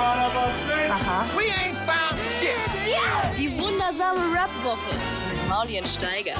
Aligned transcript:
Aha. 0.00 1.26
Die 3.36 3.48
wundersame 3.58 4.20
Rap-Woche 4.34 4.94
mit 5.30 5.48
Mauli 5.48 5.78
und 5.78 5.86
Steiger. 5.88 6.32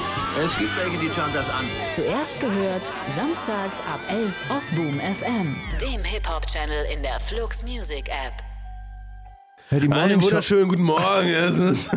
Es 0.43 0.57
gibt 0.57 0.71
welche, 0.77 0.97
die 0.97 1.09
schauen 1.09 1.29
das 1.33 1.47
an. 1.49 1.63
Zuerst 1.95 2.39
gehört, 2.39 2.91
samstags 3.15 3.79
ab 3.81 3.99
11 4.09 4.33
auf 4.49 4.67
Boom 4.75 4.99
FM. 4.99 5.55
Dem 5.79 6.03
Hip-Hop-Channel 6.03 6.85
in 6.95 7.03
der 7.03 7.19
Flux 7.19 7.61
Music 7.63 8.07
App. 8.09 8.33
Ja, 9.69 9.77
die 9.79 9.83
Einen 9.83 9.89
Morningshow, 9.93 10.25
wunderschönen 10.25 10.67
guten 10.69 10.83
Morgen. 10.83 11.27
Es 11.27 11.57
ist 11.59 11.91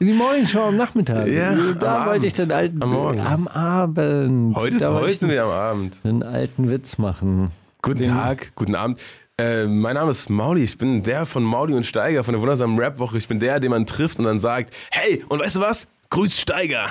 die 0.00 0.12
Morningshow 0.12 0.66
am 0.68 0.76
Nachmittag. 0.76 1.26
Ja, 1.26 1.52
da 1.52 1.56
am 1.56 1.72
wollte 1.72 2.10
Abend. 2.10 2.24
ich 2.26 2.32
den 2.34 2.52
alten. 2.52 2.82
Am 2.82 2.90
Morgen. 2.90 3.20
Am 3.20 3.48
Abend. 3.48 4.56
heute 4.56 4.76
ist, 4.76 4.84
heute 4.86 5.12
sind 5.14 5.30
wir 5.30 5.44
am 5.44 5.50
Abend. 5.50 5.96
einen 6.04 6.22
alten 6.22 6.70
Witz 6.70 6.98
machen. 6.98 7.50
Guten 7.80 7.98
Den- 8.02 8.10
Tag, 8.14 8.52
guten 8.56 8.74
Abend. 8.74 9.00
Äh, 9.40 9.66
mein 9.68 9.94
Name 9.94 10.10
ist 10.10 10.28
Mauli. 10.30 10.64
Ich 10.64 10.76
bin 10.78 11.04
der 11.04 11.24
von 11.24 11.44
Mauli 11.44 11.72
und 11.74 11.86
Steiger 11.86 12.24
von 12.24 12.34
der 12.34 12.40
wundersamen 12.40 12.76
Rap-Woche. 12.76 13.18
Ich 13.18 13.28
bin 13.28 13.38
der, 13.38 13.60
den 13.60 13.70
man 13.70 13.86
trifft 13.86 14.18
und 14.18 14.24
dann 14.24 14.40
sagt: 14.40 14.74
Hey, 14.90 15.24
und 15.28 15.38
weißt 15.40 15.56
du 15.56 15.60
was? 15.60 15.86
Grüß 16.10 16.40
Steiger. 16.40 16.86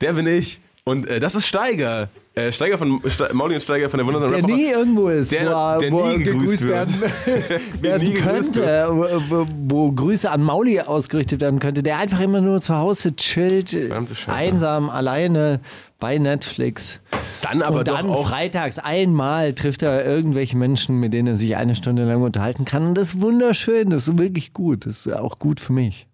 Der 0.00 0.14
bin 0.14 0.26
ich. 0.26 0.60
Und 0.82 1.08
äh, 1.08 1.20
das 1.20 1.36
ist 1.36 1.46
Steiger. 1.46 2.08
Äh, 2.34 2.50
Steiger 2.50 2.76
von 2.76 3.00
Ste 3.08 3.32
Mauli 3.32 3.54
und 3.54 3.60
Steiger 3.62 3.88
von 3.88 3.98
der 3.98 4.06
wundersamen 4.06 4.32
Der 4.34 4.42
Rap-Woche. 4.42 4.60
nie 4.60 4.68
irgendwo 4.68 5.08
ist, 5.08 5.30
Der- 5.30 5.46
wo 5.46 5.50
er, 5.52 5.78
der 5.78 5.92
wo 5.92 6.06
nie 6.08 6.24
gegrüßt 6.24 6.66
werden, 6.66 6.94
werden 7.80 8.14
könnte, 8.14 8.88
wo, 9.28 9.46
wo, 9.68 9.92
Grüße 9.92 10.28
an 10.28 10.42
Mauli 10.42 10.80
ausgerichtet 10.80 11.40
werden 11.40 11.60
könnte, 11.60 11.84
der 11.84 11.98
einfach 11.98 12.18
immer 12.18 12.40
nur 12.40 12.60
zu 12.60 12.74
Hause 12.74 13.14
chillt, 13.14 13.78
einsam, 14.26 14.90
alleine 14.90 15.60
bei 15.98 16.18
Netflix. 16.18 17.00
Dann 17.42 17.62
aber 17.62 17.80
und 17.80 17.88
dann 17.88 18.06
auch. 18.06 18.28
freitags 18.28 18.78
einmal 18.78 19.52
trifft 19.54 19.82
er 19.82 20.04
irgendwelche 20.04 20.56
Menschen, 20.56 20.98
mit 20.98 21.12
denen 21.12 21.28
er 21.28 21.36
sich 21.36 21.56
eine 21.56 21.74
Stunde 21.74 22.04
lang 22.04 22.22
unterhalten 22.22 22.64
kann. 22.64 22.86
Und 22.86 22.94
das 22.94 23.14
ist 23.14 23.20
wunderschön, 23.20 23.90
das 23.90 24.08
ist 24.08 24.18
wirklich 24.18 24.52
gut. 24.52 24.86
Das 24.86 25.06
ist 25.06 25.12
auch 25.12 25.38
gut 25.38 25.60
für 25.60 25.72
mich. 25.72 26.06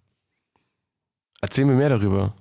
Erzähl 1.41 1.65
mir 1.65 1.75
mehr 1.75 1.89
darüber. 1.89 2.35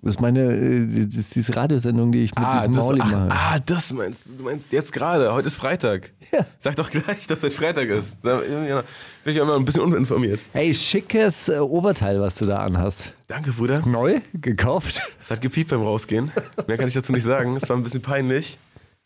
Das 0.00 0.14
ist 0.14 0.20
meine, 0.20 0.40
äh, 0.40 1.04
das 1.06 1.16
ist 1.16 1.34
diese 1.34 1.56
Radiosendung, 1.56 2.12
die 2.12 2.22
ich 2.22 2.30
mit 2.34 2.44
Ah 2.44 2.58
diesem 2.58 2.74
das, 2.74 2.84
Mauli 2.84 3.00
ach, 3.02 3.10
mache. 3.10 3.30
ah, 3.30 3.58
das 3.58 3.92
meinst 3.92 4.26
du. 4.26 4.32
Du 4.34 4.44
meinst 4.44 4.70
jetzt 4.72 4.92
gerade. 4.92 5.32
Heute 5.32 5.48
ist 5.48 5.56
Freitag. 5.56 6.12
Ja. 6.30 6.44
Sag 6.58 6.76
doch 6.76 6.90
gleich, 6.90 7.26
dass 7.26 7.42
heute 7.42 7.50
Freitag 7.54 7.88
ist. 7.88 8.18
Da 8.22 8.36
bin 8.38 8.84
ich 9.24 9.36
immer 9.36 9.56
ein 9.56 9.64
bisschen 9.64 9.82
uninformiert. 9.82 10.40
Hey, 10.52 10.72
schickes 10.72 11.48
äh, 11.48 11.58
Oberteil, 11.58 12.20
was 12.20 12.36
du 12.36 12.46
da 12.46 12.58
anhast. 12.58 13.12
Danke, 13.26 13.50
Bruder. 13.52 13.80
Neu? 13.86 14.20
Gekauft? 14.34 15.00
Es 15.20 15.30
hat 15.30 15.40
gepiept 15.40 15.70
beim 15.70 15.82
Rausgehen. 15.82 16.30
Mehr 16.66 16.76
kann 16.76 16.86
ich 16.86 16.94
dazu 16.94 17.12
nicht 17.12 17.24
sagen. 17.24 17.56
Es 17.56 17.68
war 17.68 17.76
ein 17.76 17.82
bisschen 17.82 18.02
peinlich. 18.02 18.56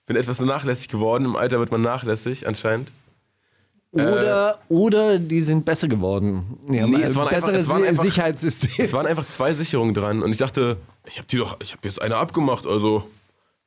Bin 0.06 0.16
etwas 0.16 0.40
nachlässig 0.40 0.88
geworden. 0.88 1.24
Im 1.24 1.36
Alter 1.36 1.58
wird 1.58 1.70
man 1.70 1.80
nachlässig, 1.80 2.46
anscheinend. 2.46 2.90
Oder, 3.94 4.58
oder 4.70 5.18
die 5.18 5.40
sind 5.42 5.64
besser 5.66 5.86
geworden. 5.86 6.58
Die 6.68 6.80
haben 6.80 6.90
Nee, 6.90 6.96
ein 6.96 7.02
es 7.02 7.14
waren 7.14 7.28
einfach- 7.28 7.52
besseres 7.52 8.00
Sicherheitssystem. 8.00 8.70
Es 8.78 8.92
waren 8.94 9.06
einfach 9.06 9.26
zwei 9.26 9.52
Sicherungen 9.52 9.92
dran. 9.94 10.22
Und 10.22 10.30
ich 10.30 10.38
dachte, 10.38 10.78
ich 11.06 11.18
habe 11.18 11.26
die 11.28 11.36
doch, 11.36 11.58
ich 11.62 11.72
habe 11.72 11.86
jetzt 11.86 12.00
eine 12.00 12.16
abgemacht. 12.16 12.66
Also, 12.66 13.04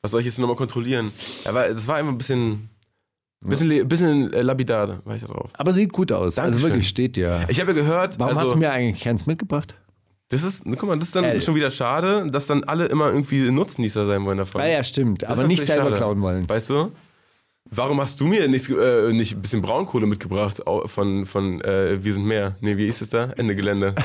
was 0.02 0.12
soll 0.12 0.22
ich 0.22 0.26
jetzt 0.26 0.40
nochmal 0.40 0.56
kontrollieren? 0.56 1.12
Aber 1.46 1.70
das 1.70 1.88
war 1.88 1.98
einfach 1.98 2.12
ein 2.12 2.18
bisschen, 2.18 2.70
bisschen, 3.46 3.68
le- 3.70 3.86
bisschen 3.86 4.34
äh, 4.34 4.42
lapidar, 4.42 5.00
war 5.06 5.16
ich 5.16 5.22
da 5.22 5.28
drauf. 5.28 5.52
Aber 5.54 5.74
sieht 5.74 5.94
gut 5.94 6.12
aus. 6.12 6.36
Dankeschön. 6.36 6.56
Also 6.56 6.68
wirklich 6.70 6.88
steht 6.88 7.18
ja. 7.18 7.48
Ich 7.48 7.60
habe 7.60 7.72
ja 7.74 7.76
gehört, 7.82 8.18
Warum 8.18 8.30
also, 8.36 8.42
hast 8.50 8.54
du 8.56 8.58
mir 8.60 8.72
eigentlich 8.72 9.04
keins 9.04 9.28
mitgebracht? 9.28 9.76
das 10.30 10.42
ist, 10.44 10.64
guck 10.66 10.84
mal, 10.84 10.98
das 10.98 11.10
ist 11.10 11.16
dann 11.16 11.24
L. 11.24 11.40
schon 11.40 11.54
wieder 11.54 11.70
schade, 11.70 12.30
dass 12.32 12.48
dann 12.48 12.64
alle 12.64 12.86
immer 12.88 13.08
irgendwie 13.12 13.52
Nutznießer 13.52 14.08
sein 14.08 14.26
wollen 14.26 14.40
davon. 14.40 14.60
Ah 14.60 14.68
ja, 14.68 14.84
stimmt. 14.84 15.22
Das 15.22 15.30
Aber 15.30 15.44
nicht 15.48 15.62
selber 15.64 15.84
schade. 15.84 15.98
klauen 15.98 16.20
wollen. 16.22 16.50
Weißt 16.50 16.72
du? 16.72 16.92
Warum 17.72 18.00
hast 18.00 18.20
du 18.20 18.26
mir 18.26 18.48
nicht, 18.48 18.70
äh, 18.70 19.12
nicht 19.12 19.36
ein 19.36 19.42
bisschen 19.42 19.62
Braunkohle 19.62 20.06
mitgebracht 20.06 20.62
von, 20.86 21.26
von 21.26 21.62
äh, 21.62 22.04
Wir 22.04 22.14
sind 22.14 22.26
mehr? 22.26 22.56
Nee, 22.62 22.78
wie 22.78 22.88
ist 22.88 23.02
es 23.02 23.10
da? 23.10 23.32
Ende 23.38 23.56
Gelände. 23.56 23.96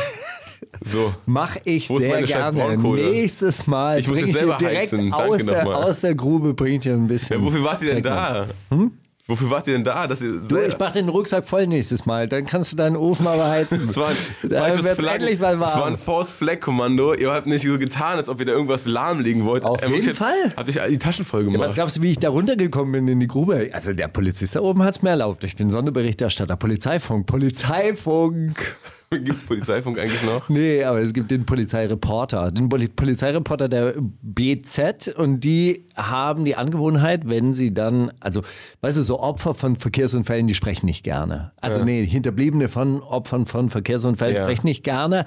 So. 0.84 1.14
Mach 1.26 1.56
ich 1.64 1.88
Wo 1.88 1.98
sehr 1.98 2.22
gerne. 2.22 2.76
Nächstes 2.76 3.66
Mal 3.66 3.98
Ich 3.98 4.08
muss 4.08 4.16
bring 4.18 4.26
jetzt 4.26 4.36
ich 4.36 4.40
dir 4.40 4.46
selber 4.46 4.56
direkt 4.58 4.92
heizen. 4.92 5.12
Aus, 5.12 5.46
der, 5.46 5.66
aus 5.66 6.00
der 6.00 6.14
Grube 6.14 6.54
bring 6.54 6.74
ich 6.74 6.80
dir 6.80 6.92
ein 6.94 7.06
bisschen. 7.06 7.38
Ja, 7.38 7.44
wofür 7.44 7.64
wart 7.64 7.82
ihr 7.82 7.94
denn 7.94 8.02
da? 8.02 8.46
Hm? 8.70 8.92
Wofür 9.30 9.48
wart 9.50 9.66
ihr 9.68 9.74
denn 9.74 9.84
da? 9.84 10.06
Dass 10.06 10.20
ihr 10.20 10.32
Du, 10.32 10.58
ich 10.58 10.76
mach 10.78 10.92
den 10.92 11.08
Rucksack 11.08 11.44
voll 11.44 11.66
nächstes 11.66 12.04
Mal. 12.04 12.28
Dann 12.28 12.44
kannst 12.44 12.72
du 12.72 12.76
deinen 12.76 12.96
Ofen 12.96 13.26
aber 13.26 13.48
heizen. 13.48 13.80
das 13.86 13.96
war 13.96 14.08
ein 14.08 14.50
falsches 14.50 14.86
Flaggen- 14.90 15.20
endlich 15.22 15.38
mal 15.40 15.56
Das 15.56 15.74
war 15.74 15.82
warm. 15.82 15.92
ein 15.94 15.98
Force 15.98 16.30
Flag 16.32 16.60
Kommando. 16.60 17.14
Ihr 17.14 17.30
habt 17.32 17.46
nicht 17.46 17.62
so 17.66 17.78
getan, 17.78 18.16
als 18.18 18.28
ob 18.28 18.40
ihr 18.40 18.46
da 18.46 18.52
irgendwas 18.52 18.86
lahmlegen 18.86 19.44
wollt. 19.44 19.64
Auf 19.64 19.80
wirklich 19.82 20.06
jeden 20.06 20.16
Fall. 20.18 20.34
Habt 20.56 20.68
euch 20.68 20.78
die 20.90 20.98
Taschen 20.98 21.24
voll 21.24 21.44
gemacht. 21.44 21.60
Was 21.62 21.74
glaubst 21.74 21.96
du, 21.96 22.02
wie 22.02 22.10
ich 22.10 22.18
da 22.18 22.28
runtergekommen 22.28 22.92
bin 22.92 23.08
in 23.08 23.20
die 23.20 23.28
Grube? 23.28 23.70
Also 23.72 23.92
der 23.92 24.08
Polizist 24.08 24.56
da 24.56 24.60
oben 24.60 24.82
hat 24.82 24.96
es 24.96 25.02
mir 25.02 25.10
erlaubt. 25.10 25.44
Ich 25.44 25.54
bin 25.56 25.70
Sonderberichterstatter. 25.70 26.56
Polizeifunk. 26.56 27.26
Polizeifunk. 27.26 28.76
Gibt 29.12 29.28
es 29.28 29.42
Polizeifunk 29.44 29.98
eigentlich 29.98 30.22
noch? 30.22 30.48
Nee, 30.48 30.84
aber 30.84 31.00
es 31.00 31.12
gibt 31.12 31.32
den 31.32 31.44
Polizeireporter. 31.44 32.52
Den 32.52 32.68
Poli 32.68 32.86
Polizeireporter 32.86 33.68
der 33.68 33.94
BZ 34.22 35.08
und 35.16 35.40
die 35.40 35.84
haben 35.96 36.44
die 36.44 36.54
Angewohnheit, 36.54 37.28
wenn 37.28 37.52
sie 37.52 37.74
dann, 37.74 38.12
also, 38.20 38.42
weißt 38.82 38.98
du, 38.98 39.02
so 39.02 39.19
Opfer 39.20 39.54
von 39.54 39.76
Verkehrsunfällen, 39.76 40.46
die 40.46 40.54
sprechen 40.54 40.86
nicht 40.86 41.02
gerne. 41.04 41.52
Also, 41.60 41.84
nee, 41.84 42.04
Hinterbliebene 42.06 42.68
von 42.68 43.00
Opfern 43.02 43.46
von 43.46 43.70
Verkehrsunfällen 43.70 44.36
Ja. 44.36 44.42
sprechen 44.44 44.66
nicht 44.66 44.82
gerne. 44.84 45.24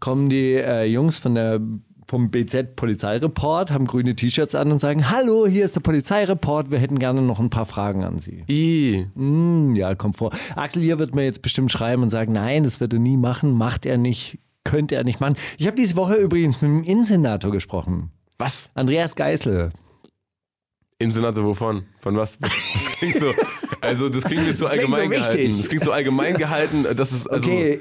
Kommen 0.00 0.28
die 0.28 0.54
äh, 0.54 0.84
Jungs 0.84 1.18
von 1.18 1.34
der 1.34 1.60
vom 2.06 2.30
BZ 2.30 2.76
Polizeireport, 2.76 3.70
haben 3.70 3.86
grüne 3.86 4.14
T-Shirts 4.14 4.54
an 4.54 4.70
und 4.70 4.78
sagen, 4.78 5.08
hallo, 5.08 5.46
hier 5.46 5.64
ist 5.64 5.76
der 5.76 5.80
Polizeireport, 5.80 6.70
wir 6.70 6.78
hätten 6.78 6.98
gerne 6.98 7.22
noch 7.22 7.40
ein 7.40 7.48
paar 7.48 7.64
Fragen 7.64 8.04
an 8.04 8.18
Sie. 8.18 8.44
I. 8.50 9.06
Hm, 9.14 9.74
ja, 9.76 9.94
kommt 9.94 10.18
vor. 10.18 10.30
Axel 10.54 10.82
hier 10.82 10.98
wird 10.98 11.14
mir 11.14 11.24
jetzt 11.24 11.40
bestimmt 11.40 11.72
schreiben 11.72 12.02
und 12.02 12.10
sagen, 12.10 12.32
nein, 12.32 12.64
das 12.64 12.80
wird 12.80 12.92
er 12.92 12.98
nie 12.98 13.16
machen, 13.16 13.52
macht 13.52 13.86
er 13.86 13.96
nicht, 13.96 14.38
könnte 14.62 14.94
er 14.94 15.04
nicht 15.04 15.20
machen. 15.20 15.36
Ich 15.56 15.66
habe 15.66 15.76
diese 15.76 15.96
Woche 15.96 16.16
übrigens 16.16 16.60
mit 16.60 16.70
dem 16.70 16.82
Innensenator 16.82 17.50
gesprochen. 17.50 18.10
Was? 18.36 18.68
Andreas 18.74 19.16
Geißel. 19.16 19.70
Insenator 20.98 21.44
wovon? 21.44 21.84
Von 22.00 22.16
was? 22.16 22.38
Das 23.02 23.10
klingt 23.10 23.18
so, 23.20 23.44
also 23.80 24.08
das 24.08 24.24
klingt 24.24 24.46
jetzt 24.46 24.58
so 24.58 24.66
Das 24.66 24.72
klingt 24.74 24.94
so 24.94 25.00
allgemein 25.00 25.10
gehalten. 25.10 25.38
wichtig. 25.38 25.56
Das 25.58 25.68
klingt 25.68 25.84
so 25.84 25.92
allgemein 25.92 26.34
gehalten, 26.36 26.86
dass 26.96 27.12
es 27.12 27.26
also 27.26 27.50
Okay, 27.50 27.80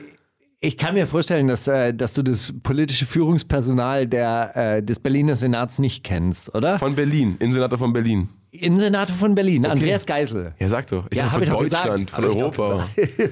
ich 0.59 0.77
kann 0.77 0.93
mir 0.93 1.07
vorstellen, 1.07 1.47
dass, 1.47 1.67
äh, 1.67 1.93
dass 1.93 2.13
du 2.13 2.21
das 2.23 2.53
politische 2.63 3.05
Führungspersonal 3.05 4.07
der, 4.07 4.51
äh, 4.77 4.83
des 4.83 4.99
Berliner 4.99 5.35
Senats 5.35 5.79
nicht 5.79 6.03
kennst, 6.03 6.53
oder? 6.55 6.77
von 6.79 6.95
Berlin, 6.95 7.35
Insenator 7.39 7.77
von 7.79 7.93
Berlin. 7.93 8.29
Innensenator 8.53 9.15
von 9.15 9.33
Berlin, 9.33 9.65
Andreas 9.65 10.05
Geißel. 10.05 10.53
Ja, 10.59 10.67
sag 10.69 10.85
doch. 10.87 11.05
Ich 11.09 11.17
Ja, 11.17 11.23
ja, 11.23 11.31
hab 11.31 11.39
von 11.45 11.59
Deutschland, 11.59 12.07
gesagt. 12.07 12.11
von 12.11 12.25
Europa. 12.25 12.87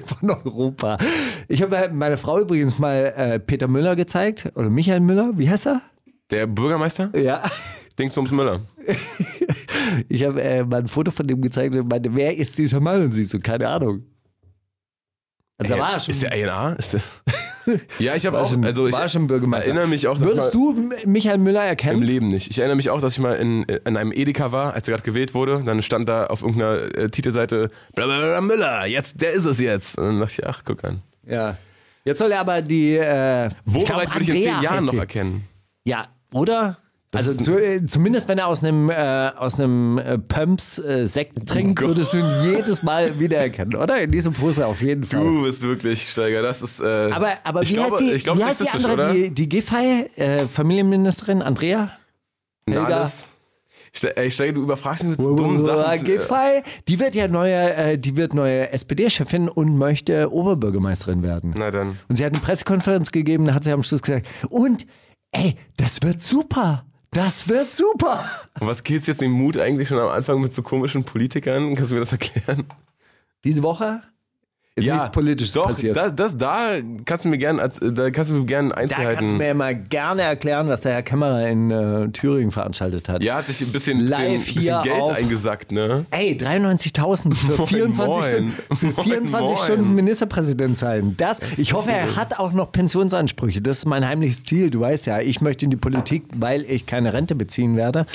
von 0.06 0.30
Europa. 0.30 0.98
Ich 1.46 1.60
habe 1.62 1.90
meiner 1.92 2.16
Frau 2.16 2.40
übrigens 2.40 2.78
mal 2.78 3.12
äh, 3.16 3.38
Peter 3.38 3.68
Müller 3.68 3.96
gezeigt, 3.96 4.50
oder 4.54 4.70
Michael 4.70 5.00
Müller, 5.00 5.32
wie 5.36 5.48
heißt 5.50 5.66
er? 5.66 5.82
Der 6.30 6.46
Bürgermeister? 6.46 7.10
Ja. 7.16 7.42
Dingsbums 8.00 8.30
Müller. 8.30 8.60
Ich 10.08 10.24
habe 10.24 10.40
äh, 10.42 10.64
mal 10.64 10.80
ein 10.80 10.88
Foto 10.88 11.10
von 11.10 11.26
dem 11.26 11.40
gezeigt 11.40 11.74
und 11.74 11.88
meinte, 11.88 12.14
wer 12.14 12.36
ist 12.36 12.56
dieser 12.58 12.80
Mann? 12.80 13.02
Und 13.02 13.12
sie 13.12 13.24
so, 13.24 13.38
keine 13.40 13.68
Ahnung. 13.68 14.04
Also 15.58 15.74
er 15.74 15.80
war 15.80 16.00
schon, 16.00 16.12
Ist 16.12 16.22
der 16.22 16.30
der 16.30 17.00
ja, 17.98 18.14
ich 18.14 18.24
habe 18.24 18.40
auch, 18.40 18.48
schon, 18.48 18.64
also 18.64 18.86
ich 18.86 18.92
war 18.92 19.08
schon 19.08 19.26
Bürgermeister. 19.26 19.66
erinnere 19.68 19.88
mich 19.88 20.06
auch, 20.08 20.18
Würdest 20.20 20.36
mal- 20.36 20.50
du 20.50 20.90
Michael 21.06 21.38
Müller 21.38 21.62
Im 21.64 21.68
erkennen? 21.68 22.02
Leben 22.02 22.28
nicht. 22.28 22.50
Ich 22.50 22.58
erinnere 22.58 22.76
mich 22.76 22.88
auch, 22.88 23.00
dass 23.00 23.14
ich 23.14 23.18
mal 23.18 23.34
in, 23.34 23.64
in 23.64 23.96
einem 23.96 24.12
Edeka 24.12 24.52
war, 24.52 24.72
als 24.74 24.88
er 24.88 24.92
gerade 24.94 25.04
gewählt 25.04 25.34
wurde. 25.34 25.62
Dann 25.64 25.82
stand 25.82 26.08
da 26.08 26.26
auf 26.26 26.42
irgendeiner 26.42 26.94
äh, 26.96 27.10
Titelseite 27.10 27.70
Blablabla 27.94 28.40
Müller, 28.40 28.86
jetzt, 28.86 29.20
der 29.20 29.32
ist 29.32 29.44
es 29.44 29.60
jetzt. 29.60 29.98
Und 29.98 30.04
dann 30.06 30.20
dachte 30.20 30.34
ich, 30.38 30.46
ach, 30.46 30.62
guck 30.64 30.82
an. 30.84 31.02
Ja. 31.26 31.58
Jetzt 32.04 32.18
soll 32.18 32.32
er 32.32 32.40
aber 32.40 32.62
die. 32.62 32.96
Äh, 32.96 33.50
Wo 33.66 33.80
ich 33.80 33.84
glaub, 33.84 34.00
würde 34.00 34.22
ich 34.22 34.28
in 34.30 34.34
zehn 34.42 34.62
Jahren 34.62 34.86
noch 34.86 34.94
erkennen? 34.94 35.44
Ja, 35.84 36.06
oder? 36.32 36.78
Also 37.12 37.32
ist- 37.32 37.42
zu, 37.44 37.58
äh, 37.58 37.84
zumindest 37.86 38.28
wenn 38.28 38.38
er 38.38 38.46
aus 38.46 38.62
einem 38.62 38.88
äh, 38.88 38.94
aus 39.36 39.58
einem 39.58 39.98
äh, 39.98 40.16
Pumps 40.18 40.78
äh, 40.78 41.08
Sekt 41.08 41.44
trinkt, 41.48 41.82
Oh 41.82 41.88
würdest 41.88 42.12
du 42.12 42.18
ihn 42.18 42.26
jedes 42.44 42.84
Mal 42.84 43.18
wiedererkennen, 43.18 43.74
oder? 43.74 44.00
In 44.00 44.12
diesem 44.12 44.32
Pose 44.32 44.64
auf 44.66 44.80
jeden 44.80 45.02
Fall. 45.04 45.20
Du 45.24 45.42
bist 45.42 45.62
wirklich, 45.62 46.08
Steiger, 46.08 46.40
das 46.42 46.62
ist. 46.62 46.78
Äh, 46.80 47.10
Aber, 47.12 47.32
aber 47.42 47.62
ich 47.62 47.70
wie 47.70 47.74
glaube, 47.74 47.90
heißt 47.92 48.00
die, 48.00 48.12
ich 48.12 48.22
glaube, 48.22 48.38
wie 48.38 48.44
heißt 48.44 48.60
die 48.60 48.68
andere, 48.68 48.92
oder? 48.92 49.12
die, 49.12 49.30
die 49.30 49.48
Giffey, 49.48 50.08
äh, 50.16 50.46
Familienministerin 50.46 51.42
Andrea? 51.42 51.90
Helga? 52.68 53.10
Ey, 54.14 54.30
Steiger, 54.30 54.52
du 54.52 54.62
überfragst 54.62 55.02
mich 55.02 55.18
mit 55.18 55.26
so 55.26 55.34
dummen 55.34 55.58
Sachen. 55.58 56.04
Giffey, 56.04 56.62
die 56.86 57.00
wird 57.00 57.16
ja 57.16 57.26
neue, 57.26 57.74
äh, 57.74 57.98
die 57.98 58.14
wird 58.14 58.34
neue 58.34 58.70
SPD-Chefin 58.70 59.48
und 59.48 59.76
möchte 59.76 60.32
Oberbürgermeisterin 60.32 61.24
werden. 61.24 61.54
Na 61.58 61.72
dann. 61.72 61.98
Und 62.08 62.14
sie 62.14 62.24
hat 62.24 62.32
eine 62.32 62.40
Pressekonferenz 62.40 63.10
gegeben, 63.10 63.46
da 63.46 63.54
hat 63.54 63.64
sie 63.64 63.72
am 63.72 63.82
Schluss 63.82 64.02
gesagt, 64.02 64.28
und 64.48 64.86
ey, 65.32 65.56
das 65.76 66.02
wird 66.04 66.22
super. 66.22 66.84
Das 67.12 67.48
wird 67.48 67.72
super. 67.72 68.24
Und 68.60 68.68
was 68.68 68.84
killt 68.84 69.06
jetzt 69.06 69.20
den 69.20 69.32
Mut 69.32 69.56
eigentlich 69.58 69.88
schon 69.88 69.98
am 69.98 70.08
Anfang 70.08 70.40
mit 70.40 70.54
so 70.54 70.62
komischen 70.62 71.04
Politikern? 71.04 71.74
Kannst 71.74 71.90
du 71.90 71.94
mir 71.94 72.00
das 72.00 72.12
erklären? 72.12 72.66
Diese 73.44 73.62
Woche? 73.62 74.02
Ist 74.76 74.86
nichts 74.88 75.10
Politisches 75.10 75.52
doch, 75.52 75.66
passiert. 75.66 75.96
Das, 75.96 76.14
das 76.14 76.38
da 76.38 76.76
kannst 77.04 77.24
du 77.24 77.28
mir 77.28 77.38
gerne, 77.38 77.70
da 77.80 78.10
kannst 78.10 78.30
du 78.30 78.34
mir 78.34 78.46
gerne 78.46 78.68
da 78.68 78.76
Einzelheiten. 78.76 79.14
kannst 79.16 79.32
du 79.32 79.36
mir 79.36 79.46
ja 79.48 79.54
mal 79.54 79.74
gerne 79.74 80.22
erklären, 80.22 80.68
was 80.68 80.82
der 80.82 80.92
Herr 80.92 81.02
Kämmerer 81.02 81.48
in 81.48 81.70
äh, 81.70 82.08
Thüringen 82.12 82.50
veranstaltet 82.52 83.08
hat. 83.08 83.22
ja, 83.22 83.34
hat 83.36 83.46
sich 83.46 83.60
ein 83.60 83.72
bisschen, 83.72 83.98
Live 83.98 84.44
bisschen, 84.44 84.54
bisschen 84.54 84.82
hier 84.82 84.92
Geld 84.92 85.02
auf- 85.02 85.16
eingesackt, 85.16 85.72
ne? 85.72 86.06
Ey, 86.12 86.32
93.000 86.40 87.34
für 87.34 87.56
Moin, 87.56 87.66
24 87.66 88.06
moin. 88.06 88.22
Stunden, 88.24 88.52
für 88.76 88.86
Moin, 88.86 89.04
24 89.04 89.30
moin. 89.56 89.56
Stunden 89.64 89.94
Ministerpräsident 89.96 90.78
sein. 90.78 91.14
Das, 91.18 91.40
ich 91.58 91.72
hoffe, 91.74 91.90
er 91.90 92.16
hat 92.16 92.38
auch 92.38 92.52
noch 92.52 92.70
Pensionsansprüche. 92.72 93.60
Das 93.60 93.78
ist 93.78 93.86
mein 93.86 94.06
heimliches 94.06 94.44
Ziel. 94.44 94.70
Du 94.70 94.80
weißt 94.80 95.04
ja, 95.06 95.18
ich 95.20 95.40
möchte 95.40 95.64
in 95.66 95.70
die 95.72 95.76
Politik, 95.76 96.24
weil 96.36 96.62
ich 96.62 96.86
keine 96.86 97.12
Rente 97.12 97.34
beziehen 97.34 97.76
werde. 97.76 98.06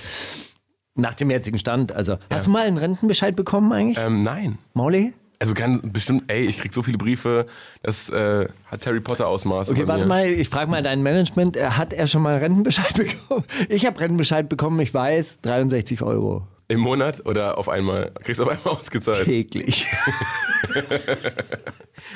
Nach 0.95 1.13
dem 1.13 1.29
jetzigen 1.29 1.57
Stand. 1.57 1.93
Also, 1.93 2.17
hast 2.31 2.45
du 2.47 2.49
mal 2.51 2.65
einen 2.65 2.77
Rentenbescheid 2.77 3.35
bekommen 3.35 3.71
eigentlich, 3.73 3.97
Ähm, 4.03 4.23
nein. 4.23 4.57
Mauli? 4.73 5.13
Also 5.39 5.53
kann 5.53 5.91
bestimmt, 5.91 6.23
ey, 6.27 6.43
ich 6.45 6.57
krieg 6.57 6.73
so 6.73 6.81
viele 6.83 6.97
Briefe, 6.97 7.45
das 7.83 8.07
äh, 8.09 8.47
hat 8.67 8.85
Harry 8.87 9.01
Potter 9.01 9.27
Ausmaße. 9.27 9.71
Okay, 9.71 9.87
warte 9.87 10.03
mir. 10.03 10.07
mal, 10.07 10.25
ich 10.27 10.47
frage 10.49 10.71
mal 10.71 10.81
dein 10.81 11.03
Management. 11.03 11.57
äh, 11.57 11.65
Hat 11.71 11.93
er 11.93 12.07
schon 12.07 12.21
mal 12.21 12.37
Rentenbescheid 12.37 12.93
bekommen? 12.95 13.43
Ich 13.69 13.85
habe 13.85 13.99
Rentenbescheid 13.99 14.47
bekommen, 14.47 14.79
ich 14.79 14.93
weiß, 14.93 15.41
63 15.41 16.01
Euro 16.01 16.47
Im 16.69 16.79
Monat 16.79 17.25
oder 17.25 17.57
auf 17.57 17.67
einmal? 17.69 18.11
Kriegst 18.23 18.39
du 18.39 18.43
auf 18.45 18.49
einmal 18.49 18.73
ausgezahlt. 18.77 19.25
täglich. 19.25 19.85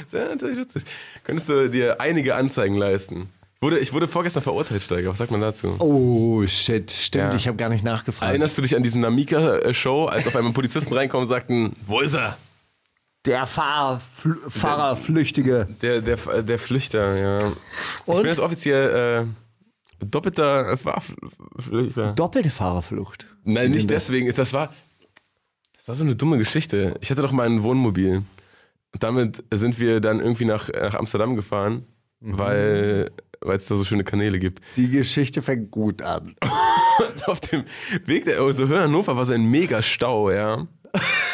Das 0.03 0.13
wäre 0.13 0.29
natürlich 0.29 0.57
lustig. 0.57 0.83
Könntest 1.23 1.49
du 1.49 1.69
dir 1.69 1.99
einige 2.01 2.35
Anzeigen 2.35 2.75
leisten? 2.75 3.29
Ich 3.55 3.61
wurde, 3.61 3.79
ich 3.79 3.93
wurde 3.93 4.07
vorgestern 4.07 4.41
verurteilt, 4.43 4.81
Steiger. 4.81 5.09
Was 5.11 5.17
sagt 5.17 5.31
man 5.31 5.41
dazu? 5.41 5.75
Oh, 5.79 6.45
shit, 6.45 6.89
stimmt, 6.91 7.31
Ja. 7.31 7.35
ich 7.35 7.47
habe 7.47 7.57
gar 7.57 7.69
nicht 7.69 7.83
nachgefragt. 7.83 8.29
Erinnerst 8.29 8.57
du 8.57 8.61
dich 8.61 8.75
an 8.75 8.83
diesen 8.83 9.01
Namika-Show, 9.01 10.05
als 10.05 10.27
auf 10.27 10.35
einmal 10.35 10.53
Polizisten 10.53 10.93
reinkommen 10.93 11.23
und 11.23 11.27
sagten, 11.29 11.75
wo 11.85 11.99
ist 11.99 12.13
er? 12.13 12.37
Der 13.25 13.45
Fahrer, 13.45 13.99
Fl 13.99 14.35
Fahrer 14.49 14.95
Flüchtige. 14.95 15.67
Der, 15.81 16.01
der, 16.01 16.17
der 16.43 16.59
Flüchter, 16.59 17.17
ja. 17.17 17.47
Ich 17.49 18.07
Und? 18.07 18.17
bin 18.17 18.27
jetzt 18.27 18.39
offiziell 18.39 19.27
äh, 19.99 20.05
doppelter 20.05 20.77
Fahrflüchter. 20.77 22.13
Doppelte 22.13 22.49
Fahrerflucht. 22.49 23.25
Nein, 23.43 23.71
nicht 23.71 23.89
deswegen. 23.89 24.33
Das 24.33 24.53
war, 24.53 24.73
das 25.75 25.87
war 25.87 25.95
so 25.95 26.03
eine 26.03 26.15
dumme 26.15 26.37
Geschichte. 26.37 26.95
Ich 27.01 27.11
hatte 27.11 27.21
doch 27.21 27.31
mal 27.33 27.45
ein 27.45 27.63
Wohnmobil. 27.63 28.23
Und 28.91 29.03
damit 29.03 29.43
sind 29.53 29.79
wir 29.79 29.99
dann 29.99 30.19
irgendwie 30.19 30.45
nach, 30.45 30.69
nach 30.69 30.95
Amsterdam 30.95 31.35
gefahren, 31.35 31.85
weil 32.21 33.11
weil 33.41 33.57
es 33.57 33.67
da 33.67 33.75
so 33.75 33.85
schöne 33.85 34.03
Kanäle 34.03 34.39
gibt. 34.39 34.61
Die 34.75 34.89
Geschichte 34.89 35.41
fängt 35.41 35.71
gut 35.71 36.01
an. 36.01 36.35
Und 36.41 37.27
auf 37.27 37.39
dem 37.41 37.63
Weg 38.05 38.25
der 38.25 38.37
so 38.53 38.67
Höhe 38.67 38.81
Hannover 38.81 39.15
war 39.15 39.25
so 39.25 39.33
ein 39.33 39.45
mega 39.45 39.81
Stau, 39.81 40.31
ja. 40.31 40.67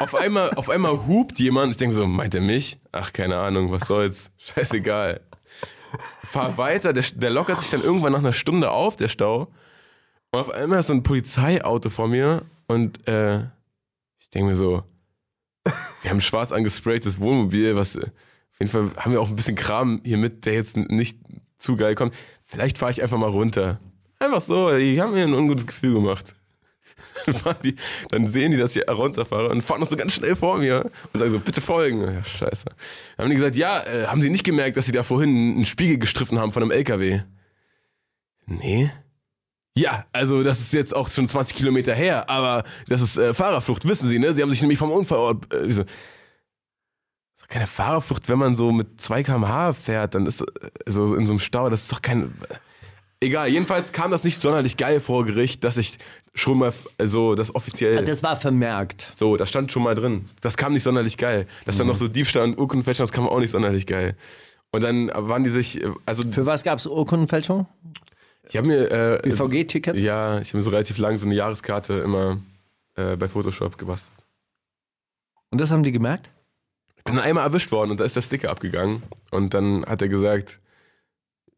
auf, 0.00 0.14
einmal, 0.14 0.50
auf 0.54 0.68
einmal 0.68 1.06
hupt 1.06 1.38
jemand. 1.38 1.72
Ich 1.72 1.76
denke 1.76 1.94
so, 1.94 2.06
meint 2.06 2.34
er 2.34 2.40
mich? 2.40 2.78
Ach, 2.90 3.12
keine 3.12 3.38
Ahnung, 3.38 3.70
was 3.70 3.86
soll's. 3.86 4.30
Scheißegal. 4.38 5.20
Fahr 6.24 6.56
weiter, 6.56 6.92
der, 6.92 7.04
der 7.14 7.30
lockert 7.30 7.60
sich 7.60 7.70
dann 7.70 7.82
irgendwann 7.82 8.12
nach 8.12 8.20
einer 8.20 8.32
Stunde 8.32 8.70
auf, 8.70 8.96
der 8.96 9.08
Stau. 9.08 9.48
Und 10.32 10.40
auf 10.40 10.50
einmal 10.50 10.80
ist 10.80 10.86
so 10.86 10.92
ein 10.92 11.02
Polizeiauto 11.02 11.90
vor 11.90 12.08
mir 12.08 12.42
und 12.68 13.06
äh, 13.08 13.40
ich 14.18 14.30
denke 14.32 14.50
mir 14.50 14.56
so, 14.56 14.84
wir 16.02 16.10
haben 16.10 16.18
ein 16.18 16.22
schwarz 16.22 16.52
angespraytes 16.52 17.18
Wohnmobil, 17.18 17.74
was 17.74 17.96
auf 17.96 18.04
jeden 18.60 18.70
Fall 18.70 18.90
haben 18.96 19.12
wir 19.12 19.20
auch 19.20 19.28
ein 19.28 19.36
bisschen 19.36 19.56
Kram 19.56 20.00
hier 20.04 20.18
mit, 20.18 20.46
der 20.46 20.54
jetzt 20.54 20.76
nicht 20.76 21.18
zu 21.58 21.76
geil 21.76 21.94
kommt. 21.94 22.14
Vielleicht 22.44 22.78
fahre 22.78 22.92
ich 22.92 23.02
einfach 23.02 23.18
mal 23.18 23.30
runter. 23.30 23.80
Einfach 24.18 24.40
so, 24.40 24.76
die 24.76 25.00
haben 25.00 25.12
mir 25.12 25.24
ein 25.24 25.34
ungutes 25.34 25.66
Gefühl 25.66 25.94
gemacht. 25.94 26.34
Dann, 27.44 27.56
die, 27.64 27.76
dann 28.10 28.24
sehen 28.24 28.50
die, 28.50 28.56
dass 28.56 28.74
ich 28.76 28.88
runterfahre 28.88 29.48
und 29.50 29.62
fahren 29.62 29.80
noch 29.80 29.88
so 29.88 29.96
ganz 29.96 30.14
schnell 30.14 30.34
vor 30.36 30.58
mir 30.58 30.90
und 31.12 31.20
sagen 31.20 31.30
so, 31.30 31.38
bitte 31.38 31.60
folgen. 31.60 32.02
Ja, 32.02 32.24
scheiße. 32.24 32.64
Dann 33.16 33.24
haben 33.24 33.30
die 33.30 33.36
gesagt, 33.36 33.56
ja, 33.56 33.80
äh, 33.80 34.06
haben 34.06 34.22
sie 34.22 34.30
nicht 34.30 34.44
gemerkt, 34.44 34.76
dass 34.76 34.86
sie 34.86 34.92
da 34.92 35.02
vorhin 35.02 35.30
einen 35.30 35.66
Spiegel 35.66 35.98
gestriffen 35.98 36.38
haben 36.38 36.52
von 36.52 36.62
einem 36.62 36.72
LKW? 36.72 37.20
Nee. 38.46 38.90
Ja, 39.76 40.06
also 40.12 40.42
das 40.42 40.60
ist 40.60 40.72
jetzt 40.72 40.94
auch 40.94 41.08
schon 41.08 41.28
20 41.28 41.56
Kilometer 41.56 41.94
her, 41.94 42.28
aber 42.28 42.64
das 42.88 43.00
ist 43.00 43.16
äh, 43.16 43.32
Fahrerflucht, 43.32 43.86
wissen 43.86 44.08
Sie, 44.08 44.18
ne? 44.18 44.34
Sie 44.34 44.42
haben 44.42 44.50
sich 44.50 44.60
nämlich 44.60 44.78
vom 44.78 44.90
Unfallort... 44.90 45.52
Äh, 45.54 45.72
so, 45.72 45.84
das 45.84 45.92
ist 47.36 47.42
doch 47.42 47.48
keine 47.48 47.66
Fahrerflucht, 47.66 48.28
wenn 48.28 48.38
man 48.38 48.54
so 48.54 48.72
mit 48.72 49.00
2 49.00 49.22
km/h 49.22 49.72
fährt, 49.72 50.14
dann 50.14 50.26
ist 50.26 50.40
äh, 50.40 50.44
so 50.86 51.14
in 51.14 51.26
so 51.26 51.32
einem 51.32 51.40
Stau, 51.40 51.70
das 51.70 51.82
ist 51.82 51.92
doch 51.92 52.02
kein... 52.02 52.34
Egal, 53.22 53.48
jedenfalls 53.48 53.92
kam 53.92 54.10
das 54.10 54.24
nicht 54.24 54.40
sonderlich 54.40 54.78
geil 54.78 54.98
vor 54.98 55.26
Gericht, 55.26 55.62
dass 55.62 55.76
ich 55.76 55.98
schon 56.34 56.58
mal 56.58 56.72
so 57.04 57.34
das 57.34 57.54
offiziell... 57.54 58.02
Das 58.02 58.22
war 58.22 58.36
vermerkt. 58.36 59.10
So, 59.14 59.36
das 59.36 59.50
stand 59.50 59.70
schon 59.70 59.82
mal 59.82 59.94
drin. 59.94 60.30
Das 60.40 60.56
kam 60.56 60.72
nicht 60.72 60.84
sonderlich 60.84 61.18
geil. 61.18 61.46
Dass 61.66 61.76
dann 61.76 61.86
noch 61.86 61.96
so 61.96 62.08
Diebstahl 62.08 62.44
und 62.44 62.58
Urkundenfälschung, 62.58 63.04
das 63.04 63.12
kam 63.12 63.28
auch 63.28 63.40
nicht 63.40 63.50
sonderlich 63.50 63.86
geil. 63.86 64.16
Und 64.70 64.82
dann 64.82 65.10
waren 65.14 65.44
die 65.44 65.50
sich, 65.50 65.82
äh, 65.82 65.90
also 66.06 66.22
Für 66.30 66.46
was 66.46 66.62
gab 66.62 66.78
es 66.78 66.86
Urkundenfälschung? 66.86 67.66
ich 68.48 68.56
habe 68.56 68.66
mir 68.66 68.90
äh, 68.90 69.20
BVG-Tickets? 69.22 70.02
ja, 70.02 70.40
ich 70.40 70.48
habe 70.48 70.58
mir 70.58 70.62
so 70.62 70.70
relativ 70.70 70.98
lang 70.98 71.18
so 71.18 71.26
eine 71.26 71.34
Jahreskarte 71.34 71.94
immer 71.94 72.38
äh, 72.96 73.16
bei 73.16 73.28
Photoshop 73.28 73.76
gebastelt. 73.76 74.16
Und 75.50 75.60
das 75.60 75.70
haben 75.70 75.82
die 75.82 75.92
gemerkt? 75.92 76.30
Ich 76.96 77.04
bin 77.04 77.18
einmal 77.18 77.44
erwischt 77.44 77.70
worden 77.70 77.90
und 77.90 78.00
da 78.00 78.04
ist 78.04 78.16
der 78.16 78.22
Sticker 78.22 78.50
abgegangen 78.50 79.02
und 79.30 79.54
dann 79.54 79.84
hat 79.86 80.00
er 80.02 80.08
gesagt, 80.08 80.60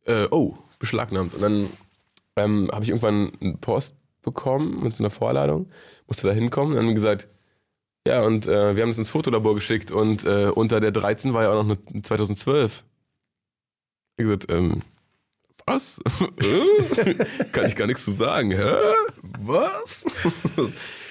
äh, 0.06 0.26
oh, 0.30 0.56
beschlagnahmt. 0.82 1.34
Und 1.34 1.40
dann 1.40 1.70
ähm, 2.36 2.68
habe 2.72 2.84
ich 2.84 2.90
irgendwann 2.90 3.32
einen 3.40 3.58
Post 3.58 3.94
bekommen 4.20 4.82
mit 4.82 4.94
so 4.94 5.02
einer 5.02 5.10
Vorladung, 5.10 5.70
musste 6.06 6.26
da 6.26 6.34
hinkommen 6.34 6.76
und 6.76 6.84
dann 6.84 6.94
gesagt, 6.94 7.28
ja, 8.06 8.22
und 8.22 8.46
äh, 8.46 8.74
wir 8.76 8.82
haben 8.82 8.90
das 8.90 8.98
ins 8.98 9.10
Fotolabor 9.10 9.54
geschickt 9.54 9.92
und 9.92 10.24
äh, 10.24 10.46
unter 10.46 10.80
der 10.80 10.90
13 10.90 11.32
war 11.34 11.44
ja 11.44 11.52
auch 11.52 11.64
noch 11.64 11.76
eine 11.92 12.02
2012. 12.02 12.84
Ich 14.16 14.24
gesagt, 14.24 14.50
ähm, 14.50 14.82
was? 15.66 16.00
Äh? 16.42 17.14
Kann 17.52 17.66
ich 17.66 17.76
gar 17.76 17.86
nichts 17.86 18.04
zu 18.04 18.10
sagen. 18.10 18.50
Hä? 18.50 18.64
Was? 19.40 20.04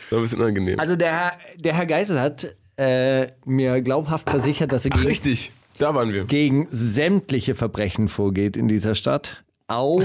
War 0.10 0.20
ein 0.20 0.24
bisschen 0.24 0.42
unangenehm. 0.42 0.78
Also 0.78 0.98
der 0.98 1.12
Herr, 1.12 1.38
der 1.58 1.74
Herr 1.74 1.86
Geisel 1.86 2.20
hat 2.20 2.46
äh, 2.76 3.28
mir 3.46 3.82
glaubhaft 3.82 4.30
versichert, 4.30 4.74
dass 4.74 4.84
er 4.86 4.92
Ach, 4.94 4.98
gegen, 4.98 5.08
richtig, 5.08 5.52
da 5.78 5.96
waren 5.96 6.12
wir. 6.12 6.26
gegen 6.26 6.68
sämtliche 6.70 7.56
Verbrechen 7.56 8.10
vorgeht 8.10 8.58
in 8.58 8.68
dieser 8.68 8.94
Stadt. 8.94 9.44
Auch, 9.72 10.02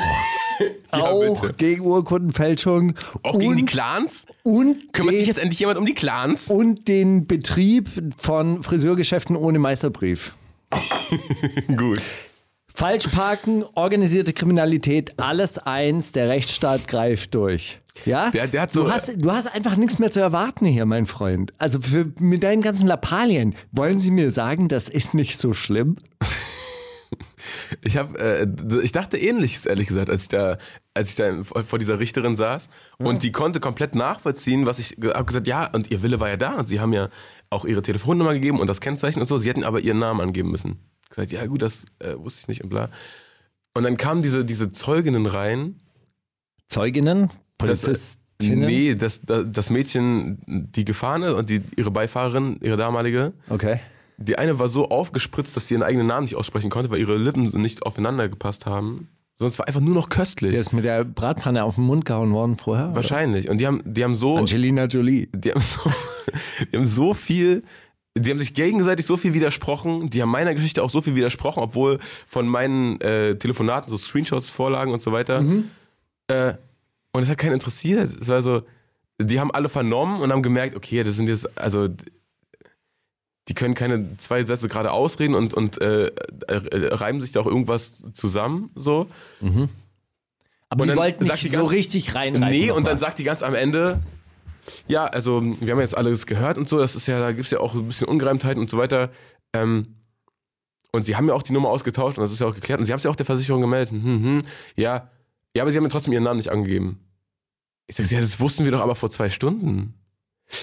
auch 0.91 1.41
bitte. 1.43 1.55
gegen 1.55 1.83
Urkundenfälschung. 1.83 2.95
Auch 3.23 3.39
gegen 3.39 3.57
die 3.57 3.63
und, 3.63 3.69
Clans? 3.71 4.27
und 4.43 4.93
Kümmert 4.93 5.13
den, 5.15 5.19
sich 5.19 5.29
jetzt 5.29 5.39
endlich 5.39 5.59
jemand 5.61 5.79
um 5.79 5.87
die 5.87 5.95
Clans? 5.95 6.51
und 6.51 6.89
den 6.89 7.27
Betrieb 7.27 7.89
von 8.17 8.63
Friseurgeschäften 8.63 9.37
ohne 9.37 9.59
Meisterbrief. 9.59 10.35
Gut. 11.77 12.01
Falschparken, 12.75 13.65
organisierte 13.75 14.33
Kriminalität, 14.35 15.19
alles 15.19 15.57
eins, 15.59 16.13
der 16.13 16.29
Rechtsstaat 16.29 16.87
greift 16.89 17.35
durch. 17.35 17.81
Ja? 18.05 18.31
Der- 18.31 18.47
der 18.49 18.69
so- 18.71 18.83
du, 18.85 18.93
hast, 18.93 19.13
du 19.17 19.33
hast 19.33 19.47
einfach 19.47 19.77
nichts 19.77 19.99
mehr 19.99 20.11
zu 20.11 20.21
erwarten 20.21 20.67
hier, 20.67 20.85
mein 20.85 21.07
Freund. 21.07 21.55
Also 21.57 21.81
für, 21.81 22.13
mit 22.19 22.43
deinen 22.43 22.61
ganzen 22.61 22.87
Lappalien, 22.87 23.55
wollen 23.73 23.99
Sie 23.99 24.11
mir 24.11 24.31
sagen, 24.31 24.69
das 24.69 24.91
ist 24.91 25.15
nicht 25.15 25.39
so 25.39 25.55
schlimm? 25.55 25.97
Ich 27.83 27.97
habe, 27.97 28.19
äh, 28.19 28.47
ich 28.83 28.93
dachte 28.93 29.19
ähnliches, 29.19 29.67
ehrlich 29.67 29.89
gesagt, 29.89 30.11
als 30.11 30.23
ich 30.23 30.29
da, 30.29 30.59
als 30.95 31.11
ich 31.11 31.17
da 31.17 31.43
vor 31.45 31.79
dieser 31.79 31.99
Richterin 31.99 32.37
saß 32.37 32.69
und 32.99 33.23
die 33.23 33.33
konnte 33.33 33.61
komplett 33.61 33.95
nachvollziehen, 33.95 34.67
was 34.67 34.79
ich 34.79 34.97
habe 35.03 35.25
gesagt, 35.25 35.47
ja, 35.47 35.67
und 35.73 35.91
ihr 35.91 36.03
Wille 36.03 36.21
war 36.21 36.29
ja 36.29 36.37
da 36.37 36.55
und 36.55 36.67
sie 36.67 36.81
haben 36.81 36.93
ja 36.93 37.09
auch 37.51 37.65
ihre 37.65 37.83
Telefonnummer 37.83 38.35
gegeben 38.35 38.61
und 38.61 38.67
das 38.67 38.81
Kennzeichen 38.81 39.21
und 39.21 39.27
so. 39.27 39.39
Sie 39.39 39.49
hätten 39.49 39.65
aber 39.65 39.81
ihren 39.81 39.99
Namen 39.99 40.21
angeben 40.21 40.51
müssen. 40.51 40.79
Gesagt, 41.11 41.33
ja 41.33 41.47
gut, 41.47 41.63
das 41.63 41.85
äh, 41.99 42.15
wusste 42.17 42.41
ich 42.43 42.49
nicht 42.49 42.63
und 42.63 42.71
bla. 42.71 42.91
Und 43.75 43.85
dann 43.85 43.97
kamen 43.97 44.23
diese, 44.23 44.45
diese 44.45 44.73
Zeuginnen 44.73 45.27
rein. 45.27 45.77
Zeuginnen? 46.69 47.31
Das, 47.59 47.83
Polizistinnen? 47.83 48.67
nee, 48.67 48.95
das, 48.95 49.23
das, 49.23 49.47
das 49.49 49.71
Mädchen, 49.71 50.43
die 50.47 50.85
gefahren 50.85 51.23
ist 51.23 51.35
und 51.35 51.51
die, 51.51 51.63
ihre 51.77 51.91
Beifahrerin, 51.91 52.59
ihre 52.61 52.77
damalige, 52.77 53.33
Okay. 53.49 53.81
Die 54.19 54.39
eine 54.39 54.59
war 54.59 54.69
so 54.69 54.89
aufgespritzt, 54.89 55.57
dass 55.57 55.69
sie 55.69 55.75
ihren 55.75 55.83
eigenen 55.83 56.07
Namen 56.07 56.25
nicht 56.25 56.37
aussprechen 56.37 56.71
konnte, 56.71 56.91
weil 56.91 57.01
ihre 57.01 57.17
Lippen 57.17 57.61
nicht 57.61 57.83
aufeinander 57.85 58.29
gepasst 58.29 58.67
haben. 58.67 59.09
Sonst 59.39 59.59
war 59.59 59.69
einfach 59.69 59.81
nur 59.83 59.95
noch 59.95 60.09
köstlich. 60.09 60.53
Der 60.53 60.61
ist 60.61 60.73
mit 60.73 60.87
der 60.87 61.05
Bratpfanne 61.05 61.63
auf 61.63 61.75
den 61.75 61.85
Mund 61.85 62.07
gehauen 62.07 62.33
worden 62.33 62.57
vorher? 62.57 62.87
oder? 62.87 62.97
Wahrscheinlich. 62.97 63.51
Und 63.51 63.59
die 63.59 63.67
haben, 63.67 63.83
die 63.85 64.03
haben 64.03 64.17
so, 64.17 64.39
Angelina 64.39 64.87
Jolie. 64.87 65.29
die 65.35 65.51
haben 65.51 65.61
so, 65.61 65.81
die 66.73 66.77
haben 66.77 66.87
so 66.87 67.13
viel, 67.13 67.63
die 68.17 68.31
haben 68.31 68.39
sich 68.39 68.55
gegenseitig 68.55 69.05
so 69.05 69.19
viel 69.19 69.35
widersprochen. 69.35 70.09
Die 70.09 70.23
haben 70.23 70.31
meiner 70.31 70.55
Geschichte 70.55 70.83
auch 70.83 70.89
so 70.89 71.03
viel 71.03 71.15
widersprochen, 71.17 71.63
obwohl 71.63 71.99
von 72.27 72.49
meinen 72.49 72.99
äh, 73.03 73.37
Telefonaten 73.37 73.91
so 73.91 73.99
Screenshots 73.99 74.49
vorlagen 74.49 74.95
und 74.95 75.03
so 75.03 75.13
weiter. 75.13 75.45
Äh, 76.29 76.55
und 77.13 77.23
es 77.23 77.29
hat 77.29 77.37
keinen 77.37 77.53
interessiert. 77.53 78.17
Es 78.19 78.29
war 78.29 78.41
so, 78.41 78.63
die 79.21 79.39
haben 79.39 79.51
alle 79.51 79.69
vernommen 79.69 80.23
und 80.23 80.33
haben 80.33 80.43
gemerkt, 80.43 80.77
okay, 80.77 81.03
das 81.03 81.17
sind 81.17 81.29
jetzt, 81.29 81.59
also 81.59 81.89
die 83.49 83.55
können 83.55 83.75
keine 83.75 84.17
zwei 84.19 84.45
Sätze 84.45 84.69
gerade 84.69 84.91
ausreden 84.93 85.35
und, 85.35 85.55
und 85.55 85.81
äh, 85.81 86.07
äh, 86.07 86.95
reimen 86.95 87.21
sich 87.21 87.33
da 87.33 87.41
auch 87.41 87.47
irgendwas 87.47 88.05
zusammen, 88.13 88.71
so. 88.75 89.09
Aber 89.41 90.83
Und 90.83 90.83
die 90.83 90.87
dann 90.89 90.97
wollten 90.97 91.25
nicht 91.25 91.43
die 91.45 91.49
so 91.49 91.55
ganz- 91.59 91.71
richtig 91.71 92.15
rein. 92.15 92.33
Nee, 92.35 92.71
und 92.73 92.87
dann 92.87 92.99
sagt 92.99 93.19
die 93.19 93.25
ganz 93.25 93.43
am 93.43 93.55
Ende, 93.55 94.03
ja, 94.89 95.07
also 95.07 95.41
wir 95.43 95.73
haben 95.73 95.81
jetzt 95.81 95.97
alles 95.97 96.27
gehört 96.27 96.59
und 96.59 96.69
so, 96.69 96.79
das 96.79 96.97
ist 96.97 97.07
ja, 97.07 97.21
da 97.21 97.31
gibt 97.31 97.45
es 97.45 97.51
ja 97.53 97.61
auch 97.61 97.75
ein 97.75 97.87
bisschen 97.87 98.09
Ungereimtheiten 98.09 98.61
und 98.61 98.69
so 98.69 98.79
weiter. 98.79 99.11
Ähm, 99.53 99.95
und 100.91 101.05
sie 101.05 101.15
haben 101.15 101.29
ja 101.29 101.35
auch 101.35 101.43
die 101.45 101.53
Nummer 101.53 101.69
ausgetauscht 101.69 102.19
und 102.19 102.23
das 102.23 102.33
ist 102.33 102.41
ja 102.41 102.49
auch 102.49 102.55
geklärt. 102.55 102.81
Und 102.81 102.87
sie 102.87 102.93
haben 102.93 102.99
es 102.99 103.05
ja 103.05 103.11
auch 103.11 103.17
der 103.17 103.27
Versicherung 103.27 103.61
gemeldet. 103.61 103.91
Hm, 103.93 104.03
hm, 104.03 104.43
ja, 104.77 105.09
ja, 105.55 105.63
aber 105.63 105.71
sie 105.71 105.77
haben 105.77 105.85
mir 105.85 105.91
trotzdem 105.91 106.13
ihren 106.13 106.25
Namen 106.25 106.39
nicht 106.39 106.51
angegeben. 106.51 106.99
Ich 107.87 107.95
sage, 107.97 108.09
ja, 108.13 108.21
das 108.21 108.41
wussten 108.41 108.65
wir 108.65 108.73
doch 108.73 108.81
aber 108.81 108.97
vor 108.97 109.11
zwei 109.11 109.31
Stunden. 109.31 109.95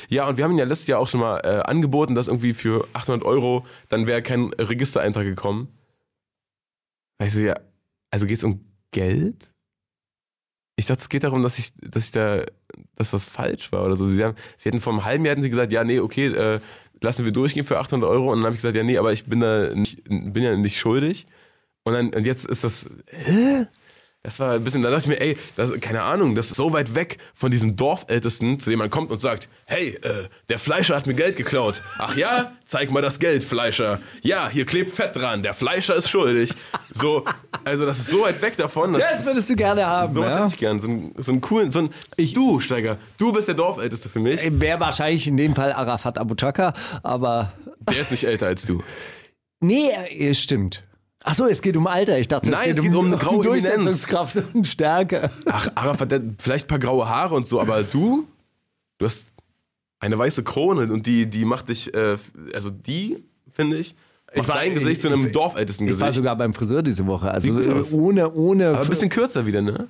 Ja, 0.09 0.27
und 0.27 0.37
wir 0.37 0.43
haben 0.43 0.51
ihnen 0.51 0.59
ja 0.59 0.65
letztes 0.65 0.87
Jahr 0.87 0.99
auch 0.99 1.09
schon 1.09 1.19
mal 1.19 1.39
äh, 1.39 1.61
angeboten, 1.63 2.15
dass 2.15 2.27
irgendwie 2.27 2.53
für 2.53 2.87
800 2.93 3.25
Euro 3.25 3.65
dann 3.89 4.07
wäre 4.07 4.21
kein 4.21 4.53
Registereintrag 4.53 5.25
gekommen. 5.25 5.67
Also 7.17 7.39
ja, 7.39 7.55
also 8.11 8.25
geht 8.25 8.37
es 8.37 8.43
um 8.43 8.61
Geld? 8.91 9.51
Ich 10.75 10.85
dachte, 10.87 11.01
es 11.01 11.09
geht 11.09 11.23
darum, 11.23 11.43
dass 11.43 11.59
ich, 11.59 11.73
dass 11.81 12.05
ich 12.05 12.11
da, 12.11 12.43
dass 12.95 13.11
das 13.11 13.25
falsch 13.25 13.71
war 13.71 13.85
oder 13.85 13.95
so. 13.95 14.07
Sie, 14.07 14.23
haben, 14.23 14.35
sie 14.57 14.69
hätten 14.69 14.81
vor 14.81 14.93
einem 14.93 15.05
halben 15.05 15.25
Jahr 15.25 15.33
hätten 15.33 15.43
sie 15.43 15.49
gesagt, 15.49 15.71
ja, 15.71 15.83
nee, 15.83 15.99
okay, 15.99 16.27
äh, 16.27 16.59
lassen 17.01 17.25
wir 17.25 17.31
durchgehen 17.31 17.63
für 17.63 17.79
800 17.79 18.09
Euro. 18.09 18.31
Und 18.31 18.37
dann 18.37 18.45
habe 18.45 18.55
ich 18.55 18.61
gesagt, 18.61 18.75
ja, 18.75 18.83
nee, 18.83 18.97
aber 18.97 19.13
ich 19.13 19.25
bin 19.25 19.41
da 19.41 19.73
nicht, 19.75 20.03
bin 20.05 20.43
ja 20.43 20.55
nicht 20.55 20.79
schuldig. 20.79 21.27
Und 21.83 21.93
dann, 21.93 22.13
und 22.13 22.25
jetzt 22.25 22.45
ist 22.45 22.63
das, 22.63 22.89
hä? 23.09 23.67
Das 24.25 24.39
war 24.39 24.53
ein 24.53 24.63
bisschen, 24.63 24.81
da 24.81 24.89
dachte 24.89 25.01
ich 25.01 25.07
mir, 25.07 25.19
ey, 25.19 25.37
das, 25.57 25.69
keine 25.81 26.01
Ahnung, 26.03 26.33
das 26.33 26.47
ist 26.51 26.55
so 26.55 26.71
weit 26.71 26.95
weg 26.95 27.17
von 27.35 27.51
diesem 27.51 27.75
Dorfältesten, 27.75 28.57
zu 28.57 28.69
dem 28.69 28.79
man 28.79 28.89
kommt 28.89 29.11
und 29.11 29.19
sagt, 29.19 29.49
hey, 29.65 29.97
äh, 30.01 30.29
der 30.47 30.59
Fleischer 30.59 30.95
hat 30.95 31.05
mir 31.07 31.13
Geld 31.13 31.35
geklaut. 31.35 31.81
Ach 31.97 32.15
ja? 32.15 32.53
Zeig 32.65 32.89
mal 32.91 33.01
das 33.01 33.19
Geld, 33.19 33.43
Fleischer. 33.43 33.99
Ja, 34.21 34.47
hier 34.47 34.65
klebt 34.65 34.91
Fett 34.91 35.13
dran, 35.17 35.43
der 35.43 35.53
Fleischer 35.53 35.97
ist 35.97 36.09
schuldig. 36.09 36.53
So, 36.93 37.25
also 37.65 37.85
das 37.85 37.99
ist 37.99 38.07
so 38.11 38.21
weit 38.21 38.41
weg 38.41 38.55
davon. 38.55 38.93
Das 38.93 39.25
würdest 39.25 39.49
du 39.49 39.57
gerne 39.57 39.85
haben, 39.85 40.13
Sowas 40.13 40.31
ja? 40.31 40.37
hätte 40.39 40.53
ich 40.53 40.57
gern, 40.57 40.79
so 40.79 40.87
einen, 40.87 41.13
so 41.17 41.31
einen 41.33 41.41
coolen, 41.41 41.71
so 41.71 41.79
ein, 41.79 41.89
du, 42.33 42.61
Steiger, 42.61 42.97
du 43.17 43.33
bist 43.33 43.49
der 43.49 43.55
Dorfälteste 43.55 44.07
für 44.07 44.19
mich. 44.21 44.39
Wäre 44.41 44.79
wahrscheinlich 44.79 45.27
in 45.27 45.35
dem 45.35 45.53
Fall 45.53 45.73
Arafat 45.73 46.17
Abu 46.17 46.35
Chaka, 46.35 46.73
aber 47.03 47.51
Der 47.89 47.99
ist 47.99 48.11
nicht 48.11 48.23
älter 48.23 48.47
als 48.47 48.65
du. 48.65 48.81
nee, 49.59 49.89
äh, 49.89 50.33
stimmt. 50.33 50.83
Ach 51.23 51.35
so, 51.35 51.47
es 51.47 51.61
geht 51.61 51.77
um 51.77 51.87
Alter. 51.87 52.19
Ich 52.19 52.27
dachte, 52.27 52.49
Nein, 52.49 52.59
es 52.71 52.75
geht, 52.75 52.75
es 52.77 52.81
geht 52.83 52.95
um 52.95 53.05
eine 53.05 53.17
graue 53.17 53.35
Eminenz. 53.45 53.63
Durchsetzungskraft 53.63 54.43
und 54.53 54.67
Stärke. 54.67 55.29
Ach, 55.45 55.69
Arafat, 55.75 56.13
vielleicht 56.39 56.65
ein 56.65 56.67
paar 56.67 56.79
graue 56.79 57.07
Haare 57.07 57.35
und 57.35 57.47
so, 57.47 57.61
aber 57.61 57.83
du, 57.83 58.27
du 58.97 59.05
hast 59.05 59.27
eine 59.99 60.17
weiße 60.17 60.43
Krone 60.43 60.91
und 60.91 61.07
die, 61.07 61.25
die 61.27 61.45
macht 61.45 61.69
dich, 61.69 61.93
äh, 61.93 62.17
also 62.53 62.69
die, 62.69 63.23
finde 63.53 63.77
ich, 63.77 63.95
macht 64.35 64.49
war- 64.49 64.55
dein 64.57 64.73
Gesicht 64.73 64.99
zu 65.01 65.07
einem 65.07 65.27
ich- 65.27 65.31
dorfältesten 65.31 65.87
Ich 65.87 65.97
war 65.99 66.07
Gesicht. 66.09 66.23
sogar 66.23 66.35
beim 66.35 66.53
Friseur 66.53 66.81
diese 66.83 67.05
Woche. 67.07 67.31
Also 67.31 67.49
ohne, 67.93 68.29
ohne, 68.33 68.67
aber 68.69 68.81
ein 68.81 68.89
bisschen 68.89 69.09
kürzer 69.09 69.45
wieder, 69.45 69.61
ne? 69.61 69.87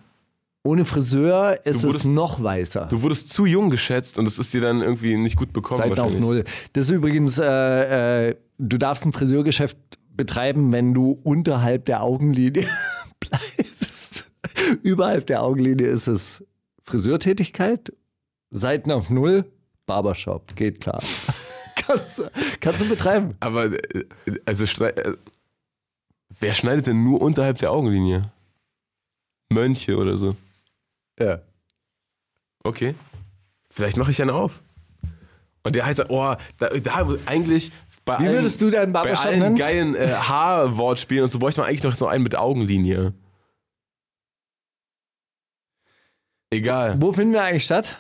ohne 0.66 0.86
Friseur 0.86 1.58
ist 1.66 1.84
Du 1.84 1.88
es 1.90 1.94
wurdest- 1.96 2.06
noch 2.06 2.42
weißer. 2.44 2.86
Du 2.92 3.02
wurdest 3.02 3.30
zu 3.34 3.46
jung 3.46 3.70
geschätzt 3.70 4.18
und 4.20 4.28
es 4.28 4.38
ist 4.40 4.54
dir 4.54 4.62
dann 4.62 4.82
irgendwie 4.82 5.18
nicht 5.18 5.36
gut 5.36 5.52
bekommen 5.52 5.80
Seiten 5.82 6.00
auf. 6.00 6.14
Null. 6.14 6.44
Das 6.74 6.86
ist 6.86 6.92
übrigens, 6.92 7.38
äh, 7.40 8.30
äh, 8.30 8.36
du 8.60 8.78
darfst 8.78 9.06
ein 9.06 9.12
Friseurgeschäft 9.12 9.76
betreiben, 10.16 10.72
wenn 10.72 10.94
du 10.94 11.12
unterhalb 11.24 11.86
der 11.86 12.04
Augenlinie 12.04 12.68
bleibst. 13.20 14.32
Überhalb 14.82 15.28
der 15.28 15.44
Augenlinie 15.44 15.88
ist 15.88 16.08
es 16.08 16.44
Friseurtätigkeit, 16.84 17.92
Seiten 18.52 18.92
auf 18.92 19.10
Null, 19.10 19.46
Barbershop, 19.86 20.56
geht 20.56 20.80
klar. 20.82 21.02
kannst, 21.76 22.20
du- 22.20 22.30
kannst 22.60 22.82
du 22.82 22.90
betreiben. 22.90 23.36
Aber, 23.40 23.66
äh, 23.66 24.06
also, 24.46 24.64
äh, 24.86 25.14
wer 26.40 26.54
schneidet 26.54 26.88
denn 26.88 27.04
nur 27.04 27.22
unterhalb 27.22 27.58
der 27.58 27.72
Augenlinie? 27.72 28.32
Mönche 29.50 29.98
oder 29.98 30.18
so. 30.18 30.36
Ja. 31.20 31.42
Okay. 32.64 32.96
Vielleicht 33.70 33.98
mache 33.98 34.12
ich 34.12 34.22
einen 34.22 34.32
auf. 34.32 34.62
Und 35.64 35.76
der 35.76 35.86
heißt, 35.86 36.06
oh, 36.10 36.36
da, 36.58 36.70
da 36.70 37.08
eigentlich 37.26 37.72
bei 38.06 38.20
Wie 38.20 38.24
allen, 38.28 38.34
würdest 38.34 38.60
du 38.62 38.70
deinen 38.70 38.92
bei 38.94 39.02
Barbershop 39.02 39.26
allen 39.26 39.40
nennen? 39.40 39.56
geilen 39.56 39.96
äh, 39.96 40.12
Haarwortspielen 40.12 41.24
und 41.24 41.30
so 41.30 41.40
bräuchte 41.40 41.62
man 41.62 41.70
eigentlich 41.70 41.84
noch 41.84 41.96
so 41.96 42.08
einen 42.08 42.24
mit 42.24 42.36
Augenlinie. 42.36 43.14
Egal. 46.52 47.02
Wo 47.02 47.14
finden 47.14 47.34
wir 47.34 47.44
eigentlich 47.44 47.66
statt? 47.66 47.98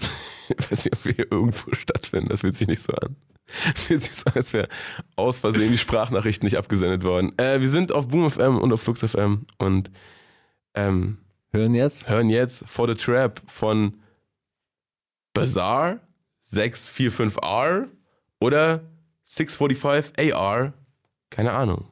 Ich 0.48 0.70
weiß 0.70 0.84
nicht, 0.84 0.94
ob 0.94 1.04
wir 1.06 1.12
hier 1.14 1.32
irgendwo 1.32 1.74
stattfinden. 1.74 2.28
Das 2.28 2.40
fühlt 2.42 2.56
sich 2.56 2.68
nicht 2.68 2.82
so 2.82 2.92
an. 2.92 3.16
Fühlt 3.74 4.02
sich 4.04 4.14
so 4.14 4.26
an, 4.26 4.32
als 4.34 4.52
wäre 4.52 4.68
aus 5.16 5.38
Versehen 5.38 5.72
die 5.72 5.78
Sprachnachrichten 5.78 6.44
nicht 6.46 6.58
abgesendet 6.58 7.04
worden. 7.04 7.32
Äh, 7.38 7.60
wir 7.60 7.68
sind 7.70 7.90
auf 7.92 8.08
Boom 8.08 8.30
FM 8.30 8.58
und 8.58 8.72
auf 8.72 8.82
Flux 8.82 9.00
FM 9.00 9.46
und 9.58 9.90
ähm, 10.74 11.18
Hören 11.52 11.74
jetzt? 11.74 12.06
hören 12.08 12.28
jetzt 12.28 12.64
For 12.66 12.86
the 12.88 12.94
Trap 12.94 13.40
von 13.46 14.00
Bazaar 15.32 16.00
645R 16.50 17.88
oder 18.42 18.82
645 19.24 20.34
AR. 20.34 20.72
Keine 21.30 21.52
Ahnung. 21.52 21.86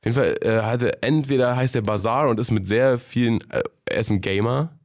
Auf 0.00 0.04
jeden 0.04 0.16
Fall 0.16 0.36
äh, 0.42 0.62
hatte 0.62 1.02
entweder 1.02 1.54
heißt 1.54 1.76
der 1.76 1.82
Bazaar 1.82 2.28
und 2.28 2.40
ist 2.40 2.50
mit 2.50 2.66
sehr 2.66 2.98
vielen, 2.98 3.40
äh, 3.50 3.62
er 3.84 4.00
ist 4.00 4.10
ein 4.10 4.20
Gamer, 4.20 4.76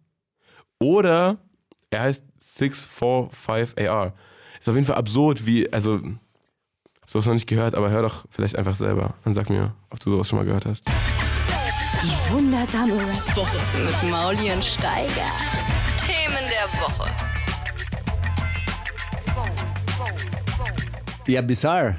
oder 0.80 1.38
er 1.90 2.04
heißt 2.04 2.24
645 2.40 3.90
AR. 3.90 4.14
Ist 4.60 4.70
auf 4.70 4.76
jeden 4.76 4.86
Fall 4.86 4.98
absurd, 4.98 5.46
wie, 5.48 5.72
also, 5.74 5.96
hab 7.02 7.10
sowas 7.10 7.26
noch 7.26 7.34
nicht 7.34 7.48
gehört, 7.48 7.74
aber 7.74 7.90
hör 7.90 8.04
doch 8.04 8.26
vielleicht 8.30 8.56
einfach 8.56 8.76
selber. 8.76 9.16
Dann 9.24 9.34
sag 9.34 9.50
mir, 9.50 9.74
ob 9.90 10.00
du 10.00 10.12
sowas 10.12 10.30
schon 10.30 10.38
mal 10.38 10.46
gehört 10.46 10.68
hast. 10.68 10.84
Die 12.04 12.34
wundersame 12.34 12.94
Rap-Woche. 12.94 13.58
Mit 13.84 14.12
Mauli 14.12 14.52
Steiger. 14.62 15.32
Themen 16.00 16.46
der 16.50 16.80
Woche. 16.80 17.37
Ja, 21.28 21.42
bizarr. 21.42 21.96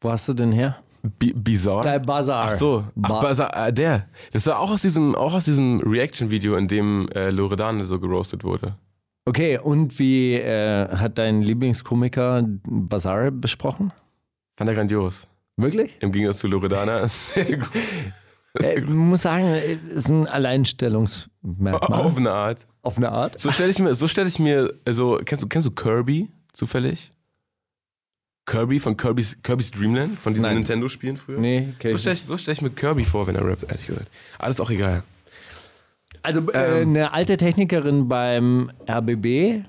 Wo 0.00 0.10
hast 0.10 0.28
du 0.28 0.34
denn 0.34 0.52
her? 0.52 0.76
Bi 1.18 1.32
bizarre? 1.34 1.82
Der 1.82 1.98
Bazaar. 1.98 2.48
Ach 2.50 2.54
so, 2.54 2.84
ach, 3.02 3.08
Ba- 3.08 3.20
Bazaar, 3.22 3.68
äh, 3.68 3.72
der. 3.72 4.06
Das 4.32 4.46
war 4.46 4.58
auch 4.58 4.70
aus 4.70 4.82
diesem, 4.82 5.14
auch 5.14 5.34
aus 5.34 5.44
diesem 5.44 5.80
Reaction-Video, 5.80 6.56
in 6.56 6.68
dem 6.68 7.08
äh, 7.14 7.30
Loredane 7.30 7.86
so 7.86 7.98
geroastet 7.98 8.44
wurde. 8.44 8.76
Okay, 9.26 9.58
und 9.58 9.98
wie 9.98 10.34
äh, 10.34 10.88
hat 10.88 11.18
dein 11.18 11.42
Lieblingskomiker 11.42 12.44
Bazaar 12.64 13.30
besprochen? 13.30 13.92
Fand 14.56 14.68
er 14.70 14.74
grandios. 14.74 15.26
Wirklich? 15.56 15.96
Im 16.00 16.12
Gegensatz 16.12 16.38
zu 16.40 16.48
Loredana. 16.48 17.06
Sehr 17.08 17.58
gut. 17.58 17.68
Äh, 18.58 18.80
Ich 18.80 18.86
muss 18.86 19.22
sagen, 19.22 19.44
äh, 19.44 19.74
ist 19.90 20.08
ein 20.10 20.26
Alleinstellungsmerkmal. 20.26 22.00
Auf 22.00 22.16
eine 22.16 22.30
Art. 22.32 22.66
Auf 22.82 22.96
eine 22.96 23.10
Art. 23.12 23.38
So 23.38 23.50
stelle 23.50 23.70
ich 23.70 23.78
mir, 23.78 23.94
so 23.94 24.08
stelle 24.08 24.28
ich 24.28 24.38
mir, 24.38 24.72
also, 24.86 25.18
kennst 25.24 25.44
du, 25.44 25.48
kennst 25.48 25.66
du 25.66 25.70
Kirby 25.70 26.30
zufällig? 26.52 27.10
Kirby 28.50 28.80
von 28.80 28.96
Kirby's, 28.96 29.36
Kirby's 29.44 29.70
Dreamland, 29.70 30.18
von 30.18 30.34
diesen. 30.34 30.52
Nintendo-Spielen 30.52 31.16
früher? 31.16 31.38
Nee, 31.38 31.68
okay. 31.76 31.92
So 31.92 31.98
stelle 31.98 32.14
ich, 32.14 32.22
so 32.22 32.36
stell 32.36 32.54
ich 32.54 32.62
mir 32.62 32.70
Kirby 32.70 33.04
vor, 33.04 33.26
wenn 33.28 33.36
er 33.36 33.46
rappt, 33.46 33.62
ehrlich 33.62 33.86
gesagt. 33.86 34.10
Alles 34.38 34.60
auch 34.60 34.70
egal. 34.70 35.04
Also 36.22 36.40
äh, 36.50 36.82
Ähm. 36.82 36.88
eine 36.90 37.12
alte 37.12 37.36
Technikerin 37.36 38.08
beim 38.08 38.70
RBB, 38.88 39.62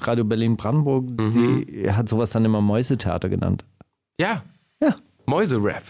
Radio 0.00 0.24
Berlin 0.24 0.56
Brandenburg, 0.56 1.04
Mhm. 1.20 1.66
die 1.66 1.90
hat 1.92 2.08
sowas 2.08 2.30
dann 2.30 2.44
immer 2.44 2.60
Mäusetheater 2.60 3.28
genannt. 3.28 3.64
Ja. 4.20 4.42
Ja. 4.82 4.96
Mäuse-Rap. 5.26 5.84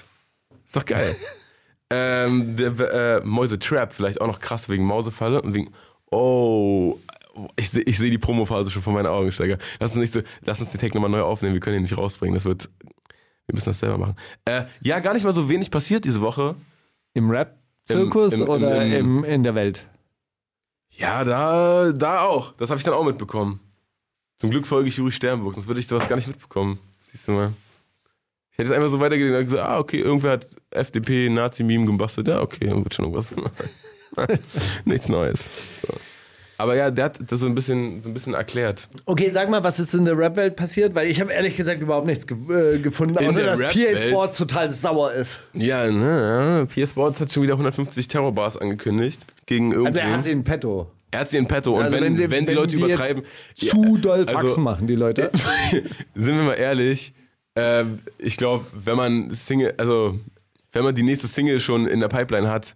Ist 0.67 0.77
doch 0.77 0.85
geil. 0.85 1.17
ähm, 1.91 2.55
der, 2.57 2.79
äh, 2.81 3.21
Mäuse-Trap, 3.25 3.93
vielleicht 3.93 4.21
auch 4.21 4.27
noch 4.27 4.41
krass 4.41 4.69
wegen 4.69 4.85
Mausefalle 4.85 5.41
und 5.41 5.55
wegen. 5.55 5.71
Oh. 6.11 6.99
Ich 7.57 7.71
sehe 7.71 7.83
ich 7.83 7.99
seh 7.99 8.11
die 8.11 8.19
Promophase 8.19 8.71
schon 8.71 8.83
vor 8.83 8.93
meinen 8.93 9.07
Augen, 9.07 9.33
Steiger. 9.33 9.59
Lass 9.81 9.93
uns, 9.93 10.01
nicht 10.01 10.13
so, 10.13 10.21
lass 10.45 10.61
uns 10.61 10.71
den 10.71 10.81
Tag 10.81 10.95
nochmal 10.95 11.11
neu 11.11 11.23
aufnehmen, 11.23 11.55
wir 11.55 11.61
können 11.61 11.77
ihn 11.77 11.83
nicht 11.83 11.97
rausbringen. 11.99 12.35
Das 12.35 12.45
wird. 12.45 12.69
Wir 13.47 13.55
müssen 13.55 13.71
das 13.71 13.81
selber 13.81 13.99
machen. 13.99 14.17
Äh, 14.47 14.65
ja, 14.83 15.01
gar 15.01 15.13
nicht 15.15 15.25
mal 15.25 15.33
so 15.33 15.49
wenig 15.49 15.71
passiert 15.71 16.05
diese 16.05 16.21
Woche. 16.23 16.55
Im 17.13 17.31
Rap-Zirkus 17.31 18.41
oder 18.41 18.85
im- 18.87 19.23
in 19.25 19.43
der 19.43 19.55
Welt? 19.55 19.85
Ja, 20.91 21.25
da, 21.25 21.93
da 21.93 22.23
auch. 22.23 22.53
Das 22.53 22.71
habe 22.71 22.79
ich 22.79 22.85
dann 22.85 22.95
auch 22.95 23.05
mitbekommen. 23.05 23.61
Zum 24.39 24.51
Glück 24.51 24.67
folge 24.67 24.89
ich 24.89 24.97
Juri 24.97 25.13
Sternburg, 25.13 25.55
sonst 25.55 25.67
würde 25.67 25.81
ich 25.81 25.87
sowas 25.87 26.09
gar 26.09 26.17
nicht 26.17 26.29
mitbekommen. 26.29 26.79
Siehst 27.05 27.29
du 27.29 27.33
mal. 27.33 27.53
Ich 28.53 28.59
hätte 28.59 28.71
es 28.71 28.77
einfach 28.77 28.89
so 28.89 29.01
weitergehen 29.01 29.35
und 29.35 29.45
gesagt, 29.45 29.63
ah, 29.69 29.79
okay, 29.79 29.99
irgendwer 29.99 30.31
hat 30.33 30.47
FDP 30.71 31.29
Nazi-Meme 31.29 31.87
gebastelt. 31.87 32.29
Ja, 32.29 32.41
okay, 32.41 32.67
dann 32.69 32.85
wird 32.85 32.95
schon 32.95 33.05
irgendwas. 33.07 33.35
Nichts 34.85 35.09
Neues. 35.09 35.51
So. 35.83 35.95
Aber 36.57 36.77
ja, 36.77 36.91
der 36.91 37.07
hat 37.07 37.19
das 37.27 37.41
so 37.41 37.47
ein 37.47 37.55
bisschen, 37.55 38.01
so 38.01 38.09
ein 38.09 38.15
bisschen 38.15 38.35
erklärt. 38.35 38.89
Okay, 39.07 39.29
sag 39.29 39.51
mal, 39.51 39.65
was 39.65 39.81
ist 39.81 39.93
in 39.95 40.05
der 40.05 40.17
Rap-Welt 40.17 40.55
passiert? 40.57 40.95
Weil 40.95 41.09
ich 41.09 41.21
habe 41.21 41.33
ehrlich 41.33 41.57
gesagt 41.57 41.81
überhaupt 41.83 42.07
nichts 42.07 42.27
ge 42.27 42.37
äh, 42.49 42.79
gefunden, 42.79 43.19
In 43.19 43.29
außer 43.29 43.43
dass 43.43 43.59
PA? 43.59 43.97
Sports 43.97 44.37
total 44.39 44.71
sauer 44.71 45.13
ist. 45.13 45.41
Ja, 45.53 45.91
ne, 45.91 46.67
PS 46.73 46.91
Sports 46.91 47.21
hat 47.21 47.33
schon 47.33 47.43
wieder 47.43 47.55
150 47.55 48.07
Terrorbars 48.09 48.57
angekündigt. 48.57 49.21
Gegen 49.47 49.73
irgendwen. 49.73 49.87
Also 49.89 49.99
er 50.01 50.13
hat 50.13 50.23
sie 50.23 50.31
in 50.31 50.45
petto. 50.45 50.91
er 51.11 51.21
hat 51.21 51.31
sie 51.31 51.37
in 51.39 51.47
petto. 51.49 51.77
Und 51.77 51.83
Also 51.83 52.01
wenn, 52.01 52.15
sie- 52.15 52.31
wenn 52.31 52.47
die 52.47 52.53
Leute 52.53 52.77
jetzt 52.77 52.85
übertreiben. 52.87 53.23
Zu 53.57 53.97
doll 53.99 54.21
also- 54.21 54.33
Faxen 54.33 54.63
machen, 54.63 54.87
die 54.87 54.95
Leute. 54.97 55.31
sind 56.15 56.37
wir 56.37 56.45
mal 56.45 56.55
ehrlich, 56.55 57.13
ähm, 57.57 57.99
ich 58.19 58.37
glaube, 58.37 58.65
wenn 58.85 58.97
man 58.97 59.33
Single, 59.33 59.75
also 59.77 60.19
wenn 60.73 60.85
man 60.85 60.95
die 60.95 61.03
nächste 61.03 61.27
Single 61.29 61.59
schon 61.61 61.87
in 61.87 62.01
der 62.01 62.09
Pipeline 62.09 62.49
hat, 62.51 62.75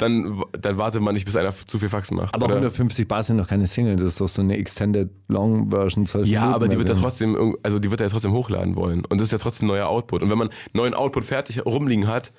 dann, 0.00 0.42
dann 0.60 0.78
wartet 0.78 1.02
man 1.02 1.14
nicht, 1.14 1.24
bis 1.24 1.36
einer 1.36 1.52
zu 1.52 1.78
viel 1.78 1.88
Faxen 1.88 2.16
macht. 2.16 2.34
Aber 2.34 2.46
oder? 2.46 2.54
150 2.56 3.06
Bar 3.06 3.22
sind 3.22 3.36
noch 3.36 3.48
keine 3.48 3.66
Single, 3.66 3.96
das 3.96 4.04
ist 4.04 4.20
doch 4.20 4.28
so 4.28 4.42
eine 4.42 4.56
Extended 4.56 5.10
Long 5.28 5.70
Version. 5.70 6.06
12 6.06 6.26
Ja, 6.28 6.50
aber 6.50 6.68
die 6.68 6.78
wird 6.78 6.88
ja 6.88 6.94
trotzdem, 6.94 7.56
also 7.62 7.78
die 7.78 7.90
wird 7.90 8.00
er 8.00 8.06
ja 8.06 8.10
trotzdem 8.12 8.32
hochladen 8.32 8.76
wollen. 8.76 9.04
Und 9.04 9.18
das 9.18 9.28
ist 9.28 9.32
ja 9.32 9.38
trotzdem 9.38 9.68
neuer 9.68 9.88
Output. 9.88 10.22
Und 10.22 10.30
wenn 10.30 10.38
man 10.38 10.50
neuen 10.72 10.94
Output 10.94 11.24
fertig 11.24 11.64
rumliegen 11.64 12.06
hat, 12.06 12.32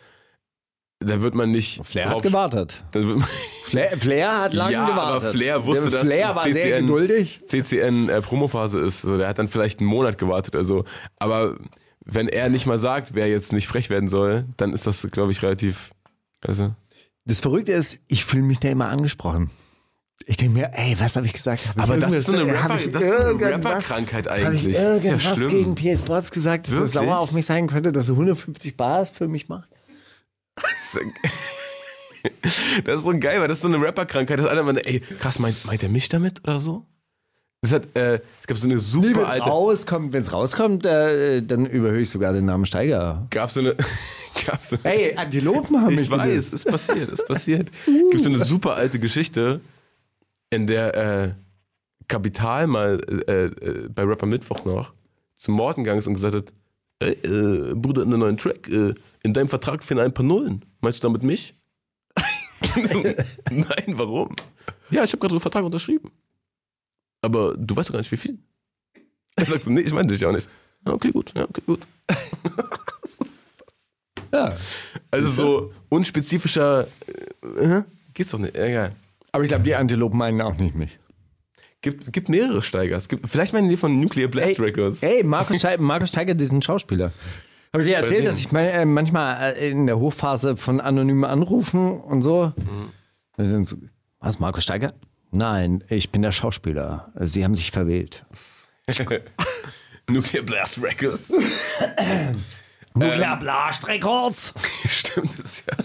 dann 1.00 1.22
wird 1.22 1.34
man 1.34 1.51
nicht. 1.51 1.86
Flair 1.86 2.10
hat 2.10 2.22
gewartet. 2.22 2.84
Man, 2.94 3.24
Flair, 3.65 3.89
Flair 3.98 4.41
hat 4.41 4.53
lange 4.53 4.74
ja, 4.74 4.88
gewartet. 4.88 5.24
aber 5.24 5.32
Flair 5.32 5.65
wusste, 5.65 5.89
Der 5.89 6.00
dass 6.00 6.08
Flair 6.08 6.36
war 6.36 6.44
sehr 6.44 6.53
CCN 6.53 6.88
geduldig. 6.88 7.41
CCN 7.46 8.10
äh, 8.10 8.22
Promophase 8.22 8.80
ist. 8.80 9.01
So, 9.01 9.18
der 9.18 9.27
hat 9.27 9.39
dann 9.39 9.48
vielleicht 9.48 9.80
einen 9.80 9.89
Monat 9.89 10.18
gewartet 10.18 10.56
oder 10.56 10.63
so. 10.63 10.86
Aber 11.18 11.58
wenn 12.06 12.27
er 12.27 12.50
nicht 12.50 12.65
mal 12.65 12.77
sagt, 12.77 13.13
wer 13.13 13.27
jetzt 13.27 13.51
nicht 13.53 13.68
frech 13.68 13.89
werden 13.89 14.10
soll, 14.10 14.46
dann 14.58 14.74
ist 14.74 14.86
das, 14.88 15.08
glaube 15.12 15.32
ich, 15.32 15.41
relativ. 15.41 15.89
Also, 16.46 16.74
Das 17.25 17.40
Verrückte 17.40 17.72
ist, 17.74 18.00
ich 18.08 18.25
fühle 18.25 18.44
mich 18.44 18.60
da 18.60 18.70
immer 18.70 18.88
angesprochen. 18.90 19.51
Ich 20.25 20.38
denke 20.38 20.54
mir, 20.54 20.72
ey, 20.74 20.96
was 21.00 21.16
habe 21.16 21.25
ich 21.25 21.34
gesagt? 21.34 21.68
Hab 21.68 21.78
ich 21.78 21.82
aber 21.84 21.98
das 21.98 22.13
ist 22.13 22.25
so 22.28 22.34
eine 22.34 22.42
irgendwas- 22.44 22.63
hab 22.63 22.70
Rapper- 22.72 22.86
ich 22.86 22.92
das 22.92 23.04
ist 23.04 23.12
so 23.12 23.28
eine 23.28 23.46
Rapper-Krankheit 23.54 24.28
Habe 24.28 24.40
ich 24.40 24.46
eigentlich. 24.48 24.66
Ist 24.68 24.78
ja 24.80 24.94
irgendwas 24.96 25.36
schlimm. 25.38 25.50
gegen 25.50 25.75
PS 25.75 26.00
Sports 26.00 26.32
gesagt, 26.32 26.68
dass 26.68 26.74
er 26.74 26.78
Wirklich? 26.80 26.94
sauer 26.94 27.18
auf 27.20 27.32
mich 27.32 27.46
sein 27.46 27.68
könnte, 27.68 27.92
dass 27.92 28.08
er 28.08 28.13
150 28.16 28.78
Bars 28.78 29.10
für 29.12 29.28
mich 29.28 29.50
macht? 29.50 29.70
Das 32.86 32.98
ist 32.98 33.04
so 33.04 33.18
geil, 33.18 33.40
weil 33.42 33.48
das 33.48 33.58
ist 33.58 33.62
so 33.63 33.68
eine 33.68 33.82
Rapper-Krankheit, 33.82 34.38
dass 34.38 34.46
einer 34.46 34.62
meint, 34.62 34.86
ey, 34.86 35.00
krass, 35.00 35.40
meint, 35.40 35.66
meint 35.66 35.82
er 35.82 35.90
mich 35.90 36.08
damit 36.08 36.44
oder 36.44 36.60
so? 36.62 36.86
Das 37.63 37.74
hat, 37.74 37.96
äh, 37.96 38.15
es 38.39 38.48
gab 38.48 38.58
so 38.58 38.65
eine 38.65 38.75
Wenn 38.75 38.82
super 38.82 39.22
es 39.22 39.30
alte. 39.30 39.50
rauskommt, 39.50 40.13
wenn's 40.13 40.34
rauskommt, 40.34 40.84
äh, 40.88 41.44
dann 41.44 41.68
überhöre 41.68 42.01
ich 42.01 42.10
sogar 42.10 42.34
den 42.34 42.46
Namen 42.46 42.65
Steiger. 42.65 43.27
Gab 43.30 43.51
so 43.51 43.60
eine. 43.60 43.75
gab 44.48 44.65
so, 44.65 44.77
Hey, 44.82 45.15
Antilopen 45.15 45.80
haben 45.80 45.94
mich 45.94 46.06
ich 46.06 46.10
weiß, 46.10 46.53
ist 46.53 46.65
passiert, 46.65 47.10
ist 47.10 47.27
passiert. 47.27 47.70
Gibt 47.86 48.20
so 48.20 48.30
eine 48.30 48.44
super 48.44 48.74
alte 48.74 48.98
Geschichte, 48.98 49.62
in 50.50 50.65
der 50.65 50.96
äh, 50.98 51.32
Kapital 52.08 52.65
mal 52.65 53.00
äh, 53.27 53.46
äh, 53.46 53.89
bei 53.89 54.03
Rapper 54.06 54.25
Mittwoch 54.25 54.65
noch 54.65 54.94
zu 55.36 55.51
Morten 55.51 55.84
gegangen 55.84 56.00
ist 56.00 56.08
und 56.08 56.15
gesagt 56.15 56.34
hat: 56.34 56.46
Ey, 56.98 57.12
äh, 57.12 57.75
Bruder, 57.75 58.01
in 58.01 58.08
einem 58.08 58.22
neuen 58.22 58.38
Track, 58.38 58.68
in 58.70 59.34
deinem 59.34 59.48
Vertrag 59.50 59.84
fehlen 59.84 60.00
ein 60.00 60.13
paar 60.15 60.25
Nullen. 60.25 60.65
Meinst 60.82 61.03
du 61.03 61.08
damit 61.08 61.22
mich? 61.22 61.56
Nein, 63.51 63.94
warum? 63.94 64.36
Ja, 64.89 65.03
ich 65.03 65.12
habe 65.12 65.20
gerade 65.20 65.34
einen 65.34 65.39
Vertrag 65.39 65.63
unterschrieben. 65.63 66.12
Aber 67.22 67.56
du 67.58 67.75
weißt 67.75 67.90
doch 67.90 67.94
gar 67.94 68.00
nicht, 68.00 68.12
wie 68.12 68.18
viel. 68.18 68.40
Er 69.36 69.46
sagt, 69.46 69.63
so, 69.63 69.70
nee, 69.72 69.82
ich 69.82 69.94
meine 69.94 70.08
dich 70.08 70.25
auch 70.25 70.32
nicht. 70.32 70.50
Ja, 70.86 70.94
okay, 70.94 71.12
gut, 71.12 71.34
ja, 71.36 71.44
okay, 71.44 71.62
gut. 71.66 71.88
Ja. 74.34 74.56
Also 75.12 75.28
so 75.28 75.74
unspezifischer 75.90 76.88
äh, 77.58 77.82
geht's 78.13 78.32
doch 78.32 78.40
nicht. 78.40 78.56
Egal. 78.56 78.94
Aber 79.32 79.44
ich 79.44 79.50
glaube, 79.50 79.63
die 79.63 79.75
Antilopen 79.75 80.18
meinen 80.18 80.42
auch 80.42 80.56
nicht 80.56 80.75
mich. 80.75 81.00
Gibt, 81.82 82.13
gibt 82.13 82.30
mehrere 82.30 82.62
Steigers. 82.62 83.10
Gibt, 83.10 83.28
vielleicht 83.28 83.54
meinen 83.54 83.70
die 83.70 83.78
von 83.78 84.00
Nuclear 84.00 84.30
Blast 84.30 84.60
Records. 84.60 85.01
Hey, 85.01 85.24
Markus, 85.24 85.60
Steiger, 85.60 85.82
Markus 85.82 86.10
Steiger, 86.10 86.34
diesen 86.34 86.62
Schauspieler. 86.62 87.12
Habe 87.74 87.84
ich 87.84 87.90
dir 87.90 87.96
erzählt, 87.96 88.25
dass 88.25 88.40
ich 88.40 88.51
äh, 88.54 88.86
manchmal 88.86 89.56
äh, 89.56 89.70
in 89.70 89.88
der 89.88 89.98
Hochphase 89.98 90.58
von 90.58 90.80
anonymen 90.80 91.24
Anrufen 91.24 92.00
und 92.00 92.22
so. 92.22 92.54
So, 93.38 93.78
Was, 94.20 94.40
Markus 94.40 94.63
Steiger? 94.63 94.94
Nein, 95.31 95.83
ich 95.88 96.11
bin 96.11 96.21
der 96.21 96.31
Schauspieler. 96.33 97.11
Sie 97.15 97.43
haben 97.43 97.55
sich 97.55 97.71
verwählt. 97.71 98.25
Nuclear 100.09 100.43
Blast 100.43 100.81
Records. 100.81 101.29
Nuclear 102.93 103.39
Blast 103.39 103.88
Records. 103.88 104.53
Stimmt 104.88 105.31
das 105.41 105.63
ja. 105.65 105.77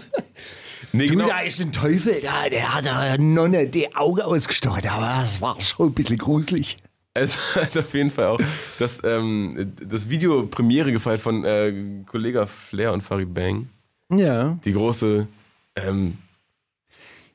Nee, 0.91 1.07
Du, 1.07 1.13
genau. 1.15 1.27
da 1.27 1.39
ist 1.39 1.61
ein 1.61 1.71
Teufel, 1.71 2.19
da, 2.21 2.49
der 2.49 2.73
hat 2.73 2.85
der 2.85 3.17
Nonne 3.19 3.67
die 3.67 3.93
Augen 3.95 4.21
ausgestochen, 4.21 4.87
aber 4.87 5.21
das 5.21 5.41
war 5.41 5.61
schon 5.61 5.87
ein 5.87 5.93
bisschen 5.93 6.17
gruselig. 6.17 6.77
Es 7.13 7.55
hat 7.55 7.75
auf 7.77 7.93
jeden 7.93 8.11
Fall 8.11 8.27
auch 8.27 8.39
das, 8.79 9.01
ähm, 9.03 9.73
das 9.81 10.09
Video 10.09 10.45
Premiere 10.47 10.91
gefeiert 10.91 11.19
von 11.19 11.43
äh, 11.43 12.03
Kollega 12.05 12.45
Flair 12.45 12.93
und 12.93 13.01
Farid 13.01 13.33
Bang. 13.33 13.69
Ja. 14.11 14.57
Die 14.63 14.73
große 14.73 15.27
ähm, 15.75 16.17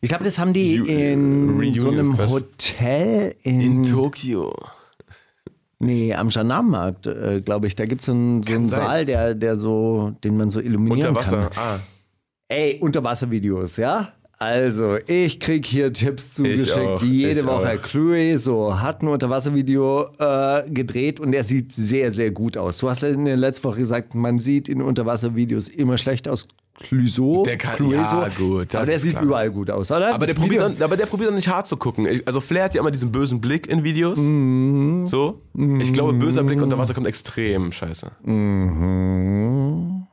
Ich 0.05 0.09
glaube, 0.09 0.25
das 0.25 0.37
haben 0.39 0.53
die 0.53 0.75
in 0.77 1.51
Reunion 1.51 1.75
so 1.77 1.89
einem. 1.91 2.19
Hotel 2.29 3.37
in, 3.45 3.61
in 3.61 3.83
Tokio. 3.85 4.53
nee, 5.79 6.13
am 6.13 6.29
Janarmarkt, 6.29 7.07
äh, 7.07 7.41
glaube 7.41 7.69
ich. 7.69 7.77
Da 7.77 7.87
gibt 7.87 8.03
so 8.03 8.11
es 8.11 8.17
einen, 8.17 8.43
so 8.43 8.53
einen. 8.53 8.67
Saal, 8.67 9.05
der, 9.07 9.35
der 9.37 9.55
so, 9.55 10.13
den 10.25 10.37
man 10.37 10.51
so 10.51 10.59
illuminieren 10.61 11.17
Unter 11.17 11.21
Wasser. 11.21 11.51
kann. 11.51 11.62
Ah, 11.65 11.81
Ey, 12.49 12.79
Unterwasservideos, 12.81 13.77
ja? 13.77 14.12
Also, 14.38 14.97
ich 15.07 15.38
krieg 15.38 15.65
hier 15.65 15.93
Tipps 15.93 16.35
zugeschickt. 16.35 17.03
Jede 17.03 17.41
ich 17.41 17.47
Woche. 17.47 17.79
auch. 17.79 17.83
Chloe 17.83 18.37
so 18.38 18.81
hat 18.81 19.03
ein 19.03 19.07
Unterwasservideo 19.07 20.09
äh, 20.19 20.69
gedreht 20.69 21.21
und 21.21 21.33
er 21.33 21.45
sieht 21.45 21.73
sehr, 21.73 22.11
sehr 22.11 22.33
gut 22.33 22.57
aus. 22.57 22.79
Du 22.79 22.91
hast 22.91 23.05
in 23.05 23.25
der 23.25 23.37
letzten 23.37 23.62
Woche 23.62 23.79
gesagt, 23.79 24.17
man 24.17 24.41
sieht 24.41 24.69
in 24.69 24.83
Unterwasservideos 24.83 25.69
immer 25.69 25.97
schlecht 25.97 26.27
aus. 26.27 26.49
Clouseau, 26.83 27.42
Der 27.45 27.57
kann- 27.57 27.77
Clueso, 27.77 27.97
ja, 28.23 28.29
gut, 28.37 28.75
das 28.75 28.81
aber 28.81 28.87
der 28.87 28.99
sieht 28.99 29.12
klar. 29.12 29.23
überall 29.25 29.51
gut 29.51 29.71
aus, 29.71 29.90
oder? 29.90 30.14
Aber 30.14 30.27
der, 30.27 30.35
probiert 30.35 30.53
Video- 30.62 30.68
dann, 30.68 30.83
aber 30.83 30.97
der 30.97 31.07
probiert 31.07 31.29
dann 31.31 31.37
nicht 31.37 31.49
hart 31.49 31.66
zu 31.66 31.77
gucken. 31.77 32.07
Ich, 32.07 32.27
also 32.27 32.40
Flair 32.40 32.64
hat 32.64 32.75
ja 32.75 32.81
immer 32.81 32.90
diesen 32.90 33.12
bösen 33.12 33.40
Blick 33.40 33.66
in 33.66 33.85
Videos. 33.85 34.18
Mhm. 34.18 35.07
So. 35.07 35.40
Ich 35.81 35.92
glaube, 35.92 36.12
böser 36.14 36.42
Blick 36.45 36.61
unter 36.61 36.79
Wasser 36.79 36.95
kommt 36.95 37.07
extrem 37.07 37.73
scheiße. 37.73 38.11
Mhm. 38.23 40.07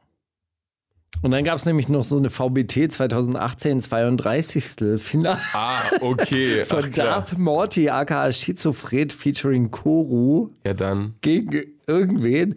Und 1.21 1.31
dann 1.31 1.43
gab 1.43 1.57
es 1.57 1.65
nämlich 1.65 1.89
noch 1.89 2.03
so 2.05 2.17
eine 2.17 2.29
VBT 2.29 2.89
2018 2.89 3.81
32. 3.81 4.99
Finale 5.01 5.37
Ah, 5.53 5.81
okay. 5.99 6.63
von 6.65 6.85
Ach. 6.85 6.89
Darth 6.95 7.37
Morty 7.37 7.89
aka 7.89 8.31
Schizophren 8.31 9.09
featuring 9.09 9.69
Koru 9.69 10.47
Ja, 10.65 10.73
dann. 10.73 11.15
gegen 11.21 11.63
irgendwen. 11.87 12.55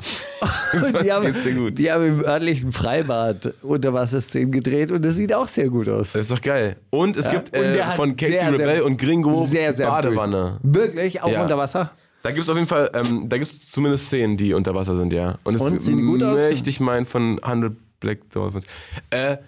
Und 0.72 1.02
die, 1.02 1.12
haben, 1.12 1.32
gut. 1.56 1.78
die 1.78 1.90
haben 1.90 2.06
im 2.06 2.24
örtlichen 2.24 2.72
Freibad 2.72 3.52
Unterwasserszenen 3.62 4.50
gedreht 4.52 4.90
und 4.90 5.04
das 5.04 5.16
sieht 5.16 5.34
auch 5.34 5.48
sehr 5.48 5.68
gut 5.68 5.88
aus. 5.88 6.12
Das 6.12 6.22
ist 6.22 6.30
doch 6.30 6.40
geil. 6.40 6.76
Und 6.90 7.16
es 7.16 7.28
gibt 7.28 7.48
Und 7.56 7.62
äh, 7.62 7.82
hat 7.82 7.96
von 7.96 8.16
Casey 8.16 8.34
sehr, 8.34 8.40
sehr- 8.50 8.52
Rebell 8.52 8.80
und 8.82 8.96
Gringo 8.96 9.44
Sehr, 9.44 9.72
sehr 9.72 9.86
Badewanne. 9.86 10.58
böse. 10.62 10.84
Wirklich? 10.86 11.22
Auch 11.22 11.30
Ja. 11.32 11.42
unter 11.42 11.58
Wasser? 11.58 11.90
Da 12.22 12.30
gibt 12.30 12.42
es 12.42 12.48
auf 12.48 12.56
jeden 12.56 12.68
Fall, 12.68 12.90
ähm, 12.94 13.28
da 13.28 13.36
gibt 13.38 13.50
es 13.50 13.70
zumindest 13.70 14.06
Szenen, 14.06 14.36
die 14.36 14.52
unter 14.54 14.74
Wasser 14.74 14.94
sind, 14.96 15.12
ja. 15.12 15.38
Und 15.44 15.54
es 15.54 15.60
Und, 15.60 15.82
sehen 15.82 15.96
die 15.98 16.02
gut 16.04 16.22
aus? 16.22 16.38
möchte 16.40 16.70
ich 16.70 16.78
meinen 16.80 17.06
von 17.06 17.42
100 17.42 17.72
Black 17.98 18.30
Dolphins. 18.30 18.64
Äh, 19.10 19.38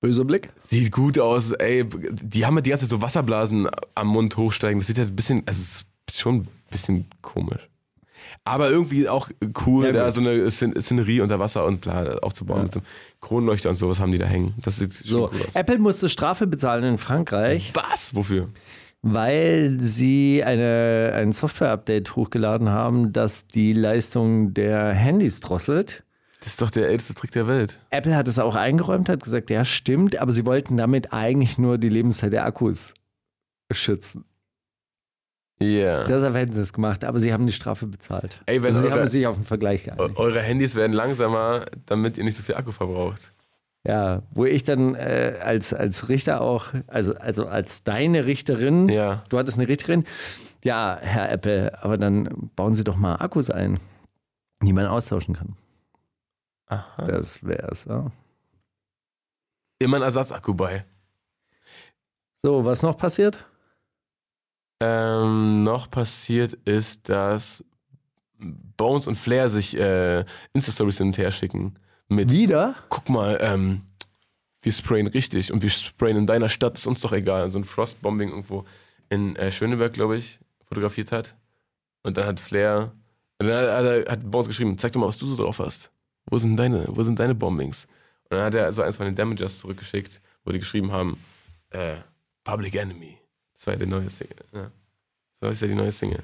Böser 0.00 0.24
Blick? 0.24 0.50
sieht 0.58 0.92
gut 0.92 1.18
aus, 1.18 1.50
ey. 1.52 1.84
Die 1.84 2.46
haben 2.46 2.54
halt 2.54 2.66
die 2.66 2.70
ganze 2.70 2.84
Zeit 2.86 2.90
so 2.90 3.02
Wasserblasen 3.02 3.68
am 3.94 4.06
Mund 4.06 4.36
hochsteigen. 4.36 4.78
Das 4.78 4.86
sieht 4.86 4.98
halt 4.98 5.08
ein 5.08 5.16
bisschen, 5.16 5.42
also 5.46 5.60
es 5.60 5.84
ist 6.08 6.20
schon 6.20 6.36
ein 6.36 6.48
bisschen 6.70 7.06
komisch. 7.20 7.68
Aber 8.48 8.70
irgendwie 8.70 9.08
auch 9.08 9.30
cool, 9.66 9.86
Ja, 9.86 9.92
da 9.92 10.10
so 10.10 10.20
eine 10.20 10.50
Szen- 10.50 10.80
Szenerie 10.80 11.20
unter 11.20 11.38
Wasser 11.38 11.64
und 11.64 11.80
bla 11.80 12.18
aufzubauen 12.18 12.64
mit 12.64 12.72
so 12.72 12.80
einem 12.80 12.86
Kronleuchter 13.20 13.70
und 13.70 13.76
sowas 13.76 14.00
haben 14.00 14.12
die 14.12 14.18
da 14.18 14.26
hängen. 14.26 14.54
Das 14.62 14.76
sieht 14.76 14.94
schon 14.94 15.06
So, 15.06 15.30
cool 15.32 15.40
aus. 15.46 15.54
Apple 15.54 15.78
musste 15.78 16.08
Strafe 16.08 16.46
bezahlen 16.46 16.84
in 16.84 16.98
Frankreich, 16.98 17.72
Was? 17.74 18.14
Wofür? 18.14 18.48
weil 19.00 19.76
sie 19.78 20.42
eine, 20.44 21.12
ein 21.14 21.30
Software-Update 21.32 22.16
hochgeladen 22.16 22.68
haben, 22.68 23.12
das 23.12 23.46
die 23.46 23.72
Leistung 23.72 24.54
der 24.54 24.92
Handys 24.92 25.38
drosselt. 25.40 26.02
Das 26.40 26.48
ist 26.48 26.62
doch 26.62 26.70
der 26.70 26.88
älteste 26.88 27.14
Trick 27.14 27.30
der 27.30 27.46
Welt. 27.46 27.78
Apple 27.90 28.16
hat 28.16 28.26
es 28.26 28.40
auch 28.40 28.56
eingeräumt, 28.56 29.08
hat 29.08 29.22
gesagt, 29.22 29.50
ja, 29.50 29.64
stimmt, 29.64 30.18
aber 30.18 30.32
sie 30.32 30.44
wollten 30.46 30.76
damit 30.76 31.12
eigentlich 31.12 31.58
nur 31.58 31.78
die 31.78 31.88
Lebenszeit 31.88 32.32
der 32.32 32.44
Akkus 32.44 32.94
schützen. 33.72 34.24
Ja. 35.60 36.04
Deshalb 36.04 36.34
hätten 36.36 36.52
sie 36.52 36.60
es 36.60 36.72
gemacht, 36.72 37.04
aber 37.04 37.18
sie 37.18 37.32
haben 37.32 37.46
die 37.46 37.52
Strafe 37.52 37.86
bezahlt. 37.86 38.40
Ey, 38.46 38.62
wenn 38.62 38.66
also 38.68 38.80
sie 38.82 38.88
eure- 38.88 39.00
haben 39.00 39.08
sich 39.08 39.26
auf 39.26 39.34
einen 39.36 39.44
Vergleich 39.44 39.84
geeinigt. 39.84 40.16
Eure 40.18 40.40
Handys 40.40 40.74
werden 40.76 40.92
langsamer, 40.92 41.64
damit 41.86 42.16
ihr 42.16 42.24
nicht 42.24 42.36
so 42.36 42.42
viel 42.44 42.54
Akku 42.54 42.70
verbraucht. 42.72 43.32
Ja, 43.84 44.22
wo 44.32 44.44
ich 44.44 44.64
dann 44.64 44.94
äh, 44.94 45.38
als, 45.42 45.72
als 45.72 46.08
Richter 46.08 46.40
auch, 46.42 46.66
also, 46.86 47.14
also 47.14 47.46
als 47.46 47.82
deine 47.84 48.26
Richterin, 48.26 48.88
Ja. 48.88 49.24
du 49.30 49.38
hattest 49.38 49.58
eine 49.58 49.66
Richterin, 49.68 50.04
ja, 50.62 50.98
Herr 51.00 51.30
Apple, 51.32 51.82
aber 51.82 51.96
dann 51.96 52.50
bauen 52.54 52.74
Sie 52.74 52.84
doch 52.84 52.96
mal 52.96 53.16
Akkus 53.16 53.50
ein, 53.50 53.80
die 54.62 54.72
man 54.72 54.86
austauschen 54.86 55.34
kann. 55.34 55.56
Aha. 56.66 57.02
Das 57.04 57.44
wär's. 57.46 57.84
Ja. 57.86 58.10
Immer 59.80 59.96
ein 59.96 60.02
Ersatzakku 60.02 60.54
bei. 60.54 60.84
So, 62.42 62.64
was 62.64 62.82
noch 62.82 62.96
passiert? 62.98 63.44
Ähm, 64.80 65.64
noch 65.64 65.90
passiert 65.90 66.52
ist, 66.64 67.08
dass 67.08 67.64
Bones 68.38 69.06
und 69.06 69.16
Flair 69.16 69.50
sich 69.50 69.76
äh, 69.76 70.24
Insta-Stories 70.52 70.98
hin 70.98 71.08
und 71.08 71.18
her 71.18 71.32
schicken. 71.32 71.74
Mit, 72.08 72.30
Wieder? 72.30 72.76
guck 72.88 73.08
mal, 73.08 73.38
ähm, 73.40 73.82
wir 74.62 74.72
sprayen 74.72 75.08
richtig 75.08 75.52
und 75.52 75.62
wir 75.62 75.70
sprayen 75.70 76.16
in 76.16 76.26
deiner 76.26 76.48
Stadt, 76.48 76.78
ist 76.78 76.86
uns 76.86 77.00
doch 77.00 77.12
egal. 77.12 77.50
So 77.50 77.58
ein 77.58 77.64
Frostbombing 77.64 78.30
irgendwo 78.30 78.64
in 79.08 79.36
äh, 79.36 79.50
Schöneberg, 79.50 79.92
glaube 79.92 80.18
ich, 80.18 80.38
fotografiert 80.64 81.12
hat. 81.12 81.34
Und 82.02 82.16
dann 82.16 82.26
hat 82.26 82.40
Flair, 82.40 82.92
und 83.38 83.48
dann 83.48 83.66
hat, 83.66 83.84
hat, 83.84 84.08
hat 84.08 84.30
Bones 84.30 84.48
geschrieben, 84.48 84.78
zeig 84.78 84.92
doch 84.92 85.00
mal, 85.00 85.08
was 85.08 85.18
du 85.18 85.26
so 85.26 85.42
drauf 85.42 85.58
hast. 85.58 85.90
Wo 86.26 86.38
sind 86.38 86.56
deine, 86.56 86.86
wo 86.88 87.02
sind 87.02 87.18
deine 87.18 87.34
Bombings? 87.34 87.86
Und 88.30 88.36
dann 88.36 88.46
hat 88.46 88.54
er 88.54 88.72
so 88.72 88.82
eins 88.82 88.96
von 88.96 89.06
den 89.06 89.14
Damagers 89.14 89.58
zurückgeschickt, 89.58 90.20
wo 90.44 90.52
die 90.52 90.58
geschrieben 90.58 90.92
haben, 90.92 91.18
äh, 91.70 91.96
Public 92.44 92.74
Enemy. 92.74 93.18
Das 93.58 93.66
war 93.66 93.74
ja 93.74 93.78
der 93.78 93.88
neue 93.88 94.08
Single. 94.08 94.36
Ja. 94.52 94.70
So 95.40 95.48
ist 95.48 95.60
ja 95.60 95.68
die 95.68 95.74
neue 95.74 95.92
Single. 95.92 96.22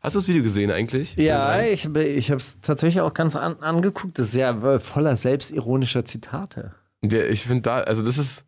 Hast 0.00 0.14
du 0.14 0.18
das 0.20 0.28
Video 0.28 0.42
gesehen 0.42 0.70
eigentlich? 0.70 1.16
Ja, 1.16 1.62
ich, 1.62 1.84
ich 1.86 2.30
habe 2.30 2.40
es 2.40 2.60
tatsächlich 2.60 3.00
auch 3.00 3.14
ganz 3.14 3.34
an, 3.34 3.60
angeguckt. 3.60 4.18
Das 4.18 4.28
ist 4.28 4.34
ja 4.34 4.78
voller 4.78 5.16
selbstironischer 5.16 6.04
Zitate. 6.04 6.74
Der, 7.02 7.30
ich 7.30 7.42
finde 7.42 7.62
da, 7.62 7.78
also 7.78 8.04
das 8.04 8.18
ist 8.18 8.44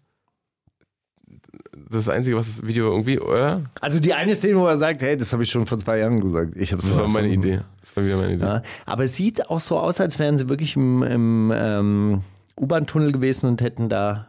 das 1.88 2.08
Einzige, 2.08 2.36
was 2.36 2.46
das 2.46 2.66
Video 2.66 2.90
irgendwie, 2.90 3.18
oder? 3.18 3.64
Also 3.80 4.00
die 4.00 4.14
eine 4.14 4.34
Szene, 4.36 4.58
wo 4.58 4.66
er 4.66 4.76
sagt, 4.76 5.02
hey, 5.02 5.16
das 5.16 5.32
habe 5.32 5.42
ich 5.42 5.50
schon 5.50 5.66
vor 5.66 5.78
zwei 5.78 5.98
Jahren 5.98 6.20
gesagt. 6.20 6.56
Ich 6.56 6.72
hab's 6.72 6.86
Das 6.86 6.96
war 6.96 7.08
meine. 7.08 7.28
Idee. 7.28 7.60
Das 7.80 7.96
war 7.96 8.04
wieder 8.04 8.16
meine 8.16 8.34
Idee. 8.34 8.44
Ja, 8.44 8.62
aber 8.86 9.04
es 9.04 9.14
sieht 9.14 9.50
auch 9.50 9.60
so 9.60 9.78
aus, 9.78 10.00
als 10.00 10.18
wären 10.18 10.36
sie 10.36 10.48
wirklich 10.48 10.76
im, 10.76 11.02
im 11.02 11.52
ähm, 11.54 12.24
U-Bahn-Tunnel 12.58 13.10
gewesen 13.12 13.48
und 13.48 13.60
hätten 13.60 13.88
da 13.88 14.28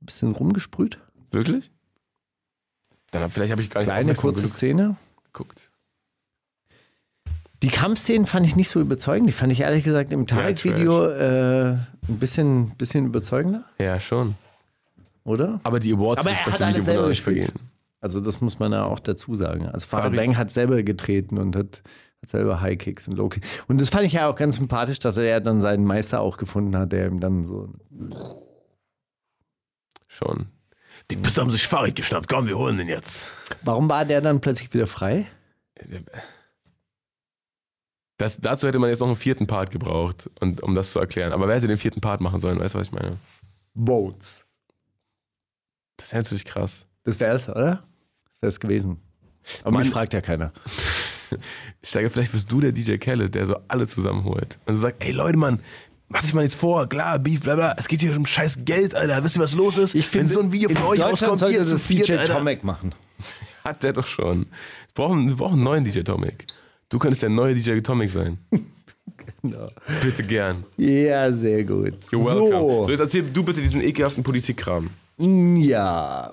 ein 0.00 0.06
bisschen 0.06 0.32
rumgesprüht. 0.32 0.98
Wirklich? 1.30 1.70
Dann 3.20 3.30
vielleicht 3.30 3.52
habe 3.52 3.62
ich 3.62 3.70
gar 3.70 3.80
nicht 3.80 3.86
Kleine, 3.88 4.14
kurze 4.14 4.48
Szene. 4.48 4.96
geguckt. 5.32 5.70
Die 7.62 7.68
Kampfszenen 7.68 8.26
fand 8.26 8.44
ich 8.46 8.56
nicht 8.56 8.68
so 8.68 8.80
überzeugend. 8.80 9.28
Die 9.28 9.32
fand 9.32 9.50
ich 9.52 9.60
ehrlich 9.60 9.84
gesagt 9.84 10.12
im 10.12 10.26
Tarek-Video 10.26 11.06
äh, 11.08 11.70
ein 11.72 12.18
bisschen, 12.18 12.70
bisschen 12.76 13.06
überzeugender, 13.06 13.64
Ja, 13.78 13.98
schon. 14.00 14.34
oder? 15.24 15.60
Aber 15.62 15.80
die 15.80 15.92
Awards 15.94 16.20
Aber 16.20 16.30
er 16.30 16.44
hat 16.44 16.60
alles 16.60 16.84
selber 16.84 17.08
gespielt. 17.08 17.46
vergeben. 17.46 17.70
Also 18.00 18.20
das 18.20 18.42
muss 18.42 18.58
man 18.58 18.72
ja 18.72 18.84
auch 18.84 19.00
dazu 19.00 19.34
sagen. 19.34 19.66
Also 19.68 19.86
Farid- 19.86 20.14
Bang 20.14 20.36
hat 20.36 20.50
selber 20.50 20.82
getreten 20.82 21.38
und 21.38 21.56
hat, 21.56 21.82
hat 22.20 22.28
selber 22.28 22.60
High 22.60 22.76
Kicks 22.76 23.08
und 23.08 23.16
Low 23.16 23.30
Kicks. 23.30 23.48
Und 23.66 23.80
das 23.80 23.88
fand 23.88 24.04
ich 24.04 24.12
ja 24.12 24.28
auch 24.28 24.36
ganz 24.36 24.56
sympathisch, 24.56 24.98
dass 24.98 25.16
er 25.16 25.24
ja 25.24 25.40
dann 25.40 25.62
seinen 25.62 25.84
Meister 25.86 26.20
auch 26.20 26.36
gefunden 26.36 26.76
hat, 26.76 26.92
der 26.92 27.06
ihm 27.06 27.20
dann 27.20 27.44
so. 27.44 27.70
Schon. 30.06 30.46
Die 31.10 31.16
Pisse 31.16 31.40
haben 31.40 31.50
sich 31.50 31.66
Fahrrad 31.66 31.94
geschnappt. 31.94 32.28
Komm, 32.28 32.46
wir 32.46 32.56
holen 32.56 32.78
den 32.78 32.88
jetzt. 32.88 33.26
Warum 33.62 33.88
war 33.88 34.04
der 34.04 34.20
dann 34.20 34.40
plötzlich 34.40 34.72
wieder 34.72 34.86
frei? 34.86 35.26
Das, 38.16 38.38
dazu 38.40 38.66
hätte 38.66 38.78
man 38.78 38.90
jetzt 38.90 39.00
noch 39.00 39.08
einen 39.08 39.16
vierten 39.16 39.46
Part 39.46 39.70
gebraucht, 39.70 40.30
und, 40.40 40.62
um 40.62 40.74
das 40.74 40.92
zu 40.92 41.00
erklären. 41.00 41.32
Aber 41.32 41.48
wer 41.48 41.56
hätte 41.56 41.66
den 41.66 41.78
vierten 41.78 42.00
Part 42.00 42.20
machen 42.20 42.38
sollen? 42.38 42.58
Weißt 42.58 42.74
du, 42.74 42.78
was 42.78 42.86
ich 42.86 42.92
meine? 42.92 43.18
Votes. 43.74 44.46
Das 45.96 46.12
wäre 46.12 46.22
natürlich 46.22 46.44
krass. 46.44 46.86
Das 47.02 47.20
wäre 47.20 47.36
es, 47.36 47.48
oder? 47.48 47.86
Das 48.26 48.40
wäre 48.40 48.48
es 48.48 48.60
gewesen. 48.60 49.00
Aber 49.62 49.72
Mann. 49.72 49.82
mich 49.82 49.92
fragt 49.92 50.14
ja 50.14 50.20
keiner. 50.20 50.52
Steiger, 51.82 52.08
vielleicht 52.08 52.32
bist 52.32 52.50
du 52.50 52.60
der 52.60 52.72
DJ 52.72 52.96
Khaled, 52.96 53.34
der 53.34 53.46
so 53.46 53.56
alle 53.68 53.86
zusammenholt. 53.86 54.58
Und 54.66 54.76
so 54.76 54.80
sagt, 54.82 55.02
ey 55.02 55.12
Leute, 55.12 55.36
Mann, 55.36 55.60
macht 56.08 56.24
euch 56.24 56.34
mal 56.34 56.42
jetzt 56.44 56.56
vor, 56.56 56.88
klar, 56.88 57.18
Beef, 57.18 57.40
bla 57.42 57.54
bla, 57.56 57.74
es 57.78 57.88
geht 57.88 58.00
hier 58.00 58.16
um 58.16 58.26
scheiß 58.26 58.58
Geld, 58.64 58.94
Alter. 58.94 59.22
Wisst 59.24 59.36
ihr, 59.36 59.42
was 59.42 59.54
los 59.54 59.76
ist? 59.76 59.94
Wenn 60.14 60.28
so 60.28 60.40
ein 60.40 60.52
Video 60.52 60.68
von 60.70 60.82
euch 60.84 61.00
rauskommt, 61.00 61.38
sollte 61.38 61.54
ihr 61.56 61.64
das 61.64 61.86
DJ 61.86 62.12
Alter. 62.14 62.38
Tomek 62.38 62.62
machen. 62.64 62.94
Hat 63.64 63.82
der 63.82 63.92
doch 63.94 64.06
schon. 64.06 64.40
Wir 64.40 64.46
brauchen, 64.94 65.28
wir 65.28 65.36
brauchen 65.36 65.54
einen 65.54 65.62
neuen 65.64 65.84
DJ 65.84 66.00
Tomic. 66.00 66.46
Du 66.90 66.98
könntest 66.98 67.22
der 67.22 67.30
neue 67.30 67.54
DJ 67.54 67.80
Tomic 67.80 68.10
sein. 68.10 68.38
Genau. 69.42 69.68
Bitte 70.02 70.22
gern. 70.22 70.64
Ja, 70.78 71.30
sehr 71.30 71.64
gut. 71.64 71.94
You're 72.10 72.24
welcome. 72.24 72.50
So, 72.50 72.84
So, 72.84 72.90
jetzt 72.90 73.00
erzähl 73.00 73.22
du 73.22 73.42
bitte 73.44 73.60
diesen 73.60 73.82
ekelhaften 73.82 74.22
Politikkram. 74.24 74.88
ja. 75.18 76.32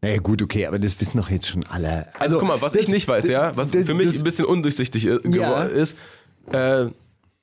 Na 0.00 0.08
ja, 0.08 0.18
gut, 0.18 0.40
okay, 0.42 0.66
aber 0.66 0.78
das 0.78 0.98
wissen 1.00 1.18
doch 1.18 1.28
jetzt 1.30 1.48
schon 1.48 1.64
alle. 1.68 2.06
Also, 2.18 2.38
guck 2.38 2.48
mal, 2.48 2.60
was 2.62 2.72
das- 2.72 2.82
ich 2.82 2.88
nicht 2.88 3.06
weiß, 3.06 3.28
ja, 3.28 3.54
was 3.56 3.70
das- 3.70 3.84
für 3.84 3.94
mich 3.94 4.06
das- 4.06 4.18
ein 4.18 4.24
bisschen 4.24 4.46
undurchsichtig 4.46 5.02
geworden 5.04 5.32
Ja. 5.34 5.62
ist, 5.64 5.96
äh, 6.52 6.86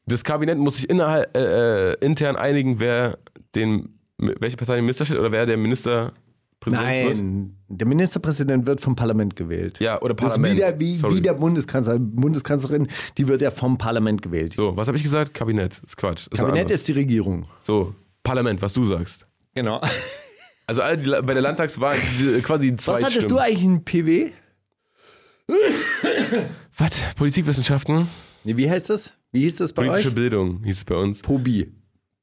das 0.05 0.23
Kabinett 0.23 0.57
muss 0.57 0.75
sich 0.77 0.89
innerhalb, 0.89 1.35
äh, 1.35 1.91
äh, 1.91 1.95
intern 2.05 2.35
einigen, 2.35 2.79
wer 2.79 3.17
den, 3.55 3.99
welche 4.17 4.57
Partei 4.57 4.75
den 4.75 4.85
Minister 4.85 5.05
stellt 5.05 5.19
oder 5.19 5.31
wer 5.31 5.45
der 5.45 5.57
Ministerpräsident 5.57 6.13
wird. 6.63 7.17
Nein, 7.17 7.57
der 7.67 7.87
Ministerpräsident 7.87 8.65
wird 8.65 8.81
vom 8.81 8.95
Parlament 8.95 9.35
gewählt. 9.35 9.79
Ja, 9.79 10.01
oder 10.01 10.13
Das 10.13 10.35
ist 10.35 10.41
Parlament. 10.41 10.79
wie, 10.79 10.95
Sorry. 10.95 11.15
wie 11.15 11.21
der 11.21 11.33
Bundeskanzler, 11.33 11.97
Bundeskanzlerin, 11.99 12.87
die 13.17 13.27
wird 13.27 13.41
ja 13.41 13.51
vom 13.51 13.77
Parlament 13.77 14.21
gewählt. 14.21 14.53
So, 14.53 14.75
was 14.77 14.87
habe 14.87 14.97
ich 14.97 15.03
gesagt? 15.03 15.33
Kabinett. 15.33 15.73
Das 15.81 15.89
ist 15.91 15.97
Quatsch. 15.97 16.27
Das 16.29 16.39
Kabinett 16.39 16.69
ist 16.71 16.81
ist 16.81 16.87
die 16.87 16.93
Regierung. 16.93 17.45
so 17.59 17.93
Parlament, 18.23 18.61
was 18.61 18.73
du 18.73 18.85
sagst. 18.85 19.25
Genau. 19.53 19.81
Also 20.67 20.81
alle, 20.81 20.97
die 20.97 21.07
bei 21.07 21.33
der 21.35 21.43
Landtagswahl 21.43 21.95
die, 22.19 22.41
quasi 22.41 22.75
zwei 22.75 22.93
Was 22.93 23.03
hattest 23.03 23.29
du 23.29 23.37
eigentlich 23.37 23.63
ein 23.65 23.83
PW? 23.85 24.31
Was? 26.77 27.01
Politikwissenschaften? 27.15 28.07
Nee, 28.43 28.57
wie 28.57 28.67
heißt 28.69 28.89
das? 28.89 29.13
Wie 29.35 29.41
hieß 29.41 29.57
das 29.57 29.73
bei 29.73 29.85
Politische 29.85 30.09
euch? 30.09 30.15
Bildung 30.15 30.63
hieß 30.63 30.77
es 30.77 30.85
bei 30.85 30.95
uns. 30.95 31.21
Pobi. 31.21 31.71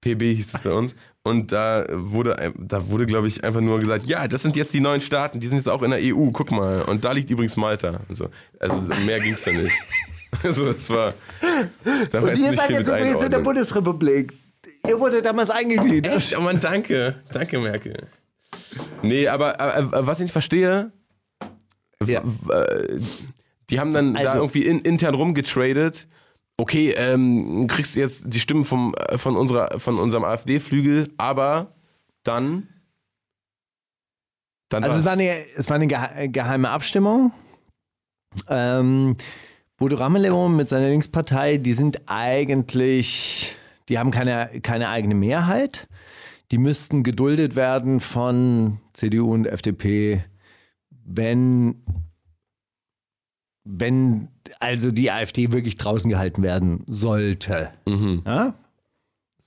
PB 0.00 0.22
hieß 0.34 0.54
es 0.54 0.60
bei 0.62 0.72
uns. 0.72 0.94
Und 1.22 1.52
da 1.52 1.86
wurde, 1.90 2.52
da 2.58 2.88
wurde, 2.90 3.06
glaube 3.06 3.28
ich, 3.28 3.44
einfach 3.44 3.60
nur 3.60 3.78
gesagt, 3.78 4.06
ja, 4.06 4.26
das 4.26 4.42
sind 4.42 4.56
jetzt 4.56 4.74
die 4.74 4.80
neuen 4.80 5.00
Staaten, 5.00 5.38
die 5.38 5.46
sind 5.46 5.58
jetzt 5.58 5.68
auch 5.68 5.82
in 5.82 5.92
der 5.92 6.00
EU, 6.02 6.30
guck 6.32 6.50
mal. 6.50 6.82
Und 6.82 7.04
da 7.04 7.12
liegt 7.12 7.30
übrigens 7.30 7.56
Malta. 7.56 8.00
Also, 8.08 8.28
also 8.58 8.82
mehr 9.06 9.20
ging 9.20 9.34
es 9.34 9.44
da 9.44 9.52
nicht. 9.52 9.72
Also 10.42 10.72
das 10.72 10.88
war. 10.88 11.12
Da 12.10 12.20
Und 12.20 12.28
ihr 12.38 12.54
seid 12.54 12.70
jetzt 12.70 12.88
übrigens 12.88 13.22
in 13.22 13.30
der. 13.30 13.40
Bundesrepublik. 13.40 14.32
Ihr 14.88 14.98
wurde 14.98 15.20
damals 15.20 15.50
eingegliedert. 15.50 16.16
Echt? 16.16 16.38
Oh 16.38 16.40
Mann, 16.40 16.58
danke. 16.58 17.16
Danke, 17.32 17.58
Merkel. 17.60 18.08
Nee, 19.02 19.28
aber, 19.28 19.60
aber 19.60 20.06
was 20.06 20.18
ich 20.20 20.22
nicht 20.24 20.32
verstehe, 20.32 20.90
Ja. 22.06 22.22
äh, 22.48 22.98
die 23.68 23.78
haben 23.78 23.92
dann 23.92 24.14
da 24.14 24.20
Also- 24.20 24.38
irgendwie 24.38 24.64
in, 24.64 24.80
intern 24.80 25.14
rumgetradet. 25.14 26.06
Okay, 26.58 26.90
ähm, 26.92 27.66
kriegst 27.66 27.96
jetzt 27.96 28.22
die 28.26 28.38
Stimmen 28.40 28.64
vom, 28.64 28.94
äh, 28.94 29.18
von, 29.18 29.36
unserer, 29.36 29.80
von 29.80 29.98
unserem 29.98 30.24
AfD-Flügel, 30.24 31.12
aber 31.16 31.74
dann. 32.24 32.68
Dann 34.68 34.84
Also 34.84 34.96
es 34.96 35.00
was? 35.00 35.06
war 35.06 35.12
eine, 35.14 35.44
es 35.56 35.68
war 35.68 35.76
eine 35.76 35.86
gehe- 35.86 36.28
geheime 36.28 36.70
Abstimmung. 36.70 37.32
Ähm, 38.48 39.16
Bodo 39.76 39.96
Ramelow 39.96 40.48
mit 40.48 40.68
seiner 40.68 40.88
Linkspartei, 40.88 41.56
die 41.58 41.72
sind 41.74 42.02
eigentlich, 42.06 43.54
die 43.88 43.98
haben 43.98 44.10
keine, 44.10 44.60
keine 44.62 44.88
eigene 44.88 45.14
Mehrheit. 45.14 45.88
Die 46.50 46.58
müssten 46.58 47.02
geduldet 47.02 47.56
werden 47.56 48.00
von 48.00 48.78
CDU 48.92 49.32
und 49.32 49.46
FDP, 49.46 50.24
wenn, 50.90 51.82
wenn 53.64 54.28
also 54.60 54.90
die 54.90 55.10
AfD 55.10 55.52
wirklich 55.52 55.76
draußen 55.76 56.10
gehalten 56.10 56.42
werden 56.42 56.84
sollte. 56.86 57.70
Mhm. 57.86 58.22
Ja? 58.26 58.54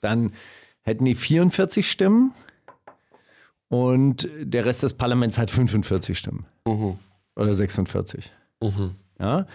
Dann 0.01 0.33
hätten 0.81 1.05
die 1.05 1.15
44 1.15 1.89
Stimmen 1.89 2.33
und 3.67 4.29
der 4.39 4.65
Rest 4.65 4.83
des 4.83 4.93
Parlaments 4.93 5.37
hat 5.37 5.51
45 5.51 6.17
Stimmen. 6.17 6.45
Mhm. 6.65 6.97
Oder 7.35 7.53
46. 7.53 8.31
Ja? 9.19 9.47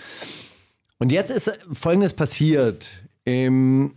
Und 0.99 1.13
jetzt 1.13 1.31
ist 1.31 1.59
Folgendes 1.73 2.13
passiert. 2.13 3.03
Im 3.25 3.95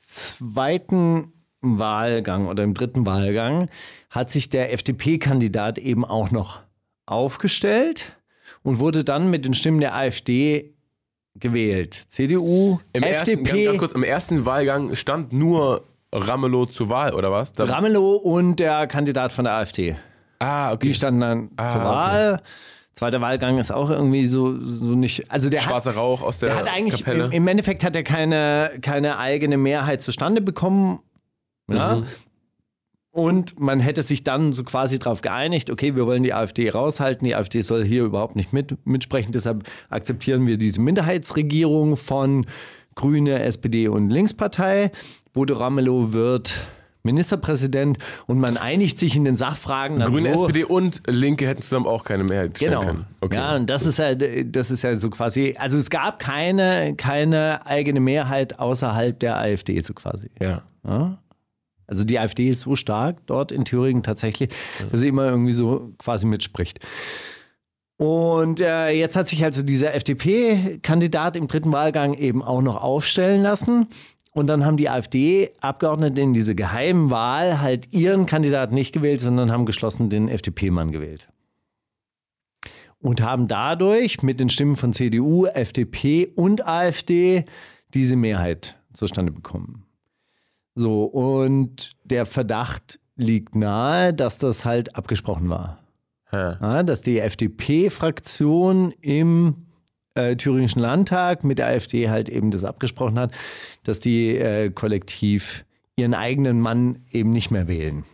zweiten 0.00 1.32
Wahlgang 1.60 2.46
oder 2.46 2.64
im 2.64 2.72
dritten 2.72 3.04
Wahlgang 3.04 3.68
hat 4.08 4.30
sich 4.30 4.48
der 4.48 4.72
FDP-Kandidat 4.72 5.78
eben 5.78 6.04
auch 6.04 6.30
noch 6.30 6.60
aufgestellt 7.04 8.16
und 8.62 8.78
wurde 8.78 9.04
dann 9.04 9.30
mit 9.30 9.44
den 9.44 9.54
Stimmen 9.54 9.80
der 9.80 9.94
AfD 9.94 10.74
gewählt. 11.36 12.04
CDU, 12.08 12.78
Im, 12.92 13.02
ersten, 13.02 13.30
FDP, 13.30 13.44
ganz, 13.44 13.64
ganz 13.66 13.78
kurz, 13.78 13.92
Im 13.92 14.02
ersten 14.02 14.44
Wahlgang 14.44 14.94
stand 14.96 15.32
nur 15.32 15.84
Ramelow 16.12 16.66
zur 16.66 16.88
Wahl, 16.88 17.14
oder 17.14 17.30
was? 17.30 17.52
Da, 17.52 17.64
Ramelow 17.64 18.16
und 18.16 18.56
der 18.56 18.86
Kandidat 18.86 19.32
von 19.32 19.44
der 19.44 19.54
AfD. 19.54 19.96
ah, 20.40 20.72
okay. 20.72 20.88
Die 20.88 20.94
standen 20.94 21.20
dann 21.20 21.50
Ah, 21.56 21.68
zur 21.72 21.80
okay. 21.80 21.90
Wahl. 21.90 22.42
Zweiter 22.94 23.20
Wahlgang 23.20 23.58
ist 23.58 23.70
auch 23.70 23.88
irgendwie 23.88 24.26
so, 24.26 24.60
so 24.62 24.94
nicht. 24.96 25.30
Also 25.30 25.48
der 25.48 25.60
Schwarzer 25.60 25.90
hat, 25.90 25.96
Rauch 25.98 26.22
aus 26.22 26.40
der, 26.40 26.50
der 26.50 26.58
hat 26.58 26.66
eigentlich 26.68 27.04
Kapelle. 27.04 27.26
im, 27.26 27.32
im 27.32 27.48
Endeffekt 27.48 27.84
hat 27.84 27.94
er 27.94 28.02
keine, 28.02 28.72
keine 28.82 29.16
eigene 29.18 29.56
Mehrheit 29.56 30.02
zustande 30.02 30.40
bekommen. 30.40 30.98
Ja? 31.70 32.02
Und 33.12 33.58
man 33.58 33.80
hätte 33.80 34.02
sich 34.04 34.22
dann 34.22 34.52
so 34.52 34.62
quasi 34.62 34.98
darauf 35.00 35.20
geeinigt, 35.20 35.68
okay, 35.70 35.96
wir 35.96 36.06
wollen 36.06 36.22
die 36.22 36.32
AfD 36.32 36.70
raushalten, 36.70 37.26
die 37.26 37.34
AfD 37.34 37.60
soll 37.62 37.84
hier 37.84 38.04
überhaupt 38.04 38.36
nicht 38.36 38.52
mit, 38.52 38.76
mitsprechen, 38.86 39.32
deshalb 39.32 39.64
akzeptieren 39.88 40.46
wir 40.46 40.58
diese 40.58 40.80
Minderheitsregierung 40.80 41.96
von 41.96 42.46
Grüne, 42.94 43.40
SPD 43.42 43.88
und 43.88 44.10
Linkspartei. 44.10 44.92
Bodo 45.32 45.54
Ramelow 45.54 46.12
wird 46.12 46.54
Ministerpräsident 47.02 47.98
und 48.26 48.38
man 48.38 48.56
einigt 48.56 48.98
sich 48.98 49.16
in 49.16 49.24
den 49.24 49.34
Sachfragen 49.36 49.98
Grüne, 50.00 50.36
so, 50.36 50.44
SPD 50.46 50.64
und 50.64 51.02
Linke 51.08 51.48
hätten 51.48 51.62
zusammen 51.62 51.86
auch 51.86 52.04
keine 52.04 52.24
Mehrheit 52.24 52.58
Genau. 52.58 52.80
können. 52.84 53.06
Okay. 53.20 53.36
Ja, 53.36 53.56
und 53.56 53.68
das 53.70 53.86
ist 53.86 53.98
ja, 53.98 54.14
das 54.14 54.70
ist 54.70 54.82
ja 54.82 54.94
so 54.94 55.10
quasi, 55.10 55.56
also 55.58 55.78
es 55.78 55.90
gab 55.90 56.18
keine, 56.20 56.94
keine 56.96 57.64
eigene 57.66 58.00
Mehrheit 58.00 58.58
außerhalb 58.58 59.18
der 59.18 59.36
AfD, 59.38 59.80
so 59.80 59.94
quasi. 59.94 60.30
ja. 60.40 60.62
Ja? 60.86 61.18
Also 61.90 62.04
die 62.04 62.18
AfD 62.18 62.48
ist 62.48 62.60
so 62.60 62.76
stark 62.76 63.18
dort 63.26 63.50
in 63.50 63.64
Thüringen 63.64 64.04
tatsächlich, 64.04 64.50
dass 64.90 65.00
sie 65.00 65.08
immer 65.08 65.26
irgendwie 65.28 65.52
so 65.52 65.90
quasi 65.98 66.24
mitspricht. 66.24 66.78
Und 67.96 68.60
äh, 68.60 68.90
jetzt 68.92 69.16
hat 69.16 69.28
sich 69.28 69.44
also 69.44 69.62
dieser 69.62 69.92
FDP-Kandidat 69.94 71.36
im 71.36 71.48
dritten 71.48 71.72
Wahlgang 71.72 72.14
eben 72.14 72.42
auch 72.42 72.62
noch 72.62 72.80
aufstellen 72.80 73.42
lassen. 73.42 73.88
und 74.32 74.46
dann 74.46 74.64
haben 74.64 74.76
die 74.76 74.88
AfD-Abgeordneten 74.88 76.16
in 76.16 76.32
diese 76.32 76.54
geheimen 76.54 77.10
Wahl 77.10 77.60
halt 77.60 77.92
ihren 77.92 78.24
Kandidaten 78.24 78.74
nicht 78.74 78.92
gewählt, 78.92 79.20
sondern 79.20 79.50
haben 79.50 79.66
geschlossen 79.66 80.08
den 80.08 80.28
FDP-Mann 80.28 80.92
gewählt. 80.92 81.28
Und 83.00 83.20
haben 83.20 83.48
dadurch 83.48 84.22
mit 84.22 84.38
den 84.38 84.48
Stimmen 84.48 84.76
von 84.76 84.92
CDU, 84.92 85.46
FDP 85.46 86.28
und 86.36 86.66
AfD 86.66 87.44
diese 87.92 88.14
Mehrheit 88.14 88.76
zustande 88.94 89.32
bekommen. 89.32 89.89
So, 90.74 91.04
und 91.04 91.92
der 92.04 92.26
Verdacht 92.26 93.00
liegt 93.16 93.54
nahe, 93.54 94.14
dass 94.14 94.38
das 94.38 94.64
halt 94.64 94.96
abgesprochen 94.96 95.48
war. 95.50 95.78
Ja, 96.32 96.82
dass 96.84 97.02
die 97.02 97.18
FDP-Fraktion 97.18 98.92
im 99.00 99.66
äh, 100.14 100.36
Thüringischen 100.36 100.80
Landtag 100.80 101.42
mit 101.42 101.58
der 101.58 101.66
AfD 101.66 102.08
halt 102.08 102.28
eben 102.28 102.50
das 102.52 102.62
abgesprochen 102.62 103.18
hat, 103.18 103.32
dass 103.82 103.98
die 103.98 104.36
äh, 104.36 104.70
kollektiv 104.70 105.64
ihren 105.96 106.14
eigenen 106.14 106.60
Mann 106.60 107.00
eben 107.10 107.32
nicht 107.32 107.50
mehr 107.50 107.66
wählen. 107.68 108.04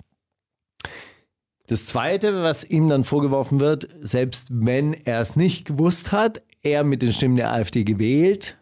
Das 1.66 1.85
Zweite, 1.85 2.42
was 2.42 2.64
ihm 2.64 2.88
dann 2.88 3.05
vorgeworfen 3.05 3.61
wird, 3.61 3.88
selbst 4.01 4.49
wenn 4.53 4.95
er 4.95 5.21
es 5.21 5.37
nicht 5.37 5.66
gewusst 5.66 6.12
hat, 6.12 6.40
er 6.62 6.85
mit 6.85 7.03
den 7.03 7.12
Stimmen 7.12 7.37
der 7.37 7.53
AfD 7.53 7.85
gewählt, 7.85 8.57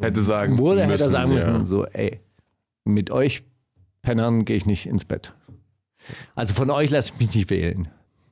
Hätte 0.00 0.22
sagen 0.22 0.58
wurde, 0.58 0.76
müssen. 0.76 0.90
hätte 0.90 1.02
er 1.04 1.10
sagen 1.10 1.34
müssen, 1.34 1.54
ja. 1.54 1.64
so, 1.64 1.84
ey, 1.86 2.20
mit 2.88 3.10
euch 3.10 3.44
Pennern 4.02 4.44
gehe 4.44 4.56
ich 4.56 4.66
nicht 4.66 4.86
ins 4.86 5.04
Bett. 5.04 5.32
Also 6.34 6.54
von 6.54 6.70
euch 6.70 6.90
lasse 6.90 7.12
ich 7.12 7.26
mich 7.26 7.34
nicht 7.34 7.50
wählen. 7.50 7.88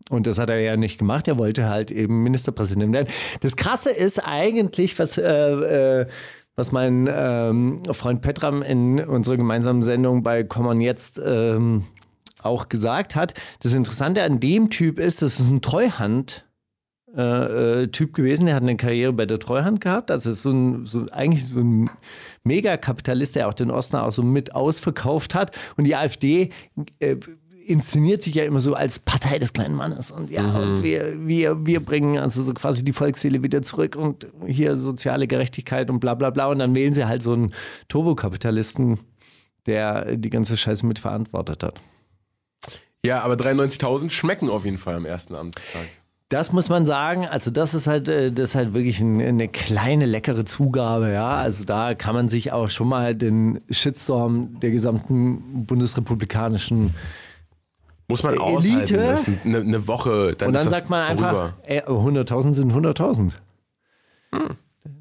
Und 0.08 0.26
das 0.26 0.38
hat 0.38 0.50
er 0.50 0.60
ja 0.60 0.76
nicht 0.76 0.98
gemacht. 0.98 1.26
Er 1.26 1.38
wollte 1.38 1.68
halt 1.68 1.90
eben 1.90 2.22
Ministerpräsident 2.22 2.92
werden. 2.92 3.08
Das 3.40 3.56
Krasse 3.56 3.90
ist 3.90 4.20
eigentlich, 4.20 4.98
was, 4.98 5.18
äh, 5.18 6.02
äh, 6.02 6.06
was 6.54 6.72
mein 6.72 7.08
ähm, 7.12 7.82
Freund 7.90 8.22
Petram 8.22 8.62
in 8.62 9.00
unserer 9.00 9.36
gemeinsamen 9.36 9.82
Sendung 9.82 10.22
bei 10.22 10.44
Kommon 10.44 10.80
jetzt 10.80 11.20
ähm, 11.22 11.84
auch 12.40 12.68
gesagt 12.68 13.16
hat. 13.16 13.34
Das 13.60 13.74
Interessante 13.74 14.22
an 14.22 14.38
dem 14.38 14.70
Typ 14.70 15.00
ist, 15.00 15.22
das 15.22 15.40
ist 15.40 15.50
ein 15.50 15.60
Treuhand. 15.60 16.45
Äh, 17.16 17.82
äh, 17.82 17.88
Typ 17.88 18.12
gewesen, 18.12 18.44
der 18.44 18.54
hat 18.54 18.62
eine 18.62 18.76
Karriere 18.76 19.12
bei 19.12 19.24
der 19.24 19.38
Treuhand 19.38 19.80
gehabt. 19.80 20.10
Also 20.10 20.34
so 20.34 20.50
ein, 20.50 20.84
so 20.84 21.06
eigentlich 21.12 21.46
so 21.46 21.60
ein 21.60 21.88
Megakapitalist, 22.44 23.36
der 23.36 23.48
auch 23.48 23.54
den 23.54 23.70
Osten 23.70 23.96
auch 23.96 24.12
so 24.12 24.22
mit 24.22 24.54
ausverkauft 24.54 25.34
hat. 25.34 25.56
Und 25.78 25.84
die 25.84 25.96
AfD 25.96 26.50
äh, 26.98 27.16
inszeniert 27.66 28.20
sich 28.20 28.34
ja 28.34 28.44
immer 28.44 28.60
so 28.60 28.74
als 28.74 28.98
Partei 28.98 29.38
des 29.38 29.54
kleinen 29.54 29.74
Mannes. 29.74 30.10
Und 30.10 30.28
ja, 30.30 30.44
und 30.58 30.82
wir, 30.82 31.26
wir, 31.26 31.64
wir 31.64 31.80
bringen 31.82 32.18
also 32.18 32.42
so 32.42 32.52
quasi 32.52 32.84
die 32.84 32.92
Volksseele 32.92 33.42
wieder 33.42 33.62
zurück 33.62 33.96
und 33.96 34.26
hier 34.46 34.76
soziale 34.76 35.26
Gerechtigkeit 35.26 35.88
und 35.88 36.00
bla 36.00 36.14
bla 36.14 36.28
bla. 36.28 36.48
Und 36.48 36.58
dann 36.58 36.74
wählen 36.74 36.92
sie 36.92 37.06
halt 37.06 37.22
so 37.22 37.32
einen 37.32 37.54
Turbokapitalisten, 37.88 39.00
der 39.64 40.16
die 40.16 40.30
ganze 40.30 40.58
Scheiße 40.58 40.84
mitverantwortet 40.84 41.62
hat. 41.62 41.80
Ja, 43.02 43.22
aber 43.22 43.34
93.000 43.34 44.10
schmecken 44.10 44.50
auf 44.50 44.66
jeden 44.66 44.78
Fall 44.78 44.96
am 44.96 45.06
ersten 45.06 45.34
Amtstag. 45.34 45.88
Das 46.28 46.52
muss 46.52 46.68
man 46.68 46.86
sagen, 46.86 47.26
also 47.26 47.52
das 47.52 47.72
ist 47.72 47.86
halt, 47.86 48.08
äh, 48.08 48.32
das 48.32 48.50
ist 48.50 48.54
halt 48.56 48.74
wirklich 48.74 49.00
ein, 49.00 49.20
eine 49.20 49.46
kleine 49.46 50.06
leckere 50.06 50.44
Zugabe, 50.44 51.12
ja. 51.12 51.36
Also 51.36 51.64
da 51.64 51.94
kann 51.94 52.14
man 52.14 52.28
sich 52.28 52.50
auch 52.52 52.68
schon 52.68 52.88
mal 52.88 53.14
den 53.14 53.60
Shitstorm 53.70 54.58
der 54.58 54.70
gesamten 54.72 55.66
bundesrepublikanischen 55.66 56.94
Muss 58.08 58.24
man 58.24 58.34
Elite? 58.34 58.56
aushalten. 58.56 58.94
Das 58.96 59.28
ist 59.28 59.44
eine, 59.44 59.58
eine 59.58 59.86
Woche, 59.86 60.34
dann 60.36 60.48
und 60.48 60.54
dann 60.54 60.68
sagt 60.68 60.90
man 60.90 61.16
vorüber. 61.16 61.42
einfach, 61.44 61.52
ey, 61.62 61.80
100.000 61.82 62.54
sind 62.54 62.72
100.000. 62.72 63.32
Hm. 64.32 64.48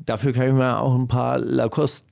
Dafür 0.05 0.31
kann 0.31 0.47
ich 0.47 0.53
mir 0.53 0.79
auch 0.79 0.93
ein 0.93 1.07
paar 1.07 1.39
Lacoste 1.39 2.07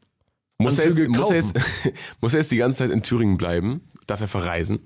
Muss 0.58 0.80
er, 0.80 0.86
jetzt, 0.88 1.08
muss, 1.10 1.30
er 1.30 1.36
jetzt, 1.36 1.54
muss 2.21 2.34
er 2.34 2.39
jetzt 2.39 2.52
die 2.52 2.58
ganze 2.58 2.80
Zeit 2.80 2.89
in 2.89 3.04
Thüringen 3.04 3.38
bleiben? 3.38 3.82
Darf 4.08 4.21
er 4.21 4.28
verreisen? 4.28 4.80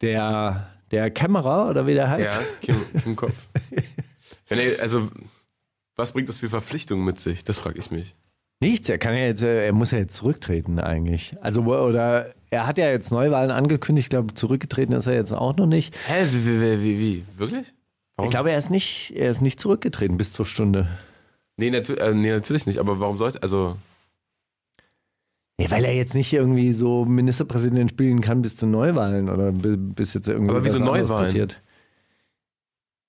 der 0.00 0.66
der 0.90 1.10
Kämmerer 1.10 1.70
oder 1.70 1.86
wie 1.86 1.94
der 1.94 2.10
heißt. 2.10 2.24
Ja, 2.24 2.40
Kim, 2.60 2.76
Kim 3.02 3.16
Kopf. 3.16 3.48
Er, 4.48 4.82
also, 4.82 5.08
was 5.94 6.12
bringt 6.12 6.28
das 6.28 6.40
für 6.40 6.48
Verpflichtungen 6.48 7.04
mit 7.04 7.20
sich? 7.20 7.44
Das 7.44 7.60
frage 7.60 7.78
ich 7.78 7.92
mich. 7.92 8.16
Nichts, 8.58 8.88
er 8.88 8.98
kann 8.98 9.14
ja 9.14 9.20
jetzt, 9.20 9.42
äh, 9.42 9.66
er 9.66 9.72
muss 9.72 9.92
ja 9.92 9.98
jetzt 9.98 10.16
zurücktreten 10.16 10.80
eigentlich. 10.80 11.36
Also 11.40 11.62
oder 11.62 12.34
er 12.50 12.66
hat 12.66 12.76
ja 12.76 12.90
jetzt 12.90 13.10
Neuwahlen 13.10 13.50
angekündigt, 13.50 14.06
ich 14.06 14.10
glaube 14.10 14.34
zurückgetreten 14.34 14.92
ist 14.94 15.06
er 15.06 15.14
jetzt 15.14 15.32
auch 15.32 15.56
noch 15.56 15.66
nicht. 15.66 15.96
Hä, 16.08 16.26
wie, 16.32 16.46
wie, 16.46 16.60
wie, 16.60 16.82
wie, 16.82 16.98
wie? 16.98 17.24
Wirklich? 17.38 17.72
Warum? 18.16 18.28
Ich 18.28 18.30
glaube, 18.30 18.50
er 18.50 18.58
ist 18.58 18.70
nicht, 18.70 19.14
er 19.16 19.30
ist 19.30 19.40
nicht 19.40 19.58
zurückgetreten 19.60 20.18
bis 20.18 20.32
zur 20.32 20.44
Stunde. 20.44 20.88
nee, 21.56 21.70
natu 21.70 21.94
äh, 21.94 22.12
nee, 22.12 22.32
natürlich 22.32 22.66
nicht, 22.66 22.78
aber 22.78 23.00
warum 23.00 23.16
sollte, 23.16 23.42
also, 23.42 23.76
Ja, 25.60 25.70
weil 25.70 25.84
er 25.84 25.94
jetzt 25.94 26.14
nicht 26.14 26.32
irgendwie 26.32 26.72
so 26.72 27.04
Ministerpräsident 27.04 27.90
spielen 27.90 28.20
kann 28.20 28.42
bis 28.42 28.56
zu 28.56 28.66
Neuwahlen 28.66 29.28
oder 29.28 29.52
bi- 29.52 29.76
bis 29.76 30.14
jetzt 30.14 30.28
irgendwie 30.28 30.50
Aber 30.54 30.64
wieso 30.64 30.78
Neuwahlen? 30.78 31.06
passiert. 31.24 31.60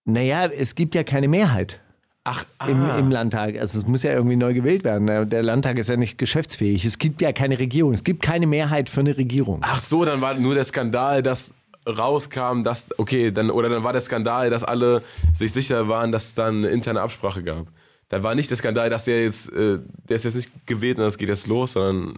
Naja, 0.05 0.47
es 0.47 0.75
gibt 0.75 0.95
ja 0.95 1.03
keine 1.03 1.27
Mehrheit 1.27 1.79
ach, 2.23 2.45
im, 2.67 2.81
ah. 2.81 2.97
im 2.97 3.11
Landtag. 3.11 3.57
Also 3.57 3.79
es 3.79 3.87
muss 3.87 4.03
ja 4.03 4.11
irgendwie 4.13 4.35
neu 4.35 4.53
gewählt 4.53 4.83
werden. 4.83 5.07
Der- 5.07 5.25
Der 5.25 5.43
Landtag 5.43 5.77
ist 5.77 5.89
ja 5.89 5.95
nicht 5.97 6.17
geschäftsfähig. 6.17 6.85
Es 6.85 6.97
gibt 6.97 7.21
ja 7.21 7.31
keine 7.33 7.59
Regierung. 7.59 7.93
Es 7.93 8.03
gibt 8.03 8.21
keine 8.21 8.47
Mehrheit 8.47 8.89
für 8.89 8.99
eine 9.01 9.15
Regierung. 9.17 9.59
Ach 9.61 9.79
so, 9.79 10.03
dann 10.05 10.21
war 10.21 10.33
nur 10.33 10.55
der 10.55 10.63
Skandal, 10.65 11.21
dass 11.23 11.53
rauskam, 11.87 12.61
dass, 12.63 12.89
okay, 12.99 13.31
dann, 13.31 13.49
oder 13.49 13.69
dann 13.69 13.83
war 13.83 13.93
der 13.93 14.01
Skandal, 14.01 14.49
dass 14.49 14.63
alle 14.63 15.01
sich 15.33 15.51
sicher 15.51 15.87
waren, 15.87 16.11
dass 16.11 16.25
es 16.27 16.33
dann 16.35 16.57
eine 16.57 16.67
interne 16.69 17.01
Absprache 17.01 17.41
gab. 17.43 17.65
Da 18.11 18.21
war 18.23 18.35
nicht 18.35 18.49
der 18.49 18.57
Skandal, 18.57 18.89
dass 18.89 19.05
der 19.05 19.23
jetzt, 19.23 19.49
äh, 19.53 19.79
der 20.09 20.17
ist 20.17 20.25
jetzt 20.25 20.35
nicht 20.35 20.67
gewählt 20.67 20.97
und 20.97 21.05
das 21.05 21.17
geht 21.17 21.29
jetzt 21.29 21.47
los, 21.47 21.71
sondern 21.71 22.17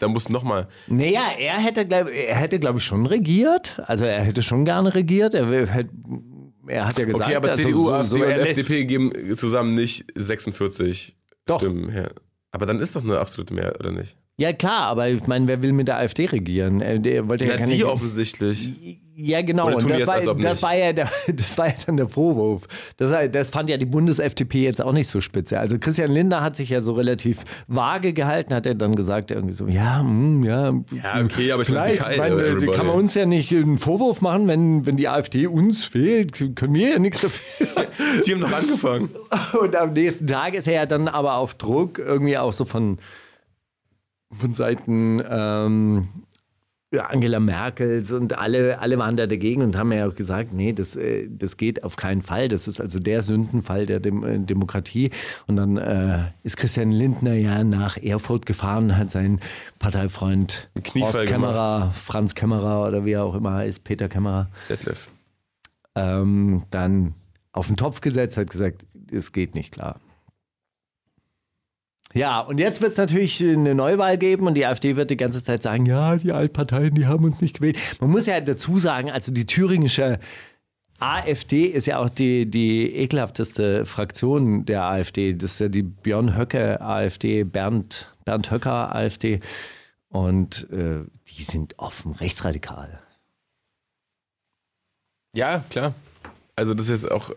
da 0.00 0.08
muss 0.08 0.28
nochmal. 0.28 0.66
Naja, 0.88 1.22
er 1.38 1.60
hätte, 1.60 1.86
glaub, 1.86 2.08
er 2.08 2.34
hätte, 2.34 2.58
glaube 2.58 2.78
ich, 2.78 2.84
schon 2.84 3.06
regiert. 3.06 3.80
Also 3.86 4.04
er 4.04 4.20
hätte 4.22 4.42
schon 4.42 4.64
gerne 4.64 4.92
regiert. 4.96 5.34
Er, 5.34 5.46
hätte- 5.68 5.90
er 6.66 6.86
hat 6.88 6.98
ja 6.98 7.04
gesagt, 7.04 7.24
Okay, 7.24 7.36
aber 7.36 7.50
also 7.50 7.62
CDU, 7.62 7.84
so, 7.84 7.92
AfD 7.92 8.08
so 8.08 8.16
und 8.16 8.30
FDP 8.32 8.84
geben 8.84 9.36
zusammen 9.36 9.76
nicht 9.76 10.06
46 10.16 11.16
Doch. 11.46 11.60
Stimmen 11.60 11.88
her. 11.90 12.10
Aber 12.50 12.66
dann 12.66 12.80
ist 12.80 12.96
doch 12.96 13.04
eine 13.04 13.20
absolute 13.20 13.54
Mehrheit, 13.54 13.78
oder 13.78 13.92
nicht? 13.92 14.16
Ja, 14.42 14.52
klar, 14.52 14.88
aber 14.88 15.08
ich 15.08 15.24
meine, 15.28 15.46
wer 15.46 15.62
will 15.62 15.72
mit 15.72 15.86
der 15.86 15.98
AfD 15.98 16.26
regieren? 16.26 16.80
Er, 16.80 16.98
der 16.98 17.28
wollte 17.28 17.44
ja 17.44 17.56
keine. 17.56 17.70
die 17.70 17.84
offensichtlich. 17.84 18.72
Ja, 19.14 19.40
genau. 19.40 19.68
Und 19.68 19.88
das 19.88 20.04
war, 20.04 20.20
das, 20.20 20.36
nicht? 20.36 20.62
war 20.62 20.74
ja 20.74 20.92
der, 20.92 21.08
das 21.28 21.56
war 21.56 21.68
ja 21.68 21.74
dann 21.86 21.96
der 21.96 22.08
Vorwurf. 22.08 22.66
Das, 22.96 23.14
das 23.30 23.50
fand 23.50 23.70
ja 23.70 23.76
die 23.76 23.86
Bundes-FDP 23.86 24.64
jetzt 24.64 24.82
auch 24.82 24.92
nicht 24.92 25.06
so 25.06 25.20
spitze. 25.20 25.60
Also 25.60 25.78
Christian 25.78 26.10
Lindner 26.10 26.40
hat 26.40 26.56
sich 26.56 26.70
ja 26.70 26.80
so 26.80 26.94
relativ 26.94 27.44
vage 27.68 28.14
gehalten, 28.14 28.52
hat 28.52 28.66
er 28.66 28.74
dann 28.74 28.96
gesagt, 28.96 29.30
irgendwie 29.30 29.54
so, 29.54 29.68
ja, 29.68 30.00
hm, 30.00 30.42
ja. 30.42 30.74
Ja, 30.90 31.22
okay, 31.24 31.52
aber 31.52 31.62
ich 31.62 31.68
meine, 31.68 31.92
everybody. 31.92 32.66
kann 32.76 32.86
man 32.86 32.96
uns 32.96 33.14
ja 33.14 33.26
nicht 33.26 33.52
einen 33.52 33.78
Vorwurf 33.78 34.22
machen, 34.22 34.48
wenn, 34.48 34.86
wenn 34.86 34.96
die 34.96 35.06
AfD 35.06 35.46
uns 35.46 35.94
wählt, 35.94 36.56
können 36.56 36.74
wir 36.74 36.90
ja 36.90 36.98
nichts 36.98 37.20
dafür. 37.20 37.86
Die 38.26 38.32
haben 38.32 38.40
noch 38.40 38.52
angefangen. 38.52 39.10
Und 39.60 39.76
am 39.76 39.92
nächsten 39.92 40.26
Tag 40.26 40.54
ist 40.54 40.66
er 40.66 40.74
ja 40.74 40.86
dann 40.86 41.06
aber 41.06 41.36
auf 41.36 41.54
Druck 41.54 42.00
irgendwie 42.00 42.38
auch 42.38 42.52
so 42.52 42.64
von, 42.64 42.98
von 44.38 44.54
Seiten 44.54 45.22
ähm, 45.28 46.08
Angela 47.00 47.40
Merkels 47.40 48.12
und 48.12 48.38
alle, 48.38 48.78
alle 48.78 48.98
waren 48.98 49.16
da 49.16 49.26
dagegen 49.26 49.62
und 49.62 49.76
haben 49.76 49.92
ja 49.92 50.06
auch 50.06 50.14
gesagt, 50.14 50.52
nee, 50.52 50.72
das, 50.72 50.94
äh, 50.96 51.26
das 51.30 51.56
geht 51.56 51.84
auf 51.84 51.96
keinen 51.96 52.22
Fall. 52.22 52.48
Das 52.48 52.68
ist 52.68 52.80
also 52.80 52.98
der 52.98 53.22
Sündenfall 53.22 53.86
der 53.86 54.00
Dem 54.00 54.24
äh, 54.24 54.38
Demokratie. 54.38 55.10
Und 55.46 55.56
dann 55.56 55.76
äh, 55.76 56.24
ist 56.42 56.56
Christian 56.56 56.92
Lindner 56.92 57.34
ja 57.34 57.64
nach 57.64 57.96
Erfurt 57.96 58.44
gefahren, 58.46 58.96
hat 58.98 59.10
seinen 59.10 59.40
Parteifreund 59.78 60.68
Horst 60.98 61.26
Kämmerer, 61.26 61.92
Franz 61.92 62.34
Kämmerer 62.34 62.86
oder 62.86 63.04
wie 63.04 63.12
er 63.12 63.24
auch 63.24 63.34
immer 63.34 63.54
heißt, 63.54 63.84
Peter 63.84 64.08
Kämmerer, 64.08 64.48
Detlef. 64.68 65.08
ähm, 65.94 66.64
dann 66.70 67.14
auf 67.52 67.68
den 67.68 67.76
Topf 67.76 68.00
gesetzt, 68.00 68.36
hat 68.36 68.50
gesagt, 68.50 68.84
es 69.10 69.32
geht 69.32 69.54
nicht 69.54 69.72
klar. 69.72 69.96
Ja, 72.14 72.40
und 72.40 72.58
jetzt 72.58 72.80
wird 72.82 72.92
es 72.92 72.98
natürlich 72.98 73.42
eine 73.42 73.74
Neuwahl 73.74 74.18
geben 74.18 74.46
und 74.46 74.54
die 74.54 74.66
AfD 74.66 74.96
wird 74.96 75.10
die 75.10 75.16
ganze 75.16 75.42
Zeit 75.42 75.62
sagen, 75.62 75.86
ja, 75.86 76.16
die 76.16 76.32
Altparteien, 76.32 76.94
die 76.94 77.06
haben 77.06 77.24
uns 77.24 77.40
nicht 77.40 77.56
gewählt. 77.56 77.78
Man 78.00 78.10
muss 78.10 78.26
ja 78.26 78.40
dazu 78.40 78.78
sagen, 78.78 79.10
also 79.10 79.32
die 79.32 79.46
thüringische 79.46 80.18
AfD 81.00 81.64
ist 81.64 81.86
ja 81.86 81.98
auch 81.98 82.10
die, 82.10 82.46
die 82.48 82.94
ekelhafteste 82.94 83.86
Fraktion 83.86 84.66
der 84.66 84.82
AfD. 84.84 85.32
Das 85.34 85.52
ist 85.52 85.60
ja 85.60 85.68
die 85.68 85.82
Björn 85.82 86.36
Höcke 86.36 86.80
AfD, 86.80 87.44
Bernd, 87.44 88.12
Bernd 88.24 88.50
Höcker 88.50 88.94
AfD. 88.94 89.40
Und 90.08 90.68
äh, 90.70 91.04
die 91.36 91.42
sind 91.42 91.78
offen 91.78 92.12
rechtsradikal. 92.12 93.00
Ja, 95.34 95.64
klar. 95.70 95.94
Also 96.56 96.74
das 96.74 96.88
ist 96.88 97.10
auch. 97.10 97.30
äh, 97.30 97.34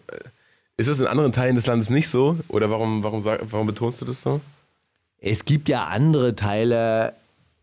Ist 0.78 0.90
das 0.90 1.00
in 1.00 1.08
anderen 1.08 1.32
Teilen 1.32 1.56
des 1.56 1.66
Landes 1.66 1.90
nicht 1.90 2.10
so? 2.10 2.38
Oder 2.50 2.70
warum, 2.70 3.02
warum, 3.04 3.24
warum 3.24 3.66
betonst 3.66 4.02
du 4.02 4.06
das 4.06 4.22
so? 4.22 4.42
Es 5.26 5.44
gibt 5.44 5.70
ja 5.70 5.86
andere 5.86 6.36
Teile 6.36 7.14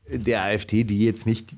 der 0.08 0.42
AfD, 0.42 0.82
die 0.82 1.04
jetzt 1.04 1.26
nicht 1.26 1.54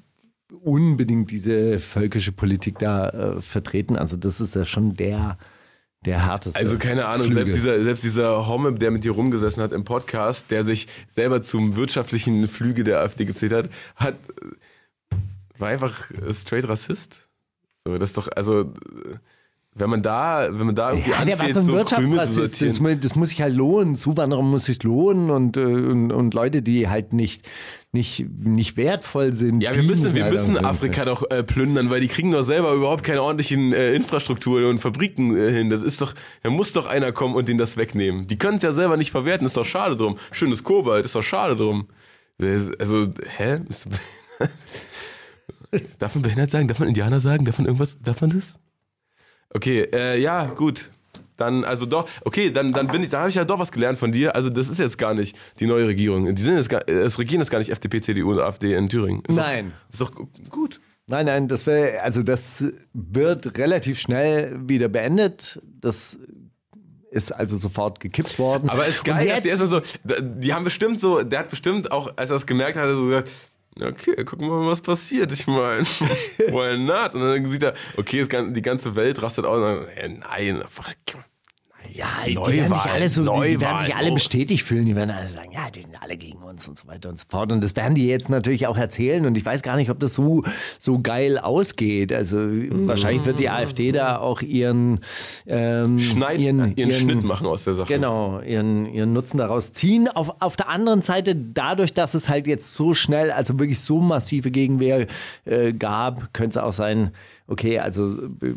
unbedingt 0.63 1.31
diese 1.31 1.79
völkische 1.79 2.31
Politik 2.31 2.79
da 2.79 3.09
äh, 3.09 3.41
vertreten. 3.41 3.97
Also 3.97 4.19
das 4.19 4.39
ist 4.39 4.55
ja 4.55 4.67
schon 4.67 4.95
der, 4.95 5.39
der 6.05 6.27
härteste. 6.27 6.61
Also 6.61 6.77
keine 6.77 7.07
Ahnung, 7.07 7.33
selbst 7.33 7.55
dieser, 7.55 7.83
selbst 7.83 8.05
dieser 8.05 8.47
Homme, 8.47 8.75
der 8.75 8.91
mit 8.91 9.05
dir 9.05 9.13
rumgesessen 9.13 9.63
hat 9.63 9.73
im 9.73 9.85
Podcast, 9.85 10.51
der 10.51 10.63
sich 10.63 10.89
selber 11.09 11.41
zum 11.41 11.75
wirtschaftlichen 11.75 12.49
Flügel 12.49 12.85
der 12.85 13.01
AfD 13.01 13.25
gezählt 13.25 13.53
hat, 13.53 13.71
hat 13.97 14.17
war 15.57 15.69
einfach 15.69 16.11
straight 16.33 16.69
Rassist. 16.69 17.29
So, 17.87 17.97
das 17.97 18.11
ist 18.11 18.17
doch, 18.19 18.29
also 18.37 18.61
äh, 18.61 19.17
wenn 19.77 19.91
man 19.91 20.03
da, 20.03 20.49
wenn 20.53 20.67
man 20.67 20.75
da 20.77 20.93
irgendwie 20.93 21.11
Ja, 21.11 21.25
der 21.25 21.39
war 21.39 21.47
anfängt, 21.47 21.55
so 21.55 21.61
ein 21.61 21.67
so 21.67 21.73
Wirtschaftsrassist. 21.75 22.63
Das, 22.63 22.81
das 23.01 23.17
muss 23.17 23.31
sich 23.31 23.43
halt 23.43 23.55
lohnen. 23.55 23.97
Zuwanderung 23.97 24.49
muss 24.49 24.67
sich 24.67 24.81
lohnen 24.85 25.31
und, 25.31 25.57
äh, 25.57 25.63
und, 25.63 26.13
und 26.13 26.33
Leute, 26.33 26.63
die 26.63 26.89
halt 26.89 27.13
nicht, 27.13 27.49
nicht, 27.91 28.25
nicht 28.29 28.77
wertvoll 28.77 29.33
sind. 29.33 29.63
Ja, 29.63 29.75
wir 29.75 29.83
müssen, 29.83 30.15
wir 30.15 30.25
halt 30.25 30.33
müssen 30.33 30.57
Afrika 30.65 31.05
doch 31.05 31.29
äh, 31.29 31.43
plündern, 31.43 31.91
weil 31.91 32.01
die 32.01 32.07
kriegen 32.07 32.31
doch 32.31 32.45
selber 32.45 32.73
überhaupt 32.73 33.03
keine 33.03 33.21
ordentlichen 33.23 33.73
äh, 33.73 33.95
Infrastrukturen 33.95 34.67
und 34.67 34.79
Fabriken 34.79 35.37
äh, 35.37 35.51
hin. 35.51 35.71
Das 35.71 35.83
ist 35.83 36.01
doch, 36.01 36.15
da 36.45 36.51
muss 36.51 36.73
doch 36.73 36.87
einer 36.87 37.11
kommen 37.11 37.35
und 37.35 37.49
denen 37.49 37.59
das 37.59 37.77
wegnehmen. 37.77 38.29
Die 38.29 38.39
können 38.39 38.59
es 38.59 38.63
ja 38.63 38.73
selber 38.73 38.97
nicht 38.97 39.11
verwerten, 39.11 39.45
ist 39.45 39.57
doch 39.57 39.65
schade 39.65 39.97
drum. 39.97 40.19
Schönes 40.31 40.63
Kobalt, 40.63 41.05
ist 41.05 41.17
doch 41.17 41.23
schade 41.23 41.57
drum. 41.57 41.89
Äh, 42.41 42.59
Also, 42.79 43.09
hä? 43.39 43.59
Darf 45.99 46.15
man 46.15 46.23
behindert 46.23 46.51
sagen? 46.51 46.69
Darf 46.69 46.79
man 46.79 46.87
Indianer 46.89 47.19
sagen? 47.19 47.45
Darf 47.45 47.59
man 47.59 47.67
irgendwas? 47.67 47.99
Darf 47.99 48.21
man 48.21 48.31
das? 48.31 48.57
Okay, 49.55 49.89
äh, 49.93 50.21
ja, 50.21 50.47
gut. 50.47 50.91
Dann, 51.37 51.65
also 51.65 51.85
doch, 51.87 52.09
okay, 52.25 52.51
dann, 52.53 52.73
dann 52.73 52.87
bin 52.87 53.03
ich, 53.03 53.09
da 53.09 53.21
habe 53.21 53.29
ich 53.29 53.35
ja 53.35 53.45
doch 53.45 53.59
was 53.59 53.73
gelernt 53.73 53.99
von 53.99 54.13
dir. 54.13 54.37
Also, 54.37 54.51
das 54.51 54.69
ist 54.69 54.79
jetzt 54.79 54.99
gar 54.99 55.15
nicht 55.15 55.37
die 55.59 55.67
neue 55.67 55.89
Regierung. 55.89 56.33
Die 56.35 56.43
sind 56.43 56.57
jetzt 56.57 56.69
gar, 56.69 56.81
das 56.85 57.19
Regieren 57.19 57.41
ist 57.41 57.51
gar 57.51 57.59
nicht 57.59 57.71
FDP, 57.73 58.01
CDU 58.01 58.31
und 58.31 58.39
AfD 58.39 58.75
in 58.75 58.89
Thüringen. 58.89 59.23
Ist 59.27 59.35
Nein. 59.35 59.73
Doch, 59.73 59.93
ist 59.93 60.01
doch 60.01 60.27
gut. 60.51 60.81
Nein, 61.07 61.27
nein, 61.27 61.49
das 61.49 61.67
wär, 61.67 62.03
also 62.05 62.23
das 62.23 62.65
wird 62.93 63.59
relativ 63.59 63.99
schnell 63.99 64.57
wieder 64.69 64.89
beendet. 64.89 65.61
Das 65.81 66.19
ist 67.11 67.33
also 67.33 67.59
sofort 67.59 68.01
gekippt 68.01 68.39
worden. 68.39 68.71
Aber 68.71 68.87
ist 68.87 69.01
Und 69.01 69.05
geil, 69.07 69.27
dass 69.29 69.43
die 69.43 69.49
jetzt- 69.49 69.61
erstmal 69.61 69.83
so, 69.83 70.21
die 70.21 70.55
haben 70.55 70.65
bestimmt 70.65 71.01
so, 71.01 71.23
der 71.23 71.41
hat 71.41 71.51
bestimmt 71.51 71.91
auch, 71.93 72.07
als 72.17 72.31
er 72.31 72.35
das 72.37 72.47
gemerkt 72.47 72.77
hat, 72.77 72.89
so 72.91 73.05
gesagt, 73.07 73.29
okay, 73.81 74.25
gucken 74.25 74.49
wir 74.49 74.61
mal, 74.61 74.71
was 74.71 74.81
passiert. 74.81 75.33
Ich 75.33 75.47
meine, 75.47 75.81
why 76.51 76.79
not? 76.79 77.15
Und 77.15 77.23
dann 77.23 77.45
sieht 77.47 77.63
er, 77.63 77.75
okay, 77.97 78.27
die 78.27 78.63
ganze 78.63 78.95
Welt 78.95 79.23
rastet 79.23 79.45
aus. 79.45 79.57
Und 79.57 79.63
dann, 79.63 79.89
äh, 79.97 80.09
nein, 80.09 80.63
fuck. 80.69 81.25
Ja, 81.93 82.07
die 82.27 82.35
Neuwahl, 82.35 82.53
werden 82.53 82.75
sich 82.75 82.93
alle 82.93 83.09
so, 83.09 83.23
die, 83.23 83.49
die 83.49 83.61
werden 83.61 83.79
sich 83.79 83.95
alle 83.95 84.13
bestätigt 84.13 84.65
fühlen. 84.65 84.87
Die 84.87 84.97
werden 84.97 85.11
alle 85.11 85.29
sagen, 85.29 85.51
ja, 85.53 85.71
die 85.71 85.83
sind 85.83 85.95
alle 86.01 86.17
gegen 86.17 86.39
uns 86.39 86.67
und 86.67 86.77
so 86.77 86.87
weiter 86.89 87.09
und 87.09 87.19
so 87.19 87.25
fort. 87.29 87.53
Und 87.53 87.63
das 87.63 87.77
werden 87.77 87.95
die 87.95 88.07
jetzt 88.07 88.29
natürlich 88.29 88.67
auch 88.67 88.77
erzählen. 88.77 89.27
Und 89.27 89.37
ich 89.37 89.45
weiß 89.45 89.63
gar 89.63 89.77
nicht, 89.77 89.91
ob 89.91 90.01
das 90.01 90.15
so, 90.15 90.43
so 90.79 91.01
geil 91.01 91.39
ausgeht. 91.39 92.13
Also 92.13 92.39
wahrscheinlich 92.39 93.25
wird 93.25 93.39
die 93.39 93.49
AfD 93.49 93.93
da 93.93 94.19
auch 94.19 94.43
ihren, 94.43 95.01
ähm, 95.47 95.99
Schneid, 95.99 96.39
ihren, 96.39 96.75
Schnitt 96.93 97.23
machen 97.25 97.47
aus 97.47 97.65
der 97.65 97.75
Sache. 97.75 97.93
Genau, 97.93 98.41
ihren, 98.41 98.87
ihren 98.93 99.13
Nutzen 99.13 99.37
daraus 99.37 99.73
ziehen. 99.73 100.09
Auf, 100.09 100.35
auf 100.41 100.57
der 100.57 100.69
anderen 100.69 101.03
Seite, 101.03 101.37
dadurch, 101.37 101.93
dass 101.93 102.15
es 102.15 102.29
halt 102.29 102.47
jetzt 102.47 102.75
so 102.75 102.95
schnell, 102.95 103.31
also 103.31 103.59
wirklich 103.59 103.81
so 103.81 104.01
massive 104.01 104.51
Gegenwehr 104.51 105.07
äh, 105.45 105.73
gab, 105.73 106.33
könnte 106.33 106.59
es 106.59 106.65
auch 106.65 106.73
sein, 106.73 107.13
okay, 107.47 107.79
also 107.79 108.29
äh, 108.43 108.55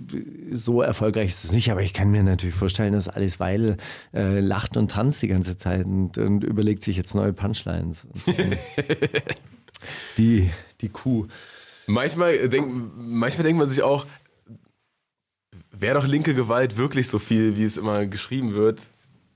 so 0.52 0.82
erfolgreich 0.82 1.30
ist 1.30 1.44
es 1.46 1.52
nicht, 1.52 1.72
aber 1.72 1.82
ich 1.82 1.94
kann 1.94 2.10
mir 2.10 2.24
natürlich 2.24 2.56
vorstellen, 2.56 2.94
dass 2.94 3.08
Alice 3.08 3.40
Weil 3.40 3.78
äh, 4.14 4.40
lacht 4.40 4.78
und 4.78 4.92
tanzt 4.92 5.22
die 5.22 5.28
ganze 5.28 5.58
Zeit 5.58 5.86
und, 5.86 6.18
und 6.18 6.44
überlegt 6.44 6.84
sich 6.84 6.98
jetzt 6.98 7.16
neue 7.16 7.34
Punchlines. 7.34 8.08
Die, 10.18 10.50
die 10.82 10.90
Kuh. 10.90 11.28
Manchmal, 11.86 12.50
denk, 12.50 12.68
manchmal 12.98 13.44
denkt 13.44 13.60
man 13.60 13.70
sich 13.70 13.84
auch, 13.84 14.08
wäre 15.72 16.00
doch 16.00 16.08
linke 16.08 16.34
Gewalt 16.34 16.78
wirklich 16.78 17.08
so 17.08 17.20
viel, 17.20 17.56
wie 17.56 17.64
es 17.64 17.78
immer 17.78 18.06
geschrieben 18.08 18.54
wird, 18.54 18.88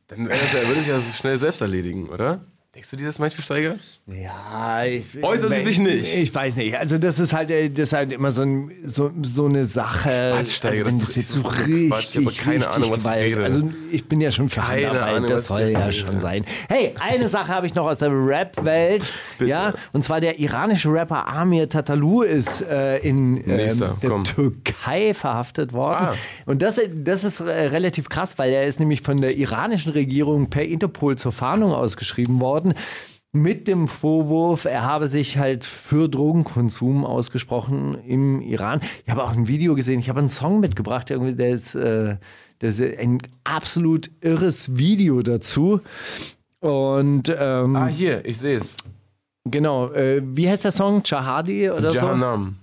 dann 0.07 0.25
das 0.25 0.53
ja, 0.53 0.67
würde 0.67 0.81
ich 0.81 0.87
ja 0.87 0.99
so 0.99 1.11
schnell 1.13 1.37
selbst 1.37 1.61
erledigen, 1.61 2.09
oder? 2.09 2.45
Denkst 2.73 2.89
du 2.91 2.95
dir 2.95 3.07
das 3.07 3.19
manchmal, 3.19 3.43
Steiger? 3.43 3.75
Ja, 4.07 4.85
ich, 4.85 5.21
Äußern 5.21 5.49
Sie 5.49 5.63
sich 5.65 5.79
nicht. 5.79 6.15
Ich 6.15 6.33
weiß 6.33 6.55
nicht. 6.55 6.77
Also 6.77 6.97
das 6.97 7.19
ist 7.19 7.33
halt, 7.33 7.51
äh, 7.51 7.69
das 7.69 7.89
ist 7.89 7.93
halt 7.93 8.13
immer 8.13 8.31
so, 8.31 8.43
ein, 8.43 8.71
so, 8.85 9.11
so 9.23 9.47
eine 9.47 9.65
Sache. 9.65 10.35
Quatsch, 10.37 10.53
Steiger, 10.53 10.85
also 10.85 10.85
wenn 10.85 10.99
das 10.99 11.09
das 11.09 11.09
ist 11.09 11.15
jetzt 11.17 11.29
so 11.31 11.41
richtig, 11.49 11.89
Quatsch. 11.89 12.15
Ich 12.15 12.25
habe 12.25 12.35
keine 12.37 12.69
Ahnung, 12.69 12.91
was 12.91 13.03
ich 13.03 13.11
rede. 13.11 13.43
Also 13.43 13.69
ich 13.91 14.05
bin 14.07 14.21
ja 14.21 14.31
schon 14.31 14.47
für 14.47 14.61
Keine 14.61 14.87
Handarbeit, 14.87 15.15
Ahnung, 15.15 15.27
das 15.27 15.45
soll 15.47 15.61
ja 15.63 15.79
rede. 15.79 15.91
schon 15.91 16.21
sein. 16.21 16.45
Hey, 16.69 16.95
eine 17.01 17.27
Sache 17.27 17.49
habe 17.49 17.67
ich 17.67 17.75
noch 17.75 17.87
aus 17.87 17.99
der 17.99 18.09
Rap-Welt. 18.09 19.11
Ja, 19.39 19.73
und 19.91 20.05
zwar 20.05 20.21
der 20.21 20.39
iranische 20.39 20.93
Rapper 20.93 21.27
Amir 21.27 21.67
Tatalou 21.67 22.21
ist 22.21 22.61
äh, 22.61 22.99
in 22.99 23.35
ähm, 23.35 23.43
Nächster, 23.57 23.97
der 24.01 24.09
komm. 24.09 24.23
Türkei 24.23 25.13
verhaftet 25.13 25.73
worden. 25.73 26.05
Ah. 26.11 26.15
Und 26.45 26.61
das, 26.61 26.79
das 26.95 27.25
ist 27.25 27.41
äh, 27.41 27.43
relativ 27.51 28.07
krass, 28.07 28.37
weil 28.39 28.53
er 28.53 28.65
ist 28.65 28.79
nämlich 28.79 29.01
von 29.01 29.19
der 29.19 29.35
iranischen 29.35 29.91
Regierung 29.91 30.49
per 30.49 30.63
Interpol 30.63 31.17
zur 31.17 31.33
Fahndung 31.33 31.73
ausgeschrieben 31.73 32.39
worden. 32.39 32.60
Mit 33.33 33.67
dem 33.69 33.87
Vorwurf, 33.87 34.65
er 34.65 34.81
habe 34.81 35.07
sich 35.07 35.37
halt 35.37 35.63
für 35.63 36.09
Drogenkonsum 36.09 37.05
ausgesprochen 37.05 37.97
im 38.05 38.41
Iran. 38.41 38.81
Ich 39.05 39.09
habe 39.11 39.23
auch 39.23 39.31
ein 39.31 39.47
Video 39.47 39.73
gesehen, 39.73 39.99
ich 40.01 40.09
habe 40.09 40.19
einen 40.19 40.27
Song 40.27 40.59
mitgebracht, 40.59 41.09
irgendwie, 41.11 41.33
der 41.35 41.51
ist, 41.51 41.73
äh, 41.75 42.17
der 42.59 42.69
ist 42.69 42.81
ein 42.81 43.19
absolut 43.45 44.11
irres 44.19 44.77
Video 44.77 45.21
dazu. 45.21 45.79
Und 46.59 47.33
ähm, 47.39 47.75
Ah, 47.77 47.87
hier, 47.87 48.25
ich 48.25 48.37
sehe 48.37 48.57
es. 48.59 48.75
genau, 49.45 49.91
äh, 49.93 50.21
wie 50.23 50.49
heißt 50.49 50.65
der 50.65 50.71
Song? 50.71 51.01
Chahadi 51.01 51.69
oder 51.71 51.91
so? 51.91 51.95
Jahannam. 51.95 52.57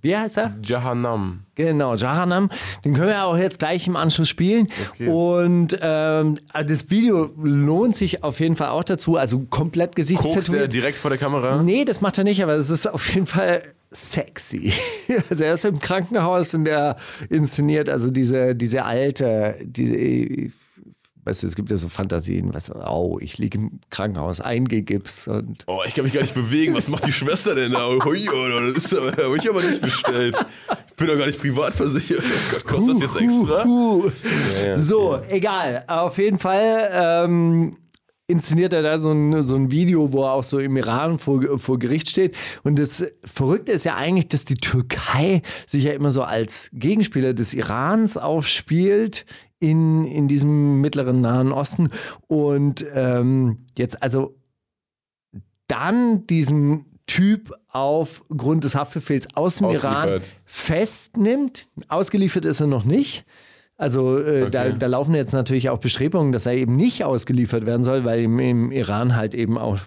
Wie 0.00 0.16
heißt 0.16 0.38
er? 0.38 0.56
Jahannam. 0.62 1.40
Genau, 1.54 1.94
Jahannam. 1.94 2.50
Den 2.84 2.94
können 2.94 3.08
wir 3.08 3.24
auch 3.24 3.36
jetzt 3.36 3.58
gleich 3.58 3.86
im 3.86 3.96
Anschluss 3.96 4.28
spielen. 4.28 4.68
Okay. 4.92 5.08
Und 5.08 5.76
ähm, 5.80 6.38
das 6.52 6.90
Video 6.90 7.30
lohnt 7.42 7.96
sich 7.96 8.22
auf 8.22 8.38
jeden 8.40 8.56
Fall 8.56 8.68
auch 8.68 8.84
dazu. 8.84 9.16
Also 9.16 9.40
komplett 9.40 9.96
Kokst 9.96 10.10
er 10.10 10.16
Gesichtstätowiert. 10.16 10.72
direkt 10.72 10.98
vor 10.98 11.10
der 11.10 11.18
Kamera? 11.18 11.62
Nee, 11.62 11.84
das 11.84 12.00
macht 12.00 12.18
er 12.18 12.24
nicht, 12.24 12.42
aber 12.42 12.54
es 12.54 12.70
ist 12.70 12.86
auf 12.86 13.12
jeden 13.12 13.26
Fall 13.26 13.62
sexy. 13.90 14.72
Also 15.30 15.44
er 15.44 15.54
ist 15.54 15.64
im 15.64 15.78
Krankenhaus 15.78 16.52
und 16.52 16.68
er 16.68 16.96
inszeniert 17.30 17.88
also 17.88 18.10
diese, 18.10 18.54
diese 18.54 18.84
alte, 18.84 19.56
diese, 19.62 20.52
weißt 21.28 21.42
du, 21.42 21.46
es 21.46 21.54
gibt 21.56 21.70
ja 21.70 21.76
so 21.76 21.88
Fantasien, 21.88 22.54
weißt 22.54 22.70
du, 22.70 22.74
oh, 22.86 23.18
ich 23.20 23.36
liege 23.36 23.58
im 23.58 23.80
Krankenhaus 23.90 24.40
eingegipst 24.40 25.28
und 25.28 25.64
Oh, 25.66 25.80
ich 25.86 25.94
kann 25.94 26.04
mich 26.04 26.14
gar 26.14 26.22
nicht 26.22 26.34
bewegen. 26.34 26.74
Was 26.74 26.88
macht 26.88 27.06
die 27.06 27.12
Schwester 27.12 27.54
denn 27.54 27.72
da? 27.72 27.86
Hui, 28.02 28.26
oh, 28.28 28.72
das 28.72 28.86
ist 28.86 28.94
aber, 28.94 29.08
hab 29.10 29.36
ich 29.36 29.48
aber 29.48 29.62
nicht 29.62 29.82
bestellt. 29.82 30.36
Ich 30.88 30.94
bin 30.96 31.06
doch 31.06 31.18
gar 31.18 31.26
nicht 31.26 31.38
privat 31.38 31.74
versichert. 31.74 32.22
Oh 32.24 32.52
Gott, 32.52 32.64
kostet 32.64 32.94
das 32.94 33.02
jetzt 33.02 33.20
extra? 33.20 33.64
Ja, 34.62 34.66
ja. 34.66 34.78
So, 34.78 35.20
egal. 35.28 35.84
Auf 35.86 36.16
jeden 36.18 36.38
Fall 36.38 36.90
ähm, 36.92 37.76
inszeniert 38.28 38.74
er 38.74 38.82
da 38.82 38.98
so 38.98 39.10
ein, 39.10 39.42
so 39.42 39.56
ein 39.56 39.70
Video, 39.70 40.12
wo 40.12 40.22
er 40.24 40.32
auch 40.32 40.44
so 40.44 40.58
im 40.58 40.76
Iran 40.76 41.18
vor, 41.18 41.58
vor 41.58 41.78
Gericht 41.78 42.10
steht. 42.10 42.36
Und 42.62 42.78
das 42.78 43.04
Verrückte 43.24 43.72
ist 43.72 43.84
ja 43.84 43.96
eigentlich, 43.96 44.28
dass 44.28 44.44
die 44.44 44.54
Türkei 44.54 45.42
sich 45.66 45.84
ja 45.84 45.92
immer 45.92 46.10
so 46.10 46.22
als 46.22 46.70
Gegenspieler 46.72 47.34
des 47.34 47.54
Irans 47.54 48.16
aufspielt. 48.16 49.24
In, 49.60 50.04
in 50.04 50.28
diesem 50.28 50.80
mittleren 50.80 51.20
Nahen 51.20 51.50
Osten. 51.50 51.88
Und 52.28 52.86
ähm, 52.94 53.66
jetzt 53.76 54.00
also 54.04 54.36
dann 55.66 56.28
diesen 56.28 57.00
Typ 57.08 57.52
aufgrund 57.68 58.62
des 58.62 58.76
Haftbefehls 58.76 59.26
aus 59.34 59.56
dem 59.56 59.70
Iran 59.70 60.20
festnimmt. 60.44 61.68
Ausgeliefert 61.88 62.44
ist 62.44 62.60
er 62.60 62.68
noch 62.68 62.84
nicht. 62.84 63.24
Also 63.78 64.18
äh, 64.18 64.50
da, 64.50 64.64
Okay. 64.64 64.74
da 64.78 64.86
laufen 64.86 65.14
jetzt 65.14 65.32
natürlich 65.32 65.70
auch 65.70 65.78
Bestrebungen, 65.78 66.32
dass 66.32 66.44
er 66.46 66.52
eben 66.54 66.76
nicht 66.76 67.04
ausgeliefert 67.04 67.64
werden 67.64 67.84
soll, 67.84 68.04
weil 68.04 68.20
im, 68.24 68.38
im 68.40 68.70
Iran 68.72 69.14
halt 69.16 69.34
eben 69.34 69.56
auch 69.56 69.78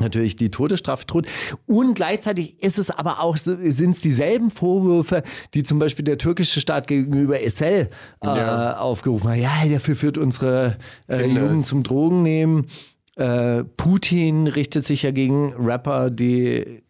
natürlich 0.00 0.36
die 0.36 0.50
Todesstrafe 0.50 1.06
droht. 1.06 1.26
Und 1.66 1.94
gleichzeitig 1.94 2.62
ist 2.62 2.78
es 2.78 2.90
aber 2.90 3.20
auch, 3.20 3.36
sind 3.36 3.90
es 3.96 4.00
dieselben 4.00 4.50
Vorwürfe, 4.50 5.24
die 5.54 5.64
zum 5.64 5.78
Beispiel 5.80 6.04
der 6.04 6.18
türkische 6.18 6.60
Staat 6.60 6.86
gegenüber 6.86 7.42
Essel 7.42 7.88
äh, 8.22 8.26
Ja. 8.26 8.78
aufgerufen 8.78 9.30
hat. 9.30 9.38
Ja, 9.38 9.50
dafür 9.68 9.96
führt 9.96 10.18
unsere 10.18 10.76
äh. 11.08 11.26
Jugend 11.26 11.66
zum 11.66 11.82
Drogennehmen. 11.82 12.66
Äh, 13.16 13.64
Putin 13.64 14.46
richtet 14.46 14.84
sich 14.84 15.02
ja 15.02 15.10
gegen 15.10 15.52
Rapper, 15.54 16.10
die 16.10 16.82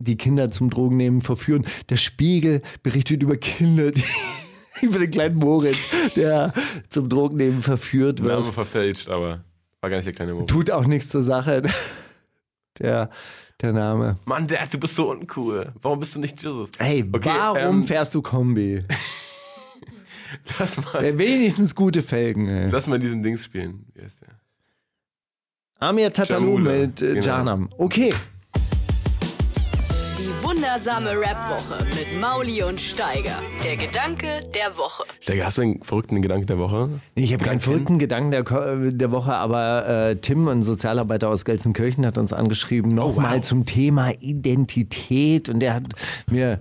die 0.00 0.16
Kinder 0.16 0.50
zum 0.50 0.70
Drogennehmen 0.70 1.20
verführen. 1.20 1.64
Der 1.90 1.96
Spiegel 1.96 2.62
berichtet 2.82 3.22
über 3.22 3.36
Kinder, 3.36 3.90
die 3.92 4.02
über 4.82 4.98
den 4.98 5.10
kleinen 5.10 5.36
Moritz, 5.36 5.78
der 6.16 6.52
zum 6.88 7.08
Drogennehmen 7.08 7.62
verführt 7.62 8.22
wird. 8.22 8.40
Name 8.40 8.52
verfälscht, 8.52 9.08
aber 9.08 9.44
war 9.80 9.90
gar 9.90 9.96
nicht 9.96 10.06
der 10.06 10.12
kleine 10.14 10.34
Moritz. 10.34 10.50
Tut 10.50 10.70
auch 10.70 10.86
nichts 10.86 11.08
zur 11.10 11.22
Sache. 11.22 11.62
Der, 12.80 13.10
der 13.60 13.72
Name. 13.72 14.18
Mann, 14.24 14.46
Dad, 14.46 14.72
du 14.72 14.78
bist 14.78 14.94
so 14.94 15.10
uncool. 15.10 15.72
Warum 15.82 15.98
bist 15.98 16.14
du 16.14 16.20
nicht 16.20 16.40
Jesus? 16.40 16.70
Hey, 16.78 17.04
Okay, 17.12 17.28
warum 17.28 17.78
ähm, 17.78 17.82
fährst 17.82 18.14
du 18.14 18.22
Kombi? 18.22 18.84
Lass 20.60 20.76
mal, 20.92 21.04
Äh, 21.04 21.18
Wenigstens 21.18 21.74
gute 21.74 22.04
Felgen. 22.04 22.46
Ey. 22.48 22.70
lass 22.70 22.86
mal 22.86 23.00
diesen 23.00 23.22
Dings 23.24 23.42
spielen. 23.42 23.86
Wie 23.94 24.02
heißt 24.04 24.20
der? 24.20 24.28
Amir 25.80 26.12
Tatalou 26.12 26.58
mit 26.58 27.02
äh, 27.02 27.14
genau. 27.14 27.26
Janam. 27.26 27.68
Okay. 27.78 28.14
Wundersame 30.48 31.10
Rap-Woche 31.10 31.84
mit 31.90 32.18
Mauli 32.18 32.62
und 32.62 32.80
Steiger. 32.80 33.42
Der 33.62 33.76
Gedanke 33.76 34.40
der 34.54 34.78
Woche. 34.78 35.04
Steiger, 35.20 35.44
hast 35.44 35.58
du 35.58 35.62
einen 35.62 35.82
verrückten 35.82 36.22
Gedanken 36.22 36.46
der 36.46 36.58
Woche? 36.58 36.88
Ich 37.14 37.34
habe 37.34 37.44
keinen 37.44 37.60
verrückten 37.60 37.98
Gedanken 37.98 38.30
der, 38.30 38.44
der 38.44 39.10
Woche, 39.10 39.34
aber 39.34 39.86
äh, 39.86 40.16
Tim, 40.16 40.48
ein 40.48 40.62
Sozialarbeiter 40.62 41.28
aus 41.28 41.44
Gelsenkirchen, 41.44 42.06
hat 42.06 42.16
uns 42.16 42.32
angeschrieben, 42.32 42.94
nochmal 42.94 43.42
zum 43.42 43.66
Thema 43.66 44.12
Identität. 44.20 45.50
Und 45.50 45.60
der 45.60 45.74
hat 45.74 45.82
mir 46.30 46.60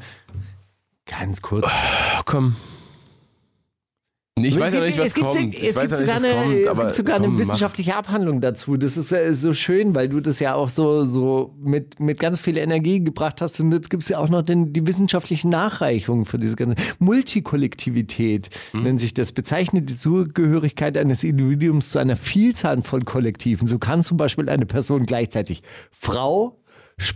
ganz 1.06 1.42
kurz. 1.42 1.66
Ach, 1.70 2.24
komm. 2.26 2.58
Nee, 4.38 4.50
ich 4.50 4.60
weiß 4.60 4.74
ja 4.74 4.80
nicht, 4.82 4.98
was 4.98 5.08
es 5.08 5.14
gibt, 5.16 5.28
kommt. 5.28 5.56
Ich 5.56 5.64
Es 5.70 5.80
gibt 5.80 5.96
sogar, 5.96 6.20
nicht, 6.20 6.26
eine, 6.26 6.64
kommt, 6.64 6.70
es 6.72 6.78
gibt 6.80 6.94
sogar 6.94 7.16
eine 7.16 7.26
komm, 7.26 7.34
mach. 7.34 7.40
wissenschaftliche 7.42 7.96
Abhandlung 7.96 8.40
dazu. 8.42 8.78
Das 8.78 8.96
ist 8.98 9.12
äh, 9.12 9.34
so 9.34 9.54
schön, 9.54 9.96
weil 9.96 10.10
du 10.10 10.20
das 10.22 10.40
ja 10.40 10.54
auch 10.56 10.70
so, 10.70 11.06
so 11.06 11.56
mit, 11.62 12.00
mit 12.00 12.20
ganz 12.20 12.40
viel 12.40 12.58
Energie 12.58 13.04
gebracht 13.04 13.42
hast. 13.42 13.60
Und 13.60 13.72
jetzt 13.72 13.90
gibt 13.90 14.04
es 14.04 14.10
ja 14.10 14.20
auch 14.20 14.30
noch 14.30 14.44
den, 14.44 14.74
die 14.74 14.86
wissenschaftliche 14.86 15.48
Nachreichung 15.50 16.26
für 16.26 16.38
diese 16.40 16.56
ganze 16.56 16.76
Multikollektivität, 17.00 18.50
Hm? 18.72 18.84
nennt 18.84 19.00
sich 19.00 19.14
das. 19.14 19.32
Bezeichnet 19.32 19.90
die 19.90 19.96
Zugehörigkeit 19.96 20.98
eines 20.98 21.24
Individuums 21.24 21.90
zu 21.92 22.00
einer 22.00 22.16
Vielzahl 22.16 22.82
von 22.84 23.06
Kollektiven. 23.06 23.68
So 23.68 23.80
kann 23.80 24.04
zum 24.04 24.18
Beispiel 24.18 24.50
eine 24.50 24.66
Person 24.66 25.04
gleichzeitig 25.04 25.62
Frau, 25.92 26.60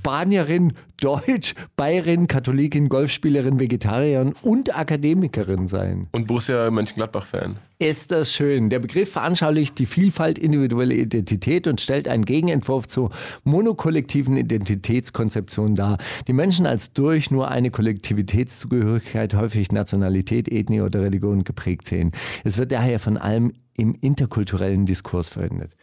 Spanierin, 0.02 0.74
Deutsch, 1.00 1.56
Bayerin, 1.76 2.28
Katholikin, 2.28 2.88
Golfspielerin, 2.88 3.60
Vegetarierin 3.60 4.34
und 4.42 4.78
Akademikerin 4.78 5.68
sein. 5.68 6.08
Und 6.12 6.28
Borussia 6.28 6.70
Mönchengladbach-Fan. 6.70 7.58
Ist 7.80 8.12
das 8.12 8.32
schön. 8.32 8.70
Der 8.70 8.80
Begriff 8.80 9.12
veranschaulicht 9.12 9.80
die 9.80 9.88
Vielfalt 9.88 10.38
individueller 10.38 10.94
Identität 10.94 11.68
und 11.68 11.82
stellt 11.82 12.08
einen 12.08 12.26
Gegenentwurf 12.26 12.88
zur 12.88 13.10
monokollektiven 13.44 14.38
Identitätskonzeption 14.38 15.76
dar. 15.76 15.98
Die 16.28 16.34
Menschen 16.34 16.68
als 16.68 16.94
durch 16.94 17.32
nur 17.32 17.50
eine 17.50 17.72
Kollektivitätszugehörigkeit 17.72 19.34
häufig 19.34 19.72
Nationalität, 19.72 20.48
Ethnie 20.48 20.82
oder 20.82 21.02
Religion 21.02 21.44
geprägt 21.44 21.86
sehen. 21.88 22.12
Es 22.44 22.60
wird 22.60 22.72
daher 22.72 23.00
von 23.00 23.18
allem 23.18 23.54
im 23.78 23.96
interkulturellen 24.00 24.86
Diskurs 24.86 25.30
verwendet. 25.30 25.76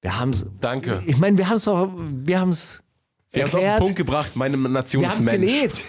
Wir 0.00 0.18
haben 0.18 0.30
es. 0.30 0.46
Danke. 0.60 1.02
Ich 1.06 1.18
meine, 1.18 1.36
wir 1.38 1.48
haben 1.48 1.56
es 1.56 1.66
auch. 1.68 1.88
Wir 1.96 2.40
haben 2.40 2.50
es. 2.50 2.80
Wir 3.30 3.42
haben 3.42 3.48
es 3.48 3.54
auf 3.54 3.60
den 3.60 3.78
Punkt 3.78 3.96
gebracht, 3.96 4.36
meine 4.36 4.56
Wir 4.56 4.64
haben 4.64 4.66
es 4.66 4.72
Nationsmensch. 4.72 5.40
gelebt. 5.40 5.80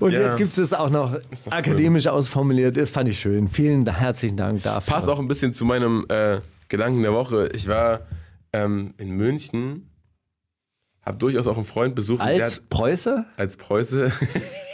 Und 0.00 0.12
Ja. 0.12 0.20
jetzt 0.22 0.36
gibt 0.36 0.56
es 0.56 0.72
auch 0.72 0.90
noch 0.90 1.16
akademisch 1.50 2.06
ausformuliert. 2.06 2.76
Das 2.76 2.90
fand 2.90 3.08
ich 3.08 3.18
schön. 3.20 3.48
Vielen 3.48 3.86
herzlichen 3.88 4.36
Dank 4.36 4.62
dafür. 4.62 4.92
Passt 4.92 5.08
auch 5.08 5.18
ein 5.18 5.28
bisschen 5.28 5.52
zu 5.52 5.64
meinem 5.64 6.04
äh, 6.08 6.40
Gedanken 6.68 7.02
der 7.02 7.12
Woche. 7.12 7.48
Ich 7.54 7.66
war 7.68 8.00
ähm, 8.52 8.94
in 8.98 9.10
München, 9.12 9.90
habe 11.02 11.18
durchaus 11.18 11.46
auch 11.46 11.56
einen 11.56 11.64
Freund 11.64 11.94
besucht. 11.94 12.20
Als 12.20 12.56
hat, 12.56 12.68
Preuße? 12.68 13.24
als 13.36 13.56
Preuße. 13.56 14.12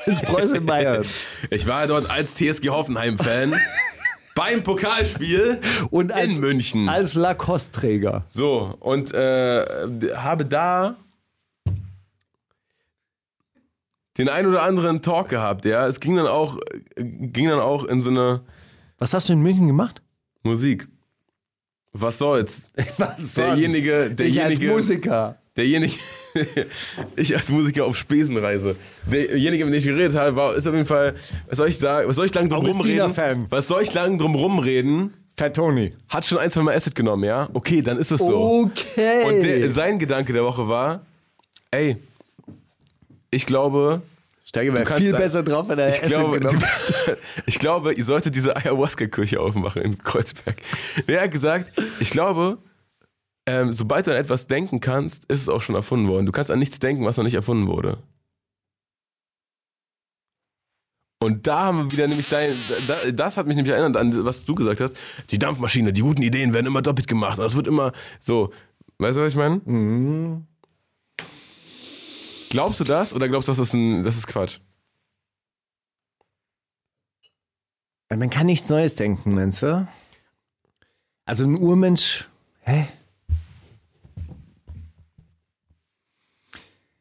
Als 0.07 0.23
Preuße 0.23 0.57
in 0.57 0.67
Bayern. 0.67 1.05
ich 1.51 1.67
war 1.67 1.87
dort 1.87 2.09
als 2.11 2.35
TSG 2.35 2.69
Hoffenheim-Fan 2.71 3.53
beim 4.35 4.63
Pokalspiel 4.63 5.61
Und 5.91 6.13
als, 6.13 6.33
in 6.33 6.41
München. 6.41 6.89
Als 6.89 7.15
Lacoste-Träger. 7.15 8.25
So, 8.29 8.77
und 8.81 9.13
äh, 9.13 9.65
habe 10.17 10.47
da 10.47 10.97
den 14.19 14.29
ein 14.29 14.47
oder 14.47 14.63
anderen 14.63 15.03
Talk 15.03 15.29
gehabt, 15.29 15.65
ja. 15.65 15.87
Es 15.87 16.01
ging 16.01 16.17
dann 16.17 16.27
auch, 16.27 16.59
ging 16.97 17.49
dann 17.49 17.61
auch 17.61 17.85
in 17.85 18.03
so 18.03 18.11
eine 18.11 18.41
Was 18.99 19.15
hast 19.15 19.29
du 19.29 19.33
in 19.33 19.41
München 19.43 19.67
gemacht? 19.67 20.03
Musik. 20.43 20.89
Was 21.93 22.19
soll's? 22.19 22.69
Was 22.99 23.35
Derjenige- 23.35 24.07
sonst? 24.09 24.21
Ich 24.21 24.43
als 24.43 24.59
derjenige- 24.59 24.73
Musiker. 24.73 25.39
Derjenige, 25.57 25.95
ich 27.17 27.37
als 27.37 27.51
Musiker 27.51 27.85
auf 27.85 27.97
Spesenreise. 27.97 28.77
Derjenige, 29.11 29.65
mit 29.65 29.75
dem 29.75 29.79
ich 29.79 29.85
geredet 29.85 30.17
habe, 30.17 30.37
war, 30.37 30.55
ist 30.55 30.67
auf 30.67 30.75
jeden 30.75 30.87
Fall, 30.87 31.15
was 31.49 31.59
soll 31.59 31.69
ich 31.69 31.79
sagen, 31.79 32.09
was 32.09 32.17
soll 32.17 32.27
ich 32.27 32.35
lang 32.35 32.49
drum 32.49 32.61
rumreden? 32.61 33.01
Augustina-Fan. 33.01 33.47
Was 33.51 33.67
soll 33.67 33.83
ich 33.83 33.93
lang 33.93 34.19
drum 34.19 34.37
rumreden? 34.37 35.15
Per 35.35 35.53
Toni. 35.53 35.93
Hat 36.09 36.25
schon 36.25 36.39
ein, 36.39 36.51
zwei 36.51 36.63
Mal 36.63 36.75
Acid 36.75 36.95
genommen, 36.95 37.25
ja? 37.25 37.49
Okay, 37.53 37.83
dann 37.83 37.97
ist 37.99 38.13
es 38.13 38.21
so. 38.21 38.65
Okay. 38.65 39.25
Und 39.25 39.43
der, 39.43 39.71
sein 39.71 39.99
Gedanke 39.99 40.33
der 40.33 40.45
Woche 40.45 40.69
war, 40.69 41.05
ey, 41.71 41.97
ich 43.31 43.47
glaube, 43.47 44.03
Steige 44.45 44.75
wäre 44.75 44.97
viel 44.97 45.13
besser 45.13 45.43
drauf, 45.43 45.69
wenn 45.69 45.79
er 45.79 45.89
ich 45.89 46.01
Acid 46.01 46.09
glaube, 46.09 46.39
genommen 46.41 46.65
ich 47.47 47.59
glaube, 47.59 47.93
ihr 47.95 48.05
solltet 48.05 48.35
diese 48.35 48.57
Ayahuasca-Kirche 48.57 49.41
aufmachen 49.41 49.83
in 49.83 49.99
Kreuzberg. 49.99 50.57
Der 51.09 51.23
hat 51.23 51.31
gesagt, 51.31 51.73
ich 52.01 52.11
glaube, 52.11 52.59
ähm, 53.47 53.73
sobald 53.73 54.07
du 54.07 54.11
an 54.11 54.17
etwas 54.17 54.47
denken 54.47 54.81
kannst, 54.81 55.25
ist 55.27 55.43
es 55.43 55.49
auch 55.49 55.63
schon 55.63 55.75
erfunden 55.75 56.09
worden. 56.09 56.27
Du 56.27 56.33
kannst 56.33 56.51
an 56.51 56.59
nichts 56.59 56.79
denken, 56.79 57.05
was 57.05 57.17
noch 57.17 57.25
nicht 57.25 57.35
erfunden 57.35 57.67
wurde. 57.67 58.03
Und 61.23 61.47
da 61.47 61.65
haben 61.65 61.79
wir 61.79 61.93
wieder 61.93 62.09
nämlich 62.09 62.31
dein, 62.31 62.51
da, 62.89 63.11
das 63.13 63.37
hat 63.37 63.47
mich 63.47 63.55
nämlich 63.55 63.75
erinnert 63.75 63.97
an 63.97 64.25
was 64.25 64.45
du 64.47 64.55
gesagt 64.55 64.81
hast. 64.81 64.97
Die 65.31 65.39
Dampfmaschine, 65.39 65.93
die 65.93 66.01
guten 66.01 66.23
Ideen 66.23 66.55
werden 66.55 66.67
immer 66.67 66.81
doppelt 66.81 67.09
gemacht. 67.09 67.39
Und 67.39 67.45
das 67.45 67.57
wird 67.57 67.67
immer 67.67 67.93
so. 68.21 68.53
Weißt 68.99 69.19
du, 69.19 69.23
was 69.23 69.33
ich 69.33 69.37
meine? 69.37 69.61
Mhm. 69.65 70.47
Glaubst 72.49 72.81
du 72.81 72.85
das 72.85 73.15
oder 73.15 73.29
glaubst 73.29 73.49
du, 73.49 73.53
das 73.53 73.59
ist, 73.59 73.75
ein, 73.75 74.03
das 74.03 74.17
ist 74.17 74.27
Quatsch? 74.27 74.61
Man 78.09 78.29
kann 78.29 78.47
nichts 78.47 78.69
Neues 78.69 78.97
denken, 78.97 79.35
meinst 79.35 79.63
du? 79.63 79.87
Also 81.27 81.45
ein 81.45 81.57
Urmensch. 81.57 82.29
Hä? 82.63 82.89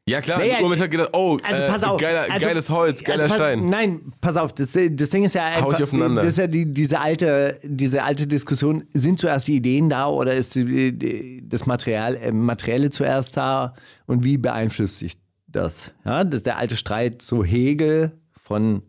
Ja 0.09 0.21
klar, 0.21 0.39
Naja, 0.39 0.59
Urmensch 0.61 0.81
hat 0.81 0.89
gedacht, 0.91 1.09
oh, 1.13 1.37
Also 1.43 1.63
äh, 1.63 1.67
pass 1.67 1.83
auf. 1.83 1.99
geiler, 2.01 2.25
also, 2.31 2.45
geiles 2.45 2.69
Holz, 2.69 3.03
geiler 3.03 3.23
also 3.23 3.33
pass, 3.33 3.37
Stein. 3.37 3.69
Nein, 3.69 4.13
pass 4.21 4.37
auf, 4.37 4.53
das, 4.53 4.71
das 4.91 5.09
Ding 5.11 5.23
ist 5.23 5.35
ja 5.35 5.45
einfach, 5.45 5.73
ich 5.77 5.83
aufeinander. 5.83 6.21
das 6.23 6.33
ist 6.33 6.37
ja 6.39 6.47
die, 6.47 6.65
diese, 6.73 6.99
alte, 6.99 7.59
diese 7.63 8.03
alte 8.03 8.25
Diskussion, 8.27 8.85
sind 8.91 9.19
zuerst 9.19 9.47
die 9.47 9.55
Ideen 9.57 9.89
da 9.89 10.07
oder 10.07 10.33
ist 10.33 10.55
die, 10.55 10.91
die, 10.97 11.43
das 11.47 11.65
Material, 11.65 12.15
äh, 12.15 12.31
Materielle 12.31 12.89
zuerst 12.89 13.37
da 13.37 13.75
und 14.07 14.23
wie 14.23 14.37
beeinflusst 14.37 14.99
sich 14.99 15.17
das? 15.47 15.91
Ja, 16.05 16.23
das 16.23 16.39
ist 16.39 16.45
der 16.45 16.57
alte 16.57 16.75
Streit 16.75 17.21
so 17.21 17.43
Hegel 17.43 18.11
von 18.35 18.81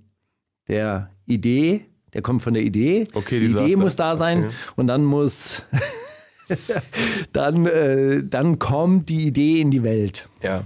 der 0.68 1.10
Idee, 1.26 1.86
der 2.14 2.22
kommt 2.22 2.42
von 2.42 2.54
der 2.54 2.62
Idee. 2.62 3.06
Okay, 3.12 3.40
die 3.40 3.46
Idee 3.46 3.76
muss 3.76 3.96
da 3.96 4.16
sein 4.16 4.44
Okay. 4.46 4.54
und 4.76 4.86
dann 4.86 5.04
muss 5.04 5.62
dann, 7.32 7.66
äh, 7.66 8.22
dann 8.24 8.58
kommt 8.58 9.08
die 9.08 9.26
Idee 9.26 9.60
in 9.60 9.70
die 9.70 9.82
Welt. 9.82 10.28
Ja. 10.42 10.62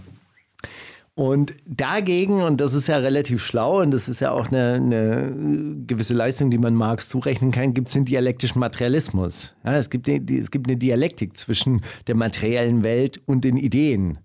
Und 1.16 1.54
dagegen, 1.64 2.42
und 2.42 2.60
das 2.60 2.74
ist 2.74 2.88
ja 2.88 2.96
relativ 2.96 3.44
schlau 3.44 3.80
und 3.80 3.92
das 3.92 4.08
ist 4.08 4.20
ja 4.20 4.32
auch 4.32 4.48
eine, 4.48 4.74
eine 4.74 5.84
gewisse 5.86 6.12
Leistung, 6.12 6.50
die 6.50 6.58
man 6.58 6.74
Marx 6.74 7.08
zurechnen 7.08 7.52
kann, 7.52 7.72
gibt 7.72 7.86
es 7.86 7.94
den 7.94 8.04
dialektischen 8.04 8.58
Materialismus. 8.58 9.54
Ja, 9.64 9.76
es, 9.76 9.90
gibt, 9.90 10.08
es 10.08 10.50
gibt 10.50 10.66
eine 10.66 10.76
Dialektik 10.76 11.36
zwischen 11.36 11.82
der 12.08 12.16
materiellen 12.16 12.82
Welt 12.82 13.20
und 13.26 13.44
den 13.44 13.56
Ideen. 13.56 14.18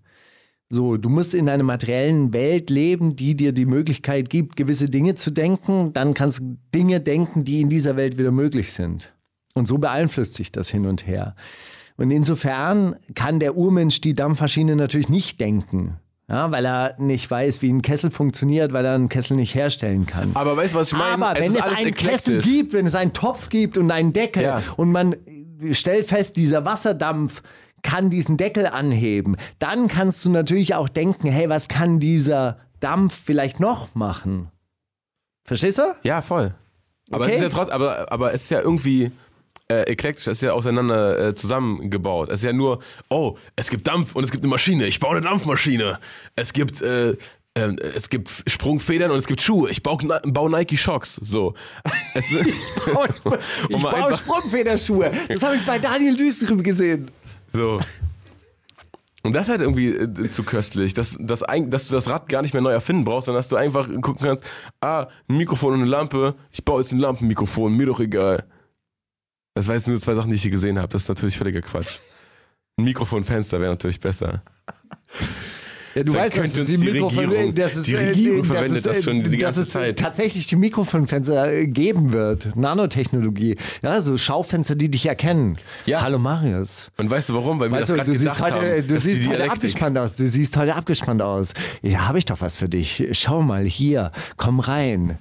So, 0.68 0.96
du 0.96 1.08
musst 1.08 1.32
in 1.32 1.48
einer 1.48 1.62
materiellen 1.62 2.32
Welt 2.32 2.70
leben, 2.70 3.14
die 3.14 3.36
dir 3.36 3.52
die 3.52 3.66
Möglichkeit 3.66 4.28
gibt, 4.28 4.56
gewisse 4.56 4.86
Dinge 4.86 5.14
zu 5.14 5.30
denken. 5.30 5.92
Dann 5.92 6.12
kannst 6.14 6.40
du 6.40 6.58
Dinge 6.74 7.00
denken, 7.00 7.44
die 7.44 7.60
in 7.60 7.68
dieser 7.68 7.96
Welt 7.96 8.18
wieder 8.18 8.32
möglich 8.32 8.72
sind. 8.72 9.12
Und 9.54 9.66
so 9.66 9.78
beeinflusst 9.78 10.34
sich 10.34 10.50
das 10.50 10.68
hin 10.70 10.86
und 10.86 11.06
her. 11.06 11.36
Und 11.96 12.10
insofern 12.10 12.96
kann 13.14 13.40
der 13.40 13.56
Urmensch 13.56 14.00
die 14.00 14.14
Dampfmaschine 14.14 14.74
natürlich 14.74 15.08
nicht 15.08 15.40
denken. 15.40 15.98
Ja, 16.30 16.50
weil 16.52 16.64
er 16.64 16.94
nicht 16.98 17.28
weiß, 17.28 17.60
wie 17.60 17.70
ein 17.72 17.82
Kessel 17.82 18.12
funktioniert, 18.12 18.72
weil 18.72 18.84
er 18.84 18.94
einen 18.94 19.08
Kessel 19.08 19.36
nicht 19.36 19.54
herstellen 19.56 20.06
kann. 20.06 20.30
Aber 20.34 20.56
weißt 20.56 20.74
du, 20.74 20.78
was 20.78 20.92
ich 20.92 20.96
meine? 20.96 21.26
Aber 21.26 21.36
wenn 21.40 21.50
ist 21.50 21.56
es 21.58 21.62
einen 21.64 21.88
eklektisch. 21.88 22.08
Kessel 22.08 22.40
gibt, 22.40 22.72
wenn 22.72 22.86
es 22.86 22.94
einen 22.94 23.12
Topf 23.12 23.48
gibt 23.48 23.76
und 23.76 23.90
einen 23.90 24.12
Deckel 24.12 24.44
Ja. 24.44 24.62
und 24.76 24.92
man 24.92 25.16
stellt 25.72 26.06
fest, 26.06 26.36
dieser 26.36 26.64
Wasserdampf 26.64 27.42
kann 27.82 28.10
diesen 28.10 28.36
Deckel 28.36 28.66
anheben, 28.68 29.36
dann 29.58 29.88
kannst 29.88 30.24
du 30.24 30.30
natürlich 30.30 30.74
auch 30.76 30.88
denken, 30.88 31.26
hey, 31.28 31.48
was 31.48 31.66
kann 31.66 31.98
dieser 31.98 32.58
Dampf 32.78 33.14
vielleicht 33.24 33.58
noch 33.58 33.92
machen? 33.96 34.50
Verstehst 35.44 35.78
du? 35.78 35.82
Ja, 36.04 36.22
voll. 36.22 36.54
Aber 37.10 37.24
Okay. 37.24 37.34
es 37.34 37.40
ist 37.40 37.42
ja 37.42 37.48
trotzdem, 37.48 37.74
aber, 37.74 38.12
aber 38.12 38.32
es 38.34 38.44
ist 38.44 38.50
ja 38.50 38.60
irgendwie 38.60 39.10
äh, 39.70 39.82
eklektisch, 39.84 40.26
es 40.26 40.38
ist 40.38 40.42
ja 40.42 40.52
auseinander 40.52 41.28
äh, 41.28 41.34
zusammengebaut. 41.34 42.28
Es 42.28 42.40
ist 42.40 42.44
ja 42.44 42.52
nur, 42.52 42.80
oh, 43.08 43.36
es 43.56 43.70
gibt 43.70 43.86
Dampf 43.86 44.16
und 44.16 44.24
es 44.24 44.30
gibt 44.30 44.42
eine 44.42 44.50
Maschine. 44.50 44.86
Ich 44.86 44.98
baue 44.98 45.12
eine 45.12 45.20
Dampfmaschine. 45.20 45.98
Es 46.34 46.52
gibt 46.52 46.82
äh, 46.82 47.16
äh, 47.54 47.74
es 47.94 48.10
gibt 48.10 48.30
Sprungfedern 48.46 49.10
und 49.10 49.18
es 49.18 49.26
gibt 49.26 49.40
Schuhe. 49.40 49.70
Ich 49.70 49.82
baue, 49.82 49.98
baue 50.24 50.50
Nike 50.50 50.76
Shocks. 50.76 51.16
So. 51.22 51.54
Es, 52.14 52.30
Ich 52.30 52.44
Um 53.74 53.82
mal 53.82 53.90
baue 53.90 54.16
Sprungfederschuhe. 54.16 55.12
Das 55.28 55.42
habe 55.42 55.56
ich 55.56 55.64
bei 55.64 55.78
Daniel 55.78 56.16
Düstrüb 56.16 56.64
gesehen. 56.64 57.10
So. 57.52 57.78
Und 59.22 59.34
das 59.34 59.44
ist 59.44 59.48
halt 59.50 59.60
irgendwie 59.60 59.88
äh, 59.90 60.30
zu 60.30 60.44
köstlich, 60.44 60.94
dass, 60.94 61.16
dass, 61.20 61.42
ein, 61.42 61.70
dass 61.70 61.86
du 61.86 61.94
das 61.94 62.08
Rad 62.08 62.28
gar 62.28 62.42
nicht 62.42 62.54
mehr 62.54 62.62
neu 62.62 62.72
erfinden 62.72 63.04
brauchst, 63.04 63.26
sondern 63.26 63.40
dass 63.40 63.48
du 63.48 63.56
einfach 63.56 63.86
gucken 64.00 64.26
kannst, 64.26 64.42
ah, 64.80 65.08
ein 65.28 65.36
Mikrofon 65.36 65.74
und 65.74 65.82
eine 65.82 65.90
Lampe, 65.90 66.34
ich 66.50 66.64
baue 66.64 66.80
jetzt 66.80 66.92
ein 66.92 66.98
Lampenmikrofon, 66.98 67.76
mir 67.76 67.86
doch 67.86 68.00
egal. 68.00 68.44
Das 69.54 69.66
waren 69.66 69.76
jetzt 69.76 69.88
nur 69.88 70.00
zwei 70.00 70.14
Sachen, 70.14 70.30
die 70.30 70.36
ich 70.36 70.42
hier 70.42 70.50
gesehen 70.50 70.78
habe, 70.78 70.88
das 70.88 71.02
ist 71.02 71.08
natürlich 71.08 71.36
völliger 71.36 71.60
Quatsch. 71.62 71.98
Ein 72.78 72.84
Mikrofonfenster 72.84 73.60
wäre 73.60 73.72
natürlich 73.72 74.00
besser. 74.00 74.42
Ja, 75.94 76.04
du 76.04 76.12
Vielleicht 76.12 76.38
weißt, 76.38 76.56
dass 76.56 76.68
es 76.68 76.80
die, 76.80 76.88
Regierung, 76.88 77.52
dass 77.54 77.74
es, 77.74 77.82
die 77.82 77.94
äh, 77.94 78.08
Regierung 78.10 78.38
dass 78.42 78.46
verwendet 78.46 78.78
es, 78.78 78.82
das 78.84 78.98
äh, 78.98 79.02
schon 79.02 79.22
die 79.24 79.30
dass 79.30 79.40
ganze 79.40 79.60
es 79.62 79.70
Zeit. 79.70 79.98
tatsächlich 79.98 80.46
die 80.46 80.54
Mikrofonfenster 80.54 81.52
äh, 81.52 81.66
geben 81.66 82.12
wird. 82.12 82.54
Nanotechnologie. 82.54 83.56
Ja, 83.82 84.00
so 84.00 84.16
Schaufenster, 84.16 84.76
die 84.76 84.88
dich 84.88 85.06
erkennen. 85.06 85.56
Ja. 85.86 86.02
Hallo 86.02 86.20
Marius. 86.20 86.92
Und 86.96 87.10
weißt 87.10 87.30
du 87.30 87.34
warum? 87.34 87.58
Weil 87.58 87.72
wir 87.72 87.78
Weißt 87.78 87.90
das 87.90 87.98
du, 87.98 88.04
du 88.04 88.14
siehst 88.16 88.40
heute, 88.40 88.54
haben. 88.54 88.86
du 88.86 88.94
dass 88.94 89.02
siehst 89.02 89.28
heute 89.28 89.50
abgespannt 89.50 89.98
aus. 89.98 90.14
Du 90.14 90.28
siehst 90.28 90.56
heute 90.56 90.76
abgespannt 90.76 91.22
aus. 91.22 91.54
Ja, 91.82 92.06
habe 92.06 92.18
ich 92.18 92.24
doch 92.24 92.40
was 92.40 92.54
für 92.54 92.68
dich. 92.68 93.08
Schau 93.12 93.42
mal 93.42 93.64
hier, 93.64 94.12
komm 94.36 94.60
rein. 94.60 95.18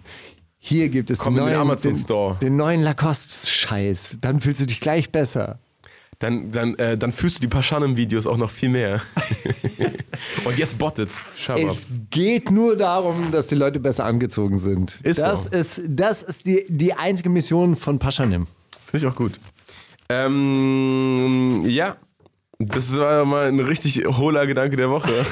Hier 0.60 0.90
gibt 0.90 1.10
es 1.10 1.20
Komm 1.20 1.36
den 1.36 1.56
Amazon 1.56 1.94
den, 1.94 2.00
Store. 2.00 2.38
den 2.42 2.58
neuen 2.58 2.82
Lacoste-Scheiß. 2.82 4.18
Dann 4.22 4.42
fühlst 4.42 4.62
du 4.62 4.66
dich 4.66 4.82
gleich 4.82 5.10
besser. 5.10 5.60
Dann, 6.20 6.52
dann, 6.52 6.76
äh, 6.76 6.98
dann 6.98 7.14
fühlst 7.14 7.38
du 7.38 7.42
die 7.42 7.48
Paschanem-Videos 7.48 8.28
auch 8.28 8.36
noch 8.36 8.52
viel 8.52 8.68
mehr. 8.68 9.02
Und 10.46 10.58
jetzt 10.58 10.78
bottet. 10.78 11.12
Schabab. 11.38 11.64
Es 11.64 11.98
geht 12.10 12.52
nur 12.52 12.76
darum, 12.76 13.32
dass 13.32 13.48
die 13.48 13.56
Leute 13.56 13.80
besser 13.80 14.04
angezogen 14.04 14.58
sind. 14.58 15.00
Ist 15.02 15.20
das 15.20 15.46
so. 15.46 15.52
ist, 15.52 15.82
das 15.88 16.22
ist 16.22 16.46
die, 16.46 16.66
die 16.68 16.94
einzige 16.94 17.30
Mission 17.30 17.78
von 17.78 18.00
Paschanim. 18.00 18.48
Finde 18.86 19.08
ich 19.08 19.12
auch 19.12 19.16
gut. 19.16 19.40
Ähm, 20.10 21.64
ja. 21.68 21.96
Das 22.62 22.94
war 22.98 23.24
mal 23.24 23.48
ein 23.48 23.62
richtig 23.62 24.04
hohler 24.06 24.46
Gedanke 24.46 24.76
der 24.76 24.90
Woche. 24.90 25.10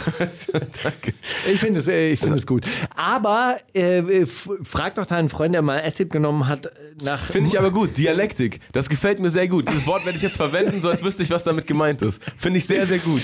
Danke. 0.82 1.14
Ich 1.52 1.60
finde 1.60 1.82
es, 1.82 1.88
äh, 1.88 2.12
ich 2.12 2.22
es 2.22 2.48
gut. 2.48 2.64
Aber 2.96 3.58
äh, 3.74 4.26
frag 4.26 4.96
doch 4.96 5.06
deinen 5.06 5.28
Freund, 5.28 5.54
der 5.54 5.62
mal 5.62 5.82
Acid 5.84 6.10
genommen 6.10 6.48
hat, 6.48 6.72
nach. 7.04 7.22
Finde 7.26 7.50
ich 7.50 7.60
aber 7.60 7.70
gut. 7.72 7.98
Dialektik. 7.98 8.62
Das 8.72 8.88
gefällt 8.88 9.20
mir 9.20 9.30
sehr 9.30 9.50
gut. 9.50 9.68
Dieses 9.68 9.86
Wort 9.88 10.06
werde 10.06 10.16
ich 10.16 10.24
jetzt 10.24 10.38
verwenden, 10.38 10.82
so 10.82 10.88
als 10.88 11.04
wüsste 11.04 11.22
ich, 11.22 11.30
was 11.30 11.44
damit 11.44 11.68
gemeint 11.68 12.02
ist. 12.02 12.22
Finde 12.38 12.60
ich 12.60 12.66
sehr, 12.66 12.88
sehr 12.88 13.00
gut. 13.00 13.22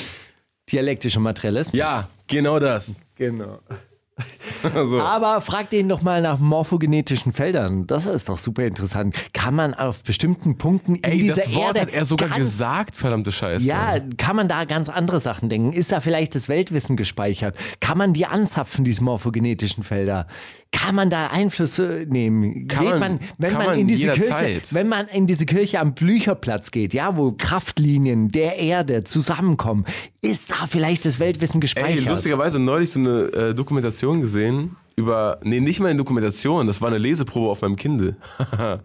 dialektischer 0.70 1.22
Materialismus. 1.22 1.80
Ja, 1.80 2.10
genau 2.28 2.60
das. 2.60 3.00
genau. 3.16 3.60
So. 4.64 5.00
Aber 5.02 5.42
frag 5.42 5.70
den 5.70 5.90
doch 5.90 6.02
mal 6.02 6.22
nach 6.22 6.40
morphogenetischen 6.40 7.34
Feldern. 7.34 7.86
Das 7.86 8.06
ist 8.06 8.30
doch 8.30 8.38
super 8.38 8.64
interessant. 8.64 9.16
Kann 9.34 9.56
man 9.56 9.74
auf 9.74 10.04
bestimmten 10.04 10.58
Punkten 10.58 10.96
in 10.96 11.04
Ey, 11.04 11.20
dieser 11.20 11.36
das 11.36 11.54
Wort 11.54 11.78
Erde 11.78 11.82
hat 11.82 11.90
er 11.90 12.06
sogar 12.06 12.30
ganz, 12.30 12.40
gesagt, 12.40 12.96
verdammte 12.96 13.34
Scheiße. 13.34 13.66
Ja, 13.66 14.00
kann 14.18 14.38
man 14.38 14.48
da 14.48 14.64
ganz 14.64 14.88
andere 14.88 15.20
Sachen 15.20 15.50
denken? 15.50 15.74
Ist 15.74 15.92
da 15.92 16.00
vielleicht 16.00 16.36
das 16.36 16.48
Weltwissen 16.48 16.96
gespeichert? 16.96 17.58
Kann 17.82 17.98
man 17.98 18.14
die 18.14 18.26
anzapfen, 18.26 18.86
diese 18.86 19.04
morphogenetischen 19.04 19.84
Felder? 19.84 20.28
Kann 20.74 20.96
man 20.96 21.10
da 21.10 21.28
Einflüsse 21.28 22.06
nehmen? 22.10 22.68
Kann 22.68 22.86
geht 22.86 23.00
man- 23.00 23.20
wenn 23.38 23.54
man, 23.54 23.66
man 23.68 23.80
in 23.80 23.88
diese 23.88 24.12
Kirche, 24.12 24.62
wenn 24.72 24.90
man 24.90 25.08
in 25.08 25.28
diese 25.28 25.46
Kirche 25.46 25.80
am 25.80 25.94
Blücherplatz 25.94 26.72
geht, 26.72 26.94
ja, 26.94 27.16
wo 27.16 27.32
Kraftlinien 27.32 28.28
der 28.30 28.58
Erde 28.58 29.04
zusammenkommen, 29.06 29.86
ist 30.22 30.52
da 30.52 30.68
vielleicht 30.68 31.06
das 31.06 31.20
Weltwissen 31.20 31.58
Ey, 31.58 31.62
gespeichert? 31.62 32.06
lustigerweise 32.06 32.60
neulich 32.60 32.90
so 32.92 33.00
eine 33.00 33.20
äh, 33.32 33.54
Dokumentation 33.54 34.20
gesehen 34.22 34.76
über, 34.96 35.40
nee, 35.44 35.60
nicht 35.60 35.80
mal 35.80 35.88
eine 35.90 35.98
Dokumentation, 35.98 36.68
das 36.68 36.82
war 36.82 36.90
eine 36.90 36.98
Leseprobe 36.98 37.50
auf 37.50 37.62
meinem 37.62 37.76
Kindle. 37.78 38.16
Das 38.50 38.80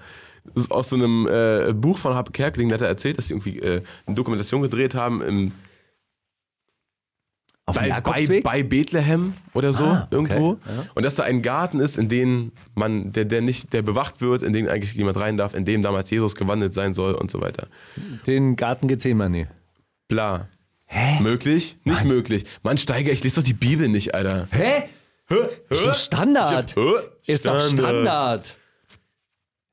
ist 0.54 0.70
aus 0.70 0.90
so 0.90 0.96
einem 0.96 1.26
äh, 1.26 1.72
Buch 1.72 1.98
von 1.98 2.14
Harpe 2.14 2.32
Kerkeling, 2.32 2.68
da 2.68 2.74
hat 2.74 2.82
er 2.82 2.88
erzählt, 2.88 3.18
dass 3.18 3.28
sie 3.28 3.34
irgendwie 3.34 3.58
äh, 3.58 3.82
eine 4.06 4.14
Dokumentation 4.14 4.62
gedreht 4.62 4.94
haben 4.94 5.20
im, 5.22 5.52
Auf 7.68 7.76
bei, 7.76 8.00
bei, 8.26 8.40
bei 8.40 8.62
Bethlehem 8.62 9.34
oder 9.54 9.72
so 9.72 9.84
Ah, 9.84 10.02
okay. 10.10 10.14
irgendwo. 10.14 10.58
Und 10.94 11.02
dass 11.04 11.14
da 11.16 11.22
ein 11.24 11.42
Garten 11.42 11.80
ist, 11.80 11.98
in 11.98 12.08
den 12.08 12.52
man, 12.74 13.12
der, 13.12 13.24
der 13.26 13.42
nicht, 13.42 13.72
der 13.72 13.82
bewacht 13.82 14.20
wird, 14.20 14.42
in 14.42 14.52
den 14.52 14.68
eigentlich 14.68 14.94
jemand 14.94 15.18
rein 15.18 15.36
darf, 15.36 15.54
in 15.54 15.64
dem 15.64 15.82
damals 15.82 16.10
Jesus 16.10 16.34
gewandelt 16.34 16.72
sein 16.74 16.94
soll 16.94 17.14
und 17.14 17.30
so 17.30 17.40
weiter. 17.40 17.66
Den 18.26 18.56
Garten 18.56 18.88
Gethsemane. 18.88 19.48
Bla. 20.08 20.48
Hä? 20.86 21.20
Möglich? 21.22 21.76
Nicht 21.84 22.04
möglich. 22.04 22.44
Mann, 22.62 22.78
Steiger, 22.78 23.12
ich 23.12 23.22
lese 23.22 23.40
doch 23.40 23.46
die 23.46 23.52
Bibel 23.52 23.88
nicht, 23.88 24.14
Alter. 24.14 24.48
Hä? 24.50 24.84
Ist 25.68 25.84
doch 25.84 25.94
Standard. 25.94 26.74
Hab- 26.74 26.82
Hä? 27.26 27.32
Ist 27.32 27.46
doch 27.46 27.60
Standard. 27.60 28.56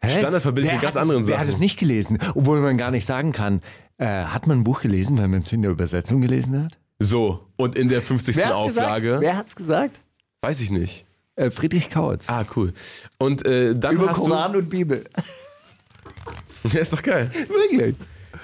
Hä? 0.01 0.19
Standard 0.19 0.41
verbinde 0.41 0.67
ich 0.67 0.73
mit 0.73 0.81
ganz 0.81 0.95
es- 0.95 1.01
anderen 1.01 1.25
Wer 1.27 1.35
hat 1.35 1.45
Sachen. 1.45 1.53
es 1.53 1.59
nicht 1.59 1.79
gelesen? 1.79 2.19
Obwohl 2.35 2.59
man 2.59 2.77
gar 2.77 2.91
nicht 2.91 3.05
sagen 3.05 3.31
kann. 3.31 3.61
Äh, 3.97 4.25
hat 4.25 4.45
man 4.45 4.59
ein 4.59 4.63
Buch 4.65 4.81
gelesen, 4.81 5.17
weil 5.17 5.29
man 5.29 5.41
es 5.43 5.53
in 5.53 5.61
der 5.61 5.71
Übersetzung 5.71 6.19
gelesen 6.19 6.61
hat? 6.65 6.77
So, 6.99 7.45
und 7.57 7.77
in 7.77 7.89
der 7.89 8.01
50. 8.01 8.35
Wer 8.37 8.55
Auflage, 8.55 9.07
gesagt? 9.07 9.21
Wer 9.21 9.37
hat's 9.37 9.55
gesagt? 9.55 10.01
weiß 10.41 10.61
ich 10.61 10.69
nicht. 10.69 11.05
Äh, 11.35 11.49
Friedrich 11.49 11.89
Kautz. 11.89 12.25
Ah, 12.29 12.45
cool. 12.55 12.71
Und 13.17 13.45
äh, 13.45 13.75
dann 13.75 13.95
Über 13.95 14.09
hast 14.09 14.17
Koran 14.19 14.55
und 14.55 14.69
Bibel. 14.69 15.03
du... 16.63 16.69
Ja, 16.71 16.79
ist 16.81 16.93
doch 16.93 17.01
geil. 17.03 17.29
Wirklich. 17.47 17.95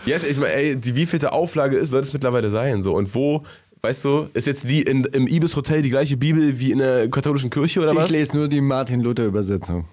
Jetzt, 0.06 0.30
ich 0.30 0.38
meine, 0.38 0.54
ey, 0.54 0.76
die 0.76 0.96
wievielte 0.96 1.32
Auflage 1.32 1.78
ist, 1.78 1.90
soll 1.90 2.02
es 2.02 2.14
mittlerweile 2.14 2.50
sein? 2.52 2.84
So, 2.84 2.94
und 2.96 3.14
wo, 3.16 3.44
weißt 3.82 4.06
du, 4.06 4.30
ist 4.34 4.46
jetzt 4.48 4.70
die 4.70 4.82
in, 4.84 5.06
im 5.06 5.28
Ibis 5.28 5.56
Hotel 5.56 5.82
die 5.82 5.90
gleiche 5.90 6.18
Bibel 6.18 6.60
wie 6.60 6.72
in 6.72 6.80
der 6.80 7.10
katholischen 7.10 7.50
Kirche 7.50 7.82
oder 7.82 7.96
was? 7.96 8.06
Ich 8.06 8.12
lese 8.12 8.38
nur 8.38 8.48
die 8.48 8.62
Martin-Luther-Übersetzung. 8.62 9.86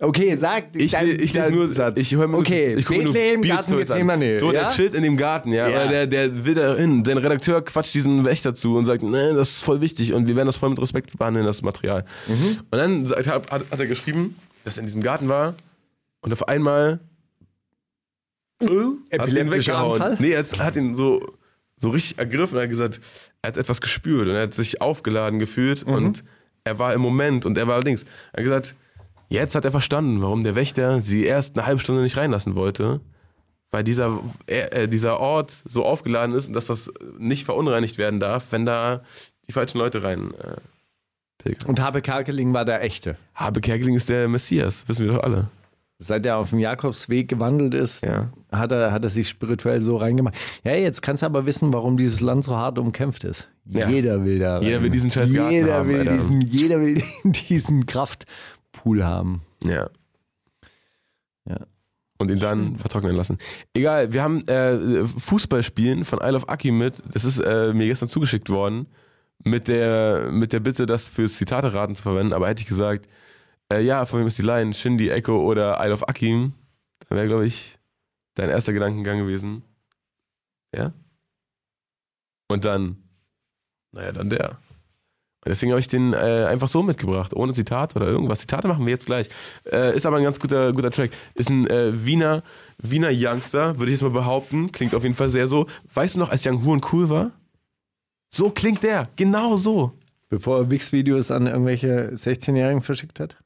Okay, 0.00 0.36
sag. 0.36 0.76
Ich, 0.76 0.92
dein- 0.92 1.08
ich 1.08 1.32
lese 1.34 1.50
nur, 1.50 1.68
Satz. 1.70 1.98
ich 1.98 2.14
höre 2.14 2.28
mir 2.28 2.38
Okay, 2.38 2.74
ich 2.76 2.86
gucke 2.86 3.02
nur 3.02 3.12
Bethlehem, 3.12 3.40
Bibelstories 3.40 3.88
Garten 3.88 4.10
an. 4.10 4.20
Gethsemane. 4.20 4.36
So, 4.38 4.52
der 4.52 4.62
ja? 4.62 4.70
chillt 4.70 4.94
in 4.94 5.02
dem 5.02 5.16
Garten, 5.16 5.50
ja. 5.50 5.68
Ja. 5.68 5.88
Der, 5.88 6.06
der 6.06 6.44
will 6.46 6.54
da 6.54 6.76
hin. 6.76 7.04
Sein 7.04 7.18
Redakteur 7.18 7.64
quatscht 7.64 7.94
diesen 7.94 8.24
Wächter 8.24 8.54
zu 8.54 8.76
und 8.76 8.84
sagt, 8.84 9.02
nee, 9.02 9.32
das 9.34 9.50
ist 9.56 9.64
voll 9.64 9.80
wichtig 9.80 10.12
und 10.12 10.28
wir 10.28 10.36
werden 10.36 10.46
das 10.46 10.56
voll 10.56 10.70
mit 10.70 10.80
Respekt 10.80 11.18
behandeln, 11.18 11.44
das 11.46 11.62
Material. 11.62 12.04
Mhm. 12.28 12.58
Und 12.70 12.78
dann 12.78 13.04
sagt, 13.06 13.26
hat, 13.26 13.50
hat 13.50 13.64
hat 13.70 13.80
er 13.80 13.86
geschrieben, 13.86 14.36
dass 14.64 14.76
er 14.76 14.82
in 14.82 14.86
diesem 14.86 15.02
Garten 15.02 15.28
war 15.28 15.54
und 16.20 16.32
auf 16.32 16.46
einmal 16.46 17.00
hat 18.60 19.30
sie 19.30 19.38
ihn 19.40 19.50
weggehauen. 19.50 20.16
Nee, 20.20 20.30
er 20.30 20.38
hat, 20.40 20.58
hat 20.60 20.76
ihn 20.76 20.94
so, 20.96 21.34
so 21.76 21.90
richtig 21.90 22.18
ergriffen 22.18 22.56
und 22.56 22.62
hat 22.62 22.68
gesagt, 22.70 23.00
er 23.42 23.48
hat 23.48 23.56
etwas 23.56 23.80
gespürt 23.80 24.28
und 24.28 24.34
er 24.34 24.42
hat 24.42 24.54
sich 24.54 24.80
aufgeladen 24.80 25.40
gefühlt 25.40 25.84
Mhm. 25.86 25.92
und 25.92 26.24
er 26.62 26.78
war 26.78 26.92
im 26.94 27.00
Moment 27.00 27.46
und 27.46 27.58
er 27.58 27.66
war 27.66 27.74
allerdings. 27.74 28.02
Er 28.32 28.38
hat 28.38 28.44
gesagt, 28.44 28.74
jetzt 29.28 29.54
hat 29.54 29.64
er 29.64 29.70
verstanden, 29.70 30.22
warum 30.22 30.44
der 30.44 30.54
Wächter 30.54 31.00
sie 31.02 31.24
erst 31.24 31.56
eine 31.58 31.66
halbe 31.66 31.80
Stunde 31.80 32.02
nicht 32.02 32.16
reinlassen 32.16 32.54
wollte. 32.54 33.00
Weil 33.70 33.84
dieser, 33.84 34.18
äh, 34.46 34.88
dieser 34.88 35.20
Ort 35.20 35.50
so 35.66 35.84
aufgeladen 35.84 36.34
ist 36.34 36.48
und 36.48 36.54
dass 36.54 36.66
das 36.68 36.90
nicht 37.18 37.44
verunreinigt 37.44 37.98
werden 37.98 38.18
darf, 38.18 38.46
wenn 38.50 38.64
da 38.64 39.02
die 39.46 39.52
falschen 39.52 39.76
Leute 39.76 40.02
rein 40.02 40.32
äh, 40.34 40.56
pilgern. 41.36 41.68
Und 41.68 41.80
Habe 41.80 42.00
Kerkeling 42.00 42.54
war 42.54 42.64
der 42.64 42.82
Echte. 42.82 43.16
Habe 43.34 43.60
Kerkeling 43.60 43.94
ist 43.94 44.08
der 44.08 44.26
Messias, 44.26 44.88
wissen 44.88 45.04
wir 45.06 45.12
doch 45.12 45.22
alle. 45.22 45.48
Seit 45.98 46.24
er 46.24 46.36
auf 46.38 46.50
dem 46.50 46.60
Jakobsweg 46.60 47.28
gewandelt 47.28 47.74
ist, 47.74 48.04
Ja. 48.06 48.30
hat, 48.52 48.72
er, 48.72 48.92
hat 48.92 49.02
er 49.04 49.10
sich 49.10 49.28
spirituell 49.28 49.80
so 49.82 49.96
reingemacht. 49.96 50.36
Ja, 50.64 50.72
jetzt 50.72 51.02
kannst 51.02 51.22
du 51.22 51.26
aber 51.26 51.44
wissen, 51.44 51.70
warum 51.72 51.96
dieses 51.98 52.20
Land 52.22 52.44
so 52.44 52.56
hart 52.56 52.78
umkämpft 52.78 53.24
ist. 53.24 53.48
Ja. 53.66 53.86
Jeder 53.88 54.24
will 54.24 54.38
da 54.38 54.54
rein. 54.58 54.62
Jeder 54.62 54.82
will 54.82 54.90
diesen 54.90 55.10
scheiß 55.10 55.34
Garten 55.34 55.52
jeder 55.52 55.74
haben, 55.74 55.88
will 55.90 55.98
Alter. 55.98 56.12
diesen, 56.14 56.40
Jeder 56.40 56.80
will 56.80 57.02
diesen 57.24 57.84
Kraftpool 58.88 59.04
haben. 59.04 59.42
Ja. 59.64 59.90
Ja. 61.48 61.66
Und 62.18 62.30
ihn 62.30 62.40
dann 62.40 62.78
vertrocknen 62.78 63.14
lassen. 63.14 63.38
Egal, 63.74 64.12
wir 64.12 64.22
haben 64.22 64.46
äh, 64.48 65.06
Fußballspielen 65.06 66.04
von 66.04 66.18
Isle 66.20 66.36
of 66.36 66.48
Aki 66.48 66.72
mit. 66.72 67.02
Das 67.12 67.24
ist 67.24 67.38
äh, 67.38 67.72
mir 67.72 67.86
gestern 67.86 68.08
zugeschickt 68.08 68.50
worden. 68.50 68.86
Mit 69.44 69.68
der, 69.68 70.30
mit 70.32 70.52
der 70.52 70.58
Bitte, 70.58 70.84
das 70.86 71.08
fürs 71.08 71.36
Zitate-Raten 71.36 71.94
zu 71.94 72.02
verwenden. 72.02 72.32
Aber 72.32 72.48
hätte 72.48 72.62
ich 72.62 72.68
gesagt, 72.68 73.08
äh, 73.72 73.80
ja, 73.82 74.04
von 74.04 74.18
wem 74.18 74.26
ist 74.26 74.38
die 74.38 74.42
Line? 74.42 74.74
Shindy, 74.74 75.10
Echo 75.10 75.40
oder 75.40 75.78
Isle 75.80 75.94
of 75.94 76.08
Akim? 76.08 76.54
Dann 77.08 77.18
wäre, 77.18 77.28
glaube 77.28 77.46
ich, 77.46 77.78
dein 78.34 78.50
erster 78.50 78.72
Gedankengang 78.72 79.18
gewesen. 79.18 79.62
Ja? 80.74 80.92
Und 82.48 82.64
dann, 82.64 82.96
naja, 83.92 84.10
dann 84.10 84.28
der. 84.28 84.58
Und 85.44 85.50
deswegen 85.50 85.72
habe 85.72 85.80
ich 85.80 85.88
den 85.88 86.12
äh, 86.12 86.46
einfach 86.48 86.68
so 86.68 86.82
mitgebracht, 86.82 87.32
ohne 87.32 87.52
Zitat 87.52 87.94
oder 87.94 88.06
irgendwas. 88.06 88.40
Zitate 88.40 88.66
machen 88.66 88.84
wir 88.84 88.92
jetzt 88.92 89.06
gleich. 89.06 89.28
Äh, 89.70 89.96
ist 89.96 90.04
aber 90.04 90.16
ein 90.16 90.24
ganz 90.24 90.40
guter, 90.40 90.72
guter 90.72 90.90
Track. 90.90 91.12
Ist 91.34 91.48
ein 91.48 91.66
äh, 91.68 92.04
Wiener, 92.04 92.42
Wiener 92.78 93.10
Youngster, 93.12 93.78
würde 93.78 93.92
ich 93.92 94.00
jetzt 94.00 94.02
mal 94.02 94.10
behaupten. 94.10 94.72
Klingt 94.72 94.94
auf 94.94 95.04
jeden 95.04 95.14
Fall 95.14 95.30
sehr 95.30 95.46
so. 95.46 95.66
Weißt 95.94 96.16
du 96.16 96.18
noch, 96.18 96.30
als 96.30 96.44
Young 96.44 96.64
Huren 96.64 96.80
cool 96.92 97.08
war? 97.08 97.30
So 98.30 98.50
klingt 98.50 98.82
der. 98.82 99.04
Genau 99.16 99.56
so. 99.56 99.92
Bevor 100.28 100.58
er 100.58 100.70
Wix-Videos 100.70 101.30
an 101.30 101.46
irgendwelche 101.46 102.10
16-Jährigen 102.12 102.82
verschickt 102.82 103.20
hat. 103.20 103.36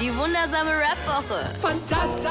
Die 0.00 0.10
wundersame 0.10 0.70
Rap-Woche. 0.70 1.54
Fantastisch. 1.62 2.28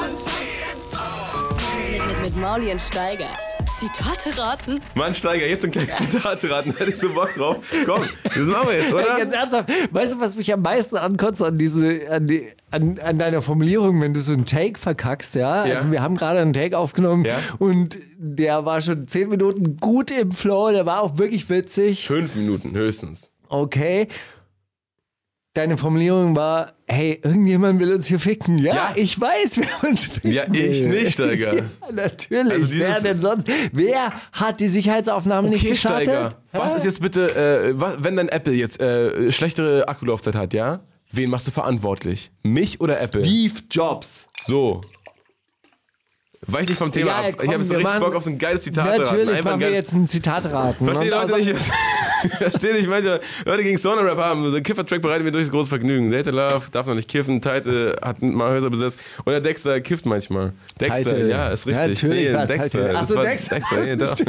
Mit, 1.90 2.06
mit, 2.06 2.22
mit 2.22 2.36
Mauli 2.36 2.70
und 2.70 2.80
Steiger. 2.80 3.36
Zitate 3.78 4.36
raten. 4.36 4.80
Mann, 4.96 5.14
Steiger, 5.14 5.46
jetzt 5.46 5.64
ein 5.64 5.70
kleines 5.70 5.96
Zitate 5.96 6.50
raten. 6.50 6.74
Hätte 6.76 6.90
ich 6.90 6.98
so 6.98 7.10
Bock 7.10 7.32
drauf. 7.34 7.58
Komm, 7.86 8.02
das 8.24 8.36
machen 8.46 8.68
wir 8.68 8.76
jetzt, 8.76 8.92
oder? 8.92 9.16
Ganz 9.18 9.32
ernsthaft, 9.32 9.70
weißt 9.92 10.14
du, 10.14 10.20
was 10.20 10.34
mich 10.36 10.52
am 10.52 10.62
meisten 10.62 10.96
ankotzt 10.96 11.42
an, 11.42 11.58
diese, 11.58 12.10
an, 12.10 12.26
die, 12.26 12.48
an, 12.72 12.98
an 12.98 13.18
deiner 13.18 13.40
Formulierung, 13.40 14.00
wenn 14.00 14.14
du 14.14 14.20
so 14.20 14.32
einen 14.32 14.46
Take 14.46 14.78
verkackst, 14.80 15.36
ja? 15.36 15.64
Ja. 15.64 15.76
Also 15.76 15.92
wir 15.92 16.02
haben 16.02 16.16
gerade 16.16 16.40
einen 16.40 16.52
Take 16.52 16.76
aufgenommen 16.76 17.24
Ja. 17.24 17.36
und 17.58 17.98
der 18.18 18.64
war 18.64 18.82
schon 18.82 19.06
zehn 19.06 19.28
Minuten 19.28 19.76
gut 19.76 20.10
im 20.10 20.32
Flow, 20.32 20.70
der 20.72 20.84
war 20.84 21.00
auch 21.02 21.16
wirklich 21.18 21.48
witzig. 21.48 22.06
Fünf 22.08 22.34
Minuten 22.34 22.74
höchstens. 22.74 23.30
Okay. 23.48 24.08
Deine 25.54 25.76
Formulierung 25.76 26.36
war, 26.36 26.72
hey, 26.86 27.20
irgendjemand 27.22 27.80
will 27.80 27.92
uns 27.92 28.06
hier 28.06 28.18
ficken. 28.20 28.58
Ja, 28.58 28.74
Ja. 28.74 28.92
ich 28.94 29.20
weiß, 29.20 29.58
wer 29.58 29.88
uns 29.90 30.06
ficken 30.06 30.30
Ja, 30.32 30.44
ich 30.52 30.82
will. 30.82 30.88
nicht, 31.02 31.12
Steiger. 31.14 31.54
Ja, 31.56 31.62
natürlich. 31.92 32.52
Also 32.52 32.78
wer 32.78 33.00
denn 33.00 33.18
sonst? 33.20 33.48
Wer 33.72 34.10
hat 34.32 34.60
die 34.60 34.68
Sicherheitsaufnahme 34.68 35.48
nicht 35.48 35.62
Okay, 35.62 35.70
gestartet? 35.70 36.08
Steiger. 36.08 36.28
Was 36.52 36.74
ist 36.76 36.84
jetzt 36.84 37.00
bitte, 37.00 37.34
äh, 37.34 37.80
wa- 37.80 37.96
wenn 37.98 38.16
dein 38.16 38.28
Apple 38.28 38.52
jetzt 38.52 38.80
äh, 38.80 39.32
schlechtere 39.32 39.88
Akkulaufzeit 39.88 40.34
hat, 40.34 40.54
ja? 40.54 40.80
Wen 41.10 41.30
machst 41.30 41.46
du 41.46 41.50
verantwortlich? 41.50 42.30
Mich 42.42 42.80
oder 42.82 43.00
Apple? 43.00 43.22
Steve 43.24 43.54
Jobs. 43.70 44.22
So. 44.46 44.80
Weich 46.50 46.66
nicht 46.66 46.78
vom 46.78 46.90
Thema 46.90 47.06
Ja, 47.08 47.16
ab. 47.18 47.24
komm, 47.36 47.44
ich 47.44 47.48
habe 47.52 47.58
jetzt 47.58 47.68
so 47.68 47.74
richtig 47.74 47.88
machen- 47.92 48.00
Bock 48.00 48.14
auf 48.14 48.24
so 48.24 48.30
ein 48.30 48.38
geiles 48.38 48.62
Zitat. 48.62 48.86
Natürlich 48.98 49.28
Einfach 49.36 49.50
machen 49.50 49.60
wir 49.60 49.70
jetzt 49.70 49.92
ein 49.94 50.06
Zitat 50.06 50.46
raten. 50.46 50.84
Verstehen 50.84 51.12
Und 51.12 51.30
Leute 51.30 51.36
nicht, 51.52 51.62
verstehen 52.38 52.76
nicht 52.76 52.88
manche 52.88 53.20
Leute 53.44 53.62
gegen 53.62 53.76
Stoner-Rap 53.76 54.16
haben. 54.18 54.50
So 54.50 54.56
ein 54.56 54.62
Kiffer-Track 54.62 55.02
bereitet 55.02 55.24
mir 55.26 55.32
durchs 55.32 55.50
große 55.50 55.68
Vergnügen. 55.68 56.10
Data 56.10 56.30
Love 56.30 56.62
darf 56.72 56.86
noch 56.86 56.94
nicht 56.94 57.08
kiffen. 57.08 57.42
Title 57.42 57.96
hat 58.02 58.22
mal 58.22 58.50
Häuser 58.52 58.70
besetzt. 58.70 58.98
Und 59.24 59.30
der 59.32 59.40
Dexter 59.40 59.78
kifft 59.82 60.06
manchmal. 60.06 60.52
Dexter, 60.80 61.10
Title. 61.10 61.28
ja, 61.28 61.48
ist 61.48 61.66
richtig. 61.66 61.82
Ja, 61.84 61.88
natürlich 61.88 62.32
nee, 62.32 62.46
Dexter. 62.46 62.62
Title. 62.80 62.90
Ach 62.94 62.98
Das 63.00 63.08
so, 63.08 63.16
war 63.16 63.22
Dexter. 63.24 63.54
Dexter 63.56 63.96
Das. 63.96 64.22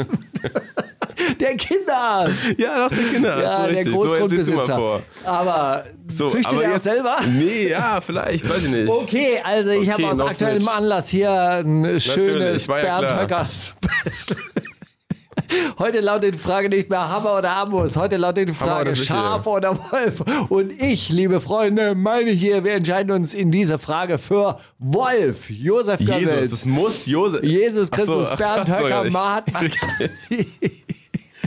Der 1.38 1.54
Kinder. 1.56 2.30
Ja, 2.56 2.88
doch, 2.88 2.96
der 2.96 3.04
Kinder. 3.12 3.42
Ja, 3.42 3.66
der. 3.66 3.84
So, 3.84 3.90
mal 3.90 3.92
Großgrundbesitzer. 3.96 4.74
vor. 4.74 5.02
Aber 5.24 5.84
So, 6.08 6.28
züchtet 6.28 6.46
aber 6.52 6.62
er 6.62 6.68
auch 6.70 6.72
jetzt- 6.74 6.82
selber? 6.84 7.16
Nee, 7.28 7.68
ja, 7.68 8.00
vielleicht, 8.00 8.48
weiß 8.48 8.62
ich 8.64 8.70
nicht. 8.70 8.88
Okay, 8.88 9.38
also 9.44 9.70
ich 9.70 9.90
habe 9.90 10.02
Okay, 10.02 10.12
aus 10.12 10.18
no 10.18 10.24
aktuellem. 10.26 10.68
Anlass 10.68 11.08
hier 11.08 11.30
ein 11.30 12.00
schönes 12.14 12.66
Bernd. 12.66 13.12
Höcker 13.20 13.46
Special. 13.52 14.38
Heute 15.78 16.00
lautet 16.00 16.34
die 16.34 16.38
Frage 16.38 16.68
nicht 16.68 16.90
mehr 16.90 17.08
Hammer 17.08 17.38
oder 17.38 17.50
Amos. 17.50 17.96
Heute 17.96 18.16
lautet 18.16 18.48
die 18.48 18.54
Frage? 18.54 18.94
Schaf 18.94 19.46
oder 19.46 19.76
Wolf. 19.76 20.22
Und 20.48 20.70
ich, 20.80 21.08
liebe 21.08 21.40
Freunde, 21.40 21.94
meine 21.94 22.30
hier, 22.30 22.62
wir 22.64 22.72
entscheiden 22.72 23.10
uns 23.12 23.34
in 23.34 23.50
dieser 23.50 23.78
Frage 23.78 24.18
für 24.18 24.58
Wolf. 24.78 25.50
Josef 25.50 26.00
Jesus, 26.00 26.14
Goebbels. 26.14 26.50
das 26.50 26.64
muss 26.64 27.06
Josef. 27.06 27.42
Jesus 27.42 27.88
so, 27.88 27.96
Christus, 27.96 28.28
Bernd 28.36 28.70
ach 28.70 28.80
so, 28.80 28.88
ja, 28.88 29.00
Höcker, 29.02 29.10
Mahatma. 29.10 29.60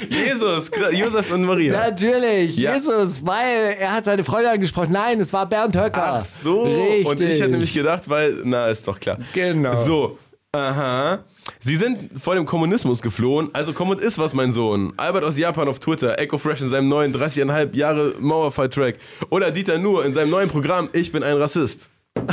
Jesus, 0.09 0.71
Josef 0.91 1.31
und 1.31 1.43
Maria. 1.43 1.73
Natürlich, 1.89 2.57
Ja. 2.57 2.73
Jesus, 2.73 3.25
weil 3.25 3.75
er 3.79 3.93
hat 3.93 4.05
seine 4.05 4.23
Freundin 4.23 4.53
angesprochen. 4.53 4.91
Nein, 4.91 5.19
es 5.19 5.31
war 5.31 5.45
Bernd 5.45 5.77
Höcker. 5.77 6.15
Ach 6.15 6.25
so. 6.25 6.63
Richtig. 6.63 7.05
Und 7.05 7.21
ich 7.21 7.39
hätte 7.39 7.49
nämlich 7.51 7.73
gedacht, 7.73 8.09
weil, 8.09 8.41
na, 8.43 8.67
ist 8.67 8.87
doch 8.87 8.99
klar. 8.99 9.17
Genau. 9.33 9.75
So, 9.83 10.17
aha. 10.53 11.23
Sie 11.59 11.75
sind 11.75 12.21
vor 12.21 12.35
dem 12.35 12.45
Kommunismus 12.45 13.01
geflohen, 13.01 13.49
also 13.53 13.73
komm 13.73 13.89
und 13.89 13.99
iss 13.99 14.19
was, 14.19 14.33
mein 14.33 14.51
Sohn. 14.51 14.93
Albert 14.97 15.23
aus 15.23 15.37
Japan 15.37 15.67
auf 15.67 15.79
Twitter, 15.79 16.19
Echo 16.19 16.37
Fresh 16.37 16.61
in 16.61 16.69
seinem 16.69 16.87
neuen 16.87 17.13
30,5 17.13 17.75
Jahre 17.75 18.13
Mauerfall-Track. 18.19 18.99
Oder 19.29 19.51
Dieter 19.51 19.79
Nuhr 19.79 20.05
in 20.05 20.13
seinem 20.13 20.29
neuen 20.29 20.49
Programm 20.49 20.89
Ich 20.93 21.11
bin 21.11 21.23
ein 21.23 21.37
Rassist. 21.37 21.89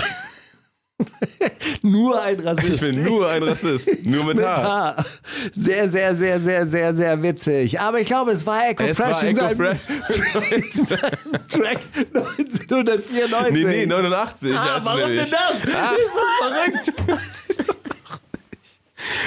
Nur 1.82 2.20
ein 2.20 2.38
Rassist. 2.40 2.74
Ich 2.74 2.80
bin 2.80 3.02
nur 3.04 3.26
ein 3.26 3.42
Rassist. 3.42 3.88
Nur 4.04 4.22
mit 4.24 4.36
mit 4.36 4.44
H. 4.44 4.96
H. 4.96 5.04
Sehr, 5.52 5.88
sehr, 5.88 6.14
sehr, 6.14 6.38
sehr, 6.38 6.66
sehr, 6.66 6.92
sehr 6.92 7.22
witzig. 7.22 7.80
Aber 7.80 8.00
ich 8.00 8.06
glaube, 8.06 8.32
es 8.32 8.46
war 8.46 8.68
Echo 8.68 8.84
Es 8.84 8.98
Fresh 8.98 9.22
war 9.22 9.22
in 9.22 9.36
Echo 9.38 9.48
seinem, 9.48 9.56
Track 11.48 11.78
1994. 12.14 13.52
Nee, 13.52 13.64
nee, 13.64 13.86
89. 13.86 14.54
Ah, 14.54 14.78
warum 14.82 15.00
denn 15.08 15.16
das? 15.16 15.28
Ist 15.54 15.64
das 15.64 16.92
verrückt? 17.08 17.79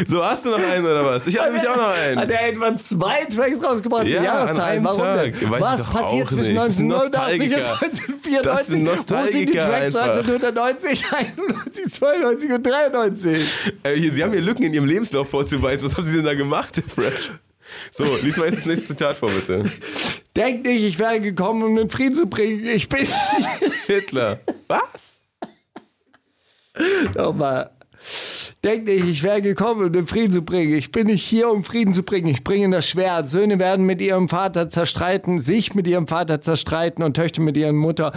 So, 0.07 0.23
hast 0.23 0.45
du 0.45 0.49
noch 0.49 0.59
einen 0.63 0.85
oder 0.85 1.05
was? 1.05 1.25
Ich 1.27 1.37
habe 1.37 1.51
nämlich 1.51 1.67
auch 1.67 1.75
noch 1.75 1.87
einen. 1.95 2.19
Hat 2.19 2.31
er 2.31 2.47
etwa 2.49 2.75
zwei 2.75 3.25
Tracks 3.25 3.63
rausgebracht? 3.63 4.07
Ja, 4.07 4.23
Jahreszahlen? 4.23 4.59
einem 4.59 4.85
Warum 4.85 4.99
Tag. 5.01 5.39
denn? 5.39 5.51
Weiß 5.51 5.61
Was 5.61 5.85
passiert 5.85 6.29
zwischen 6.29 6.53
nicht. 6.53 6.65
Das 6.65 6.75
sind 6.75 6.91
1989 6.91 7.41
und 7.43 7.59
Nostalgiker. 7.59 7.81
1994? 7.81 8.43
Das 8.43 8.67
sind 8.67 8.85
Wo 9.09 9.31
sind 9.31 9.49
die 9.49 9.57
Tracks 9.59 9.95
einfach. 9.95 10.09
1990, 10.09 11.05
91, 11.11 11.89
92 11.93 12.51
und 12.51 12.63
93? 12.65 13.53
Äh, 13.83 13.95
hier, 13.95 14.13
Sie 14.13 14.23
haben 14.23 14.31
hier 14.31 14.41
Lücken 14.41 14.63
in 14.63 14.73
Ihrem 14.73 14.85
Lebenslauf 14.85 15.29
vorzuweisen. 15.29 15.87
Was 15.87 15.97
haben 15.97 16.05
Sie 16.05 16.15
denn 16.17 16.25
da 16.25 16.33
gemacht, 16.35 16.75
Herr 16.77 16.83
Fresh? 16.83 17.31
So, 17.91 18.03
lies 18.21 18.37
mal 18.37 18.45
jetzt 18.49 18.59
das 18.59 18.65
nächste 18.65 18.87
Zitat 18.87 19.17
vor, 19.17 19.29
bitte. 19.29 19.71
Denk 20.35 20.65
nicht, 20.65 20.83
ich 20.83 20.99
wäre 20.99 21.19
gekommen, 21.19 21.63
um 21.63 21.75
den 21.75 21.89
Frieden 21.89 22.13
zu 22.13 22.27
bringen. 22.27 22.65
Ich 22.65 22.87
bin 22.89 23.07
Hitler. 23.87 24.39
Was? 24.67 25.21
Nochmal. 27.15 27.69
Denk 28.63 28.85
nicht, 28.85 29.05
ich 29.05 29.23
wäre 29.23 29.41
gekommen, 29.41 29.87
um 29.87 29.91
den 29.91 30.07
Frieden 30.07 30.31
zu 30.31 30.41
bringen. 30.41 30.73
Ich 30.73 30.89
bin 30.93 31.07
nicht 31.07 31.25
hier, 31.25 31.49
um 31.49 31.65
Frieden 31.65 31.91
zu 31.91 32.01
bringen. 32.01 32.29
Ich 32.29 32.45
bringe 32.45 32.73
das 32.73 32.87
Schwert. 32.87 33.27
Söhne 33.27 33.59
werden 33.59 33.85
mit 33.85 33.99
ihrem 33.99 34.29
Vater 34.29 34.69
zerstreiten, 34.69 35.41
sich 35.41 35.75
mit 35.75 35.85
ihrem 35.85 36.07
Vater 36.07 36.39
zerstreiten 36.39 37.03
und 37.03 37.13
Töchter 37.13 37.41
mit 37.41 37.57
ihren 37.57 37.75
Mutter 37.75 38.13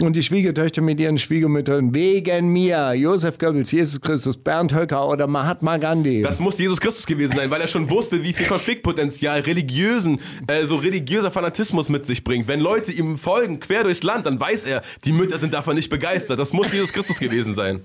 und 0.00 0.16
die 0.16 0.22
Schwiegertöchter 0.22 0.80
mit 0.80 1.00
ihren 1.00 1.18
Schwiegermüttern. 1.18 1.94
Wegen 1.94 2.48
mir. 2.48 2.94
Josef 2.94 3.36
Goebbels, 3.36 3.72
Jesus 3.72 4.00
Christus, 4.00 4.38
Bernd 4.38 4.74
Höcker 4.74 5.06
oder 5.06 5.26
Mahatma 5.26 5.76
Gandhi. 5.76 6.22
Das 6.22 6.40
muss 6.40 6.58
Jesus 6.58 6.80
Christus 6.80 7.04
gewesen 7.04 7.36
sein, 7.36 7.50
weil 7.50 7.60
er 7.60 7.68
schon 7.68 7.90
wusste, 7.90 8.22
wie 8.22 8.32
viel 8.32 8.46
Konfliktpotenzial 8.46 9.40
religiösen, 9.40 10.18
äh, 10.46 10.64
so 10.64 10.76
religiöser 10.76 11.30
Fanatismus 11.30 11.90
mit 11.90 12.06
sich 12.06 12.24
bringt. 12.24 12.48
Wenn 12.48 12.60
Leute 12.60 12.90
ihm 12.90 13.18
folgen, 13.18 13.60
quer 13.60 13.82
durchs 13.82 14.02
Land, 14.02 14.24
dann 14.24 14.40
weiß 14.40 14.64
er, 14.64 14.80
die 15.04 15.12
Mütter 15.12 15.38
sind 15.38 15.52
davon 15.52 15.74
nicht 15.74 15.90
begeistert. 15.90 16.38
Das 16.38 16.54
muss 16.54 16.72
Jesus 16.72 16.94
Christus 16.94 17.18
gewesen 17.18 17.54
sein. 17.54 17.82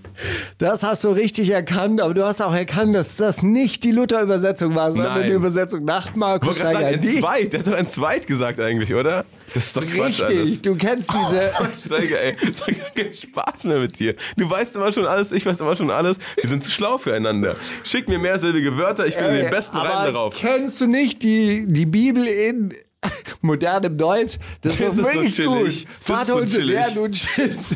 Das 0.59 0.81
hast 0.81 1.03
du 1.03 1.09
richtig 1.09 1.49
erkannt, 1.49 2.04
aber 2.05 2.13
du 2.13 2.23
hast 2.25 2.41
auch 2.41 2.53
erkannt, 2.53 2.95
dass 2.95 3.15
das 3.15 3.43
nicht 3.43 3.83
die 3.83 3.91
Luther-Übersetzung 3.91 4.73
war, 4.75 4.91
sondern 4.91 5.19
Nein. 5.19 5.29
die 5.29 5.35
Übersetzung 5.35 5.83
nach 5.83 6.15
Markus 6.15 6.57
Steiger. 6.59 6.73
sagen, 6.81 6.85
ein 6.95 7.01
Die- 7.01 7.19
Zweit. 7.19 7.51
Der 7.53 7.59
hat 7.59 7.67
doch 7.67 7.73
ein 7.73 7.87
Zweit 7.87 8.27
gesagt 8.27 8.59
eigentlich, 8.59 8.93
oder? 8.93 9.25
Das 9.53 9.65
ist 9.67 9.77
doch 9.77 9.81
Quatsch 9.85 10.21
Richtig, 10.21 10.37
alles. 10.39 10.61
du 10.61 10.75
kennst 10.75 11.09
diese. 11.13 11.51
Steiger, 11.85 12.21
ey, 12.21 12.35
das 12.47 12.61
hat 12.65 12.79
gar 12.79 12.89
keinen 12.91 13.13
Spaß 13.13 13.63
mehr 13.65 13.79
mit 13.79 13.99
dir. 13.99 14.15
Du 14.37 14.49
weißt 14.49 14.75
immer 14.75 14.91
schon 14.91 15.05
alles, 15.05 15.31
ich 15.31 15.45
weiß 15.45 15.59
immer 15.59 15.75
schon 15.75 15.91
alles. 15.91 16.17
Wir 16.41 16.49
sind 16.49 16.63
zu 16.63 16.71
schlau 16.71 16.97
füreinander. 16.97 17.55
Schick 17.83 18.07
mir 18.07 18.19
mehrsilbige 18.19 18.77
Wörter, 18.77 19.05
ich 19.05 19.15
finde 19.15 19.31
Ey, 19.31 19.41
den 19.43 19.49
besten 19.51 19.77
aber 19.77 19.89
Reim 19.89 20.13
darauf. 20.13 20.35
Kennst 20.35 20.79
du 20.81 20.87
nicht 20.87 21.21
die, 21.23 21.65
die 21.67 21.85
Bibel 21.85 22.25
in 22.27 22.73
modernem 23.41 23.97
Deutsch? 23.97 24.37
Das 24.61 24.73
ist 24.73 24.81
Das 24.81 24.87
doch 24.87 24.87
ist 24.93 24.97
so 24.97 25.03
wirklich 25.03 25.35
chillig. 25.35 25.49
gut. 25.59 25.67
Ist 25.67 25.87
Vater 26.01 26.25
so 26.25 26.37
unser, 26.37 26.61
der 26.61 26.91
nun 26.95 27.11
chillst. 27.11 27.75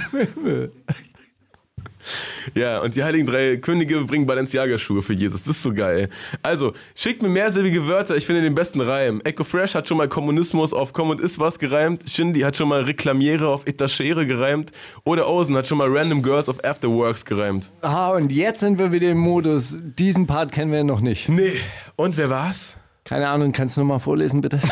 Ja, 2.55 2.79
und 2.81 2.95
die 2.95 3.03
heiligen 3.03 3.25
drei 3.25 3.57
Könige 3.57 4.03
bringen 4.05 4.25
Balenciaga-Schuhe 4.25 5.01
für 5.01 5.13
Jesus. 5.13 5.43
Das 5.43 5.57
ist 5.57 5.63
so 5.63 5.73
geil. 5.73 6.09
Also, 6.41 6.73
schickt 6.95 7.21
mir 7.21 7.29
mehrsilbige 7.29 7.87
Wörter, 7.87 8.15
ich 8.15 8.25
finde 8.25 8.41
den 8.41 8.55
besten 8.55 8.81
Reim. 8.81 9.21
Echo 9.23 9.43
Fresh 9.43 9.75
hat 9.75 9.87
schon 9.87 9.97
mal 9.97 10.07
Kommunismus 10.07 10.73
auf 10.73 10.93
Komm 10.93 11.09
und 11.09 11.19
Ist 11.19 11.39
was 11.39 11.59
gereimt. 11.59 12.09
Shindy 12.09 12.41
hat 12.41 12.55
schon 12.55 12.69
mal 12.69 12.81
Reklamiere 12.81 13.47
auf 13.47 13.67
Etagere 13.67 14.25
gereimt. 14.25 14.71
Oder 15.03 15.29
Ozen 15.29 15.55
hat 15.55 15.67
schon 15.67 15.77
mal 15.77 15.87
Random 15.89 16.21
Girls 16.23 16.49
auf 16.49 16.63
Afterworks 16.63 17.25
gereimt. 17.25 17.71
Ah, 17.81 18.11
und 18.11 18.31
jetzt 18.31 18.59
sind 18.61 18.77
wir 18.79 18.91
wieder 18.91 19.09
im 19.11 19.19
Modus. 19.19 19.77
Diesen 19.79 20.27
Part 20.27 20.51
kennen 20.51 20.71
wir 20.71 20.83
noch 20.83 21.01
nicht. 21.01 21.29
Nee. 21.29 21.53
Und 21.95 22.17
wer 22.17 22.29
war's? 22.29 22.75
Keine 23.03 23.27
Ahnung, 23.27 23.51
kannst 23.51 23.75
du 23.75 23.81
nochmal 23.81 23.99
vorlesen, 23.99 24.41
bitte? 24.41 24.59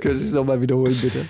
Kannst 0.00 0.20
du 0.20 0.24
es 0.24 0.32
nochmal 0.32 0.60
wiederholen, 0.60 0.96
bitte? 1.00 1.24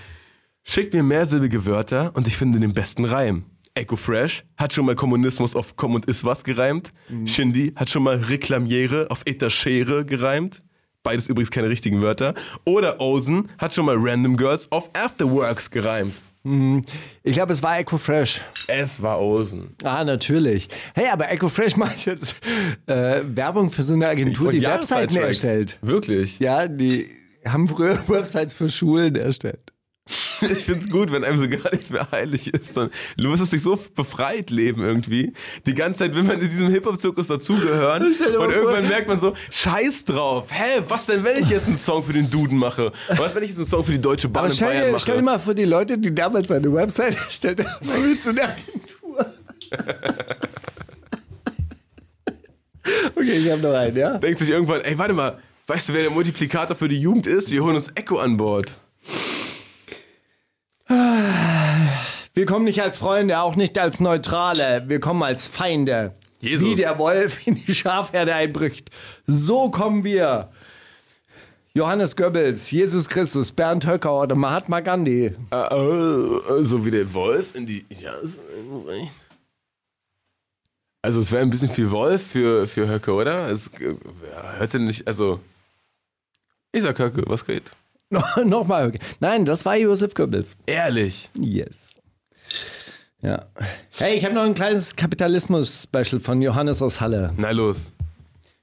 Schickt 0.65 0.93
mir 0.95 1.03
mehrsilbige 1.03 1.67
Wörter 1.67 2.13
und 2.15 2.27
ich 2.27 2.37
finde 2.37 2.59
den 2.59 2.75
besten 2.75 3.05
Reim. 3.05 3.45
Echo 3.77 3.97
Fresh 3.97 4.45
hat 4.57 4.73
schon 4.73 4.87
mal 4.87 4.95
Kommunismus 4.95 5.57
auf 5.57 5.75
Komm 5.75 5.97
und 5.97 6.07
Ist 6.07 6.23
was 6.25 6.45
gereimt. 6.45 6.93
Shindy 7.27 7.73
hat 7.75 7.89
schon 7.89 8.05
mal 8.05 8.17
Reklamiere 8.17 9.11
auf 9.11 9.23
Etagere 9.27 10.05
gereimt. 10.05 10.63
Beides 11.03 11.29
übrigens 11.29 11.51
keine 11.51 11.69
richtigen 11.69 12.01
Wörter. 12.01 12.35
Oder 12.65 13.01
Ozen 13.01 13.51
hat 13.59 13.75
schon 13.75 13.87
mal 13.87 13.97
Random 13.99 14.37
Girls 14.37 14.71
auf 14.71 14.91
Afterworks 14.95 15.71
gereimt. 15.71 16.15
Ich 17.25 17.33
glaube, 17.33 17.53
es 17.53 17.63
war 17.63 17.79
Echo 17.79 17.99
Fresh. 17.99 18.43
Es 18.69 19.03
war 19.03 19.21
Ozen. 19.21 19.75
Ah, 19.83 20.05
natürlich. 20.05 20.69
Hey, 20.95 21.09
aber 21.09 21.31
Echo 21.33 21.49
Fresh 21.49 21.77
macht 21.77 22.05
jetzt 22.07 22.37
äh, 22.87 23.23
Werbung 23.25 23.71
für 23.71 23.83
so 23.83 23.95
eine 23.95 24.07
Agentur, 24.07 24.53
die 24.53 24.63
Webseiten 24.63 25.17
erstellt. 25.17 25.79
Wirklich. 25.83 26.39
Ja, 26.39 26.69
die 26.69 27.09
haben 27.45 27.67
früher 27.67 27.99
Websites 28.09 28.53
für 28.53 28.69
Schulen 28.69 29.17
erstellt. 29.17 29.64
Ich 30.07 30.65
find's 30.65 30.91
gut, 30.91 31.11
wenn 31.13 31.25
einem 31.25 31.39
so 31.39 31.49
gar 31.49 31.73
nichts 31.73 31.89
mehr 31.89 32.07
heilig 32.13 32.53
ist. 32.53 32.77
Dann, 32.77 32.91
du 33.17 33.29
musst 33.29 33.47
sich 33.47 33.63
so 33.63 33.79
befreit 33.97 34.51
leben 34.51 34.83
irgendwie. 34.83 35.33
Die 35.65 35.75
ganze 35.75 36.01
Zeit 36.01 36.15
will 36.15 36.25
man 36.25 36.41
in 36.43 36.51
diesem 36.51 36.69
Hip-Hop-Zirkus 36.69 37.29
dazugehören. 37.29 38.03
Und 38.07 38.21
irgendwann 38.21 38.51
vor- 38.53 38.83
merkt 38.83 39.09
man 39.09 39.19
so, 39.19 39.33
scheiß 39.51 40.05
drauf. 40.05 40.49
Hä, 40.51 40.83
was 40.89 41.07
denn, 41.07 41.25
wenn 41.25 41.39
ich 41.41 41.49
jetzt 41.49 41.67
einen 41.69 41.79
Song 41.79 42.05
für 42.05 42.13
den 42.13 42.31
Duden 42.31 42.59
mache? 42.59 42.93
Was, 43.17 43.35
wenn 43.35 43.43
ich 43.45 43.51
jetzt 43.51 43.59
einen 43.59 43.67
Song 43.67 43.83
für 43.85 43.93
die 43.93 44.01
Deutsche 44.01 44.29
Bahn 44.29 44.45
Aber 44.45 44.51
in 44.51 44.57
stell 44.57 44.69
Bayern 44.69 44.93
mache? 44.93 45.01
stell 45.03 45.17
dir 45.17 45.23
mal 45.23 45.39
vor, 45.41 45.55
die 45.55 45.65
Leute, 45.65 45.97
die 45.97 46.15
damals 46.15 46.51
eine 46.51 46.71
Website 46.73 47.17
erstellt 47.17 47.65
haben, 47.67 48.11
mit 48.11 48.23
so 48.23 48.29
einer 48.31 48.43
Agentur. 48.45 49.27
okay, 53.17 53.33
ich 53.39 53.51
habe 53.51 53.63
noch 53.63 53.73
einen, 53.75 53.97
ja? 53.97 54.19
Denkt 54.19 54.39
sich 54.39 54.51
irgendwann, 54.51 54.83
ey, 54.83 54.99
warte 54.99 55.15
mal, 55.15 55.39
weißt 55.67 55.89
du, 55.89 55.95
wer 55.95 56.03
der 56.03 56.11
Multiplikator 56.11 56.77
für 56.77 56.89
die 56.89 57.01
Jugend 57.01 57.27
ist? 57.27 57.51
Wir 57.51 57.65
holen 57.65 57.77
uns 57.77 57.89
Echo 57.95 58.19
an 58.19 58.37
Bord. 58.37 58.79
Wir 62.45 62.53
kommen 62.53 62.67
nicht 62.67 62.83
als 62.83 62.99
Freunde, 62.99 63.41
auch 63.41 63.57
nicht 63.57 63.79
als 63.79 64.01
Neutrale. 64.01 64.85
Wir 64.87 65.01
kommen 65.01 65.23
als 65.23 65.47
Feinde. 65.47 66.13
Jesus. 66.41 66.69
Wie 66.69 66.75
der 66.75 66.99
Wolf 66.99 67.47
in 67.47 67.55
die 67.55 67.73
Schafherde 67.73 68.35
einbricht. 68.35 68.91
So 69.27 69.71
kommen 69.71 70.05
wir. 70.05 70.51
Johannes 71.73 72.15
Goebbels, 72.17 72.71
Jesus 72.71 73.09
Christus, 73.09 73.51
Bernd 73.51 73.87
Höcker 73.87 74.21
oder 74.21 74.35
Mahatma 74.35 74.81
Gandhi. 74.81 75.33
Äh, 75.51 75.57
äh, 75.57 76.63
so 76.63 76.85
wie 76.85 76.91
der 76.91 77.15
Wolf 77.15 77.55
in 77.55 77.65
die. 77.65 77.87
Ja, 77.99 78.13
recht. 78.13 79.11
Also 81.01 81.21
es 81.23 81.33
wäre 81.33 81.41
ein 81.41 81.49
bisschen 81.49 81.71
viel 81.71 81.91
Wolf 81.91 82.27
für, 82.27 82.69
für 82.69 82.87
Höcke, 82.87 83.15
oder? 83.15 83.51
Es 83.51 83.69
äh, 83.81 83.97
ja, 84.31 84.59
hörte 84.59 84.81
nicht, 84.81 85.09
also. 85.09 85.41
Ich 86.73 86.83
sag 86.83 86.99
Höcke, 86.99 87.23
was 87.27 87.47
geht? 87.47 87.75
Nochmal. 88.45 88.93
Nein, 89.21 89.47
das 89.47 89.65
war 89.65 89.77
Josef 89.79 90.13
Goebbels. 90.13 90.59
Ehrlich. 90.67 91.31
Yes. 91.39 91.94
Ja. 93.25 93.47
Hey, 93.97 94.17
ich 94.17 94.25
habe 94.27 94.35
noch 94.35 94.43
ein 94.43 94.53
kleines 94.53 94.95
Kapitalismus-Special 94.97 96.21
von 96.21 96.43
Johannes 96.43 96.83
aus 96.83 97.01
Halle. 97.01 97.33
Na 97.39 97.53
los. 97.53 97.91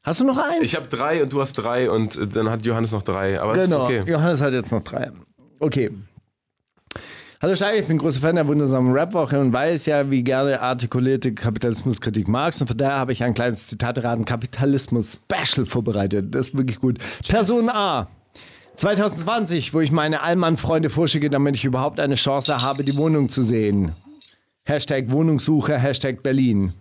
Hast 0.03 0.19
du 0.19 0.23
noch 0.23 0.37
eins? 0.37 0.61
Ich 0.61 0.75
habe 0.75 0.87
drei 0.87 1.23
und 1.23 1.33
du 1.33 1.41
hast 1.41 1.53
drei 1.53 1.89
und 1.89 2.15
äh, 2.15 2.27
dann 2.27 2.47
hat 2.49 2.63
Johannes 2.63 2.91
noch 2.91 3.01
drei. 3.01 3.41
Aber 3.41 3.53
genau. 3.53 3.63
es 3.63 3.69
ist 3.69 3.75
okay. 3.75 4.03
Johannes 4.05 4.39
hat 4.39 4.53
jetzt 4.53 4.71
noch 4.71 4.83
drei. 4.83 5.11
Okay. 5.59 5.89
Hallo 7.41 7.55
Steiger, 7.55 7.79
ich 7.79 7.87
bin 7.87 7.97
großer 7.97 8.19
Fan 8.19 8.35
der 8.35 8.47
wundersamen 8.47 8.93
Rap-Woche 8.93 9.39
und 9.39 9.51
weiß 9.51 9.87
ja, 9.87 10.11
wie 10.11 10.21
gerne 10.21 10.61
artikulierte 10.61 11.33
Kapitalismuskritik 11.33 12.27
magst. 12.27 12.61
Und 12.61 12.67
von 12.67 12.77
daher 12.77 12.97
habe 12.97 13.13
ich 13.13 13.23
ein 13.23 13.33
kleines 13.33 13.65
Zitateraten 13.65 14.25
Kapitalismus-Special 14.25 15.65
vorbereitet. 15.65 16.35
Das 16.35 16.49
ist 16.49 16.57
wirklich 16.57 16.79
gut. 16.79 16.99
Person 17.27 17.67
A. 17.69 18.07
2020, 18.75 19.73
wo 19.73 19.81
ich 19.81 19.91
meine 19.91 20.21
Allmann-Freunde 20.21 20.91
vorschicke, 20.91 21.31
damit 21.31 21.55
ich 21.55 21.65
überhaupt 21.65 21.99
eine 21.99 22.15
Chance 22.15 22.61
habe, 22.61 22.83
die 22.83 22.95
Wohnung 22.95 23.27
zu 23.27 23.41
sehen. 23.41 23.93
Hashtag 24.65 25.11
Wohnungssuche, 25.11 25.77
Hashtag 25.77 26.23
Berlin. 26.23 26.73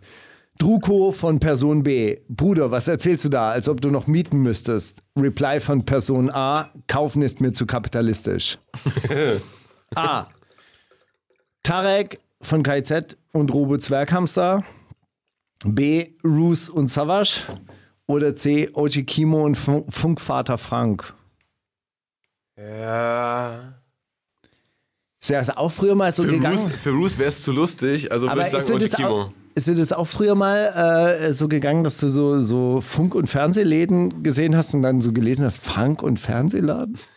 Druko 0.59 1.11
von 1.13 1.41
Person 1.41 1.83
B. 1.83 2.19
Bruder, 2.29 2.71
was 2.71 2.87
erzählst 2.87 3.25
du 3.25 3.31
da, 3.31 3.51
als 3.51 3.67
ob 3.67 3.81
du 3.81 3.91
noch 3.91 4.07
mieten 4.07 4.41
müsstest? 4.43 5.03
Reply 5.17 5.59
von 5.59 5.87
Person 5.87 6.31
A. 6.31 6.71
Kaufen 6.87 7.23
ist 7.23 7.41
mir 7.41 7.53
zu 7.53 7.65
kapitalistisch. 7.67 8.59
A. 9.95 10.27
Tarek 11.63 12.21
von 12.43 12.63
KZ 12.63 13.17
und 13.33 13.53
Robo 13.55 13.79
Zwerghamster. 13.79 14.63
B. 15.65 16.11
Roos 16.25 16.69
und 16.69 16.89
Savage. 16.89 17.45
Oder 18.07 18.35
C. 18.35 18.69
Oji 18.75 19.05
Kimo 19.05 19.45
und 19.45 19.55
Fun- 19.57 19.91
Funkvater 19.91 20.59
Frank. 20.59 21.15
Ja. 22.59 23.80
Ist 25.21 25.31
das 25.31 25.57
auch 25.57 25.71
früher 25.71 25.95
mal 25.95 26.11
so 26.13 26.23
Für 26.23 26.31
gegangen? 26.31 26.57
Bruce, 26.57 26.73
für 26.81 26.93
Bruce 26.93 27.19
wäre 27.19 27.29
es 27.29 27.43
zu 27.43 27.53
lustig, 27.53 28.11
also 28.11 28.27
würde 28.27 28.41
ich 28.41 28.53
ist 28.53 28.67
sagen 28.67 28.79
dir, 28.79 28.89
das 28.89 28.95
Oji 28.99 29.05
auch, 29.05 29.09
Kimo. 29.27 29.35
ist 29.55 29.67
dir 29.67 29.75
das 29.75 29.93
auch 29.93 30.07
früher 30.07 30.35
mal 30.35 31.19
äh, 31.21 31.33
so 31.33 31.47
gegangen, 31.47 31.85
dass 31.85 31.99
du 31.99 32.09
so, 32.09 32.41
so 32.41 32.81
Funk- 32.81 33.15
und 33.15 33.27
Fernsehläden 33.27 34.23
gesehen 34.23 34.57
hast 34.57 34.75
und 34.75 34.83
dann 34.83 35.03
so 35.03 35.13
gelesen 35.13 35.45
hast, 35.45 35.59
Funk- 35.59 36.03
und 36.03 36.19
Fernsehladen? 36.19 36.99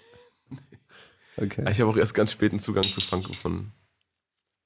Okay. 1.36 1.66
Ich 1.72 1.82
habe 1.82 1.89
auch 1.89 1.97
erst 1.97 2.14
ganz 2.14 2.32
späten 2.32 2.60
Zugang 2.60 2.84
zu 2.84 3.01
Funk 3.01 3.26
gefunden. 3.26 3.72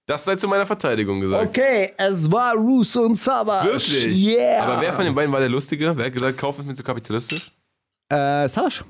Das 0.06 0.26
sei 0.26 0.36
zu 0.36 0.50
meiner 0.50 0.66
Verteidigung 0.66 1.22
gesagt. 1.22 1.48
Okay, 1.48 1.94
es 1.96 2.30
war 2.30 2.56
Russo 2.56 3.04
und 3.04 3.18
Savage. 3.18 3.70
Wirklich? 3.70 4.28
Yeah. 4.38 4.64
Aber 4.64 4.82
wer 4.82 4.92
von 4.92 5.06
den 5.06 5.16
beiden 5.16 5.32
war 5.32 5.40
der 5.40 5.48
Lustige? 5.48 5.94
Wer 5.96 6.08
hat 6.08 6.14
gesagt, 6.14 6.38
kauf 6.38 6.60
es 6.60 6.66
mir 6.66 6.76
zu 6.76 6.84
kapitalistisch? 6.84 7.54
Äh, 8.10 8.50
Savage. 8.50 8.84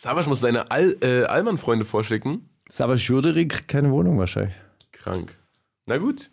Savage 0.00 0.28
muss 0.28 0.38
seine 0.38 0.70
All, 0.70 0.96
äh, 1.00 1.24
Allmann-Freunde 1.24 1.84
vorschicken. 1.84 2.48
Savage 2.70 3.02
Juderi 3.02 3.48
kriegt 3.48 3.66
keine 3.66 3.90
Wohnung 3.90 4.16
wahrscheinlich. 4.16 4.54
Krank. 4.92 5.36
Na 5.86 5.98
gut. 5.98 6.30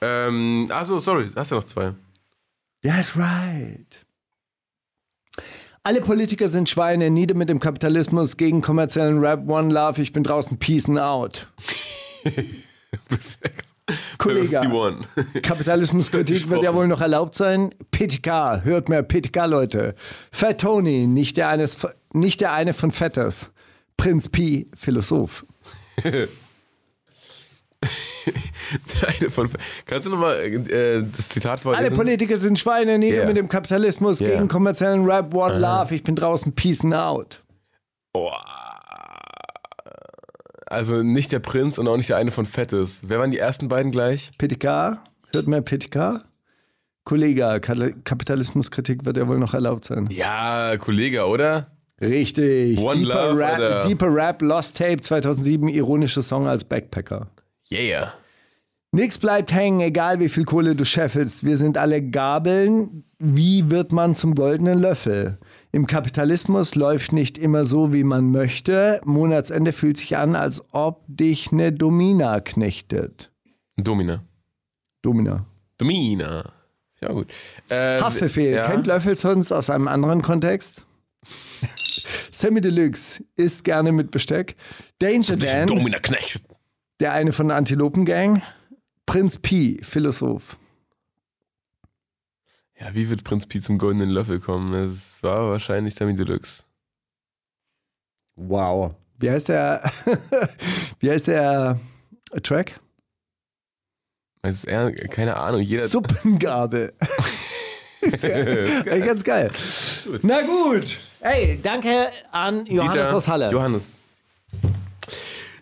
Ähm, 0.00 0.66
achso, 0.70 0.98
sorry, 0.98 1.30
hast 1.36 1.52
ja 1.52 1.56
noch 1.56 1.62
zwei. 1.62 1.94
That's 2.82 3.16
right. 3.16 4.04
Alle 5.84 6.00
Politiker 6.00 6.48
sind 6.48 6.68
Schweine, 6.68 7.10
nieder 7.10 7.36
mit 7.36 7.48
dem 7.48 7.60
Kapitalismus, 7.60 8.36
gegen 8.36 8.60
kommerziellen 8.60 9.20
Rap, 9.20 9.48
One 9.48 9.72
Love, 9.72 10.02
ich 10.02 10.12
bin 10.12 10.24
draußen, 10.24 10.58
Peace 10.58 10.88
and 10.88 10.98
out. 10.98 11.46
Perfekt. 12.24 13.68
Kollege. 14.18 14.60
51. 14.60 15.42
Kapitalismuskritik 15.42 16.50
wird 16.50 16.62
ja 16.62 16.74
wohl 16.74 16.88
noch 16.88 17.00
erlaubt 17.00 17.34
sein. 17.36 17.70
PTK, 17.92 18.64
hört 18.64 18.88
mehr 18.88 19.02
PTK, 19.02 19.46
Leute. 19.46 19.94
Fat 20.32 20.60
Tony, 20.60 21.06
nicht 21.06 21.36
der, 21.36 21.48
eines, 21.48 21.76
nicht 22.12 22.40
der 22.40 22.52
eine 22.52 22.72
von 22.74 22.90
Fetters. 22.90 23.50
Prinz 23.96 24.28
Pi, 24.28 24.68
Philosoph. 24.74 25.46
Der 29.00 29.08
eine 29.08 29.30
von, 29.30 29.48
kannst 29.84 30.06
du 30.06 30.10
nochmal 30.10 30.36
äh, 30.40 31.04
das 31.16 31.28
Zitat 31.28 31.64
Alle 31.64 31.76
vorlesen? 31.76 31.96
Politiker 31.96 32.36
sind 32.36 32.58
Schweine, 32.58 32.98
nieder 32.98 33.18
Yeah. 33.18 33.26
mit 33.26 33.36
dem 33.36 33.48
Kapitalismus, 33.48 34.20
Yeah. 34.20 34.30
gegen 34.32 34.48
kommerziellen 34.48 35.04
Rap, 35.08 35.32
One 35.32 35.58
Love, 35.58 35.94
ich 35.94 36.02
bin 36.02 36.16
draußen, 36.16 36.52
Peace 36.52 36.82
and 36.82 36.94
out. 36.94 37.42
Oh. 38.14 38.30
Also 40.66 41.02
nicht 41.02 41.32
der 41.32 41.38
Prinz 41.38 41.78
und 41.78 41.88
auch 41.88 41.96
nicht 41.96 42.08
der 42.08 42.16
eine 42.16 42.32
von 42.32 42.44
Fettes. 42.44 43.02
Wer 43.06 43.18
waren 43.20 43.30
die 43.30 43.38
ersten 43.38 43.68
beiden 43.68 43.92
gleich? 43.92 44.32
PTK, 44.36 44.98
hört 45.32 45.46
mehr 45.46 45.62
PTK. 45.62 46.24
Kollege, 47.04 47.60
Kapitalismuskritik 48.02 49.04
wird 49.04 49.16
ja 49.16 49.28
wohl 49.28 49.38
noch 49.38 49.54
erlaubt 49.54 49.84
sein. 49.84 50.08
Ja, 50.10 50.76
Kollege, 50.76 51.26
oder? 51.26 51.70
Richtig. 52.00 52.78
One 52.78 52.98
Deeper, 52.98 53.28
Love, 53.28 53.38
Rap, 53.38 53.52
Alter. 53.52 53.88
Deeper 53.88 54.12
Rap, 54.12 54.42
Lost 54.42 54.76
Tape 54.76 55.00
2007, 55.00 55.68
ironischer 55.68 56.22
Song 56.22 56.48
als 56.48 56.64
Backpacker. 56.64 57.28
Yeah. 57.70 58.12
Nix 58.90 59.18
bleibt 59.18 59.52
hängen, 59.52 59.80
egal 59.80 60.20
wie 60.20 60.28
viel 60.28 60.44
Kohle 60.44 60.74
du 60.74 60.84
scheffelst. 60.84 61.44
Wir 61.44 61.56
sind 61.56 61.78
alle 61.78 62.02
Gabeln. 62.02 63.04
Wie 63.18 63.70
wird 63.70 63.92
man 63.92 64.14
zum 64.14 64.34
goldenen 64.34 64.80
Löffel? 64.80 65.38
Im 65.76 65.86
Kapitalismus 65.86 66.74
läuft 66.74 67.12
nicht 67.12 67.36
immer 67.36 67.66
so, 67.66 67.92
wie 67.92 68.02
man 68.02 68.30
möchte. 68.30 68.98
Monatsende 69.04 69.74
fühlt 69.74 69.98
sich 69.98 70.16
an, 70.16 70.34
als 70.34 70.64
ob 70.72 71.04
dich 71.06 71.52
eine 71.52 71.70
Domina 71.70 72.40
knechtet. 72.40 73.30
Domina. 73.76 74.24
Domina. 75.02 75.44
Domina. 75.76 76.50
Ja, 77.02 77.12
gut. 77.12 77.26
Äh, 77.68 78.00
Haftbefehl. 78.00 78.54
ja. 78.54 78.70
Kennt 78.70 78.86
Löffelsons 78.86 79.52
aus 79.52 79.68
einem 79.68 79.86
anderen 79.86 80.22
Kontext? 80.22 80.80
Sammy 82.32 82.62
Deluxe 82.62 83.22
isst 83.36 83.62
gerne 83.64 83.92
mit 83.92 84.10
Besteck. 84.10 84.56
Danger 84.98 85.36
Dan, 85.36 85.66
Domina 85.66 85.98
Knecht. 85.98 86.42
der 87.00 87.12
eine 87.12 87.32
von 87.32 87.48
der 87.48 87.58
Antilopengang. 87.58 88.40
Prinz 89.04 89.36
Pi, 89.36 89.78
Philosoph. 89.82 90.56
Ja, 92.78 92.94
wie 92.94 93.08
wird 93.08 93.24
Prinz 93.24 93.46
Pi 93.46 93.60
zum 93.60 93.78
goldenen 93.78 94.10
Löffel 94.10 94.38
kommen? 94.38 94.74
Es 94.74 95.22
war 95.22 95.50
wahrscheinlich 95.50 95.94
Sammy 95.94 96.14
Deluxe. 96.14 96.62
Wow. 98.36 98.94
Wie 99.18 99.30
heißt 99.30 99.48
der? 99.48 99.90
Wie 101.00 101.10
heißt 101.10 101.28
der 101.28 101.80
Track? 102.42 102.78
Es 104.42 104.58
ist 104.58 104.64
eher, 104.64 104.92
keine 105.08 105.36
Ahnung, 105.36 105.60
jeder. 105.60 105.88
Suppengabel. 105.88 106.92
ist 108.02 108.24
ja, 108.24 108.34
eigentlich 108.34 109.04
ganz 109.06 109.24
geil. 109.24 109.50
Na 110.22 110.42
gut. 110.42 110.98
Ey, 111.20 111.58
danke 111.62 112.08
an 112.30 112.66
Johannes 112.66 112.92
Dieter, 112.92 113.16
aus 113.16 113.26
Halle. 113.26 113.50
Johannes. 113.50 114.02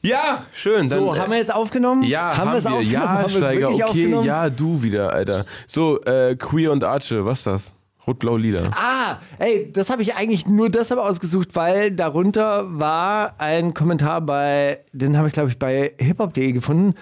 Ja, 0.05 0.45
schön. 0.53 0.87
so, 0.87 1.07
dann, 1.07 1.17
äh, 1.17 1.21
haben 1.21 1.31
wir 1.31 1.39
jetzt 1.39 1.55
aufgenommen? 1.55 2.03
Ja, 2.03 2.37
haben, 2.37 2.51
wir 2.51 2.59
es 2.59 2.67
aufgenommen? 2.67 2.91
Ja, 2.91 3.09
haben 3.09 3.29
Steiger, 3.31 3.71
okay, 3.71 4.21
ja, 4.23 4.51
du 4.51 4.83
wieder, 4.83 5.13
Alter. 5.13 5.47
So, 5.67 6.01
äh, 6.03 6.37
Queer 6.37 6.73
und 6.73 6.85
Arche, 6.85 7.25
was 7.25 7.39
ist 7.39 7.47
das? 7.47 7.75
Rot-Blau 8.07 8.37
Lila. 8.37 8.71
Ah, 8.77 9.19
ey, 9.39 9.73
das 9.73 9.89
habe 9.89 10.03
ich 10.03 10.15
eigentlich 10.15 10.47
nur 10.47 10.69
deshalb 10.69 11.01
ausgesucht, 11.01 11.51
weil 11.55 11.91
darunter 11.91 12.79
war 12.79 13.37
ein 13.39 13.73
Kommentar 13.73 14.21
bei, 14.21 14.81
den 14.93 15.17
habe 15.17 15.29
ich 15.29 15.35
glaube 15.35 15.49
ich 15.49 15.59
bei 15.59 15.95
hiphop.de 15.99 16.53
gefunden. 16.53 16.95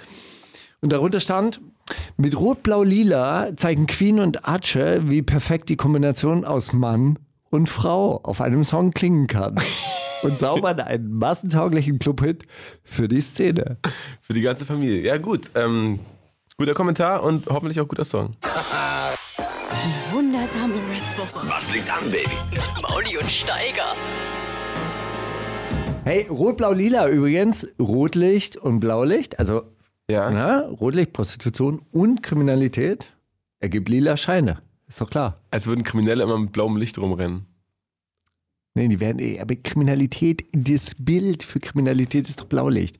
Und 0.80 0.92
darunter 0.92 1.18
stand, 1.18 1.60
mit 2.16 2.38
Rot-Blau-Lila 2.38 3.56
zeigen 3.56 3.86
Queen 3.86 4.20
und 4.20 4.46
Arche, 4.46 5.02
wie 5.06 5.22
perfekt 5.22 5.68
die 5.68 5.76
Kombination 5.76 6.44
aus 6.44 6.72
Mann 6.72 7.18
und 7.50 7.68
Frau 7.68 8.20
auf 8.22 8.40
einem 8.40 8.62
Song 8.62 8.92
klingen 8.92 9.26
kann. 9.26 9.56
Und 10.22 10.38
zaubern 10.38 10.80
einen 10.80 11.12
massentauglichen 11.18 11.98
Clubhit 11.98 12.44
für 12.84 13.08
die 13.08 13.20
Szene. 13.20 13.78
Für 14.20 14.32
die 14.34 14.40
ganze 14.42 14.64
Familie. 14.64 15.02
Ja, 15.02 15.18
gut. 15.18 15.50
Ähm, 15.54 15.98
guter 16.56 16.74
Kommentar 16.74 17.22
und 17.22 17.46
hoffentlich 17.46 17.80
auch 17.80 17.88
guter 17.88 18.04
Song. 18.04 18.30
Wundersame 20.12 20.74
Rap-Woche. 20.74 21.48
Was 21.48 21.72
liegt 21.72 21.90
an, 21.90 22.04
Baby? 22.10 22.30
Mit 22.50 22.82
Mauli 22.82 23.16
und 23.18 23.30
Steiger. 23.30 23.94
Hey, 26.04 26.26
Rot-Blau-Lila 26.28 27.08
übrigens, 27.08 27.68
Rotlicht 27.80 28.56
und 28.56 28.80
Blaulicht, 28.80 29.38
also 29.38 29.62
Ja. 30.10 30.30
Na, 30.30 30.60
Rotlicht, 30.66 31.12
Prostitution 31.12 31.82
und 31.92 32.22
Kriminalität 32.22 33.12
ergibt 33.60 33.88
lila 33.88 34.16
Scheine. 34.16 34.58
Ist 34.88 35.00
doch 35.00 35.08
klar. 35.08 35.40
Als 35.50 35.66
würden 35.66 35.84
Kriminelle 35.84 36.24
immer 36.24 36.38
mit 36.38 36.52
blauem 36.52 36.76
Licht 36.76 36.98
rumrennen. 36.98 37.46
Nee, 38.74 38.88
die 38.88 39.00
werden, 39.00 39.18
eh- 39.18 39.38
aber 39.40 39.54
Kriminalität, 39.56 40.46
das 40.52 40.94
Bild 40.98 41.42
für 41.42 41.60
Kriminalität 41.60 42.28
ist 42.28 42.40
doch 42.40 42.46
Blaulicht. 42.46 42.98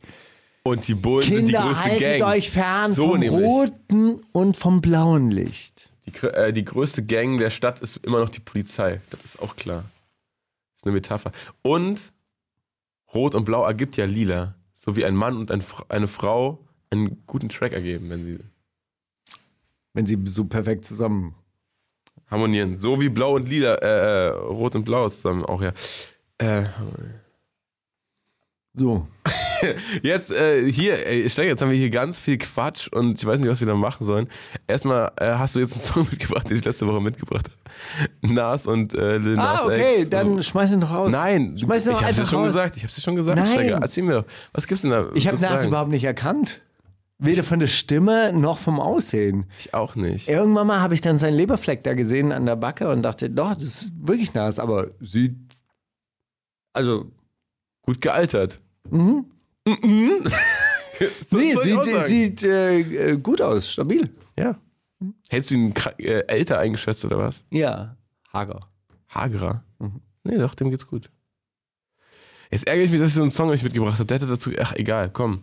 Und 0.64 0.86
die 0.86 0.94
Bullen 0.94 1.22
sind 1.22 1.34
die 1.48 1.52
Kinder, 1.52 1.62
größte 1.62 1.84
haltet 1.84 2.18
Gang. 2.18 2.30
euch 2.36 2.50
fern 2.50 2.92
So 2.92 3.10
vom 3.12 3.20
nämlich. 3.20 3.44
roten 3.46 4.20
und 4.32 4.56
vom 4.56 4.80
blauen 4.80 5.30
Licht. 5.30 5.90
Die, 6.06 6.26
äh, 6.26 6.52
die 6.52 6.64
größte 6.64 7.02
Gang 7.04 7.38
der 7.38 7.50
Stadt 7.50 7.80
ist 7.80 7.96
immer 7.98 8.20
noch 8.20 8.28
die 8.30 8.40
Polizei. 8.40 9.00
Das 9.10 9.24
ist 9.24 9.40
auch 9.40 9.56
klar. 9.56 9.84
ist 10.76 10.84
eine 10.84 10.92
Metapher. 10.92 11.32
Und 11.62 12.12
Rot 13.14 13.34
und 13.34 13.44
Blau 13.44 13.64
ergibt 13.64 13.96
ja 13.96 14.04
lila. 14.04 14.54
So 14.74 14.96
wie 14.96 15.04
ein 15.04 15.14
Mann 15.16 15.36
und 15.36 15.50
ein, 15.50 15.62
eine 15.88 16.08
Frau 16.08 16.58
einen 16.90 17.22
guten 17.26 17.48
Track 17.48 17.72
ergeben, 17.72 18.10
wenn 18.10 18.24
sie 18.24 18.38
Wenn 19.94 20.06
sie 20.06 20.18
so 20.26 20.44
perfekt 20.44 20.84
zusammen. 20.84 21.34
Harmonieren. 22.30 22.78
So 22.78 23.00
wie 23.00 23.08
Blau 23.08 23.34
und 23.36 23.48
Lila, 23.48 23.74
äh, 23.76 24.26
äh, 24.26 24.28
Rot 24.30 24.74
und 24.74 24.84
Blau 24.84 25.08
zusammen 25.08 25.44
auch, 25.44 25.62
ja. 25.62 25.72
Äh, 26.38 26.64
So. 28.74 29.06
Jetzt 30.02 30.32
äh, 30.32 30.68
hier, 30.72 31.06
ey, 31.06 31.22
jetzt 31.22 31.62
haben 31.62 31.70
wir 31.70 31.76
hier 31.78 31.90
ganz 31.90 32.18
viel 32.18 32.36
Quatsch 32.36 32.88
und 32.88 33.16
ich 33.16 33.24
weiß 33.24 33.38
nicht, 33.38 33.48
was 33.48 33.60
wir 33.60 33.66
da 33.68 33.74
machen 33.76 34.04
sollen. 34.04 34.28
Erstmal 34.66 35.12
äh, 35.18 35.34
hast 35.34 35.54
du 35.54 35.60
jetzt 35.60 35.74
einen 35.74 35.80
Song 35.94 36.08
mitgebracht, 36.10 36.50
den 36.50 36.56
ich 36.56 36.64
letzte 36.64 36.84
Woche 36.88 37.00
mitgebracht 37.00 37.48
habe. 37.48 38.32
Nas 38.34 38.66
und 38.66 38.92
äh, 38.94 39.18
Lil 39.18 39.36
Nas 39.36 39.60
Ah, 39.60 39.66
okay, 39.66 40.00
X. 40.00 40.10
dann 40.10 40.42
schmeiß 40.42 40.72
ihn 40.72 40.80
doch 40.80 40.90
raus. 40.90 41.12
Nein, 41.12 41.56
Schmeiß 41.56 41.86
ihn 41.86 41.92
ich 41.92 41.98
doch 41.98 42.04
hab's 42.04 42.16
dir 42.16 42.26
schon 42.26 42.40
raus. 42.40 42.48
gesagt. 42.48 42.76
Ich 42.76 42.82
hab's 42.82 42.94
dir 42.96 43.02
schon 43.02 43.14
gesagt, 43.14 43.36
Nein. 43.38 43.46
Steiger. 43.46 43.78
Erzähl 43.80 44.02
mir 44.02 44.14
doch. 44.14 44.24
Was 44.52 44.66
gibt's 44.66 44.82
denn 44.82 44.90
da? 44.90 45.10
Ich 45.14 45.28
habe 45.28 45.38
Nas 45.40 45.64
überhaupt 45.64 45.90
nicht 45.90 46.02
erkannt. 46.02 46.60
Weder 47.24 47.44
von 47.44 47.60
der 47.60 47.68
Stimme 47.68 48.32
noch 48.32 48.58
vom 48.58 48.80
Aussehen. 48.80 49.46
Ich 49.58 49.74
auch 49.74 49.94
nicht. 49.94 50.28
Irgendwann 50.28 50.66
mal 50.66 50.80
habe 50.80 50.94
ich 50.94 51.00
dann 51.00 51.18
seinen 51.18 51.34
Leberfleck 51.34 51.84
da 51.84 51.94
gesehen 51.94 52.32
an 52.32 52.46
der 52.46 52.56
Backe 52.56 52.88
und 52.90 53.02
dachte, 53.02 53.30
doch, 53.30 53.54
das 53.54 53.64
ist 53.64 53.92
wirklich 54.06 54.34
Nas, 54.34 54.58
aber 54.58 54.88
sieht. 55.00 55.36
Also, 56.72 57.10
Gut 57.82 58.00
gealtert. 58.00 58.60
so, 58.90 59.24
nee, 59.66 61.52
soll 61.52 61.66
ich 61.66 61.76
auch 61.76 61.84
sieht, 61.84 62.40
sieht 62.40 62.42
äh, 62.44 62.80
äh, 62.80 63.16
gut 63.16 63.42
aus, 63.42 63.70
stabil. 63.70 64.08
Ja. 64.38 64.56
Hättest 65.28 65.50
du 65.50 65.54
ihn 65.54 65.74
äh, 65.98 66.24
älter 66.28 66.58
eingeschätzt 66.60 67.04
oder 67.04 67.18
was? 67.18 67.42
Ja. 67.50 67.96
Hager. 68.32 68.60
Hagerer. 69.08 69.64
Nee, 70.22 70.38
doch, 70.38 70.54
dem 70.54 70.70
geht's 70.70 70.86
gut. 70.86 71.10
Jetzt 72.52 72.66
ärgere 72.66 72.84
ich 72.84 72.90
mich, 72.92 73.00
dass 73.00 73.10
ich 73.10 73.16
so 73.16 73.22
einen 73.22 73.30
Song 73.32 73.50
nicht 73.50 73.64
mitgebracht 73.64 73.94
habe. 73.94 74.06
Der 74.06 74.18
hätte 74.18 74.28
dazu. 74.28 74.50
Ach, 74.60 74.72
egal, 74.74 75.10
komm. 75.10 75.42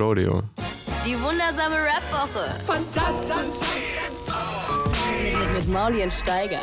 Rodeo. 0.00 0.42
Die 1.06 1.14
wundersame 1.20 1.76
Rap-Woche. 1.76 2.50
Fantastisch. 2.66 3.60
Mit, 5.22 5.38
mit, 5.38 5.54
mit 5.54 5.68
Mauli 5.68 6.02
und 6.02 6.12
Steiger. 6.12 6.62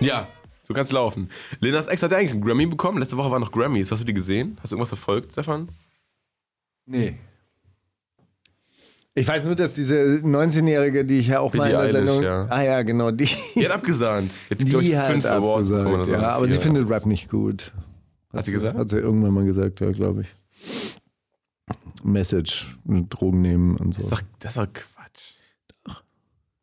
Ja, 0.00 0.26
so 0.62 0.74
kann's 0.74 0.90
laufen. 0.92 1.30
Lenas 1.60 1.86
Ex 1.86 2.02
hat 2.02 2.10
ja 2.10 2.18
eigentlich 2.18 2.32
einen 2.32 2.42
Grammy 2.42 2.66
bekommen. 2.66 2.98
Letzte 2.98 3.16
Woche 3.16 3.30
waren 3.30 3.40
noch 3.42 3.52
Grammys. 3.52 3.92
Hast 3.92 4.00
du 4.00 4.04
die 4.06 4.14
gesehen? 4.14 4.58
Hast 4.60 4.72
du 4.72 4.76
irgendwas 4.76 4.88
verfolgt 4.90 5.36
davon? 5.38 5.68
Nee. 6.86 7.16
Ich 9.14 9.26
weiß 9.26 9.46
nur, 9.46 9.54
dass 9.54 9.72
diese 9.74 9.94
19-Jährige, 10.22 11.04
die 11.04 11.20
ich 11.20 11.28
ja 11.28 11.40
auch 11.40 11.54
mal 11.54 11.64
in 11.66 11.70
der 11.70 11.80
Eilish, 11.80 11.92
Sendung. 11.92 12.22
ja. 12.22 12.46
Ah 12.50 12.62
ja, 12.62 12.82
genau, 12.82 13.10
die. 13.12 13.28
Die 13.54 13.64
hat 13.64 13.70
abgesahnt. 13.72 14.30
Die 14.50 14.54
hat, 14.54 14.82
Die 14.82 14.88
ich, 14.88 14.96
hat 14.96 15.12
fünf 15.12 15.24
Awards 15.24 15.68
bekommen 15.68 15.86
oder 15.86 16.00
abgesagt, 16.02 16.20
so. 16.20 16.22
ja, 16.26 16.30
aber 16.30 16.46
sie 16.46 16.52
Vier. 16.54 16.60
findet 16.62 16.90
Rap 16.90 17.06
nicht 17.06 17.30
gut. 17.30 17.72
Hat 18.32 18.44
sie 18.44 18.52
gesagt? 18.52 18.76
Hat 18.76 18.90
sie 18.90 18.98
irgendwann 18.98 19.32
mal 19.32 19.44
gesagt, 19.46 19.80
ja, 19.80 19.90
glaube 19.92 20.22
ich. 20.22 20.28
Message, 22.04 22.76
Drogen 22.84 23.40
nehmen 23.40 23.76
und 23.76 23.94
so. 23.94 24.02
Das 24.02 24.12
ist 24.12 24.12
doch, 24.12 24.22
das 24.40 24.56
ist 24.56 24.58
doch 24.58 24.72
Quatsch. 24.72 25.96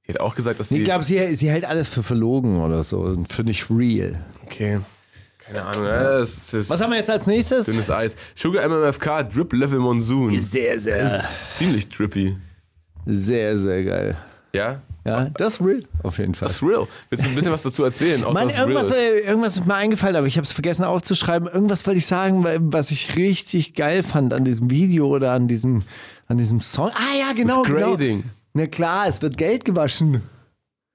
Die 0.07 0.13
hat 0.13 0.19
auch 0.19 0.35
gesagt, 0.35 0.59
dass 0.59 0.69
sie. 0.69 0.79
Ich 0.79 0.83
glaube, 0.83 1.03
sie, 1.03 1.35
sie 1.35 1.49
hält 1.49 1.65
alles 1.65 1.89
für 1.89 2.03
verlogen 2.03 2.61
oder 2.61 2.83
so. 2.83 3.15
Für 3.29 3.43
nicht 3.43 3.69
real. 3.69 4.23
okay. 4.43 4.79
Keine 5.45 5.61
Ahnung. 5.63 5.85
Ja, 5.85 6.19
das 6.19 6.53
ist 6.53 6.69
Was 6.69 6.79
haben 6.79 6.91
wir 6.91 6.97
jetzt 6.97 7.09
als 7.09 7.27
nächstes? 7.27 7.65
dünnes 7.65 7.89
Eis. 7.89 8.15
Sugar 8.33 8.65
MMFK, 8.67 9.23
Drip 9.29 9.51
Level 9.51 9.79
Monsoon. 9.79 10.37
Sehr, 10.39 10.79
sehr, 10.79 11.25
Ziemlich 11.57 11.89
drippy. 11.89 12.37
sehr, 13.05 13.57
sehr 13.57 13.83
geil. 13.83 14.17
Ja? 14.55 14.81
Ja, 15.05 15.25
das 15.33 15.55
ist 15.55 15.61
real, 15.65 15.83
auf 16.01 16.17
jeden 16.17 16.33
Fall. 16.33 16.47
Das 16.47 16.57
ist 16.57 16.63
real. 16.63 16.87
Willst 17.09 17.25
du 17.25 17.29
ein 17.29 17.35
bisschen 17.35 17.51
was 17.51 17.61
dazu 17.61 17.83
erzählen? 17.83 18.21
Mann, 18.21 18.49
irgendwas, 18.49 18.89
ist? 18.89 18.95
irgendwas 18.95 19.57
ist 19.57 19.65
mir 19.65 19.75
eingefallen, 19.75 20.15
aber 20.15 20.27
ich 20.27 20.37
habe 20.37 20.45
es 20.45 20.53
vergessen 20.53 20.85
aufzuschreiben. 20.85 21.49
Irgendwas 21.49 21.85
wollte 21.85 21.97
ich 21.97 22.05
sagen, 22.05 22.45
was 22.71 22.89
ich 22.91 23.17
richtig 23.17 23.73
geil 23.73 24.01
fand 24.03 24.33
an 24.33 24.45
diesem 24.45 24.69
Video 24.69 25.07
oder 25.07 25.33
an 25.33 25.49
diesem, 25.49 25.83
an 26.27 26.37
diesem 26.37 26.61
Song. 26.61 26.91
Ah 26.93 27.17
ja, 27.19 27.33
genau, 27.33 27.63
Das 27.63 27.73
genau. 27.73 27.91
Grading. 27.91 28.23
Na 28.53 28.67
klar, 28.67 29.07
es 29.07 29.21
wird 29.21 29.37
Geld 29.37 29.65
gewaschen. 29.65 30.21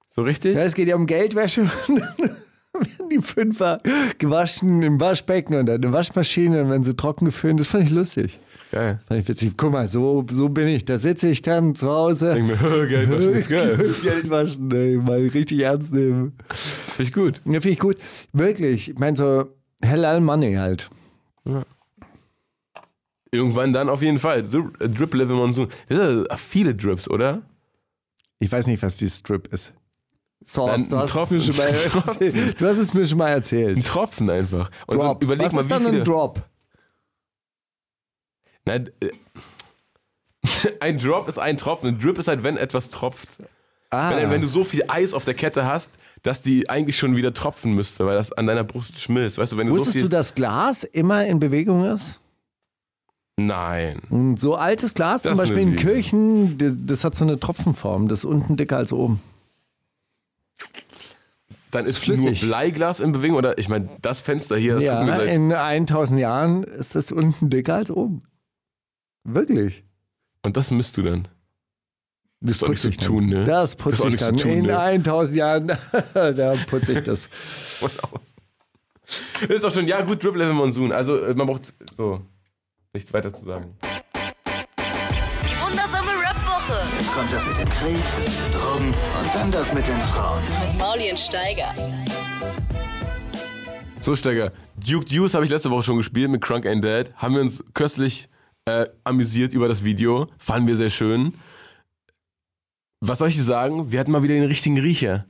So 0.09 0.23
richtig? 0.23 0.55
Ja, 0.55 0.63
es 0.63 0.73
geht 0.73 0.87
ja 0.87 0.95
um 0.95 1.05
Geldwäsche. 1.05 1.69
Und 1.87 2.01
dann 2.73 2.97
werden 2.97 3.09
die 3.09 3.21
Fünfer 3.21 3.81
gewaschen 4.17 4.81
im 4.81 4.99
Waschbecken 4.99 5.55
und 5.55 5.65
dann 5.65 5.83
eine 5.83 5.91
Waschmaschine 5.91 6.61
und 6.61 6.69
wenn 6.69 6.83
sie 6.83 6.95
trocken 6.95 7.25
geföhnt. 7.25 7.59
Das 7.59 7.67
fand 7.67 7.85
ich 7.85 7.89
lustig. 7.89 8.39
Geil. 8.71 8.99
Fand 9.07 9.19
ich 9.21 9.27
witzig. 9.27 9.53
Guck 9.57 9.71
mal, 9.71 9.87
so, 9.87 10.25
so 10.31 10.47
bin 10.49 10.67
ich. 10.67 10.85
Da 10.85 10.97
sitze 10.99 11.27
ich 11.29 11.41
dann 11.41 11.73
zu 11.73 11.89
Hause. 11.89 12.35
Denk 12.35 12.61
mir, 12.61 12.87
Geld 12.87 13.09
waschen 13.11 13.33
ist 13.33 13.49
geil. 13.49 13.95
Geld 14.03 14.29
waschen, 14.29 14.71
ey, 14.71 14.97
mal 14.97 15.19
richtig 15.19 15.59
ernst 15.61 15.93
nehmen. 15.93 16.33
Finde 16.51 17.03
ich 17.03 17.13
gut. 17.13 17.41
Ja, 17.45 17.53
finde 17.61 17.69
ich 17.69 17.79
gut. 17.79 17.97
Wirklich. 18.31 18.89
Ich 18.91 18.99
meine, 18.99 19.17
so 19.17 19.45
Hellal 19.83 20.21
Money 20.21 20.53
halt. 20.55 20.89
Irgendwann 23.31 23.73
dann 23.73 23.89
auf 23.89 24.01
jeden 24.01 24.19
Fall. 24.19 24.45
So, 24.45 24.69
äh, 24.79 24.89
Drip 24.89 25.13
Level 25.13 25.35
Monsoon. 25.35 25.69
Das 25.87 25.97
sind 25.97 26.27
ja 26.29 26.37
viele 26.37 26.73
Drips, 26.75 27.09
oder? 27.09 27.41
Ich 28.39 28.51
weiß 28.51 28.67
nicht, 28.67 28.81
was 28.81 28.97
die 28.97 29.09
Strip 29.09 29.51
ist. 29.53 29.73
Sauce, 30.43 30.71
Ein 30.71 30.89
du 30.89 30.97
hast, 30.97 31.05
es 31.05 31.11
Tropfen. 31.11 31.37
mir 31.37 31.41
schon 31.43 31.57
mal 31.57 31.63
erzählt. 31.95 32.61
du 32.61 32.65
hast 32.65 32.77
es 32.77 32.93
mir 32.93 33.05
schon 33.05 33.17
mal 33.17 33.25
Ein 33.25 33.33
erzählt. 33.33 33.85
Tropfen 33.85 34.29
einfach. 34.29 34.71
Und 34.87 34.97
Drop. 35.01 35.17
so 35.21 35.25
überleg 35.25 35.45
was 35.47 35.53
mal, 35.53 35.59
ist 35.61 35.65
wie 35.67 35.73
dann 35.73 35.83
viele. 35.85 35.97
ein 35.99 36.03
Drop? 36.05 36.41
Nein, 38.65 38.89
äh, 39.01 39.09
ein 40.79 40.97
Drop 40.97 41.27
ist 41.27 41.37
ein 41.39 41.57
Tropfen. 41.57 41.89
Ein 41.89 41.99
Drip 41.99 42.17
ist 42.17 42.27
halt, 42.27 42.43
wenn 42.43 42.57
etwas 42.57 42.89
tropft. 42.89 43.39
Ah, 43.91 44.15
Wenn, 44.15 44.29
wenn 44.29 44.41
du 44.41 44.47
so 44.47 44.63
viel 44.63 44.83
Eis 44.87 45.15
auf 45.15 45.25
der 45.25 45.33
Kette 45.33 45.65
hast, 45.65 45.91
dass 46.21 46.43
die 46.43 46.69
eigentlich 46.69 46.97
schon 46.97 47.15
wieder 47.15 47.33
tropfen 47.33 47.73
müsste, 47.73 48.05
weil 48.05 48.15
das 48.17 48.31
an 48.31 48.45
deiner 48.45 48.63
Brust 48.63 48.99
schmilzt. 48.99 49.39
Weißt 49.39 49.53
du, 49.53 49.57
wenn 49.57 49.65
du 49.65 49.73
so 49.73 49.77
Wusstest 49.79 49.93
viel. 49.95 50.03
du, 50.03 50.09
dass 50.09 50.35
Glas 50.35 50.83
immer 50.83 51.25
in 51.25 51.39
Bewegung 51.39 51.85
ist? 51.85 52.19
Nein. 53.37 53.99
Ein 54.11 54.37
so 54.37 54.55
altes 54.55 54.93
Glas, 54.93 55.23
Das 55.23 55.31
zum 55.31 55.37
Beispiel 55.39 55.59
in. 55.59 55.75
Kirchen, 55.75 56.85
das, 56.85 57.03
hat 57.03 57.15
so 57.15 57.23
eine 57.25 57.39
Tropfenform. 57.39 58.09
Das 58.09 58.19
ist 58.19 58.25
unten 58.25 58.57
dicker 58.57 58.77
als 58.77 58.93
oben. 58.93 59.21
Dann 61.71 61.85
ist, 61.85 61.91
Ist 61.91 61.97
flüssig. 62.03 62.41
nur 62.41 62.49
Bleiglas 62.49 62.99
in 62.99 63.11
Bewegung 63.11 63.37
oder 63.37 63.57
ich 63.57 63.69
meine, 63.69 63.89
das 64.01 64.21
Fenster 64.21 64.57
hier, 64.57 64.75
das 64.75 64.85
gucken 64.85 65.05
wir 65.05 65.13
ja, 65.13 65.19
seit. 65.19 65.35
in 65.35 65.53
1000 65.53 66.19
Jahren 66.19 66.63
ist 66.63 66.95
das 66.95 67.11
unten 67.11 67.49
dicker 67.49 67.75
als 67.75 67.91
oben. 67.91 68.23
Wirklich. 69.33 69.83
Und 70.43 70.57
das 70.57 70.71
misst 70.71 70.97
du 70.97 71.03
dann. 71.03 71.27
Das 72.41 72.61
nicht 72.61 72.65
putze 72.67 72.89
ich 72.89 72.97
dann. 72.97 73.07
tun, 73.07 73.25
ne? 73.27 73.43
Das 73.43 73.75
putze 73.75 74.03
auch 74.03 74.07
ich 74.07 74.15
dann. 74.15 74.37
tun, 74.37 74.51
in 74.51 74.65
ne? 74.65 74.79
1000 74.79 75.37
Jahren, 75.37 75.67
da 76.13 76.55
putze 76.67 76.93
ich 76.93 77.01
das. 77.01 77.29
Auch. 77.81 78.21
Ist 79.49 79.63
doch 79.63 79.71
schon, 79.71 79.87
ja 79.87 80.01
gut, 80.01 80.23
Drip 80.23 80.35
Level 80.35 80.53
Monsoon. 80.53 80.93
Also 80.93 81.17
äh, 81.17 81.33
man 81.33 81.47
braucht 81.47 81.73
so 81.97 82.21
nichts 82.93 83.11
weiter 83.11 83.33
zu 83.33 83.43
sagen. 83.43 83.67
Die 85.43 85.61
wundersame 85.61 86.11
Rap-Woche. 86.11 86.79
Jetzt 86.97 87.11
kommt 87.11 87.33
das 87.33 87.45
mit 87.45 87.57
dem 87.57 87.69
Krieg, 87.69 87.97
Drogen 88.53 88.87
und 88.87 89.35
dann 89.35 89.51
das 89.51 89.73
mit 89.73 89.85
den 89.85 89.99
Frauen. 90.13 90.41
Mit 90.65 90.77
Mauli 90.79 91.09
und 91.11 91.19
Steiger. 91.19 91.73
So, 93.99 94.15
Steiger, 94.15 94.53
Duke 94.77 95.05
Deuce 95.05 95.33
habe 95.33 95.43
ich 95.43 95.51
letzte 95.51 95.69
Woche 95.71 95.83
schon 95.83 95.97
gespielt 95.97 96.31
mit 96.31 96.41
Crunk 96.41 96.65
and 96.65 96.81
Dead. 96.83 97.11
Haben 97.15 97.33
wir 97.35 97.41
uns 97.41 97.61
köstlich 97.73 98.29
äh, 98.69 98.89
amüsiert 99.03 99.53
über 99.53 99.67
das 99.67 99.83
Video. 99.83 100.27
Fanden 100.37 100.67
wir 100.67 100.75
sehr 100.77 100.89
schön. 100.89 101.33
Was 103.01 103.19
soll 103.19 103.29
ich 103.29 103.35
dir 103.35 103.43
sagen? 103.43 103.91
Wir 103.91 103.99
hatten 103.99 104.11
mal 104.11 104.23
wieder 104.23 104.35
den 104.35 104.43
richtigen 104.45 104.77
Riecher. 104.77 105.25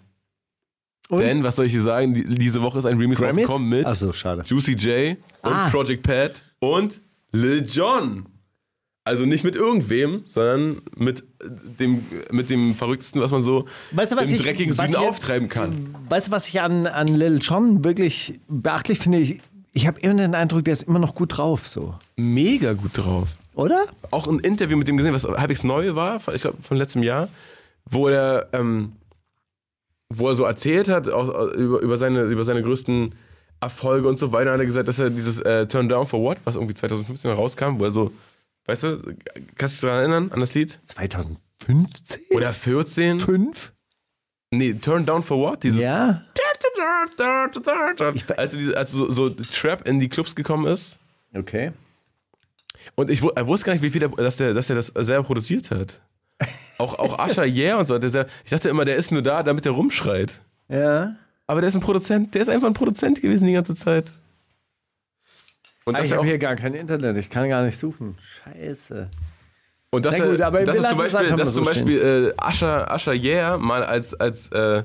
Und? 1.09 1.19
Denn, 1.21 1.43
was 1.43 1.55
soll 1.55 1.65
ich 1.65 1.71
dir 1.73 1.81
sagen? 1.81 2.13
Die, 2.13 2.23
diese 2.23 2.61
Woche 2.61 2.79
ist 2.79 2.85
ein 2.85 2.97
Remix 2.97 3.19
Grammys? 3.19 3.37
rausgekommen 3.49 3.69
mit 3.69 4.15
schade. 4.15 4.43
Juicy 4.45 4.73
J 4.73 5.17
und 5.41 5.51
Ah. 5.51 5.69
Project 5.69 6.03
Pat 6.03 6.43
und 6.59 7.01
Lil 7.31 7.65
Jon. 7.67 8.25
Also 9.05 9.25
nicht 9.25 9.43
mit 9.43 9.55
irgendwem, 9.55 10.21
sondern 10.25 10.81
mit 10.95 11.23
dem, 11.79 12.05
mit 12.31 12.49
dem 12.51 12.75
Verrücktesten, 12.75 13.19
was 13.21 13.31
man 13.31 13.41
so 13.41 13.65
Weißt 13.91 14.11
du, 14.11 14.17
was 14.17 14.29
im 14.29 14.35
ich- 14.35 14.41
dreckigen 14.43 14.73
Süden 14.73 14.89
ich- 14.89 14.97
auftreiben 14.97 15.49
kann. 15.49 15.95
Weißt 16.09 16.27
du, 16.27 16.31
was 16.31 16.47
ich 16.47 16.61
an, 16.61 16.85
an 16.85 17.07
Lil 17.07 17.39
Jon 17.41 17.83
wirklich 17.83 18.39
beachtlich 18.47 18.99
finde? 18.99 19.17
Ich, 19.19 19.41
ich 19.73 19.87
habe 19.87 19.99
immer 19.99 20.15
den 20.15 20.35
Eindruck, 20.35 20.65
der 20.65 20.73
ist 20.73 20.83
immer 20.83 20.99
noch 20.99 21.15
gut 21.15 21.37
drauf, 21.37 21.67
so. 21.67 21.95
Mega 22.15 22.73
gut 22.73 22.91
drauf. 22.93 23.37
Oder? 23.53 23.85
Auch 24.11 24.27
ein 24.27 24.39
Interview 24.39 24.77
mit 24.77 24.87
dem 24.87 24.97
gesehen, 24.97 25.13
was 25.13 25.23
halbwegs 25.25 25.63
neu 25.63 25.95
war, 25.95 26.15
ich 26.33 26.41
glaube 26.41 26.61
von 26.61 26.77
letztem 26.77 27.03
Jahr, 27.03 27.29
wo 27.85 28.07
er, 28.07 28.47
ähm, 28.53 28.93
wo 30.09 30.29
er 30.29 30.35
so 30.35 30.45
erzählt 30.45 30.89
hat, 30.89 31.07
äh, 31.07 31.11
über, 31.11 31.81
über, 31.81 31.97
seine, 31.97 32.23
über 32.23 32.43
seine 32.43 32.61
größten 32.61 33.13
Erfolge 33.61 34.07
und 34.07 34.17
so 34.17 34.31
weiter, 34.31 34.53
hat 34.53 34.59
er 34.59 34.65
gesagt, 34.65 34.87
dass 34.87 34.99
er 34.99 35.09
dieses 35.09 35.39
äh, 35.39 35.67
Turn 35.67 35.89
Down 35.89 36.05
for 36.05 36.21
What, 36.21 36.37
was 36.45 36.55
irgendwie 36.55 36.73
2015 36.73 37.31
rauskam, 37.31 37.79
wo 37.79 37.83
er 37.83 37.91
so, 37.91 38.11
weißt 38.65 38.83
du, 38.83 39.15
kannst 39.55 39.75
du 39.75 39.87
dich 39.87 39.89
daran 39.89 39.99
erinnern, 39.99 40.31
an 40.31 40.39
das 40.39 40.53
Lied? 40.53 40.79
2015? 40.85 42.21
Oder 42.31 42.53
14? 42.53 43.19
5? 43.19 43.73
Nee, 44.51 44.73
Turn 44.75 45.05
Down 45.05 45.21
for 45.21 45.37
What? 45.37 45.63
Dieses 45.63 45.81
Ja. 45.81 46.23
Als, 48.37 48.51
diese, 48.51 48.77
als 48.77 48.91
so, 48.91 49.09
so 49.09 49.29
Trap 49.29 49.87
in 49.87 49.99
die 49.99 50.09
Clubs 50.09 50.35
gekommen 50.35 50.67
ist. 50.67 50.97
Okay. 51.33 51.71
Und 52.95 53.09
ich 53.09 53.21
er 53.23 53.47
wusste 53.47 53.65
gar 53.67 53.73
nicht, 53.73 53.81
wie 53.81 53.89
viel 53.91 53.99
der, 53.99 54.09
dass, 54.09 54.37
der, 54.37 54.53
dass 54.53 54.69
er 54.69 54.75
das 54.75 54.87
selber 54.87 55.23
produziert 55.23 55.71
hat. 55.71 55.99
Auch, 56.77 56.97
auch 56.99 57.19
Asher 57.19 57.45
Yeah 57.45 57.77
und 57.77 57.87
so. 57.87 57.97
Der, 57.99 58.27
ich 58.43 58.49
dachte 58.49 58.69
immer, 58.69 58.85
der 58.85 58.95
ist 58.95 59.11
nur 59.11 59.21
da, 59.21 59.43
damit 59.43 59.65
er 59.65 59.73
rumschreit. 59.73 60.39
Ja. 60.69 61.15
Aber 61.47 61.61
der 61.61 61.69
ist 61.69 61.75
ein 61.75 61.81
Produzent, 61.81 62.33
der 62.35 62.41
ist 62.43 62.49
einfach 62.49 62.67
ein 62.67 62.73
Produzent 62.73 63.21
gewesen 63.21 63.45
die 63.47 63.53
ganze 63.53 63.75
Zeit. 63.75 64.11
Und 65.85 65.95
Ah, 65.95 66.01
ich 66.01 66.11
habe 66.11 66.25
hier 66.25 66.37
gar 66.37 66.55
kein 66.55 66.73
Internet, 66.75 67.17
ich 67.17 67.29
kann 67.29 67.49
gar 67.49 67.63
nicht 67.63 67.77
suchen. 67.77 68.17
Scheiße. 68.21 69.09
und 69.89 70.05
das, 70.05 70.17
Na 70.19 70.25
gut, 70.27 70.39
er- 70.39 70.47
aber 70.47 70.63
das 70.63 70.75
wir 70.75 70.81
ist 70.81 70.89
zum 70.89 70.97
Beispiel, 70.99 71.19
einfach 71.19 71.37
das 71.37 71.45
mal 71.45 71.49
ist 71.49 71.55
zum 71.55 71.65
so 71.65 71.71
Beispiel 71.71 72.01
äh, 72.01 72.33
Asher, 72.37 72.91
Asher 72.91 73.13
Yeah 73.13 73.57
mal 73.57 73.83
als, 73.83 74.13
als, 74.13 74.51
äh, 74.51 74.83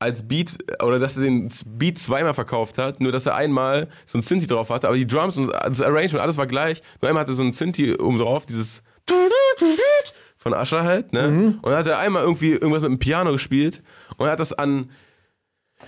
als 0.00 0.26
Beat, 0.28 0.56
oder 0.82 0.98
dass 0.98 1.16
er 1.16 1.24
den 1.24 1.48
Beat 1.66 1.98
zweimal 1.98 2.34
verkauft 2.34 2.78
hat, 2.78 3.00
nur 3.00 3.10
dass 3.12 3.26
er 3.26 3.34
einmal 3.34 3.88
so 4.06 4.16
ein 4.18 4.22
Synthi 4.22 4.46
drauf 4.46 4.70
hatte, 4.70 4.86
aber 4.86 4.96
die 4.96 5.06
Drums 5.06 5.36
und 5.36 5.48
das 5.50 5.82
Arrangement, 5.82 6.20
alles 6.22 6.36
war 6.36 6.46
gleich. 6.46 6.82
Nur 7.02 7.08
einmal 7.08 7.22
hatte 7.22 7.32
er 7.32 7.34
so 7.34 7.42
ein 7.42 7.52
Synthi 7.52 7.94
oben 7.96 8.18
drauf, 8.18 8.46
dieses 8.46 8.82
von 10.36 10.54
Asher 10.54 10.84
halt, 10.84 11.12
ne? 11.12 11.28
Mhm. 11.28 11.46
Und 11.62 11.64
dann 11.64 11.78
hat 11.78 11.86
er 11.86 11.98
einmal 11.98 12.22
irgendwie 12.22 12.52
irgendwas 12.52 12.82
mit 12.82 12.90
dem 12.92 12.98
Piano 12.98 13.32
gespielt 13.32 13.82
und 14.16 14.26
er 14.26 14.32
hat 14.32 14.40
das 14.40 14.52
an 14.52 14.90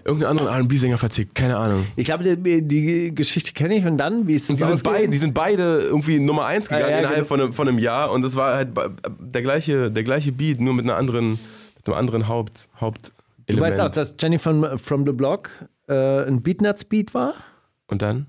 irgendeinen 0.05 0.39
anderen 0.39 0.55
R&B-Sänger 0.55 0.99
vertickt, 0.99 1.35
keine 1.35 1.57
Ahnung. 1.57 1.87
Ich 1.97 2.05
glaube, 2.07 2.25
die, 2.37 2.63
die 2.67 3.15
Geschichte 3.15 3.53
kenne 3.53 3.77
ich 3.77 3.85
und 3.87 3.97
dann, 3.97 4.27
wie 4.27 4.35
ist 4.35 4.51
das 4.51 4.57
die 4.59 4.65
sind, 4.65 4.83
beide, 4.83 5.09
die 5.09 5.19
sind 5.19 5.35
beide 5.35 5.81
irgendwie 5.83 6.19
Nummer 6.19 6.47
1 6.47 6.69
gegangen 6.69 6.85
Ah, 6.87 6.91
ja, 6.91 6.99
innerhalb 6.99 7.17
genau. 7.19 7.29
von, 7.29 7.41
einem, 7.41 7.53
von 7.53 7.69
einem 7.69 7.79
Jahr 7.79 8.11
und 8.11 8.23
das 8.23 8.35
war 8.35 8.55
halt 8.55 8.75
ba- 8.75 8.91
der 9.21 9.43
gleiche, 9.43 9.91
der 9.91 10.03
gleiche 10.03 10.33
Beat, 10.33 10.61
nur 10.61 10.75
mit 10.75 10.85
einer 10.85 10.97
anderen, 10.97 11.31
mit 11.77 11.87
einem 11.87 11.97
anderen 11.97 12.29
Haupt, 12.29 12.69
Hauptelement. 13.53 13.75
Du 13.75 13.79
weißt 13.79 13.81
auch, 13.81 13.91
dass 13.91 14.15
Jenny 14.19 14.39
von 14.39 14.79
From 14.79 15.07
the 15.07 15.13
Block 15.13 15.51
äh, 15.89 16.25
ein 16.27 16.43
Beatnuts-Beat 16.43 17.15
war? 17.15 17.35
Und 17.89 18.03
dann? 18.03 18.27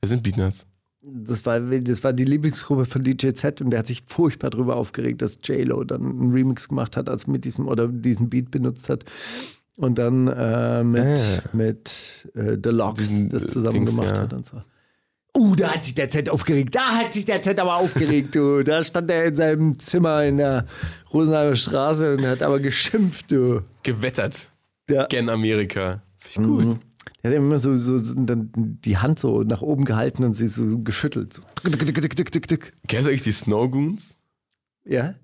Wer 0.00 0.08
sind 0.08 0.22
Beatnuts? 0.22 0.66
Das 1.04 1.44
war, 1.46 1.58
das 1.58 2.04
war 2.04 2.12
die 2.12 2.24
Lieblingsgruppe 2.24 2.84
von 2.84 3.02
DJ 3.02 3.30
Z 3.30 3.60
und 3.60 3.70
der 3.70 3.80
hat 3.80 3.88
sich 3.88 4.02
furchtbar 4.06 4.50
darüber 4.50 4.76
aufgeregt, 4.76 5.20
dass 5.20 5.38
J-Lo 5.42 5.82
dann 5.82 6.02
einen 6.02 6.32
Remix 6.32 6.68
gemacht 6.68 6.96
hat, 6.96 7.08
also 7.08 7.28
mit 7.30 7.44
diesem 7.44 7.66
oder 7.66 7.88
diesen 7.88 8.30
Beat 8.30 8.50
benutzt 8.52 8.88
hat. 8.88 9.04
Und 9.76 9.98
dann 9.98 10.28
äh, 10.28 10.84
mit, 10.84 11.18
Ah. 11.18 11.42
mit 11.52 11.90
äh, 12.34 12.56
The 12.62 12.70
Locks 12.70 13.28
das 13.28 13.44
äh, 13.44 13.48
zusammen 13.48 13.86
Dings, 13.86 13.90
gemacht 13.90 14.16
ja. 14.16 14.22
hat 14.22 14.32
und 14.32 14.44
so. 14.44 14.62
Uh, 15.36 15.54
da 15.56 15.74
hat 15.74 15.84
sich 15.84 15.94
der 15.94 16.10
Z 16.10 16.28
aufgeregt. 16.28 16.74
Da 16.74 16.90
hat 16.96 17.12
sich 17.12 17.24
der 17.24 17.40
Z 17.40 17.58
aber 17.58 17.76
aufgeregt, 17.76 18.34
du. 18.34 18.62
Da 18.62 18.82
stand 18.82 19.10
er 19.10 19.24
in 19.24 19.34
seinem 19.34 19.78
Zimmer 19.78 20.24
in 20.24 20.36
der 20.36 20.66
Rosenheimer 21.12 21.56
Straße 21.56 22.16
und 22.16 22.26
hat 22.26 22.42
aber 22.42 22.60
geschimpft, 22.60 23.30
du. 23.30 23.62
Gewettert. 23.82 24.50
Ja. 24.90 25.06
Gen 25.06 25.30
Amerika. 25.30 26.02
Finde 26.18 26.48
ich 26.48 26.66
gut. 26.66 26.78
Er 27.22 27.30
hat 27.30 27.36
immer 27.36 27.58
so, 27.58 27.78
so, 27.78 27.98
so 27.98 28.14
dann 28.14 28.50
die 28.54 28.98
Hand 28.98 29.18
so 29.18 29.42
nach 29.42 29.62
oben 29.62 29.84
gehalten 29.84 30.24
und 30.24 30.32
sie 30.34 30.48
so 30.48 30.80
geschüttelt. 30.80 31.32
So. 31.32 31.42
Kennst 31.62 33.06
du 33.06 33.10
eigentlich 33.10 33.22
die 33.22 33.32
Snow 33.32 33.70
Goons? 33.70 34.16
Ja? 34.84 35.14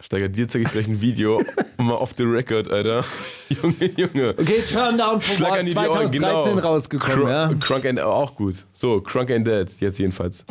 Steiger, 0.00 0.28
dir 0.28 0.48
zeige 0.48 0.64
ich 0.64 0.72
gleich 0.72 0.88
ein 0.88 1.00
Video. 1.00 1.40
mal 1.76 1.94
off 1.94 2.14
the 2.16 2.24
record, 2.24 2.68
Alter. 2.68 3.04
Junge, 3.48 3.90
Junge. 3.96 4.34
Okay, 4.36 4.60
Turn 4.60 4.98
Down 4.98 5.16
Ohren, 5.16 5.20
2013 5.20 6.10
genau. 6.10 6.58
rausgekommen, 6.58 7.16
Crunk, 7.16 7.28
ja. 7.28 7.54
Crunk 7.60 7.84
and 7.86 8.00
auch 8.00 8.34
gut. 8.34 8.56
So, 8.72 9.00
Crunk 9.00 9.30
and 9.30 9.46
Dead, 9.46 9.70
jetzt 9.78 9.98
jedenfalls. 9.98 10.44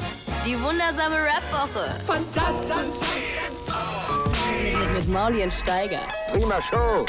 Die 0.46 0.56
wundersame 0.62 1.16
Rap-Woche. 1.16 2.00
Fantastisch. 2.06 2.76
Mit, 4.64 4.94
mit 4.94 5.10
Mauli 5.10 5.44
und 5.44 5.54
Steiger. 5.54 6.08
Prima 6.32 6.62
Show. 6.62 7.06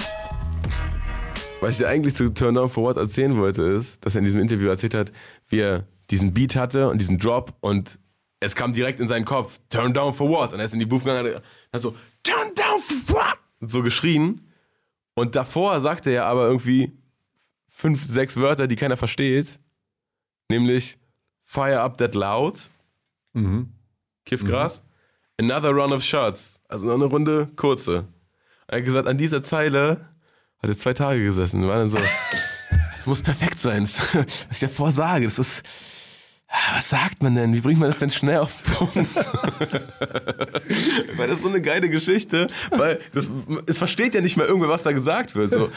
Was 1.61 1.71
ich 1.71 1.79
dir 1.79 1.89
eigentlich 1.89 2.15
zu 2.17 2.35
Turn 2.35 2.57
Down 2.57 2.69
for 2.69 2.83
What 2.83 2.97
erzählen 2.97 3.37
wollte, 3.39 3.63
ist, 3.63 4.05
dass 4.05 4.17
er 4.17 4.19
in 4.19 4.25
diesem 4.25 4.41
Interview 4.41 4.69
erzählt 4.69 4.95
hat, 4.95 5.13
wie 5.49 5.61
er 5.61 5.87
diesen 6.11 6.35
Beat 6.35 6.57
hatte 6.57 6.89
und 6.89 6.99
diesen 6.99 7.19
Drop 7.19 7.55
und 7.61 7.99
es 8.41 8.55
kam 8.55 8.73
direkt 8.73 9.01
in 9.01 9.09
seinen 9.09 9.25
Kopf, 9.25 9.59
Turn 9.71 9.95
Down 9.95 10.13
for 10.13 10.29
What? 10.29 10.53
Und 10.53 10.59
er 10.59 10.67
ist 10.67 10.75
in 10.75 10.81
die 10.81 10.87
Booth 10.87 11.05
gegangen 11.05 11.35
und 11.35 11.43
hat 11.73 11.81
so, 11.81 11.95
so 13.61 13.83
geschrien. 13.83 14.51
Und 15.15 15.37
davor 15.37 15.81
sagte 15.81 16.11
er 16.11 16.27
aber 16.27 16.47
irgendwie 16.47 16.93
fünf, 17.69 18.05
sechs 18.05 18.37
Wörter, 18.37 18.67
die 18.67 18.77
keiner 18.77 18.97
versteht. 18.97 19.59
Nämlich 20.49 20.99
Fire 21.45 21.81
up 21.81 21.99
that 21.99 22.15
loud. 22.15 22.71
Kiffgras. 24.25 24.83
Another 25.39 25.71
run 25.71 25.93
of 25.93 26.03
shots. 26.03 26.61
Also 26.69 26.87
noch 26.87 26.95
eine 26.95 27.05
Runde 27.05 27.49
kurze. 27.57 28.09
Er 28.67 28.79
hat 28.79 28.85
gesagt, 28.85 29.07
an 29.09 29.19
dieser 29.19 29.43
Zeile 29.43 30.09
hat 30.63 30.71
er 30.71 30.77
zwei 30.77 30.95
Tage 30.95 31.23
gesessen. 31.23 31.67
War 31.67 31.77
dann 31.77 31.91
so, 31.91 31.99
das 32.93 33.07
muss 33.07 33.23
perfekt 33.23 33.59
sein. 33.59 33.83
Das, 33.83 34.15
was 34.15 34.63
ich 34.63 34.69
davor 34.69 34.93
sage, 34.93 35.27
das 35.27 35.39
ist. 35.39 35.63
Was 36.75 36.89
sagt 36.89 37.23
man 37.23 37.35
denn? 37.35 37.53
Wie 37.53 37.61
bringt 37.61 37.81
man 37.81 37.89
das 37.89 37.99
denn 37.99 38.11
schnell 38.11 38.39
auf 38.39 38.53
den 38.57 38.75
Punkt? 38.75 38.97
weil 41.17 41.27
das 41.27 41.39
ist 41.39 41.43
so 41.43 41.49
eine 41.49 41.61
geile 41.61 41.89
Geschichte, 41.89 42.47
weil 42.71 43.01
das, 43.13 43.29
es 43.67 43.79
versteht 43.79 44.15
ja 44.15 44.21
nicht 44.21 44.37
mehr 44.37 44.47
irgendwer, 44.47 44.69
was 44.69 44.85
da 44.85 44.93
gesagt 44.93 45.35
wird. 45.35 45.51
So, 45.51 45.71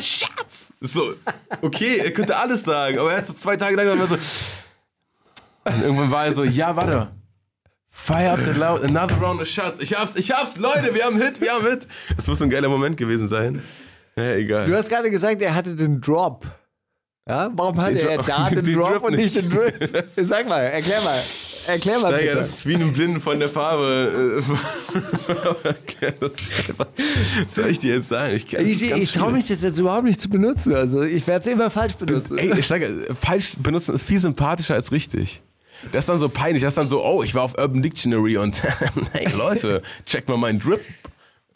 Shots! 0.00 0.72
So, 0.80 1.14
okay, 1.62 1.98
er 1.98 2.12
könnte 2.12 2.36
alles 2.36 2.62
sagen, 2.62 2.98
aber 2.98 3.12
er 3.12 3.18
hat 3.18 3.26
so 3.26 3.32
zwei 3.32 3.56
Tage 3.56 3.76
lang 3.76 3.90
immer 3.90 4.06
so. 4.06 4.14
Und 4.14 5.82
irgendwann 5.82 6.10
war 6.10 6.26
er 6.26 6.32
so, 6.32 6.44
ja, 6.44 6.76
warte. 6.76 7.10
Fire 7.90 8.30
up 8.30 8.40
the 8.44 8.58
loud, 8.58 8.84
another 8.84 9.16
round 9.16 9.40
of 9.40 9.48
shots. 9.48 9.80
Ich 9.80 9.94
hab's, 9.94 10.14
ich 10.16 10.30
hab's, 10.30 10.56
Leute, 10.56 10.94
wir 10.94 11.04
haben 11.04 11.20
Hit, 11.20 11.40
wir 11.40 11.52
haben 11.52 11.66
Hit. 11.66 11.88
Das 12.16 12.28
muss 12.28 12.40
ein 12.40 12.48
geiler 12.48 12.68
Moment 12.68 12.96
gewesen 12.96 13.26
sein. 13.26 13.62
Ja, 14.16 14.34
egal. 14.34 14.66
Du 14.66 14.76
hast 14.76 14.88
gerade 14.88 15.10
gesagt, 15.10 15.42
er 15.42 15.54
hatte 15.54 15.74
den 15.74 16.00
Drop. 16.00 16.46
Ja, 17.28 17.50
warum 17.54 17.78
hatte 17.80 17.94
Den 17.94 18.08
er 18.08 18.16
Drop- 18.16 18.26
da 18.26 18.48
den, 18.50 18.64
den 18.64 18.74
Drop 18.74 18.92
Drop 18.94 19.02
und 19.04 19.16
nicht 19.16 19.36
den. 19.36 19.50
Drip? 19.50 20.04
Sag 20.16 20.48
mal, 20.48 20.60
erklär 20.60 21.00
mal. 21.02 21.18
Erklär 21.66 21.98
mal 21.98 22.08
Steiger, 22.08 22.22
bitte. 22.24 22.36
das 22.38 22.48
ist 22.48 22.66
wie 22.66 22.74
einem 22.76 22.92
Blinden 22.94 23.20
von 23.20 23.38
der 23.38 23.50
Farbe. 23.50 24.42
äh, 24.42 24.52
was 26.78 27.54
soll 27.54 27.66
ich 27.68 27.78
dir 27.78 27.96
jetzt 27.96 28.08
sagen? 28.08 28.34
Ich, 28.34 28.52
Ich, 28.54 28.82
ich 28.82 29.12
traue 29.12 29.32
mich 29.32 29.46
das 29.46 29.60
jetzt 29.60 29.78
überhaupt 29.78 30.04
nicht 30.04 30.20
zu 30.20 30.28
benutzen. 30.30 30.74
Also 30.74 31.02
ich 31.02 31.26
werde 31.26 31.42
es 31.48 31.52
immer 31.54 31.70
falsch 31.70 31.94
benutzen. 31.96 32.38
Ey, 32.38 32.62
Steiger, 32.62 32.88
falsch 33.14 33.56
benutzen 33.58 33.94
ist 33.94 34.02
viel 34.02 34.20
sympathischer 34.20 34.74
als 34.74 34.92
richtig. 34.92 35.42
Das 35.92 36.00
ist 36.04 36.08
dann 36.08 36.18
so 36.18 36.28
peinlich. 36.28 36.62
Das 36.62 36.72
ist 36.72 36.78
dann 36.78 36.88
so, 36.88 37.04
oh, 37.04 37.22
ich 37.22 37.34
war 37.34 37.42
auf 37.42 37.56
Urban 37.58 37.82
Dictionary 37.82 38.36
und 38.38 38.62
hey 39.12 39.28
Leute, 39.36 39.82
check 40.06 40.26
mal 40.28 40.36
meinen 40.38 40.58
Drip. 40.60 40.80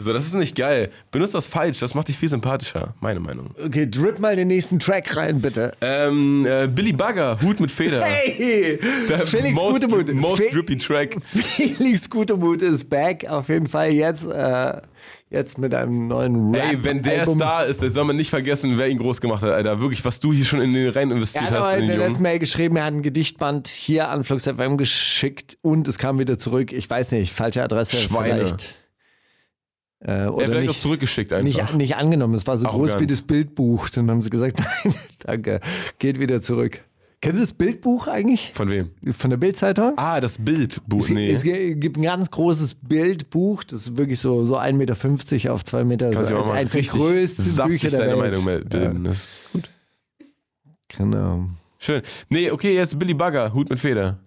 So, 0.02 0.12
das 0.12 0.26
ist 0.26 0.34
nicht 0.34 0.56
geil. 0.56 0.90
Benutzt 1.10 1.34
das 1.34 1.48
falsch, 1.48 1.78
das 1.80 1.94
macht 1.94 2.08
dich 2.08 2.18
viel 2.18 2.28
sympathischer, 2.28 2.94
meine 3.00 3.20
Meinung. 3.20 3.50
Okay, 3.64 3.88
drip 3.88 4.18
mal 4.18 4.36
den 4.36 4.48
nächsten 4.48 4.78
Track 4.78 5.16
rein, 5.16 5.40
bitte. 5.40 5.72
Ähm, 5.80 6.44
äh, 6.46 6.66
Billy 6.68 6.92
Bugger, 6.92 7.38
Hut 7.40 7.60
mit 7.60 7.70
Feder. 7.70 8.02
Hey, 8.12 8.78
Der 9.08 9.26
Felix 9.26 9.54
most, 9.58 9.80
Gutemut. 9.82 10.12
Most 10.14 10.42
Fe- 10.42 10.50
drippy 10.50 10.76
Track. 10.78 11.16
Felix 11.24 12.08
Gutemut 12.10 12.62
ist 12.62 12.88
back. 12.90 13.26
Auf 13.28 13.48
jeden 13.48 13.66
Fall 13.66 13.92
jetzt, 13.92 14.26
äh, 14.26 14.80
jetzt 15.30 15.58
mit 15.58 15.74
einem 15.74 16.08
neuen 16.08 16.54
Rap. 16.54 16.64
Ey, 16.72 16.84
wenn 16.84 17.02
der 17.02 17.20
Album. 17.20 17.34
Star 17.36 17.66
ist, 17.66 17.80
dann 17.82 17.90
soll 17.90 18.04
man 18.04 18.16
nicht 18.16 18.30
vergessen, 18.30 18.76
wer 18.78 18.88
ihn 18.88 18.98
groß 18.98 19.20
gemacht 19.20 19.42
hat, 19.42 19.50
Alter. 19.50 19.80
Wirklich, 19.80 20.04
was 20.04 20.20
du 20.20 20.32
hier 20.32 20.44
schon 20.44 20.60
in 20.60 20.72
den 20.74 20.88
rein 20.90 21.10
Er 21.10 21.16
investiert 21.16 21.50
hat 21.50 21.60
hast. 21.60 21.72
In 21.74 21.74
in 21.74 21.80
den 21.82 21.88
der 21.90 21.98
letzten 21.98 22.12
Jungen. 22.14 22.22
Mail 22.22 22.38
geschrieben, 22.38 22.76
er 22.76 22.84
hat 22.84 22.94
ein 22.94 23.02
Gedichtband 23.02 23.68
hier 23.68 24.08
an 24.08 24.24
Flux 24.24 24.44
FM 24.44 24.76
geschickt 24.76 25.56
und 25.62 25.88
es 25.88 25.98
kam 25.98 26.18
wieder 26.18 26.38
zurück. 26.38 26.72
Ich 26.72 26.88
weiß 26.88 27.12
nicht, 27.12 27.32
falsche 27.32 27.62
Adresse 27.62 27.96
Schweine. 27.96 28.46
vielleicht. 28.46 28.74
Äh, 30.04 30.10
Er 30.10 30.22
hat 30.24 30.30
oder 30.32 30.46
vielleicht 30.48 30.70
auch 30.70 30.78
zurückgeschickt 30.78 31.32
einfach. 31.32 31.44
nicht, 31.62 31.74
nicht 31.76 31.96
angenommen. 31.96 32.34
Es 32.34 32.46
war 32.46 32.56
so 32.56 32.66
Arrogant. 32.66 32.90
groß 32.92 33.00
wie 33.00 33.06
das 33.06 33.22
Bildbuch. 33.22 33.88
Dann 33.90 34.10
haben 34.10 34.20
sie 34.22 34.30
gesagt, 34.30 34.60
nein, 34.84 34.94
danke, 35.20 35.60
geht 35.98 36.18
wieder 36.18 36.40
zurück. 36.40 36.80
Kennst 37.20 37.38
du 37.38 37.44
das 37.44 37.52
Bildbuch 37.54 38.08
eigentlich? 38.08 38.50
Von 38.52 38.68
wem? 38.68 38.90
Von 39.12 39.30
der 39.30 39.36
Bildzeitung? 39.36 39.92
Ah, 39.96 40.20
das 40.20 40.38
Bildbuch. 40.38 41.02
Es, 41.02 41.08
Nee. 41.08 41.30
es 41.30 41.44
ge- 41.44 41.76
gibt 41.76 41.96
ein 41.96 42.02
ganz 42.02 42.28
großes 42.32 42.74
Bildbuch, 42.82 43.62
das 43.62 43.82
ist 43.86 43.96
wirklich 43.96 44.18
so, 44.18 44.44
so 44.44 44.58
1,50 44.58 44.72
Meter 45.36 45.54
auf 45.54 45.64
2 45.64 45.84
Meter. 45.84 46.10
Kannst 46.10 46.30
so 46.30 46.34
du 46.34 46.40
auch 46.40 46.46
mal 46.48 46.54
eins 46.54 46.72
der 46.72 46.80
richtig 46.80 46.98
größten 47.00 47.44
saftig 47.44 47.80
Bücher 47.82 47.96
der 47.96 48.06
deine 48.08 48.20
Welt. 48.20 48.44
Meinung 48.44 48.68
bilden. 48.68 49.04
Das 49.04 49.16
ist 49.18 49.52
gut. 49.52 49.70
Ja, 50.18 50.26
genau. 50.98 51.44
Schön. 51.78 52.02
Nee, 52.28 52.50
okay, 52.50 52.74
jetzt 52.74 52.98
Billy 52.98 53.14
Bugger, 53.14 53.54
Hut 53.54 53.70
mit 53.70 53.78
Feder. 53.78 54.18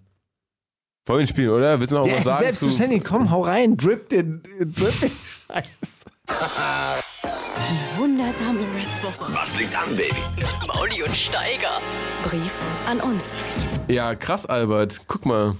Wollen 1.06 1.20
wir 1.20 1.26
spielen, 1.28 1.50
oder? 1.50 1.78
Willst 1.78 1.92
du 1.92 1.96
noch 1.96 2.06
Ja, 2.06 2.16
was 2.16 2.24
sagen? 2.24 2.38
selbstverständlich, 2.40 3.04
komm, 3.04 3.30
hau 3.30 3.42
rein, 3.42 3.76
drip 3.76 4.08
den, 4.08 4.42
drip 4.58 4.98
den 5.00 5.12
Scheiß. 5.46 6.04
Die 6.28 7.98
wundersame 8.00 8.58
Rap-Woche. 8.60 9.32
Was 9.32 9.56
liegt 9.58 9.74
an, 9.76 9.94
Baby? 9.96 10.14
Mit 10.36 10.66
Mauli 10.66 11.02
und 11.04 11.14
Steiger. 11.14 11.80
Brief 12.24 12.52
an 12.88 13.00
uns. 13.00 13.30
Zu? 13.30 13.92
Ja, 13.92 14.14
krass, 14.16 14.46
Albert. 14.46 15.02
Guck 15.06 15.26
mal. 15.26 15.54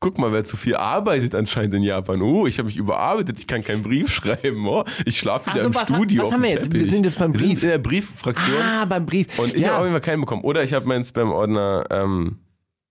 Guck 0.00 0.18
mal, 0.18 0.32
wer 0.32 0.44
zu 0.44 0.56
viel 0.56 0.76
arbeitet 0.76 1.34
anscheinend 1.34 1.74
in 1.74 1.82
Japan. 1.82 2.22
Oh, 2.22 2.46
ich 2.46 2.58
habe 2.58 2.66
mich 2.66 2.76
überarbeitet, 2.76 3.36
ich 3.38 3.46
kann 3.48 3.64
keinen 3.64 3.82
Brief 3.82 4.10
schreiben. 4.14 4.66
Oh, 4.66 4.84
ich 5.04 5.18
schlafe 5.18 5.50
wieder 5.50 5.60
so, 5.62 5.66
im 5.68 5.74
was 5.74 5.90
ha- 5.90 5.94
Studio. 5.94 6.22
was 6.22 6.28
auf 6.28 6.34
haben 6.34 6.42
wir 6.42 6.50
jetzt? 6.50 6.64
Teppich. 6.64 6.80
Wir 6.80 6.86
sind 6.88 7.04
jetzt 7.04 7.18
beim 7.18 7.32
Wir 7.32 7.40
sind 7.40 7.48
Brief. 7.50 7.62
in 7.64 7.68
der 7.68 7.78
Brieffraktion. 7.78 8.62
Ah, 8.62 8.84
beim 8.84 9.06
Brief. 9.06 9.38
Und 9.38 9.54
ich 9.54 9.62
ja. 9.62 9.68
habe 9.70 9.78
auf 9.78 9.82
jeden 9.84 9.92
Fall 9.94 10.00
keinen 10.00 10.20
bekommen. 10.20 10.42
Oder 10.42 10.62
ich 10.64 10.72
habe 10.72 10.86
meinen 10.86 11.04
Spam-Ordner. 11.04 11.84
Ähm, 11.90 12.38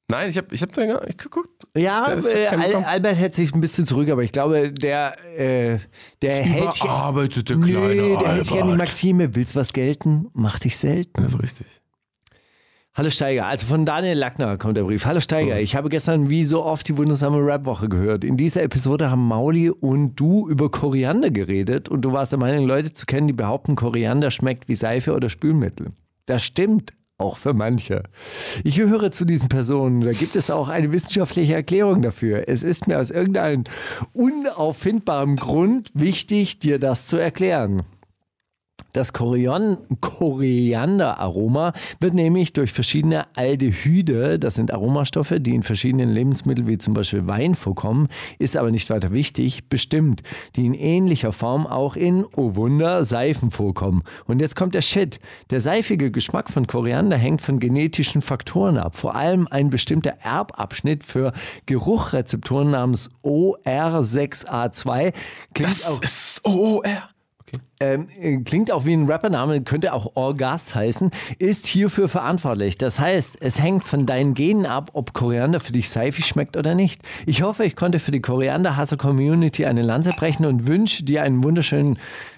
nein, 0.07 0.29
ich 0.29 0.37
habe 0.37 0.53
ich 0.53 0.61
hab 0.61 0.73
da 0.73 1.03
nicht 1.05 1.17
geguckt. 1.17 1.67
Ja, 1.75 2.05
Der 2.15 2.19
ich 2.19 2.25
äh, 2.27 2.47
Al. 2.47 2.75
Albert 2.83 3.15
hält 3.15 3.33
sich 3.35 3.53
ein 3.53 3.61
bisschen 3.61 3.85
zurück, 3.85 4.09
aber 4.09 4.23
ich 4.23 4.31
glaube, 4.31 4.71
der, 4.71 5.17
äh, 5.37 5.79
der 6.21 6.43
hält 6.43 6.73
sich. 6.73 6.83
Überarbeitete 6.83 7.57
kleine 7.59 7.95
Nee, 7.95 8.17
der 8.17 8.33
hält 8.35 8.45
sich 8.45 8.53
an 8.53 8.57
die 8.57 8.71
Albert. 8.73 8.77
Maxime. 8.77 9.35
Willst 9.35 9.55
was 9.55 9.73
gelten? 9.73 10.27
Mach 10.33 10.59
dich 10.59 10.77
selten. 10.77 11.21
Das 11.21 11.33
ist 11.33 11.41
richtig. 11.41 11.67
Hallo 12.97 13.11
Steiger, 13.11 13.45
also 13.45 13.67
von 13.67 13.85
Daniel 13.85 14.17
Lackner 14.17 14.57
kommt 14.57 14.75
der 14.75 14.81
Brief. 14.81 15.05
Hallo 15.05 15.19
Steiger, 15.19 15.59
ich 15.59 15.75
habe 15.75 15.87
gestern 15.87 16.31
wie 16.31 16.43
so 16.43 16.63
oft 16.65 16.87
die 16.87 16.97
wundersame 16.97 17.37
Rap-Woche 17.37 17.89
gehört. 17.89 18.23
In 18.23 18.37
dieser 18.37 18.63
Episode 18.63 19.11
haben 19.11 19.27
Mauli 19.27 19.69
und 19.69 20.15
du 20.15 20.49
über 20.49 20.71
Koriander 20.71 21.29
geredet 21.29 21.89
und 21.89 22.01
du 22.01 22.11
warst 22.11 22.31
der 22.31 22.39
Meinung, 22.39 22.65
Leute 22.65 22.93
zu 22.93 23.05
kennen, 23.05 23.27
die 23.27 23.33
behaupten, 23.33 23.75
Koriander 23.75 24.31
schmeckt 24.31 24.67
wie 24.67 24.73
Seife 24.73 25.13
oder 25.13 25.29
Spülmittel. 25.29 25.89
Das 26.25 26.43
stimmt, 26.43 26.91
auch 27.18 27.38
für 27.38 27.53
manche. 27.53 28.03
Ich 28.63 28.76
gehöre 28.76 29.11
zu 29.11 29.26
diesen 29.26 29.49
Personen. 29.49 30.01
Da 30.01 30.11
gibt 30.11 30.36
es 30.36 30.51
auch 30.51 30.70
eine 30.70 30.91
wissenschaftliche 30.91 31.55
Erklärung 31.55 32.01
dafür. 32.01 32.47
Es 32.47 32.63
ist 32.63 32.88
mir 32.88 32.99
aus 32.99 33.09
irgendeinem 33.09 33.63
unauffindbaren 34.13 35.36
Grund 35.36 35.89
wichtig, 35.93 36.59
dir 36.59 36.80
das 36.80 37.07
zu 37.07 37.18
erklären. 37.18 37.84
Das 38.93 39.13
Korian 39.13 39.77
Korianderaroma 40.01 41.73
wird 41.99 42.13
nämlich 42.13 42.53
durch 42.53 42.71
verschiedene 42.71 43.25
Aldehyde, 43.35 44.39
das 44.39 44.55
sind 44.55 44.73
Aromastoffe, 44.73 45.39
die 45.39 45.53
in 45.53 45.63
verschiedenen 45.63 46.09
Lebensmitteln 46.09 46.67
wie 46.67 46.77
zum 46.77 46.93
Beispiel 46.93 47.27
Wein 47.27 47.55
vorkommen, 47.55 48.07
ist 48.39 48.57
aber 48.57 48.71
nicht 48.71 48.89
weiter 48.89 49.11
wichtig, 49.11 49.69
bestimmt, 49.69 50.23
die 50.55 50.65
in 50.65 50.73
ähnlicher 50.73 51.31
Form 51.31 51.67
auch 51.67 51.95
in, 51.95 52.25
oh 52.35 52.55
Wunder, 52.55 53.05
Seifen 53.05 53.51
vorkommen. 53.51 54.03
Und 54.25 54.39
jetzt 54.39 54.55
kommt 54.55 54.73
der 54.73 54.81
Shit. 54.81 55.19
Der 55.49 55.61
seifige 55.61 56.11
Geschmack 56.11 56.49
von 56.49 56.67
Koriander 56.67 57.17
hängt 57.17 57.41
von 57.41 57.59
genetischen 57.59 58.21
Faktoren 58.21 58.77
ab. 58.77 58.97
Vor 58.97 59.15
allem 59.15 59.47
ein 59.49 59.69
bestimmter 59.69 60.15
Erbabschnitt 60.21 61.03
für 61.03 61.33
Geruchrezeptoren 61.65 62.71
namens 62.71 63.09
OR6A2 63.23 65.13
klingt 65.53 65.71
Das 65.71 65.89
auch 65.89 66.01
ist 66.01 66.41
OOR. 66.45 66.83
Ähm, 67.80 68.07
äh, 68.19 68.38
klingt 68.38 68.71
auch 68.71 68.86
wie 68.86 68.93
ein 68.93 69.09
Rappername, 69.09 69.61
könnte 69.61 69.93
auch 69.93 70.15
Orgas 70.15 70.73
heißen, 70.73 71.11
ist 71.38 71.67
hierfür 71.67 72.09
verantwortlich. 72.09 72.78
Das 72.78 72.99
heißt, 72.99 73.38
es 73.41 73.61
hängt 73.61 73.84
von 73.84 74.05
deinen 74.05 74.34
Genen 74.34 74.65
ab, 74.65 74.91
ob 74.93 75.13
Koriander 75.13 75.59
für 75.59 75.73
dich 75.73 75.89
seifig 75.89 76.25
schmeckt 76.25 76.57
oder 76.57 76.75
nicht. 76.75 77.01
Ich 77.25 77.41
hoffe, 77.41 77.65
ich 77.65 77.75
konnte 77.75 77.99
für 77.99 78.11
die 78.11 78.21
Koriander-Hasser-Community 78.21 79.65
eine 79.65 79.84
Lanze 79.84 80.11
brechen 80.11 80.45
und 80.45 80.67
wünsche 80.67 81.03
dir 81.03 81.23
einen 81.23 81.43
wunderschönen 81.43 81.97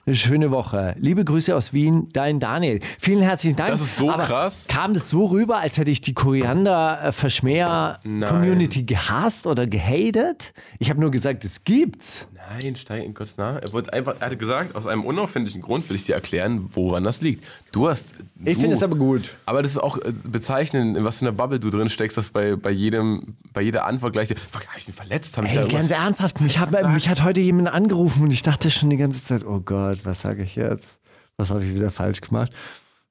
eine 0.09 0.15
schöne 0.15 0.49
Woche. 0.49 0.95
Liebe 0.97 1.23
Grüße 1.23 1.55
aus 1.55 1.71
Wien, 1.71 2.09
dein 2.13 2.39
Daniel. 2.39 2.79
Vielen 2.99 3.21
herzlichen 3.21 3.55
Dank. 3.55 3.69
Das 3.69 3.81
ist 3.81 3.97
so 3.97 4.09
Aber 4.09 4.23
krass. 4.23 4.65
Kam 4.67 4.95
das 4.95 5.09
so 5.09 5.27
rüber, 5.27 5.59
als 5.59 5.77
hätte 5.77 5.91
ich 5.91 6.01
die 6.01 6.15
Koriander-Verschmäher-Community 6.15 8.81
gehasst 8.83 9.45
oder 9.45 9.67
gehatet? 9.67 10.55
Ich 10.79 10.89
habe 10.89 10.99
nur 10.99 11.11
gesagt, 11.11 11.45
es 11.45 11.63
gibt's. 11.63 12.25
Nein, 12.33 12.75
steig 12.75 13.03
in 13.03 13.13
Gottes 13.13 13.37
Namen. 13.37 13.59
Er, 13.59 13.71
wollte 13.71 13.93
einfach, 13.93 14.15
er 14.19 14.25
hatte 14.25 14.37
gesagt, 14.37 14.75
aus 14.75 14.87
einem 14.87 15.05
unauffindigen 15.29 15.61
Grund 15.61 15.87
will 15.89 15.95
ich 15.95 16.05
dir 16.05 16.15
erklären, 16.15 16.69
woran 16.73 17.03
das 17.03 17.21
liegt. 17.21 17.45
Du 17.71 17.87
hast. 17.87 18.13
Ich 18.43 18.57
finde 18.57 18.75
es 18.75 18.83
aber 18.83 18.95
gut. 18.95 19.37
Aber 19.45 19.61
das 19.61 19.73
ist 19.73 19.77
auch 19.77 19.97
äh, 19.97 20.11
bezeichnend, 20.11 20.97
in 20.97 21.03
was 21.03 21.19
für 21.19 21.25
einer 21.25 21.31
Bubble 21.31 21.59
du 21.59 21.69
drin 21.69 21.89
steckst, 21.89 22.17
dass 22.17 22.29
bei, 22.29 22.55
bei, 22.55 22.71
jedem, 22.71 23.35
bei 23.53 23.61
jeder 23.61 23.85
Antwort 23.85 24.13
gleich. 24.13 24.29
Fuck, 24.29 24.67
hab 24.67 24.77
ich 24.77 24.85
den 24.85 24.93
verletzt? 24.93 25.37
Hab 25.37 25.45
ich 25.45 25.55
Ey, 25.55 25.67
ganz 25.67 25.91
ernsthaft, 25.91 26.41
mich 26.41 26.59
hat, 26.59 26.71
mich 26.93 27.09
hat 27.09 27.23
heute 27.23 27.39
jemand 27.39 27.69
angerufen 27.69 28.23
und 28.23 28.31
ich 28.31 28.41
dachte 28.41 28.71
schon 28.71 28.89
die 28.89 28.97
ganze 28.97 29.23
Zeit, 29.23 29.45
oh 29.45 29.59
Gott, 29.59 29.99
was 30.03 30.21
sage 30.21 30.43
ich 30.43 30.55
jetzt? 30.55 30.99
Was 31.37 31.51
habe 31.51 31.63
ich 31.63 31.73
wieder 31.73 31.91
falsch 31.91 32.21
gemacht? 32.21 32.51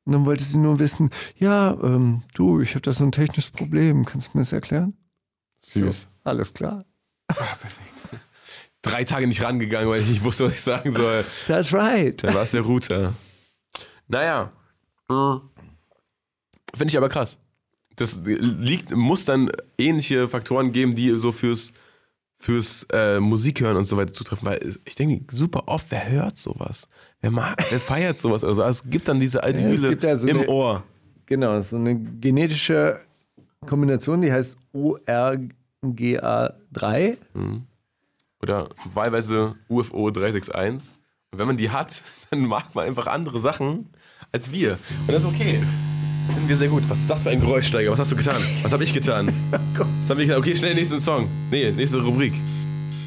Und 0.04 0.12
dann 0.12 0.24
wollte 0.24 0.44
sie 0.44 0.58
nur 0.58 0.78
wissen, 0.78 1.10
ja, 1.36 1.76
ähm, 1.82 2.22
du, 2.34 2.60
ich 2.60 2.70
habe 2.70 2.80
da 2.80 2.92
so 2.92 3.04
ein 3.04 3.12
technisches 3.12 3.50
Problem, 3.50 4.04
kannst 4.04 4.28
du 4.28 4.38
mir 4.38 4.42
das 4.42 4.52
erklären? 4.52 4.94
Süß. 5.60 6.02
So, 6.02 6.06
alles 6.24 6.54
klar. 6.54 6.82
Drei 8.90 9.04
Tage 9.04 9.26
nicht 9.26 9.42
rangegangen, 9.42 9.88
weil 9.88 10.00
ich 10.00 10.08
nicht 10.08 10.22
wusste, 10.24 10.44
was 10.46 10.54
ich 10.54 10.60
sagen 10.60 10.92
soll. 10.92 11.24
That's 11.46 11.72
right. 11.72 12.22
Dann 12.22 12.34
war 12.34 12.42
es 12.42 12.50
der 12.52 12.62
Router. 12.62 13.12
Naja. 14.08 14.52
Mhm. 15.10 15.40
Finde 16.74 16.90
ich 16.92 16.96
aber 16.96 17.08
krass. 17.08 17.38
Das 17.96 18.20
liegt, 18.24 18.94
muss 18.94 19.24
dann 19.24 19.50
ähnliche 19.78 20.28
Faktoren 20.28 20.70
geben, 20.72 20.94
die 20.94 21.10
so 21.18 21.32
fürs, 21.32 21.72
fürs 22.36 22.86
äh, 22.92 23.18
Musik 23.20 23.60
hören 23.60 23.76
und 23.76 23.86
so 23.86 23.96
weiter 23.96 24.12
zutreffen. 24.12 24.46
Weil 24.46 24.76
ich 24.84 24.94
denke, 24.94 25.24
super 25.36 25.64
oft, 25.66 25.86
wer 25.90 26.08
hört 26.08 26.38
sowas? 26.38 26.86
Wer, 27.20 27.32
mag, 27.32 27.56
wer 27.70 27.80
feiert 27.80 28.18
sowas? 28.18 28.44
Also 28.44 28.62
es 28.62 28.88
gibt 28.88 29.08
dann 29.08 29.18
diese 29.18 29.42
alte 29.42 29.60
gibt 29.88 30.04
ja 30.04 30.14
so 30.16 30.28
im 30.28 30.38
eine- 30.38 30.48
Ohr. 30.48 30.84
Genau, 31.26 31.60
so 31.60 31.76
eine 31.76 31.98
genetische 31.98 33.00
Kombination, 33.66 34.20
die 34.22 34.30
heißt 34.32 34.56
ORGA3. 34.74 37.16
Oder 38.42 38.68
wahlweise 38.94 39.56
UFO 39.68 40.10
361. 40.10 40.96
Und 41.30 41.38
wenn 41.38 41.46
man 41.46 41.56
die 41.56 41.70
hat, 41.70 42.02
dann 42.30 42.46
mag 42.46 42.74
man 42.74 42.86
einfach 42.86 43.06
andere 43.06 43.40
Sachen 43.40 43.90
als 44.32 44.52
wir. 44.52 44.78
Und 45.06 45.12
das 45.12 45.22
ist 45.24 45.28
okay. 45.28 45.62
Finden 46.28 46.48
wir 46.48 46.56
sehr 46.56 46.68
gut. 46.68 46.88
Was 46.88 47.00
ist 47.00 47.10
das 47.10 47.22
für 47.22 47.30
ein 47.30 47.40
Geräuschsteiger? 47.40 47.90
Was 47.90 47.98
hast 47.98 48.12
du 48.12 48.16
getan? 48.16 48.42
Was 48.62 48.72
habe 48.72 48.84
ich 48.84 48.92
getan? 48.92 49.28
Was 49.74 50.10
habe 50.10 50.22
ich 50.22 50.28
getan? 50.28 50.42
Okay, 50.42 50.54
schnell 50.54 50.74
nächsten 50.74 51.00
Song. 51.00 51.28
Nee, 51.50 51.72
nächste 51.72 52.02
Rubrik. 52.02 52.34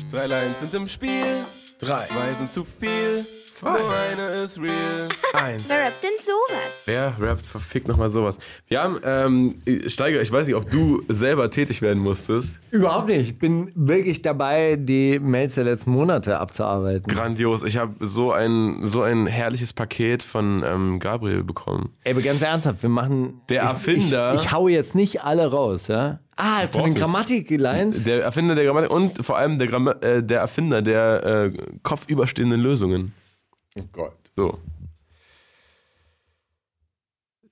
Drei 0.10 0.26
Lines 0.26 0.60
sind 0.60 0.74
im 0.74 0.88
Spiel. 0.88 1.46
Drei. 1.80 2.06
Zwei 2.06 2.34
sind 2.38 2.52
zu 2.52 2.66
viel. 2.66 3.26
Zwei. 3.52 3.72
Nur 3.80 3.80
eine 4.12 4.44
ist 4.44 4.58
real. 4.60 5.10
Eins. 5.34 5.64
Wer 5.68 5.86
rappt 5.88 6.04
denn 6.04 6.10
sowas? 6.20 6.84
Wer 6.86 7.14
rappt 7.20 7.46
verfickt 7.46 7.88
nochmal 7.88 8.10
sowas? 8.10 8.38
Wir 8.68 8.82
haben, 8.82 8.98
ähm, 9.04 9.56
Steiger, 9.88 10.22
ich 10.22 10.32
weiß 10.32 10.48
nicht, 10.48 10.56
ob 10.56 10.70
du 10.72 11.04
selber 11.10 11.50
tätig 11.52 11.82
werden 11.82 12.02
musstest. 12.02 12.60
Überhaupt 12.72 13.08
nicht. 13.08 13.22
Ich 13.30 13.40
bin 13.40 13.72
wirklich 13.76 14.22
dabei, 14.22 14.78
die 14.78 15.20
Mails 15.20 15.56
der 15.56 15.66
letzten 15.66 15.92
Monate 15.92 16.40
abzuarbeiten. 16.40 17.14
Grandios. 17.14 17.62
Ich 17.64 17.78
habe 17.78 17.94
so 18.00 18.32
ein, 18.32 18.80
so 18.88 19.02
ein 19.02 19.28
herrliches 19.28 19.74
Paket 19.74 20.24
von 20.24 20.64
ähm, 20.66 21.00
Gabriel 21.00 21.44
bekommen. 21.44 21.92
Ey, 22.06 22.14
aber 22.14 22.22
ganz 22.22 22.42
ernsthaft, 22.42 22.82
wir 22.82 22.90
machen. 22.90 23.42
Der 23.50 23.64
ich, 23.64 23.70
Erfinder- 23.70 24.34
Ich, 24.36 24.42
ich 24.46 24.52
hau 24.54 24.70
jetzt 24.70 24.96
nicht 24.96 25.24
alle 25.26 25.52
raus, 25.52 25.88
ja? 25.88 26.20
Ah, 26.38 26.68
von 26.72 26.86
den. 26.86 26.96
Grammatik-Lines. 26.96 28.06
Der 28.06 28.24
Erfinder 28.24 28.56
der 28.56 28.64
Grammatik 28.66 28.92
und 28.92 29.24
vor 29.26 29.38
allem 29.38 29.60
der, 29.60 29.68
Gramma 29.68 29.92
äh, 30.02 30.24
der 30.24 30.40
Erfinder 30.40 30.82
der 30.82 31.24
äh, 31.24 31.52
kopfüberstehenden 31.84 32.62
Lösungen. 32.62 33.14
Oh 33.80 33.84
Gott. 33.92 34.18
So. 34.36 34.60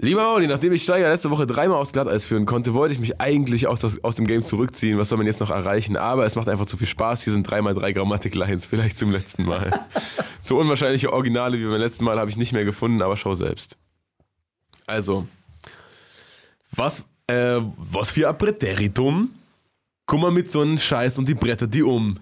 Lieber 0.01 0.23
Mauli, 0.23 0.47
nachdem 0.47 0.71
ich 0.71 0.83
Steiger 0.83 1.09
letzte 1.09 1.29
Woche 1.29 1.45
dreimal 1.45 1.77
aufs 1.77 1.91
Glatteis 1.91 2.23
führen 2.23 2.45
konnte, 2.45 2.73
wollte 2.73 2.93
ich 2.93 3.01
mich 3.01 3.19
eigentlich 3.19 3.67
aus, 3.67 3.81
das, 3.81 4.01
aus 4.01 4.15
dem 4.15 4.27
Game 4.27 4.45
zurückziehen. 4.45 4.97
Was 4.97 5.09
soll 5.09 5.17
man 5.17 5.27
jetzt 5.27 5.41
noch 5.41 5.49
erreichen? 5.49 5.97
Aber 5.97 6.25
es 6.25 6.37
macht 6.37 6.47
einfach 6.47 6.65
zu 6.65 6.77
viel 6.77 6.87
Spaß. 6.87 7.23
Hier 7.23 7.33
sind 7.33 7.43
dreimal 7.43 7.73
drei 7.73 7.91
Grammatik-Lines, 7.91 8.65
vielleicht 8.65 8.97
zum 8.97 9.11
letzten 9.11 9.43
Mal. 9.43 9.77
so 10.39 10.57
unwahrscheinliche 10.57 11.11
Originale 11.11 11.59
wie 11.59 11.65
beim 11.65 11.81
letzten 11.81 12.05
Mal 12.05 12.17
habe 12.17 12.29
ich 12.29 12.37
nicht 12.37 12.53
mehr 12.53 12.63
gefunden, 12.63 13.01
aber 13.01 13.17
schau 13.17 13.33
selbst. 13.33 13.75
Also, 14.87 15.27
was, 16.71 17.03
äh, 17.27 17.59
was 17.75 18.11
für 18.11 18.29
ein 18.29 18.37
Präteritum? 18.37 19.31
Guck 20.05 20.21
mal 20.21 20.31
mit 20.31 20.49
so 20.49 20.61
einem 20.61 20.79
Scheiß 20.79 21.17
und 21.17 21.27
die 21.27 21.35
Bretter 21.35 21.67
die 21.67 21.83
um. 21.83 22.19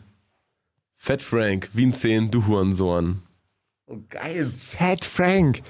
Fett 0.95 1.21
Frank, 1.21 1.69
Wien 1.73 1.93
10, 1.93 2.31
du 2.31 2.47
Hurensohn. 2.47 3.21
Oh, 3.89 3.99
geil. 4.09 4.51
Fat 4.51 5.05
Frank. 5.05 5.61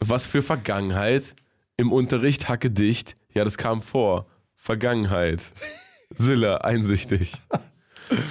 Was 0.00 0.26
für 0.26 0.42
Vergangenheit? 0.42 1.36
Im 1.76 1.92
Unterricht 1.92 2.48
hacke 2.48 2.68
dicht. 2.70 3.14
Ja, 3.32 3.44
das 3.44 3.58
kam 3.58 3.80
vor. 3.80 4.26
Vergangenheit. 4.56 5.40
Silla, 6.10 6.56
einsichtig. 6.58 7.34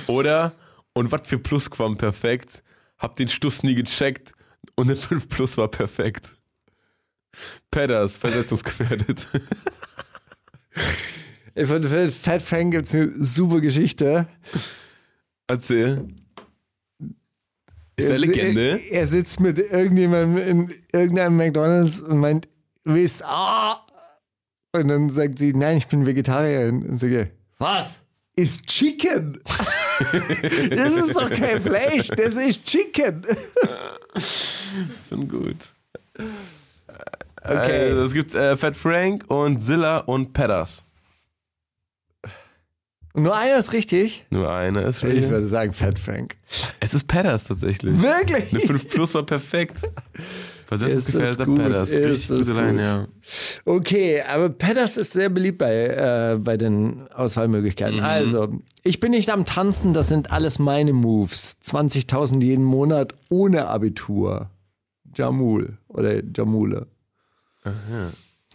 Oder, 0.07 0.51
und 0.93 1.13
was 1.13 1.21
für 1.25 1.39
Plusquamperfekt? 1.39 2.63
Hab 2.97 3.15
den 3.15 3.29
Stuss 3.29 3.63
nie 3.63 3.75
gecheckt 3.75 4.33
und 4.75 4.89
eine 4.89 4.97
5 4.97 5.29
Plus 5.29 5.57
war 5.57 5.69
perfekt. 5.69 6.35
Pedders, 7.71 8.17
versetzungsgefährdet. 8.17 9.25
Von 11.63 11.83
Fat 12.11 12.41
Frank 12.41 12.71
gibt 12.73 12.85
es 12.87 12.93
eine 12.93 13.23
super 13.23 13.61
Geschichte. 13.61 14.27
Erzähl. 15.47 16.07
Ist 17.99 18.09
Er- 18.09 18.17
Legende? 18.19 18.79
Er, 18.89 19.01
er 19.01 19.07
sitzt 19.07 19.39
mit 19.39 19.59
irgendjemandem 19.59 20.37
in 20.37 20.73
irgendeinem 20.91 21.37
McDonalds 21.37 21.99
und 21.99 22.17
meint, 22.17 22.47
willst 22.83 23.23
ah? 23.23 23.85
Und 24.71 24.87
dann 24.87 25.09
sagt 25.09 25.39
sie, 25.39 25.53
nein, 25.53 25.77
ich 25.77 25.87
bin 25.87 26.05
Vegetarierin. 26.05 26.83
Und 26.87 26.95
sage, 26.95 27.31
was? 27.57 27.99
Ist 28.35 28.65
Chicken. 28.67 29.39
das 30.69 30.95
ist 30.95 31.15
doch 31.15 31.29
kein 31.29 31.59
Fleisch, 31.59 32.07
das 32.07 32.35
ist 32.35 32.63
Chicken. 32.65 33.25
Schon 35.09 35.27
gut. 35.27 35.57
Okay. 37.43 37.89
Also, 37.89 38.03
es 38.03 38.13
gibt 38.13 38.33
äh, 38.33 38.55
Fat 38.55 38.77
Frank 38.77 39.25
und 39.29 39.59
Zilla 39.59 39.97
und 39.99 40.33
Pedders. 40.33 40.83
Nur 43.23 43.35
einer 43.35 43.57
ist 43.57 43.73
richtig. 43.73 44.25
Nur 44.29 44.51
eine 44.51 44.81
ist 44.81 44.97
Ich 44.97 45.03
richtig. 45.03 45.29
würde 45.29 45.47
sagen 45.47 45.71
Fat 45.73 45.99
Frank. 45.99 46.37
Es 46.79 46.93
ist 46.93 47.07
Pedders 47.07 47.45
tatsächlich. 47.45 48.01
Wirklich? 48.01 48.51
Eine 48.51 48.59
5 48.61 48.87
Plus 48.89 49.13
war 49.15 49.23
perfekt. 49.25 49.79
Versetzungsgefährdeter 50.67 51.29
Ist 51.31 51.39
das 51.39 51.47
gut? 51.47 51.57
Pedders. 51.57 51.89
Ist 51.91 52.31
Richtig 52.31 52.55
Line, 52.55 52.71
gut? 52.73 52.85
ja. 52.85 53.07
Okay, 53.65 54.21
aber 54.21 54.49
Pedders 54.49 54.97
ist 54.97 55.13
sehr 55.13 55.29
beliebt 55.29 55.57
bei, 55.57 55.73
äh, 55.87 56.37
bei 56.39 56.57
den 56.57 57.07
Auswahlmöglichkeiten. 57.11 58.01
Also, 58.01 58.49
ich 58.83 58.99
bin 58.99 59.11
nicht 59.11 59.29
am 59.31 59.45
Tanzen, 59.45 59.93
das 59.93 60.09
sind 60.09 60.31
alles 60.31 60.59
meine 60.59 60.93
Moves. 60.93 61.57
20.000 61.63 62.43
jeden 62.43 62.63
Monat 62.63 63.13
ohne 63.29 63.67
Abitur. 63.67 64.51
Jamul 65.15 65.79
oder 65.87 66.21
Jamule. 66.23 66.85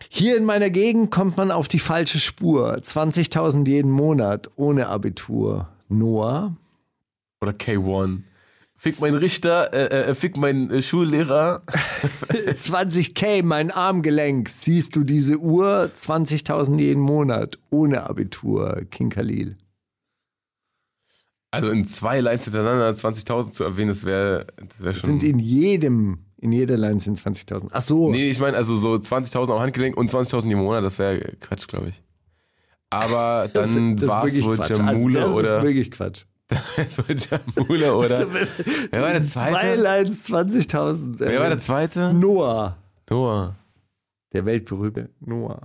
Hier 0.09 0.37
in 0.37 0.45
meiner 0.45 0.71
Gegend 0.71 1.11
kommt 1.11 1.37
man 1.37 1.51
auf 1.51 1.69
die 1.69 1.79
falsche 1.79 2.21
Spur. 2.21 2.75
20.000 2.77 3.69
jeden 3.69 3.91
Monat 3.91 4.51
ohne 4.57 4.89
Abitur. 4.89 5.69
Noah? 5.89 6.57
Oder 7.41 7.53
K1. 7.53 8.23
Fick 8.77 9.01
mein 9.01 9.15
Richter, 9.15 9.73
äh, 9.73 10.11
äh, 10.11 10.15
fick 10.15 10.37
mein 10.37 10.71
äh, 10.71 10.83
Schullehrer. 10.83 11.63
20k 12.29 13.43
mein 13.43 13.71
Armgelenk. 13.71 14.49
Siehst 14.49 14.97
du 14.97 15.05
diese 15.05 15.39
Uhr? 15.39 15.91
20.000 15.95 16.79
jeden 16.79 17.01
Monat 17.01 17.59
ohne 17.71 18.03
Abitur. 18.09 18.83
King 18.91 19.11
Khalil. 19.11 19.57
Also 21.51 21.71
in 21.71 21.87
zwei 21.87 22.21
Lines 22.21 22.45
hintereinander 22.45 22.91
20.000 22.91 23.53
zu 23.53 23.63
erwähnen, 23.63 23.89
das 23.89 24.05
wäre 24.05 24.47
das 24.57 24.85
wär 24.85 24.95
schon. 24.95 25.11
Sind 25.11 25.23
in 25.23 25.39
jedem, 25.39 26.19
in 26.45 26.53
jeder 26.53 26.77
Line 26.77 27.01
sind 27.01 27.19
20.000. 27.19 27.71
Ach 27.73 27.81
so. 27.81 28.11
Nee, 28.11 28.31
ich 28.31 28.39
meine, 28.39 28.55
also 28.59 28.77
so 28.77 28.93
20.000 28.93 29.51
am 29.51 29.61
Handgelenk 29.61 29.97
und 29.97 30.11
20.000 30.13 30.51
im 30.51 30.59
Monat, 30.59 30.85
das 30.85 30.99
wäre 30.99 31.19
Quatsch, 31.41 31.67
glaube 31.67 31.89
ich. 31.89 32.03
Aber 32.91 33.49
dann 33.51 33.99
war 34.03 34.27
es 34.27 34.45
wohl 34.45 34.59
Jamule 34.59 35.23
also 35.23 35.41
das 35.41 35.49
oder. 35.51 35.59
ist 35.59 35.65
wirklich 35.65 35.91
Quatsch. 35.91 36.25
Das 36.77 36.99
war 36.99 37.41
Jamule 37.57 37.95
oder. 37.97 38.27
Wer 38.91 39.03
war 39.03 39.13
der 39.13 39.23
Zwei 39.23 39.51
zweite? 39.53 39.81
Lines 39.81 40.31
20.000. 40.31 41.15
Wer 41.21 41.41
war 41.41 41.49
der 41.49 41.59
zweite? 41.59 42.13
Noah. 42.13 42.77
Noah. 43.09 43.57
Der 44.35 44.45
weltberühmte 44.45 45.09
Noah. 45.21 45.63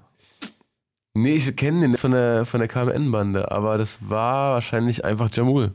Nee, 1.14 1.36
ich 1.36 1.54
kenne 1.58 1.82
den 1.82 1.98
von 1.98 2.12
der, 2.12 2.46
von 2.46 2.62
der 2.62 2.70
KMN-Bande, 2.70 3.52
aber 3.52 3.78
das 3.78 3.98
war 4.00 4.54
wahrscheinlich 4.54 5.04
einfach 5.04 5.30
Jamul. 5.30 5.74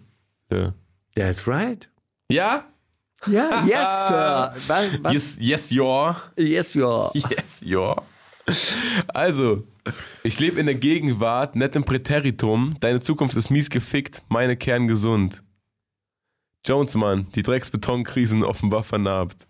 Ja? 0.50 0.72
That's 1.14 1.46
right. 1.46 1.90
ja? 2.30 2.64
Ja, 3.26 3.64
yes, 3.64 4.06
Sir. 4.06 4.54
Was, 4.68 5.02
was? 5.02 5.12
Yes, 5.12 5.36
yes, 5.38 5.72
your. 5.72 6.16
Yes, 6.36 6.74
your. 6.74 7.10
Yes, 7.14 7.62
your. 7.64 8.02
Also, 9.08 9.64
ich 10.22 10.38
lebe 10.38 10.60
in 10.60 10.66
der 10.66 10.74
Gegenwart, 10.74 11.56
net 11.56 11.76
im 11.76 11.84
Präteritum. 11.84 12.76
Deine 12.80 13.00
Zukunft 13.00 13.36
ist 13.36 13.50
mies 13.50 13.70
gefickt, 13.70 14.22
meine 14.28 14.56
Kern 14.56 14.86
gesund. 14.86 15.42
Jonesmann, 16.66 17.26
die 17.34 17.42
Drecksbetonkrisen 17.42 18.42
offenbar 18.42 18.82
vernarbt. 18.82 19.46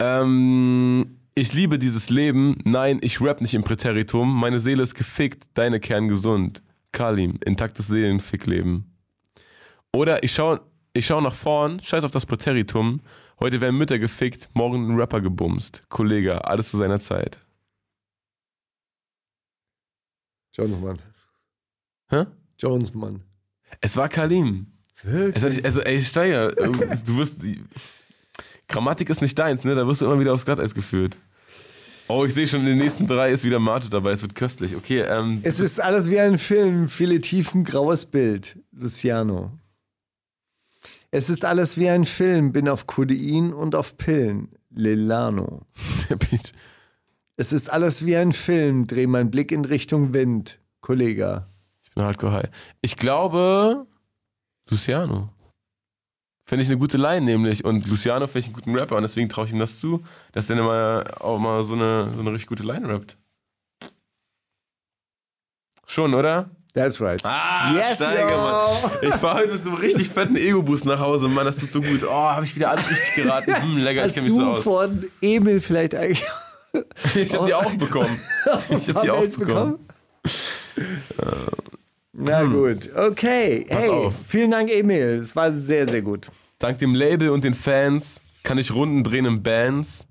Ähm, 0.00 1.18
ich 1.34 1.52
liebe 1.52 1.78
dieses 1.78 2.10
Leben. 2.10 2.58
Nein, 2.64 2.98
ich 3.02 3.20
rap 3.20 3.40
nicht 3.40 3.54
im 3.54 3.64
Präteritum. 3.64 4.32
Meine 4.32 4.60
Seele 4.60 4.82
ist 4.82 4.94
gefickt, 4.94 5.44
deine 5.54 5.80
Kern 5.80 6.08
gesund. 6.08 6.62
Kalim, 6.92 7.38
intaktes 7.44 7.88
Seelenfickleben. 7.88 8.92
Oder 9.92 10.22
ich 10.22 10.32
schau, 10.32 10.60
ich 10.94 11.06
schau 11.06 11.20
nach 11.20 11.34
vorn, 11.34 11.82
scheiß 11.82 12.04
auf 12.04 12.12
das 12.12 12.24
Präteritum. 12.24 13.00
Heute 13.40 13.60
werden 13.60 13.76
Mütter 13.76 13.98
gefickt, 13.98 14.48
morgen 14.54 14.88
ein 14.88 14.96
Rapper 14.96 15.20
gebumst. 15.20 15.82
Kollege, 15.88 16.46
alles 16.46 16.70
zu 16.70 16.78
seiner 16.78 17.00
Zeit. 17.00 17.38
Jonesmann. 20.52 20.98
Hä? 22.10 22.26
Jonesmann. 22.58 23.24
Es 23.80 23.96
war 23.96 24.08
Kalim. 24.08 24.68
Es 25.02 25.42
hat 25.42 25.50
nicht, 25.50 25.64
also, 25.64 25.80
ey, 25.80 26.00
Steiger, 26.00 26.52
du 26.52 27.16
wirst. 27.18 27.40
Grammatik 28.68 29.10
ist 29.10 29.20
nicht 29.20 29.38
deins, 29.38 29.64
ne? 29.64 29.74
Da 29.74 29.86
wirst 29.86 30.00
du 30.00 30.06
immer 30.06 30.20
wieder 30.20 30.32
aufs 30.32 30.44
Glatteis 30.44 30.74
geführt. 30.74 31.18
Oh, 32.06 32.24
ich 32.24 32.34
sehe 32.34 32.46
schon, 32.46 32.60
in 32.60 32.66
den 32.66 32.78
nächsten 32.78 33.06
drei 33.06 33.32
ist 33.32 33.44
wieder 33.44 33.58
Mate 33.58 33.90
dabei. 33.90 34.12
Es 34.12 34.22
wird 34.22 34.34
köstlich. 34.34 34.76
Okay, 34.76 35.00
ähm. 35.00 35.40
Es 35.42 35.58
ist 35.58 35.80
alles 35.80 36.08
wie 36.08 36.20
ein 36.20 36.38
Film, 36.38 36.88
viele 36.88 37.20
Tiefen, 37.20 37.64
graues 37.64 38.06
Bild. 38.06 38.58
Luciano. 38.72 39.58
Es 41.14 41.30
ist 41.30 41.44
alles 41.44 41.78
wie 41.78 41.88
ein 41.88 42.04
Film, 42.04 42.50
bin 42.50 42.68
auf 42.68 42.88
Codein 42.88 43.52
und 43.52 43.76
auf 43.76 43.96
Pillen. 43.96 44.48
Lilano. 44.70 45.60
der 46.08 46.16
Beat. 46.16 46.52
Es 47.36 47.52
ist 47.52 47.70
alles 47.70 48.04
wie 48.04 48.16
ein 48.16 48.32
Film, 48.32 48.88
dreh 48.88 49.06
meinen 49.06 49.30
Blick 49.30 49.52
in 49.52 49.64
Richtung 49.64 50.12
Wind. 50.12 50.58
Kollege. 50.80 51.46
Ich 51.84 51.92
bin 51.92 52.02
hardcore 52.02 52.32
high. 52.32 52.50
Ich 52.80 52.96
glaube, 52.96 53.86
Luciano. 54.68 55.28
Finde 56.46 56.64
ich 56.64 56.68
eine 56.68 56.78
gute 56.78 56.98
Line 56.98 57.24
nämlich. 57.24 57.64
Und 57.64 57.86
Luciano 57.86 58.26
finde 58.26 58.40
ich 58.40 58.46
einen 58.46 58.54
guten 58.54 58.74
Rapper 58.74 58.96
und 58.96 59.04
deswegen 59.04 59.28
traue 59.28 59.46
ich 59.46 59.52
ihm 59.52 59.60
das 59.60 59.78
zu, 59.78 60.02
dass 60.32 60.48
der 60.48 60.58
immer 60.58 61.04
auch 61.20 61.38
mal 61.38 61.62
so 61.62 61.74
eine, 61.74 62.12
so 62.12 62.18
eine 62.18 62.32
richtig 62.32 62.48
gute 62.48 62.64
Line 62.64 62.88
rappt. 62.88 63.16
Schon, 65.86 66.12
oder? 66.12 66.50
That's 66.74 67.00
right. 67.00 67.20
Ah, 67.24 67.72
Yes, 67.72 67.98
Steiger, 67.98 68.30
yo. 68.30 68.36
Mann. 68.36 68.90
Ich 69.02 69.14
fahre 69.14 69.38
heute 69.38 69.52
mit 69.52 69.62
so 69.62 69.70
einem 69.70 69.78
richtig 69.78 70.08
fetten 70.08 70.36
Ego-Boost 70.36 70.84
nach 70.86 70.98
Hause, 70.98 71.28
Mann. 71.28 71.44
Das 71.46 71.56
tut 71.56 71.70
so 71.70 71.80
gut. 71.80 72.02
Oh, 72.04 72.10
habe 72.12 72.44
ich 72.44 72.54
wieder 72.56 72.70
alles 72.70 72.90
richtig 72.90 73.14
geraten. 73.24 73.54
Hm, 73.62 73.76
lecker, 73.78 74.04
ich 74.04 74.14
kenne 74.14 74.26
mich 74.26 74.36
so 74.36 74.42
aus. 74.44 74.64
von 74.64 75.06
Emil 75.20 75.60
vielleicht 75.60 75.94
eigentlich 75.94 76.24
Ich 77.14 77.32
habe 77.34 77.46
die 77.46 77.54
auch 77.54 77.72
bekommen. 77.74 78.20
Ich 78.70 78.88
habe 78.88 79.00
die 79.02 79.10
auch 79.10 79.26
bekommen. 79.28 79.78
Na 82.12 82.42
gut, 82.44 82.90
okay. 82.96 83.66
Pass 83.68 83.78
hey, 83.78 83.88
auf. 83.90 84.14
vielen 84.26 84.50
Dank, 84.50 84.70
Emil. 84.70 85.18
Es 85.20 85.34
war 85.36 85.52
sehr, 85.52 85.86
sehr 85.88 86.02
gut. 86.02 86.28
Dank 86.58 86.78
dem 86.78 86.94
Label 86.94 87.30
und 87.30 87.44
den 87.44 87.54
Fans 87.54 88.20
kann 88.42 88.58
ich 88.58 88.72
Runden 88.74 89.04
drehen 89.04 89.26
in 89.26 89.42
Bands. 89.42 90.06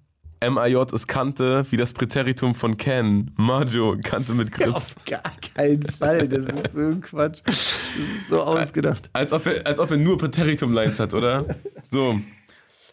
MIJ 0.50 0.94
ist 0.94 1.08
Kante, 1.08 1.66
wie 1.72 1.78
das 1.78 1.94
Präteritum 1.94 2.56
von 2.56 2.76
Ken. 2.78 3.32
Majo, 3.38 3.98
Kante 4.04 4.34
mit 4.34 4.52
Grips. 4.52 4.96
Auf 4.96 5.06
gar 5.06 5.22
keinen 5.56 5.84
Fall. 5.84 6.28
Das 6.28 6.46
ist 6.46 6.74
so 6.74 6.80
ein 6.80 7.02
Quatsch. 7.02 7.42
Das 7.46 7.80
ist 7.98 8.28
so 8.28 8.42
ausgedacht. 8.42 9.10
Als 9.14 9.32
ob 9.32 9.46
er, 9.46 9.66
als 9.66 9.80
ob 9.80 9.92
er 9.92 9.98
nur 9.98 10.18
Präteritum-Lines 10.18 11.00
hat, 11.00 11.14
oder? 11.14 11.46
So. 11.86 12.20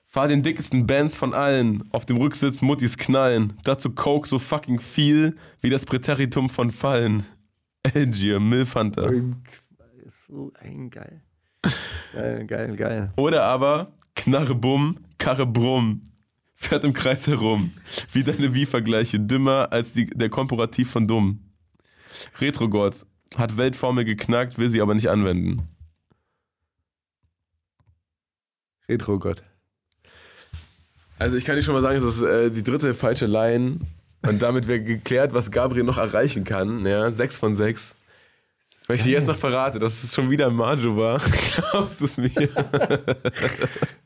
Fahr 0.07 0.29
den 0.29 0.43
dickesten 0.43 0.87
Bands 0.87 1.17
von 1.17 1.35
allen. 1.35 1.85
Auf 1.93 2.07
dem 2.07 2.17
Rücksitz 2.17 2.63
Muttis 2.63 2.97
knallen. 2.97 3.55
Dazu 3.65 3.91
Coke 3.91 4.29
so 4.29 4.39
fucking 4.39 4.81
viel, 4.81 5.37
wie 5.61 5.71
das 5.71 5.87
Präteritum 5.87 6.51
von 6.51 6.71
Fallen. 6.71 7.25
Algier, 7.95 8.41
Milfhunter. 8.41 9.11
So 10.07 10.53
ein 10.61 10.91
geil. 10.91 11.23
Geil, 12.13 12.47
geil, 12.47 12.77
geil. 12.77 13.13
Oder 13.17 13.45
aber 13.45 13.93
Knarre 14.17 14.55
bumm, 14.55 14.99
Karre 15.19 15.47
brumm. 15.47 16.03
Fährt 16.61 16.85
im 16.85 16.93
Kreis 16.93 17.27
herum. 17.27 17.73
Wie 18.13 18.23
deine 18.23 18.55
Wie-Vergleiche. 18.55 19.19
Dümmer 19.19 19.73
als 19.73 19.95
die, 19.95 20.07
der 20.07 20.29
Komparativ 20.29 20.91
von 20.91 21.09
dumm. 21.09 21.41
Retrogott. 22.39 23.07
Hat 23.37 23.57
Weltformel 23.57 24.05
geknackt, 24.05 24.59
will 24.59 24.71
sie 24.71 24.83
aber 24.83 24.95
nicht 24.95 25.09
anwenden. 25.09 25.69
Retro-Gott. 28.89 29.43
Also 31.19 31.37
ich 31.37 31.45
kann 31.45 31.57
dir 31.57 31.63
schon 31.63 31.75
mal 31.75 31.81
sagen, 31.81 32.01
das 32.03 32.17
ist 32.17 32.23
äh, 32.23 32.51
die 32.51 32.63
dritte 32.63 32.93
falsche 32.95 33.27
Line. 33.27 33.79
Und 34.23 34.43
damit 34.43 34.67
wäre 34.67 34.83
geklärt, 34.83 35.33
was 35.33 35.51
Gabriel 35.51 35.85
noch 35.85 35.99
erreichen 35.99 36.45
kann. 36.45 36.85
Ja, 36.85 37.11
sechs 37.11 37.39
von 37.39 37.57
sechs. 37.57 37.95
Wenn 38.91 38.97
ich 38.97 39.03
dir 39.05 39.13
jetzt 39.13 39.27
noch 39.29 39.37
verrate, 39.37 39.79
dass 39.79 40.03
es 40.05 40.15
schon 40.15 40.31
wieder 40.31 40.51
Majo 40.51 40.97
war, 40.97 41.21
glaubst 41.71 42.01
du 42.01 42.05
es 42.07 42.17
mir? 42.19 42.31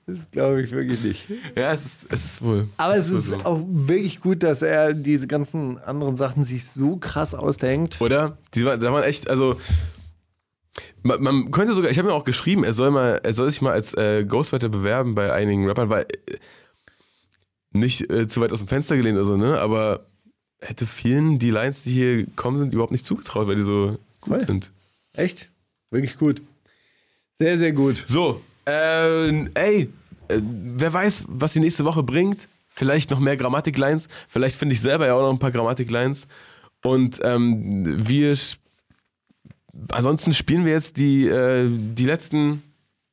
Das 0.06 0.30
glaube 0.30 0.60
ich 0.62 0.70
wirklich 0.70 1.02
nicht. 1.02 1.26
Ja, 1.56 1.72
es 1.72 1.86
ist, 1.86 2.06
es 2.10 2.24
ist 2.26 2.42
wohl. 2.42 2.68
Aber 2.76 2.94
es 2.94 3.08
ist 3.08 3.28
so. 3.28 3.36
auch 3.36 3.64
wirklich 3.66 4.20
gut, 4.20 4.42
dass 4.42 4.60
er 4.60 4.92
diese 4.92 5.26
ganzen 5.26 5.78
anderen 5.78 6.14
Sachen 6.14 6.44
sich 6.44 6.66
so 6.66 6.96
krass 6.96 7.34
ausdenkt. 7.34 8.02
Oder? 8.02 8.36
Die, 8.52 8.66
war- 8.66 8.76
da 8.76 8.92
waren 8.92 9.02
echt, 9.04 9.30
also. 9.30 9.58
Man, 11.02 11.22
man 11.22 11.50
könnte 11.52 11.72
sogar, 11.72 11.90
ich 11.90 11.96
habe 11.98 12.08
mir 12.08 12.14
auch 12.14 12.24
geschrieben, 12.24 12.64
er 12.64 12.74
soll 12.74 12.90
mal, 12.90 13.20
er 13.22 13.32
soll 13.32 13.48
sich 13.50 13.62
mal 13.62 13.72
als 13.72 13.94
äh, 13.94 14.24
Ghostwriter 14.26 14.68
bewerben 14.68 15.14
bei 15.14 15.32
einigen 15.32 15.66
Rappern, 15.66 15.88
weil 15.88 16.02
äh, 16.02 16.36
nicht 17.72 18.10
äh, 18.10 18.28
zu 18.28 18.42
weit 18.42 18.52
aus 18.52 18.58
dem 18.58 18.68
Fenster 18.68 18.96
gelehnt 18.96 19.16
oder 19.16 19.24
so, 19.26 19.36
ne? 19.38 19.58
Aber 19.58 20.04
hätte 20.60 20.86
vielen 20.86 21.38
die 21.38 21.50
Lines, 21.50 21.82
die 21.84 21.92
hier 21.92 22.16
gekommen 22.26 22.58
sind, 22.58 22.74
überhaupt 22.74 22.92
nicht 22.92 23.06
zugetraut, 23.06 23.46
weil 23.46 23.56
die 23.56 23.62
so 23.62 23.98
gut 24.24 24.34
Voll. 24.38 24.46
sind. 24.46 24.70
Echt? 25.12 25.48
Wirklich 25.90 26.18
gut. 26.18 26.42
Sehr, 27.32 27.56
sehr 27.58 27.72
gut. 27.72 28.02
So, 28.06 28.40
äh, 28.66 29.44
ey, 29.54 29.90
äh, 30.28 30.40
wer 30.42 30.92
weiß, 30.92 31.24
was 31.28 31.52
die 31.52 31.60
nächste 31.60 31.84
Woche 31.84 32.02
bringt. 32.02 32.48
Vielleicht 32.68 33.10
noch 33.10 33.20
mehr 33.20 33.36
Grammatik-Lines. 33.36 34.08
Vielleicht 34.28 34.56
finde 34.56 34.72
ich 34.74 34.80
selber 34.80 35.06
ja 35.06 35.14
auch 35.14 35.22
noch 35.22 35.30
ein 35.32 35.38
paar 35.38 35.52
Grammatik-Lines. 35.52 36.26
Und 36.82 37.20
ähm, 37.22 38.06
wir. 38.08 38.36
Ansonsten 39.90 40.34
spielen 40.34 40.64
wir 40.64 40.72
jetzt 40.72 40.96
die, 40.96 41.26
äh, 41.26 41.68
die, 41.68 42.04
letzten, 42.04 42.62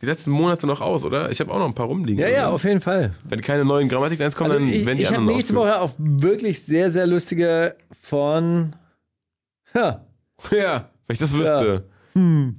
die 0.02 0.06
letzten 0.06 0.30
Monate 0.32 0.68
noch 0.68 0.82
aus, 0.82 1.04
oder? 1.04 1.32
Ich 1.32 1.40
habe 1.40 1.52
auch 1.52 1.58
noch 1.60 1.66
ein 1.68 1.74
paar 1.74 1.88
rumliegen. 1.88 2.20
Ja, 2.22 2.28
ja, 2.30 2.44
Also, 2.44 2.56
auf 2.56 2.64
jeden 2.64 2.82
Fall. 2.82 3.14
Wenn 3.24 3.42
keine 3.42 3.66
neuen 3.66 3.90
Grammatik-Lines 3.90 4.36
kommen, 4.36 4.52
Also 4.52 4.64
dann 4.64 4.74
ich 4.74 4.86
werden 4.86 4.98
die 4.98 5.04
ich 5.04 5.10
habe 5.10 5.18
anderen 5.18 5.36
nächste 5.36 5.54
ausgesucht. 5.58 5.74
Woche 5.74 5.82
auch 5.82 5.94
wirklich 5.98 6.62
sehr, 6.64 6.90
sehr 6.92 7.08
lustige 7.08 7.76
von. 8.02 8.76
Ja, 9.74 10.06
Ja, 10.52 10.90
wenn 11.08 11.14
ich 11.14 11.20
das 11.20 11.34
wüsste. 11.34 11.86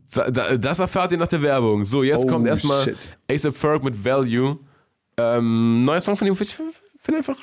Sa- 0.06 0.30
da- 0.30 0.56
Das 0.56 0.78
erfahrt 0.78 1.12
ihr 1.12 1.18
nach 1.18 1.28
der 1.28 1.42
Werbung. 1.42 1.84
So, 1.84 2.02
jetzt 2.02 2.24
Oh, 2.24 2.26
kommt 2.26 2.46
erstmal. 2.46 2.94
ASAP 3.30 3.54
Ferg 3.56 3.82
mit 3.84 4.02
Value. 4.04 4.58
Ähm, 5.18 5.84
neuer 5.84 6.00
Song 6.00 6.16
von 6.16 6.26
ihm, 6.26 6.36
ich 6.40 6.54
finde 6.54 7.18
einfach 7.18 7.36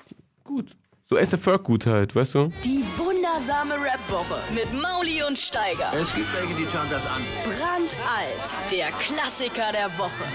gut. 0.44 0.76
So 1.08 1.18
ASAP 1.18 1.40
Ferg 1.42 1.64
gut 1.64 1.86
halt, 1.86 2.16
weißt 2.16 2.34
du? 2.36 2.52
Die 2.64 2.84
wundersame 2.98 3.76
Rap-Woche 3.76 4.40
mit 4.56 4.68
Mauli 4.82 5.22
und 5.28 5.38
Steiger. 5.38 5.92
Es 6.00 6.14
gibt 6.16 6.28
welche, 6.36 6.54
die 6.56 6.66
schauen 6.66 6.88
das 6.90 7.06
an. 7.06 7.22
Brandalt, 7.44 8.58
der 8.72 8.88
Klassiker 9.00 9.72
der 9.72 9.90
Woche. 10.00 10.26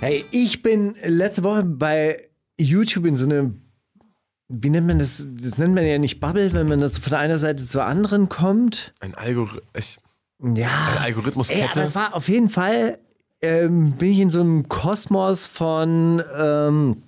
Hey, 0.00 0.24
ich 0.30 0.62
bin 0.62 0.96
letzte 1.04 1.44
Woche 1.44 1.62
bei 1.62 2.28
YouTube 2.58 3.04
in 3.04 3.16
so 3.16 3.26
eine 3.26 3.52
wie 4.50 4.68
nennt 4.68 4.86
man 4.86 4.98
das? 4.98 5.26
Das 5.40 5.58
nennt 5.58 5.74
man 5.74 5.86
ja 5.86 5.96
nicht 5.98 6.18
Bubble, 6.18 6.52
wenn 6.52 6.66
man 6.68 6.80
das 6.80 6.98
von 6.98 7.14
einer 7.14 7.38
Seite 7.38 7.64
zur 7.64 7.84
anderen 7.84 8.28
kommt. 8.28 8.92
Ein 8.98 9.14
Algorithmus. 9.14 10.00
Ja. 10.42 10.88
Eine 10.90 11.00
Algorithmuskette. 11.00 11.60
Ey, 11.60 11.68
aber 11.70 11.82
es 11.82 11.94
war 11.94 12.14
auf 12.14 12.28
jeden 12.28 12.50
Fall, 12.50 12.98
ähm, 13.42 13.92
bin 13.92 14.10
ich 14.10 14.20
in 14.20 14.30
so 14.30 14.40
einem 14.40 14.68
Kosmos 14.68 15.46
von 15.46 16.22
ähm, 16.36 17.02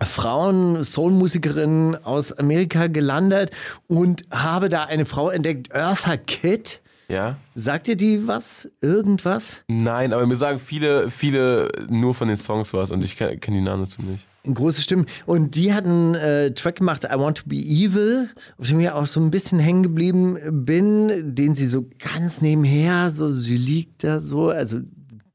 Frauen, 0.00 0.84
Soulmusikerinnen 0.84 2.04
aus 2.04 2.32
Amerika 2.32 2.86
gelandet 2.86 3.50
und 3.88 4.24
habe 4.30 4.68
da 4.68 4.84
eine 4.84 5.04
Frau 5.04 5.30
entdeckt, 5.30 5.72
Eartha 5.72 6.16
Kitt. 6.16 6.80
Ja? 7.08 7.36
Sagt 7.54 7.88
ihr 7.88 7.96
die 7.96 8.26
was? 8.26 8.68
Irgendwas? 8.80 9.62
Nein, 9.66 10.12
aber 10.12 10.26
mir 10.26 10.36
sagen 10.36 10.60
viele, 10.60 11.10
viele 11.10 11.70
nur 11.88 12.14
von 12.14 12.28
den 12.28 12.38
Songs 12.38 12.72
was 12.72 12.90
und 12.90 13.02
ich 13.02 13.16
kenne 13.16 13.36
kenn 13.38 13.54
die 13.54 13.60
Namen 13.60 13.84
dazu 13.84 14.00
nicht. 14.02 14.26
Große 14.52 14.82
Stimmen. 14.82 15.06
Und 15.24 15.54
die 15.54 15.72
hat 15.72 15.84
einen 15.84 16.14
äh, 16.14 16.52
Track 16.52 16.76
gemacht, 16.76 17.04
I 17.04 17.18
Want 17.18 17.38
to 17.38 17.44
Be 17.46 17.56
Evil, 17.56 18.28
auf 18.58 18.68
dem 18.68 18.80
ich 18.80 18.90
auch 18.90 19.06
so 19.06 19.20
ein 19.20 19.30
bisschen 19.30 19.58
hängen 19.58 19.82
geblieben 19.82 20.38
bin, 20.64 21.34
den 21.34 21.54
sie 21.54 21.66
so 21.66 21.86
ganz 21.98 22.42
nebenher, 22.42 23.10
so 23.10 23.32
sie 23.32 23.56
liegt 23.56 24.04
da 24.04 24.20
so, 24.20 24.50
also 24.50 24.80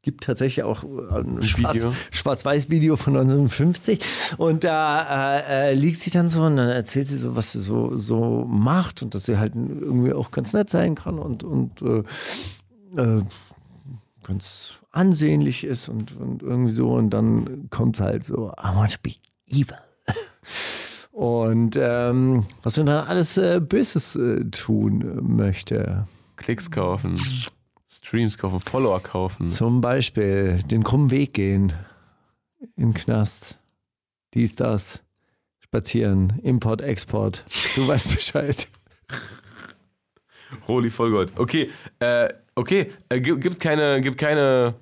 gibt 0.02 0.24
tatsächlich 0.24 0.64
auch 0.64 0.84
ein 0.84 1.42
Schwarz, 1.42 1.76
Video. 1.76 1.94
Schwarz-Weiß-Video 2.12 2.96
von 2.96 3.18
1950 3.18 4.00
und 4.38 4.64
da 4.64 5.40
äh, 5.40 5.72
äh, 5.72 5.74
liegt 5.74 6.00
sie 6.00 6.10
dann 6.10 6.30
so 6.30 6.44
und 6.44 6.56
dann 6.56 6.70
erzählt 6.70 7.08
sie 7.08 7.18
so, 7.18 7.36
was 7.36 7.52
sie 7.52 7.60
so, 7.60 7.98
so 7.98 8.46
macht 8.46 9.04
und 9.04 9.14
dass 9.14 9.24
sie 9.24 9.38
halt 9.38 9.56
irgendwie 9.56 10.14
auch 10.14 10.32
ganz 10.32 10.54
nett 10.54 10.70
sein 10.70 10.96
kann 10.96 11.20
und, 11.20 11.44
und 11.44 11.82
äh, 11.82 12.04
äh, 13.02 13.24
ganz 14.24 14.79
ansehnlich 14.92 15.64
ist 15.64 15.90
und, 15.90 16.16
und 16.16 16.44
irgendwie 16.44 16.72
so 16.72 16.92
und 16.92 17.12
dann 17.12 17.70
kommt 17.70 18.00
halt 18.00 18.24
so, 18.24 18.52
I 18.52 18.76
want 18.76 18.94
to 18.94 18.98
be 19.02 19.16
evil. 19.48 19.78
Und 21.12 21.78
ähm, 21.78 22.46
was 22.64 22.76
sie 22.76 22.86
dann 22.86 23.06
alles 23.06 23.38
äh, 23.38 23.60
Böses 23.60 24.16
äh, 24.16 24.46
tun 24.52 25.02
äh, 25.02 25.22
möchte. 25.22 26.08
Klicks 26.38 26.72
kaufen, 26.72 27.18
Streams 27.90 28.38
kaufen, 28.38 28.62
Follower 28.62 29.02
kaufen. 29.02 29.50
Zum 29.50 29.82
Beispiel 29.82 30.60
den 30.64 30.82
krummen 30.82 31.12
Weg 31.12 31.34
gehen. 31.34 31.74
In 32.78 32.92
den 32.92 32.94
Knast. 32.94 33.58
Dies, 34.34 34.56
das. 34.56 35.02
Spazieren. 35.60 36.40
Import, 36.42 36.82
Export. 36.82 37.44
Du 37.76 37.86
weißt 37.86 38.10
Bescheid. 38.16 38.70
Holy 40.68 40.90
Vollgold. 40.90 41.38
Okay, 41.38 41.70
äh, 42.00 42.30
okay, 42.60 42.92
äh, 43.10 43.20
gibt, 43.20 43.60
keine, 43.60 44.02
gibt 44.02 44.18
keine. 44.18 44.76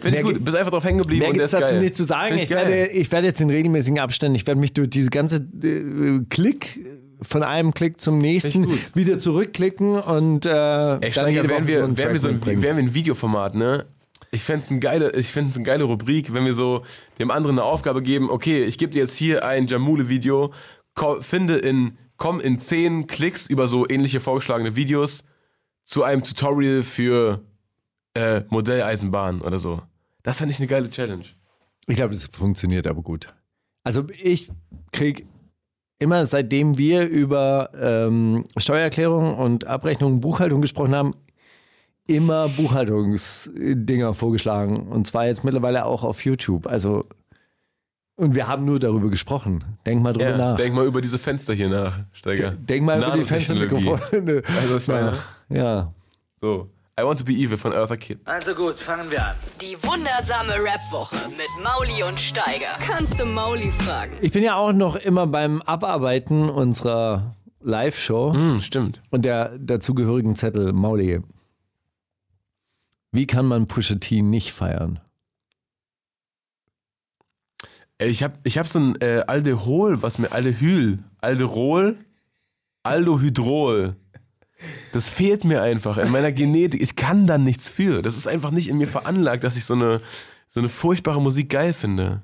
Finde 0.00 0.18
ich 0.18 0.24
gut, 0.24 0.44
bist 0.44 0.56
einfach 0.56 0.72
drauf 0.72 0.84
hängen 0.84 0.98
geblieben 0.98 1.20
Mehr 1.20 1.32
gibt 1.32 1.44
es 1.44 1.50
dazu 1.50 1.74
geil. 1.74 1.82
nicht 1.82 1.94
zu 1.94 2.04
sagen. 2.04 2.36
Ich 2.36 2.44
ich 2.44 2.50
werde, 2.50 2.86
ich 2.86 3.12
werde 3.12 3.26
jetzt 3.26 3.40
in 3.40 3.50
regelmäßigen 3.50 3.98
Abständen, 3.98 4.34
ich 4.34 4.46
werde 4.46 4.58
mich 4.58 4.72
durch 4.72 4.88
diese 4.88 5.10
ganze 5.10 5.36
äh, 5.36 6.24
Klick 6.30 6.80
von 7.20 7.42
einem 7.42 7.72
Klick 7.74 8.00
zum 8.00 8.18
nächsten 8.18 8.66
wieder 8.94 9.18
zurückklicken 9.18 10.00
und 10.00 10.46
äh, 10.46 10.48
Ey, 10.48 11.00
dann 11.00 11.12
Steiger, 11.12 11.48
wären 11.48 11.66
wir, 11.66 11.84
einen 11.84 11.96
wären 11.96 12.12
wir, 12.12 12.20
so 12.20 12.28
ein, 12.28 12.44
wären 12.44 12.62
wir 12.62 12.74
ein 12.74 12.94
Videoformat, 12.94 13.54
ne? 13.54 13.86
Ich 14.30 14.44
fände 14.44 14.64
es 14.64 14.70
eine 14.70 14.80
geile, 14.80 15.12
ich 15.14 15.36
eine 15.36 15.50
geile 15.62 15.84
Rubrik, 15.84 16.32
wenn 16.32 16.46
wir 16.46 16.54
so 16.54 16.84
dem 17.18 17.30
anderen 17.30 17.58
eine 17.58 17.64
Aufgabe 17.64 18.00
geben, 18.00 18.30
okay, 18.30 18.64
ich 18.64 18.78
gebe 18.78 18.90
dir 18.90 19.00
jetzt 19.00 19.14
hier 19.14 19.44
ein 19.44 19.66
Jamule-Video, 19.66 20.52
finde 21.20 21.56
in, 21.56 21.98
komm 22.16 22.40
in 22.40 22.58
10 22.58 23.06
Klicks 23.06 23.46
über 23.46 23.68
so 23.68 23.86
ähnliche 23.86 24.20
vorgeschlagene 24.20 24.74
Videos 24.74 25.22
zu 25.84 26.02
einem 26.02 26.22
Tutorial 26.22 26.82
für 26.82 27.42
äh, 28.14 28.42
Modelleisenbahn 28.48 29.40
oder 29.40 29.58
so. 29.58 29.82
Das 30.22 30.38
fände 30.38 30.52
ich 30.52 30.58
eine 30.58 30.68
geile 30.68 30.90
Challenge. 30.90 31.24
Ich 31.86 31.96
glaube, 31.96 32.14
das 32.14 32.26
funktioniert 32.26 32.86
aber 32.86 33.02
gut. 33.02 33.34
Also 33.84 34.04
ich 34.22 34.50
krieg 34.92 35.26
immer, 35.98 36.26
seitdem 36.26 36.78
wir 36.78 37.08
über 37.08 37.70
ähm, 37.74 38.44
Steuererklärung 38.56 39.36
und 39.36 39.66
Abrechnung 39.66 40.20
Buchhaltung 40.20 40.60
gesprochen 40.60 40.94
haben, 40.94 41.14
immer 42.06 42.48
Buchhaltungsdinger 42.48 44.14
vorgeschlagen. 44.14 44.88
Und 44.88 45.06
zwar 45.06 45.26
jetzt 45.26 45.44
mittlerweile 45.44 45.84
auch 45.84 46.02
auf 46.04 46.24
YouTube. 46.24 46.66
Also, 46.66 47.06
und 48.16 48.34
wir 48.34 48.46
haben 48.48 48.64
nur 48.64 48.78
darüber 48.78 49.08
gesprochen. 49.10 49.64
Denk 49.86 50.02
mal 50.02 50.12
drüber 50.12 50.30
Ja, 50.30 50.36
nach. 50.38 50.56
denk 50.56 50.74
mal 50.74 50.86
über 50.86 51.00
diese 51.00 51.18
Fenster 51.18 51.54
hier 51.54 51.68
nach, 51.68 51.98
Steiger. 52.12 52.50
Denk 52.52 52.84
mal 52.84 52.98
über 53.02 53.12
die. 53.12 53.24
Fenstermikrofone. 53.24 54.42
Also, 54.60 54.76
ich 54.76 54.88
meine? 54.88 55.18
Ja. 55.48 55.92
So, 56.40 56.68
I 57.00 57.04
Want 57.04 57.18
to 57.20 57.24
Be 57.24 57.32
Evil 57.32 57.56
von 57.56 57.72
Eartha 57.72 57.96
Kitt. 57.96 58.20
Also 58.26 58.54
gut, 58.54 58.74
fangen 58.78 59.10
wir 59.10 59.24
an. 59.26 59.34
Die 59.60 59.76
wundersame 59.82 60.52
Rap-Woche 60.54 61.16
mit 61.30 61.48
Mauli 61.64 62.02
und 62.02 62.20
Steiger. 62.20 62.76
Kannst 62.86 63.18
du 63.18 63.24
Mauli 63.24 63.70
fragen? 63.70 64.12
Ich 64.20 64.32
bin 64.32 64.42
ja 64.44 64.56
auch 64.56 64.72
noch 64.72 64.96
immer 64.96 65.26
beim 65.26 65.62
Abarbeiten 65.62 66.50
unserer 66.50 67.34
Live-Show 67.60 68.34
Hm, 68.34 68.60
stimmt. 68.60 69.00
und 69.10 69.24
der 69.24 69.56
dazugehörigen 69.58 70.34
Zettel 70.36 70.72
Mauli. 70.72 71.20
Wie 73.12 73.26
kann 73.26 73.46
man 73.46 73.66
Pusha 73.68 73.94
T 73.96 74.20
nicht 74.22 74.52
feiern? 74.52 75.00
Ey, 78.02 78.10
Ich 78.10 78.22
habe 78.24 78.34
ich 78.42 78.58
hab 78.58 78.66
so 78.66 78.80
ein 78.80 79.00
äh, 79.00 79.22
Aldehol, 79.26 80.02
was 80.02 80.18
mir 80.18 80.32
Aldehyl, 80.32 80.98
Alderol, 81.20 81.96
Aldohydrol. 82.82 83.94
Das 84.92 85.08
fehlt 85.08 85.44
mir 85.44 85.62
einfach 85.62 85.98
in 85.98 86.10
meiner 86.10 86.32
Genetik. 86.32 86.82
Ich 86.82 86.96
kann 86.96 87.26
da 87.26 87.38
nichts 87.38 87.68
für. 87.68 88.02
Das 88.02 88.16
ist 88.16 88.26
einfach 88.26 88.50
nicht 88.50 88.68
in 88.68 88.78
mir 88.78 88.88
veranlagt, 88.88 89.44
dass 89.44 89.56
ich 89.56 89.64
so 89.64 89.74
eine, 89.74 90.00
so 90.48 90.60
eine 90.60 90.68
furchtbare 90.68 91.20
Musik 91.20 91.50
geil 91.50 91.72
finde. 91.72 92.22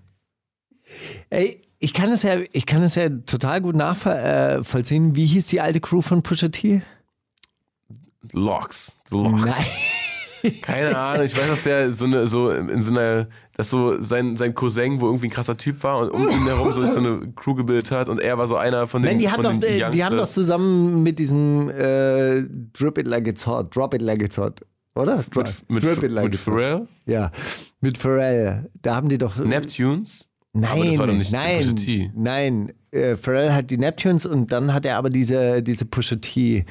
Ey, 1.31 1.63
ich 1.79 1.95
kann 1.95 2.11
es 2.11 2.23
ja, 2.25 2.39
ich 2.53 2.67
kann 2.67 2.83
es 2.83 2.97
ja 2.97 3.09
total 3.09 3.61
gut 3.61 3.77
nachvollziehen. 3.77 5.15
Wie 5.15 5.27
hieß 5.27 5.47
die 5.47 5.61
alte 5.61 5.81
Crew 5.81 6.01
von 6.01 6.23
Pusha 6.23 6.49
T? 6.49 6.83
Locks. 8.33 8.99
The 9.11 9.17
Locks. 9.17 9.45
Nein. 9.45 9.55
Keine 10.63 10.97
Ahnung. 10.97 11.25
Ich 11.25 11.37
weiß, 11.37 11.49
dass 11.49 11.63
der 11.65 11.93
so 11.93 12.05
eine, 12.05 12.27
so 12.27 12.51
in 12.51 12.83
so 12.83 12.93
einer, 12.93 13.29
dass 13.57 13.71
so 13.71 14.01
sein, 14.03 14.37
sein 14.37 14.55
Cousin, 14.55 15.01
wo 15.01 15.07
irgendwie 15.07 15.27
ein 15.27 15.31
krasser 15.31 15.57
Typ 15.57 15.83
war 15.83 15.99
und 16.01 16.11
um 16.11 16.29
ihn 16.29 16.45
herum 16.47 16.73
so, 16.73 16.85
so 16.85 16.99
eine 17.01 17.33
Crew 17.35 17.55
gebildet 17.55 17.91
hat 17.91 18.09
und 18.09 18.21
er 18.21 18.39
war 18.39 18.47
so 18.47 18.57
einer 18.57 18.87
von 18.87 19.03
den, 19.03 19.13
Nein, 19.13 19.19
die 19.19 19.31
haben, 19.31 19.43
doch, 19.43 19.69
äh, 19.69 19.91
die 19.91 20.05
haben 20.05 20.17
doch 20.17 20.29
zusammen 20.29 21.03
mit 21.03 21.19
diesem 21.19 21.71
äh, 21.71 22.45
Drip 22.73 22.99
It 22.99 23.07
Like 23.07 23.27
It's 23.27 23.47
Hot, 23.47 23.75
Drop 23.75 23.95
It 23.95 24.03
Like 24.03 24.23
It's 24.23 24.39
Hot, 24.39 24.65
oder? 24.95 25.17
Mit, 25.17 25.71
mit, 25.71 25.83
Drip 25.83 26.03
It 26.03 26.11
Like 26.11 26.31
mit. 26.31 26.37
Pharrell, 26.37 26.87
Ja, 27.07 27.31
mit 27.81 27.99
Pharrell. 27.99 28.71
Da 28.81 28.97
haben 28.97 29.09
die 29.09 29.19
doch. 29.19 29.37
Neptunes. 29.37 30.29
Nein, 30.55 30.71
Aber 30.71 30.85
das 30.85 30.99
war 30.99 31.07
doch 31.07 31.15
nicht 31.15 31.33
nein, 31.33 32.11
nein. 32.15 32.73
Äh, 32.91 33.17
Pharrell 33.17 33.53
hat 33.53 33.71
die 33.71 33.77
Neptunes 33.77 34.25
und 34.25 34.51
dann 34.51 34.73
hat 34.73 34.87
er 34.87 34.97
aber 34.97 35.11
diese, 35.11 35.63
diese 35.63 35.85
Pusha 35.85 36.17
T. 36.17 36.65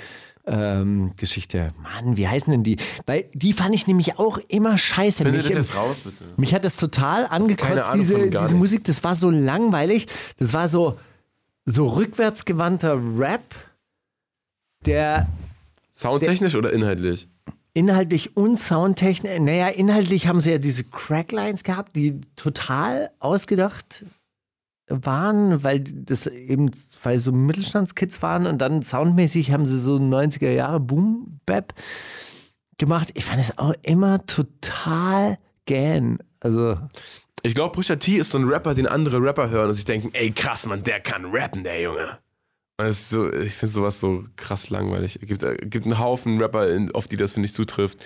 Ähm, 0.49 1.11
Geschichte. 1.17 1.73
Mann, 1.83 2.15
wie 2.15 2.27
heißen 2.27 2.51
denn 2.51 2.63
die? 2.63 2.77
Weil 3.05 3.25
die 3.33 3.51
fand 3.51 3.75
ich 3.75 3.85
nämlich 3.85 4.17
auch 4.17 4.37
immer 4.47 4.77
scheiße. 4.77 5.23
Finde 5.23 5.43
Mich, 5.43 5.51
das 5.51 5.75
raus, 5.75 5.99
bitte. 5.99 6.23
mich 6.37 6.53
hat 6.53 6.63
das 6.63 6.77
total 6.77 7.27
angekotzt, 7.27 7.89
diese, 7.95 8.29
diese. 8.29 8.55
Musik. 8.55 8.85
Das 8.85 9.03
war 9.03 9.15
so 9.15 9.29
langweilig. 9.29 10.07
Das 10.37 10.53
war 10.53 10.69
so, 10.69 10.97
so 11.65 11.87
rückwärtsgewandter 11.87 12.97
Rap, 13.17 13.55
der 14.85 15.27
Soundtechnisch 15.93 16.55
oder 16.55 16.71
inhaltlich? 16.71 17.27
inhaltlich 17.73 18.35
und 18.35 18.57
soundtechnisch, 18.57 19.39
naja, 19.39 19.67
inhaltlich 19.67 20.27
haben 20.27 20.41
sie 20.41 20.51
ja 20.51 20.57
diese 20.57 20.83
Cracklines 20.83 21.63
gehabt, 21.63 21.95
die 21.95 22.19
total 22.35 23.11
ausgedacht 23.19 24.03
waren, 24.87 25.63
weil 25.63 25.81
das 25.81 26.27
eben, 26.27 26.71
weil 27.03 27.19
so 27.19 27.31
Mittelstandskids 27.31 28.21
waren 28.21 28.47
und 28.47 28.59
dann 28.59 28.83
soundmäßig 28.83 29.51
haben 29.51 29.65
sie 29.65 29.79
so 29.79 29.95
90er 29.97 30.51
Jahre 30.51 30.79
Boom-Bap 30.79 31.73
gemacht. 32.77 33.11
Ich 33.15 33.25
fand 33.25 33.41
es 33.41 33.57
auch 33.57 33.73
immer 33.83 34.25
total 34.25 35.37
gähn. 35.65 36.19
Also, 36.39 36.77
Ich 37.43 37.53
glaube, 37.53 37.73
Pusha 37.73 37.97
T 37.97 38.17
ist 38.17 38.31
so 38.31 38.37
ein 38.37 38.45
Rapper, 38.47 38.73
den 38.75 38.87
andere 38.87 39.21
Rapper 39.21 39.49
hören 39.49 39.69
und 39.69 39.75
sich 39.75 39.85
denken, 39.85 40.09
ey 40.13 40.31
krass, 40.31 40.65
Mann, 40.65 40.83
der 40.83 40.99
kann 40.99 41.25
rappen, 41.25 41.63
der 41.63 41.81
Junge. 41.81 42.19
So, 42.91 43.31
ich 43.33 43.53
finde 43.53 43.73
sowas 43.73 43.99
so 43.99 44.23
krass 44.35 44.69
langweilig. 44.69 45.17
Es 45.21 45.27
gibt, 45.27 45.41
äh, 45.41 45.57
gibt 45.57 45.85
einen 45.85 45.97
Haufen 45.97 46.39
Rapper, 46.39 46.67
auf 46.93 47.07
die 47.07 47.17
das, 47.17 47.33
finde 47.33 47.47
ich, 47.47 47.55
zutrifft. 47.55 47.97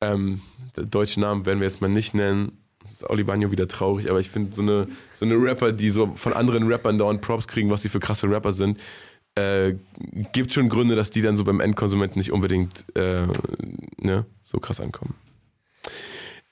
Ähm, 0.00 0.42
deutsche 0.74 1.20
Namen 1.20 1.46
werden 1.46 1.60
wir 1.60 1.68
jetzt 1.68 1.80
mal 1.80 1.88
nicht 1.88 2.12
nennen. 2.12 2.61
Ist 2.92 3.08
Oli 3.08 3.24
Bagno 3.24 3.50
wieder 3.50 3.68
traurig, 3.68 4.10
aber 4.10 4.20
ich 4.20 4.28
finde 4.28 4.54
so 4.54 4.62
eine, 4.62 4.86
so 5.14 5.24
eine 5.24 5.34
Rapper, 5.34 5.72
die 5.72 5.90
so 5.90 6.12
von 6.14 6.32
anderen 6.32 6.70
Rappern 6.70 6.98
dauernd 6.98 7.20
Props 7.20 7.48
kriegen, 7.48 7.70
was 7.70 7.82
sie 7.82 7.88
für 7.88 8.00
krasse 8.00 8.28
Rapper 8.28 8.52
sind, 8.52 8.78
äh, 9.34 9.74
gibt 10.32 10.52
schon 10.52 10.68
Gründe, 10.68 10.94
dass 10.94 11.10
die 11.10 11.22
dann 11.22 11.36
so 11.36 11.44
beim 11.44 11.60
Endkonsumenten 11.60 12.18
nicht 12.18 12.32
unbedingt 12.32 12.84
äh, 12.94 13.26
ne, 13.98 14.26
so 14.42 14.58
krass 14.58 14.80
ankommen. 14.80 15.14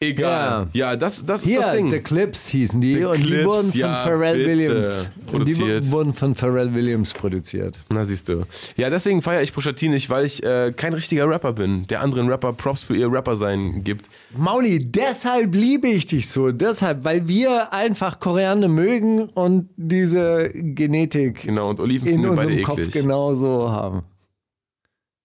Egal. 0.02 0.68
Ja, 0.72 0.96
das, 0.96 1.22
das 1.26 1.42
ist 1.42 1.48
Hier, 1.48 1.60
das 1.60 1.72
Ding. 1.74 1.90
The 1.90 1.98
Clips 2.00 2.48
hießen 2.48 2.80
die 2.80 2.94
The 2.94 3.04
und 3.04 3.18
die 3.18 3.22
Clips, 3.24 3.44
wurden 3.44 3.70
von 3.70 3.80
ja, 3.80 4.02
Pharrell 4.02 4.34
bitte. 4.38 4.48
Williams. 4.48 5.08
Und 5.30 5.46
die 5.46 5.52
Produziert. 5.54 5.86
wu- 5.86 5.90
wurden 5.90 6.14
von 6.14 6.34
Pharrell 6.34 6.74
Williams 6.74 7.12
produziert. 7.12 7.78
Na 7.90 8.06
siehst 8.06 8.26
du. 8.30 8.46
Ja, 8.78 8.88
deswegen 8.88 9.20
feiere 9.20 9.42
ich 9.42 9.52
Pusha 9.52 9.72
T 9.72 9.90
nicht, 9.90 10.08
weil 10.08 10.24
ich 10.24 10.42
äh, 10.42 10.72
kein 10.74 10.94
richtiger 10.94 11.28
Rapper 11.28 11.52
bin, 11.52 11.86
der 11.88 12.00
anderen 12.00 12.28
Rapper 12.30 12.54
Props 12.54 12.82
für 12.82 12.96
ihr 12.96 13.12
Rapper-Sein 13.12 13.84
gibt. 13.84 14.06
Mauli, 14.34 14.78
deshalb 14.90 15.54
liebe 15.54 15.88
ich 15.88 16.06
dich 16.06 16.30
so. 16.30 16.50
Deshalb, 16.50 17.04
weil 17.04 17.28
wir 17.28 17.74
einfach 17.74 18.20
Koreaner 18.20 18.68
mögen 18.68 19.24
und 19.28 19.68
diese 19.76 20.48
Genetik 20.54 21.42
Genau, 21.42 21.68
und 21.68 21.78
Oliven 21.78 22.08
in 22.08 22.14
finden 22.14 22.30
unserem 22.30 22.62
Kopf 22.62 22.78
eklig. 22.78 22.94
genauso 22.94 23.70
haben. 23.70 24.04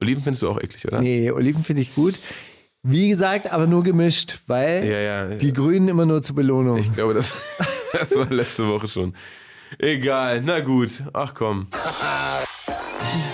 Oliven 0.02 0.22
findest 0.22 0.44
du 0.44 0.50
auch 0.50 0.60
eklig, 0.60 0.86
oder? 0.86 1.00
Nee, 1.00 1.32
Oliven 1.32 1.64
finde 1.64 1.82
ich 1.82 1.96
gut. 1.96 2.16
Wie 2.88 3.10
gesagt, 3.10 3.52
aber 3.52 3.66
nur 3.66 3.82
gemischt, 3.82 4.38
weil 4.46 4.86
Ja, 4.86 5.00
ja. 5.00 5.26
die 5.26 5.52
Grünen 5.52 5.88
immer 5.88 6.06
nur 6.06 6.22
zur 6.22 6.36
Belohnung. 6.36 6.78
Ich 6.78 6.92
glaube, 6.92 7.16
das, 7.16 7.32
das 7.94 8.16
war 8.16 8.30
letzte 8.32 8.68
Woche 8.68 8.88
schon. 8.88 9.16
Egal, 9.80 10.42
na 10.46 10.60
gut. 10.60 11.02
Ach 11.12 11.34
komm. 11.34 11.66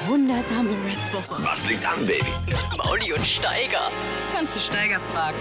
Wundersame 0.07 0.69
Rap-Woche. 0.69 1.44
Was 1.44 1.68
liegt 1.68 1.86
an, 1.86 1.99
Baby? 2.06 2.23
Mauli 2.78 3.11
und 3.11 3.26
Steiger. 3.26 3.91
Kannst 4.34 4.56
du 4.56 4.61
Steiger 4.61 5.02
fragen? 5.02 5.36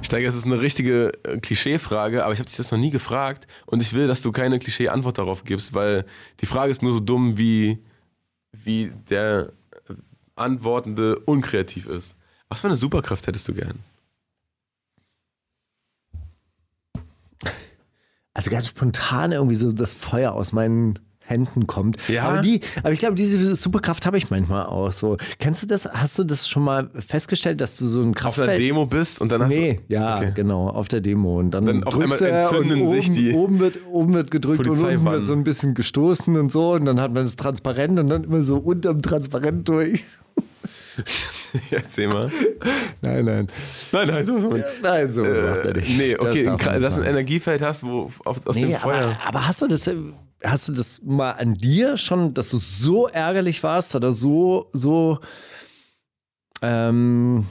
Steiger, 0.00 0.30
es 0.30 0.34
ist 0.34 0.46
eine 0.46 0.62
richtige 0.62 1.12
äh, 1.22 1.36
Klischee-Frage, 1.38 2.24
aber 2.24 2.32
ich 2.32 2.38
habe 2.38 2.46
dich 2.48 2.56
das 2.56 2.70
noch 2.72 2.78
nie 2.78 2.90
gefragt 2.90 3.46
und 3.66 3.82
ich 3.82 3.92
will, 3.92 4.06
dass 4.06 4.22
du 4.22 4.32
keine 4.32 4.60
Klischee-Antwort 4.60 5.18
darauf 5.18 5.44
gibst, 5.44 5.74
weil 5.74 6.06
die 6.40 6.46
Frage 6.46 6.70
ist 6.70 6.82
nur 6.82 6.94
so 6.94 7.00
dumm, 7.00 7.36
wie, 7.36 7.78
wie 8.52 8.92
der 9.10 9.52
äh, 9.90 9.94
Antwortende 10.36 11.18
unkreativ 11.26 11.86
ist. 11.86 12.16
Was 12.52 12.60
für 12.60 12.66
eine 12.68 12.76
Superkraft 12.76 13.26
hättest 13.26 13.48
du 13.48 13.54
gern? 13.54 13.78
Also 18.34 18.50
ganz 18.50 18.66
spontan 18.68 19.32
irgendwie 19.32 19.54
so 19.54 19.72
das 19.72 19.94
Feuer 19.94 20.32
aus 20.32 20.52
meinen 20.52 20.98
Händen 21.20 21.66
kommt. 21.66 21.96
Ja. 22.08 22.24
Aber, 22.28 22.40
die, 22.42 22.60
aber 22.82 22.92
ich 22.92 22.98
glaube, 22.98 23.14
diese 23.14 23.54
Superkraft 23.56 24.04
habe 24.04 24.18
ich 24.18 24.28
manchmal 24.28 24.66
auch 24.66 24.92
so. 24.92 25.16
Kennst 25.38 25.62
du 25.62 25.66
das? 25.66 25.86
Hast 25.86 26.18
du 26.18 26.24
das 26.24 26.46
schon 26.48 26.62
mal 26.62 26.90
festgestellt, 26.98 27.60
dass 27.62 27.76
du 27.76 27.86
so 27.86 28.00
ein 28.00 28.02
Auf 28.02 28.06
einer 28.06 28.14
Kraftfeld... 28.14 28.58
Demo 28.58 28.84
bist 28.84 29.20
und 29.20 29.30
dann 29.32 29.42
hast 29.42 29.48
Nee, 29.48 29.80
du. 29.88 29.94
ja, 29.94 30.16
Okay. 30.16 30.32
genau, 30.34 30.68
auf 30.68 30.88
der 30.88 31.00
Demo. 31.00 31.38
Und 31.38 31.52
dann, 31.52 31.64
Dann 31.64 31.84
auf 31.84 31.98
einmal 31.98 32.20
entzünden 32.22 32.82
und 32.82 32.90
sich 32.90 33.06
oben, 33.08 33.14
die 33.14 33.32
Oben 33.32 33.58
wird, 33.60 33.78
oben 33.90 34.12
wird 34.12 34.30
gedrückt 34.30 34.66
und 34.66 34.78
unten 34.78 35.04
wird 35.06 35.24
so 35.24 35.32
ein 35.32 35.44
bisschen 35.44 35.72
gestoßen 35.74 36.36
und 36.36 36.52
so. 36.52 36.72
Und 36.72 36.84
dann 36.84 37.00
hat 37.00 37.12
man 37.14 37.24
das 37.24 37.36
transparent 37.36 37.98
und 37.98 38.08
dann 38.08 38.24
immer 38.24 38.42
so 38.42 38.56
unterm 38.58 39.00
Transparent 39.00 39.66
durch. 39.68 40.02
Erzähl 41.70 42.08
mal. 42.08 42.30
Nein, 43.00 43.24
nein. 43.24 43.48
Nein, 43.92 44.08
nein, 44.08 44.26
so 44.26 44.32
Nein, 44.82 45.10
so 45.10 45.22
was 45.22 45.42
macht 45.56 45.64
äh, 45.66 45.72
nicht. 45.78 45.98
Nee, 45.98 46.16
okay, 46.18 46.50
nicht 46.50 46.66
dass 46.82 46.96
du 46.96 47.02
ein. 47.02 47.08
Energiefeld 47.08 47.62
hast, 47.62 47.82
wo 47.84 48.10
auf, 48.24 48.46
aus 48.46 48.54
dem 48.56 48.68
Nee, 48.68 48.74
Feuer. 48.76 49.16
aber, 49.20 49.26
aber 49.26 49.46
hast 49.48 49.60
du 49.62 49.66
das, 49.68 49.86
äh, 49.86 49.96
hast 50.42 50.68
du 50.68 50.72
das 50.72 51.00
mal 51.04 51.32
an 51.32 51.54
dir 51.54 51.96
schon, 51.96 52.32
dass 52.34 52.50
du 52.50 52.58
so 52.58 53.08
ärgerlich 53.08 53.62
warst 53.62 53.94
oder 53.94 54.12
so, 54.12 54.68
so, 54.72 55.18
ähm, 56.62 57.46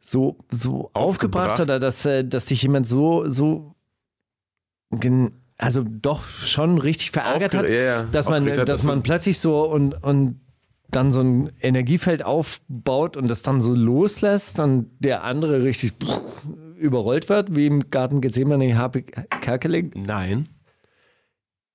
so, 0.00 0.36
so 0.50 0.90
aufgebracht, 0.92 1.52
Aufgebracht? 1.52 1.60
oder 1.60 1.78
dass, 1.78 2.04
äh, 2.04 2.24
dass 2.24 2.46
dich 2.46 2.62
jemand 2.62 2.86
so, 2.86 3.28
so, 3.28 3.74
also 5.58 5.84
doch 5.86 6.24
schon 6.26 6.78
richtig 6.78 7.10
verärgert 7.10 7.54
Aufge- 7.54 7.58
hat, 7.58 7.68
ja, 7.68 7.74
ja, 7.82 8.02
dass 8.04 8.28
man, 8.28 8.46
dass 8.64 8.82
man 8.82 9.02
plötzlich 9.02 9.38
so 9.38 9.62
und, 9.64 10.02
und 10.02 10.40
dann 10.90 11.12
so 11.12 11.20
ein 11.20 11.52
Energiefeld 11.60 12.24
aufbaut 12.24 13.16
und 13.16 13.28
das 13.28 13.42
dann 13.42 13.60
so 13.60 13.74
loslässt 13.74 14.58
und 14.58 14.90
der 14.98 15.24
andere 15.24 15.62
richtig 15.62 15.94
überrollt 16.76 17.28
wird, 17.28 17.54
wie 17.54 17.66
im 17.66 17.90
Garten 17.90 18.20
Gethsemane 18.20 18.76
Habe 18.76 19.02
Kerkeling. 19.02 19.92
Nein. 19.94 20.48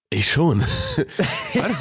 Ich 0.10 0.32
schon. 0.32 0.64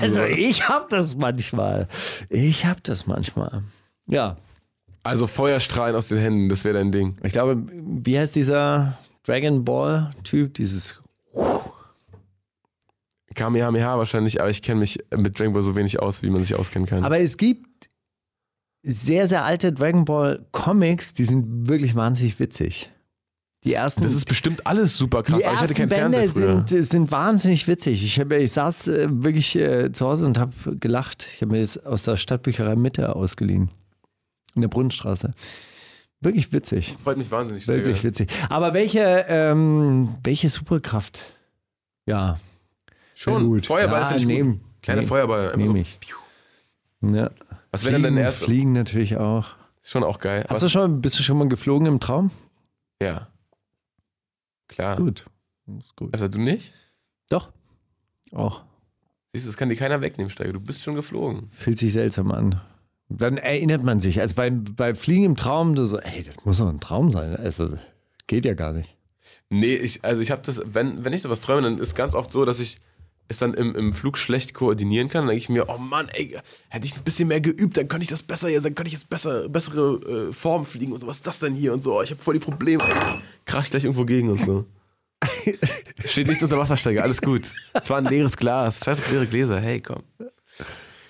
Also 0.01 0.25
ich 0.25 0.69
hab 0.69 0.89
das 0.89 1.17
manchmal. 1.17 1.89
Ich 2.31 2.65
hab 2.67 2.83
das 2.85 3.07
manchmal. 3.07 3.63
Ja, 4.07 4.37
Also 5.03 5.27
Feuerstrahlen 5.27 5.97
aus 5.97 6.09
den 6.09 6.19
Händen, 6.19 6.49
das 6.49 6.65
wäre 6.65 6.75
dein 6.75 6.93
Ding. 6.93 7.17
ich 7.23 7.33
glaube, 7.33 7.63
wie 7.73 8.19
heißt 8.19 8.35
dieser 8.37 8.99
Dragon 9.25 9.65
Ball 9.65 10.11
Typ? 10.23 10.55
Dieses 10.55 11.01
Kamehameha 13.35 13.99
wahrscheinlich, 13.99 14.41
aber 14.41 14.51
ich 14.51 14.63
kenne 14.63 14.81
mich 14.81 14.99
mit 15.17 15.39
Dragon 15.39 15.53
Ball 15.53 15.63
so 15.63 15.77
wenig 15.77 16.01
aus, 16.01 16.23
wie 16.23 16.31
man 16.31 16.43
sich 16.43 16.55
auskennen 16.55 16.89
kann. 16.89 17.05
Aber 17.05 17.19
es 17.19 17.37
gibt 17.37 17.67
sehr, 18.83 19.27
sehr 19.27 19.45
alte 19.45 19.73
Dragon 19.73 20.05
Ball 20.05 20.47
Comics, 20.53 21.15
die 21.15 21.25
sind 21.25 21.69
wirklich 21.69 21.95
wahnsinnig 21.95 22.39
witzig. 22.39 22.91
Die 23.65 23.73
ersten, 23.73 24.03
das 24.03 24.13
ist 24.13 24.27
bestimmt 24.27 24.67
alles 24.67 24.99
super 24.99 25.23
krass, 25.23 25.39
die 25.39 25.47
aber 25.47 25.55
ich 25.55 25.61
hatte 25.61 25.71
ersten 25.71 25.89
keinen 25.89 26.13
Bände 26.13 26.19
Fernseher 26.19 26.45
früher. 26.45 26.69
sind, 26.69 26.83
sind 26.85 27.11
wahnsinnig 27.11 27.67
witzig. 27.67 28.05
Ich, 28.05 28.21
hab, 28.21 28.31
ich 28.31 28.53
saß 28.53 28.89
äh, 28.89 29.07
wirklich 29.11 29.57
äh, 29.57 29.91
zu 29.91 30.07
Hause 30.07 30.27
und 30.27 30.39
habe 30.39 30.53
gelacht. 30.77 31.27
Ich 31.35 31.41
habe 31.41 31.53
mir 31.53 31.61
das 31.63 31.79
aus 31.79 32.03
der 32.03 32.17
Stadtbücherei 32.17 32.77
Mitte 32.77 33.17
ausgeliehen. 33.17 33.71
In 34.55 34.61
der 34.61 34.69
Brunnenstraße. 34.69 35.33
Wirklich 36.21 36.53
witzig. 36.53 36.95
Freut 37.03 37.17
mich 37.17 37.31
wahnsinnig. 37.31 37.67
Wirklich 37.67 37.99
Steiger. 37.99 38.09
witzig. 38.09 38.31
Aber 38.51 38.75
welche, 38.75 39.25
ähm, 39.29 40.11
welche 40.23 40.51
Superkraft? 40.51 41.25
Ja. 42.07 42.39
Schon. 43.15 43.61
Feuerball 43.63 44.01
Ja, 44.01 44.07
finde 44.07 44.21
ich 44.23 44.27
nehm, 44.27 44.53
gut. 44.53 44.83
Kleiner 44.83 45.01
nehm, 45.03 45.09
Feuerball. 45.09 45.57
Nehme 45.57 45.73
so. 45.73 45.77
ich. 45.77 45.99
Ja. 47.03 47.31
Was 47.71 47.85
wäre 47.85 47.95
denn 47.95 48.03
dein 48.03 48.13
Fliegen, 48.13 48.19
erster? 48.25 48.45
Fliegen 48.45 48.73
natürlich 48.73 49.17
auch. 49.17 49.49
Schon 49.83 50.05
auch 50.05 50.19
geil. 50.19 50.45
Hast 50.49 50.57
Was- 50.57 50.61
du 50.61 50.69
schon, 50.69 51.01
bist 51.01 51.19
du 51.19 51.23
schon 51.23 51.39
mal 51.39 51.49
geflogen 51.49 51.87
im 51.87 52.01
Traum? 52.01 52.31
Ja. 53.01 53.29
Klar. 54.69 54.97
Gut. 54.97 55.25
Ist 55.79 55.97
gut. 55.97 56.13
Also 56.15 56.29
du 56.29 56.41
nicht? 56.41 56.73
Doch. 57.29 57.53
Auch. 58.33 58.65
Siehst 59.33 59.47
du, 59.47 59.51
das 59.51 59.57
kann 59.57 59.69
dir 59.69 59.77
keiner 59.77 60.01
wegnehmen, 60.01 60.31
Steiger. 60.31 60.53
Du 60.53 60.61
bist 60.61 60.83
schon 60.83 60.95
geflogen. 60.95 61.49
Fühlt 61.51 61.79
sich 61.79 61.93
seltsam 61.93 62.31
an. 62.31 62.61
Dann 63.09 63.37
erinnert 63.37 63.83
man 63.83 64.01
sich. 64.01 64.21
Also 64.21 64.35
beim, 64.35 64.65
beim 64.65 64.97
Fliegen 64.97 65.25
im 65.25 65.37
Traum, 65.37 65.75
du 65.75 65.85
so, 65.85 65.99
ey, 65.99 66.23
das 66.23 66.45
muss 66.45 66.59
doch 66.59 66.69
ein 66.69 66.81
Traum 66.81 67.11
sein. 67.11 67.37
Also, 67.37 67.77
geht 68.27 68.45
ja 68.45 68.55
gar 68.55 68.73
nicht. 68.73 68.97
Nee, 69.51 69.75
ich, 69.77 70.05
also 70.05 70.23
ich 70.23 70.31
habe 70.31 70.43
das, 70.43 70.61
wenn, 70.65 71.05
wenn 71.05 71.13
ich 71.13 71.23
sowas 71.23 71.41
träume, 71.41 71.63
dann 71.63 71.79
ist 71.79 71.95
ganz 71.95 72.15
oft 72.15 72.31
so, 72.33 72.45
dass 72.45 72.61
ich 72.61 72.81
es 73.29 73.39
dann 73.39 73.55
im, 73.55 73.75
im 73.75 73.93
Flug 73.93 74.19
schlecht 74.19 74.53
koordinieren 74.55 75.09
kann. 75.09 75.23
Dann 75.23 75.29
denke 75.29 75.43
ich 75.43 75.49
mir, 75.49 75.69
oh 75.69 75.79
Mann, 75.79 76.09
ey, 76.13 76.37
hätte 76.69 76.87
ich 76.87 76.97
ein 76.97 77.03
bisschen 77.05 77.29
mehr 77.29 77.41
geübt, 77.41 77.77
dann 77.77 77.89
könnte 77.89 78.03
ich 78.05 78.11
das 78.11 78.23
besser, 78.23 78.49
ja, 78.49 78.61
dann 78.61 78.75
könnte 78.75 78.89
ich 78.89 78.93
jetzt 78.95 79.09
besser, 79.09 79.49
bessere 79.49 80.29
äh, 80.29 80.33
Formen 80.33 80.67
fliegen 80.67 80.93
und 80.93 81.01
so, 81.01 81.07
was 81.07 81.17
ist 81.19 81.27
das 81.27 81.39
denn 81.39 81.55
hier 81.55 81.73
und 81.73 81.83
so, 81.83 82.03
ich 82.03 82.11
habe 82.11 82.23
voll 82.23 82.35
die 82.35 82.41
Probleme. 82.41 82.85
Krach 83.47 83.63
ich 83.65 83.71
gleich 83.71 83.85
irgendwo 83.85 84.05
gegen 84.05 84.31
und 84.31 84.45
so. 84.45 84.67
Steht 86.07 86.27
nichts 86.29 86.43
unter 86.43 86.59
Wassersteiger, 86.59 87.03
alles 87.03 87.23
gut. 87.23 87.43
Es 87.73 87.89
war 87.89 87.99
ein 87.99 88.05
leeres 88.05 88.37
Glas. 88.37 88.81
Scheiß 88.85 88.99
auf 88.99 89.11
leere 89.11 89.27
Gläser, 89.27 89.59
hey, 89.61 89.81
komm. 89.81 90.03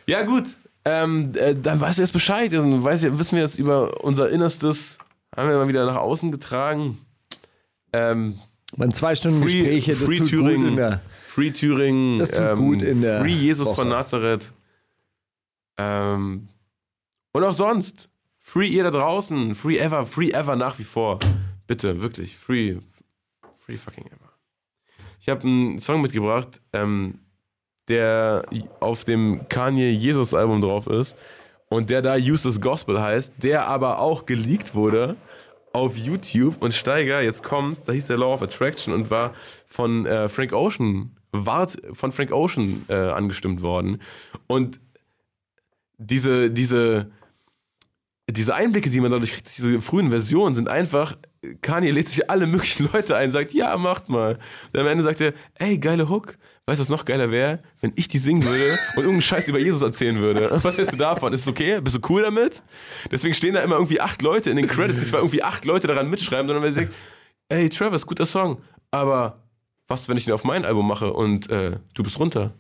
Ja, 0.07 0.23
gut. 0.23 0.45
Ähm, 0.85 1.33
äh, 1.35 1.55
dann 1.55 1.81
weißt 1.81 1.99
du 1.99 2.03
jetzt 2.03 2.13
Bescheid. 2.13 2.53
Dann 2.53 2.85
weiß, 2.85 3.03
wissen 3.19 3.37
wir 3.37 3.43
jetzt 3.43 3.59
über 3.59 4.05
unser 4.05 4.29
Innerstes. 4.31 4.99
Haben 5.35 5.49
wir 5.49 5.57
mal 5.57 5.67
wieder 5.69 5.85
nach 5.87 5.97
außen 5.97 6.31
getragen. 6.31 6.99
Ähm, 7.93 8.39
Man 8.77 8.93
zwei 8.93 9.15
Stunden 9.15 9.43
Free- 9.43 9.63
Gespräche, 9.63 9.93
das 9.93 10.03
Free 10.05 10.19
tut 10.19 10.29
Thüringen. 10.29 10.59
gut 10.59 10.69
in 10.69 10.77
der. 10.77 11.01
Free 11.35 11.51
Thüringen. 11.51 12.21
Das 12.21 12.31
tut 12.31 12.57
gut 12.57 12.83
in 12.83 13.03
der 13.03 13.21
Free 13.21 13.33
Jesus 13.33 13.67
Woche. 13.67 13.75
von 13.75 13.89
Nazareth. 13.89 14.53
Ähm, 15.79 16.49
und 17.33 17.43
auch 17.43 17.53
sonst. 17.53 18.09
Free 18.39 18.69
ihr 18.69 18.85
da 18.85 18.91
draußen. 18.91 19.57
Free 19.57 19.79
ever. 19.79 20.07
Free 20.07 20.31
ever 20.31 20.55
nach 20.55 20.79
wie 20.79 20.85
vor. 20.85 21.19
Bitte, 21.67 22.01
wirklich. 22.01 22.37
Free. 22.37 22.77
Free 23.67 23.77
fucking 23.77 24.07
ever. 24.07 24.31
Ich 25.21 25.29
habe 25.29 25.43
einen 25.43 25.81
Song 25.81 26.03
mitgebracht, 26.03 26.61
ähm, 26.73 27.19
der 27.89 28.45
auf 28.79 29.05
dem 29.05 29.49
Kanye 29.49 29.91
Jesus 29.91 30.35
Album 30.35 30.61
drauf 30.61 30.87
ist 30.87 31.17
und 31.69 31.91
der 31.91 32.01
da 32.01 32.15
Useless 32.15 32.61
Gospel 32.61 33.01
heißt, 33.01 33.33
der 33.43 33.67
aber 33.67 33.99
auch 33.99 34.25
geleakt 34.25 34.77
wurde 34.77 35.17
auf 35.73 35.97
YouTube 35.97 36.63
und 36.63 36.73
Steiger, 36.73 37.21
jetzt 37.21 37.43
kommt's, 37.43 37.83
da 37.83 37.93
hieß 37.93 38.07
der 38.07 38.19
Law 38.19 38.35
of 38.35 38.43
Attraction 38.43 38.95
und 38.95 39.11
war 39.11 39.33
von 39.67 40.07
äh, 40.07 40.29
Frank 40.29 40.53
Ocean, 40.53 41.17
war 41.35 41.69
von 41.93 42.13
Frank 42.13 42.33
Ocean 42.33 42.85
äh, 42.89 42.95
angestimmt 42.95 43.63
worden. 43.63 44.01
Und 44.47 44.81
diese, 45.99 46.51
diese, 46.51 47.11
diese 48.31 48.55
Einblicke, 48.55 48.89
die 48.89 49.01
man 49.01 49.11
dadurch 49.11 49.33
kriegt, 49.33 49.59
diese 49.59 49.81
frühen 49.81 50.11
Versionen, 50.11 50.55
sind 50.55 50.69
einfach, 50.69 51.17
Kanye 51.61 51.91
lädt 51.91 52.09
sich 52.09 52.31
alle 52.31 52.47
möglichen 52.47 52.89
Leute 52.93 53.17
ein, 53.17 53.33
sagt, 53.33 53.53
ja, 53.53 53.77
macht 53.77 54.09
mal. 54.09 54.39
Und 54.73 54.81
am 54.81 54.87
Ende 54.87 55.03
sagt 55.03 55.21
er, 55.21 55.35
ey, 55.57 55.79
geile 55.79 56.09
Hook. 56.09 56.39
Weißt 56.67 56.79
du, 56.79 56.83
was 56.83 56.89
noch 56.89 57.05
geiler 57.05 57.31
wäre? 57.31 57.61
Wenn 57.81 57.93
ich 57.97 58.09
die 58.09 58.17
singen 58.17 58.43
würde 58.43 58.65
und 58.65 58.99
irgendeinen 58.99 59.21
Scheiß 59.21 59.49
über 59.49 59.59
Jesus 59.59 59.83
erzählen 59.83 60.17
würde. 60.17 60.49
Was 60.63 60.79
hältst 60.79 60.95
du 60.95 60.97
davon? 60.97 61.35
Ist 61.35 61.43
es 61.43 61.49
okay? 61.49 61.79
Bist 61.83 61.97
du 61.97 62.01
cool 62.09 62.23
damit? 62.23 62.63
Deswegen 63.11 63.35
stehen 63.35 63.53
da 63.53 63.61
immer 63.61 63.75
irgendwie 63.75 64.01
acht 64.01 64.23
Leute 64.23 64.49
in 64.49 64.57
den 64.57 64.67
Credits, 64.67 64.99
nicht 64.99 65.13
weil 65.13 65.21
irgendwie 65.21 65.43
acht 65.43 65.67
Leute 65.67 65.89
daran 65.89 66.09
mitschreiben, 66.09 66.47
sondern 66.47 66.65
weil 66.65 66.73
sie 66.73 66.81
sagen, 66.85 66.95
ey, 67.51 67.69
Travis, 67.69 68.07
guter 68.07 68.25
Song, 68.25 68.63
aber 68.91 69.44
was, 69.89 70.09
wenn 70.09 70.17
ich 70.17 70.25
den 70.25 70.35
auf 70.35 70.45
mein 70.45 70.65
Album 70.65 70.87
mache 70.87 71.13
und 71.13 71.51
äh, 71.51 71.79
du 71.95 72.03
bist 72.03 72.19
runter? 72.19 72.55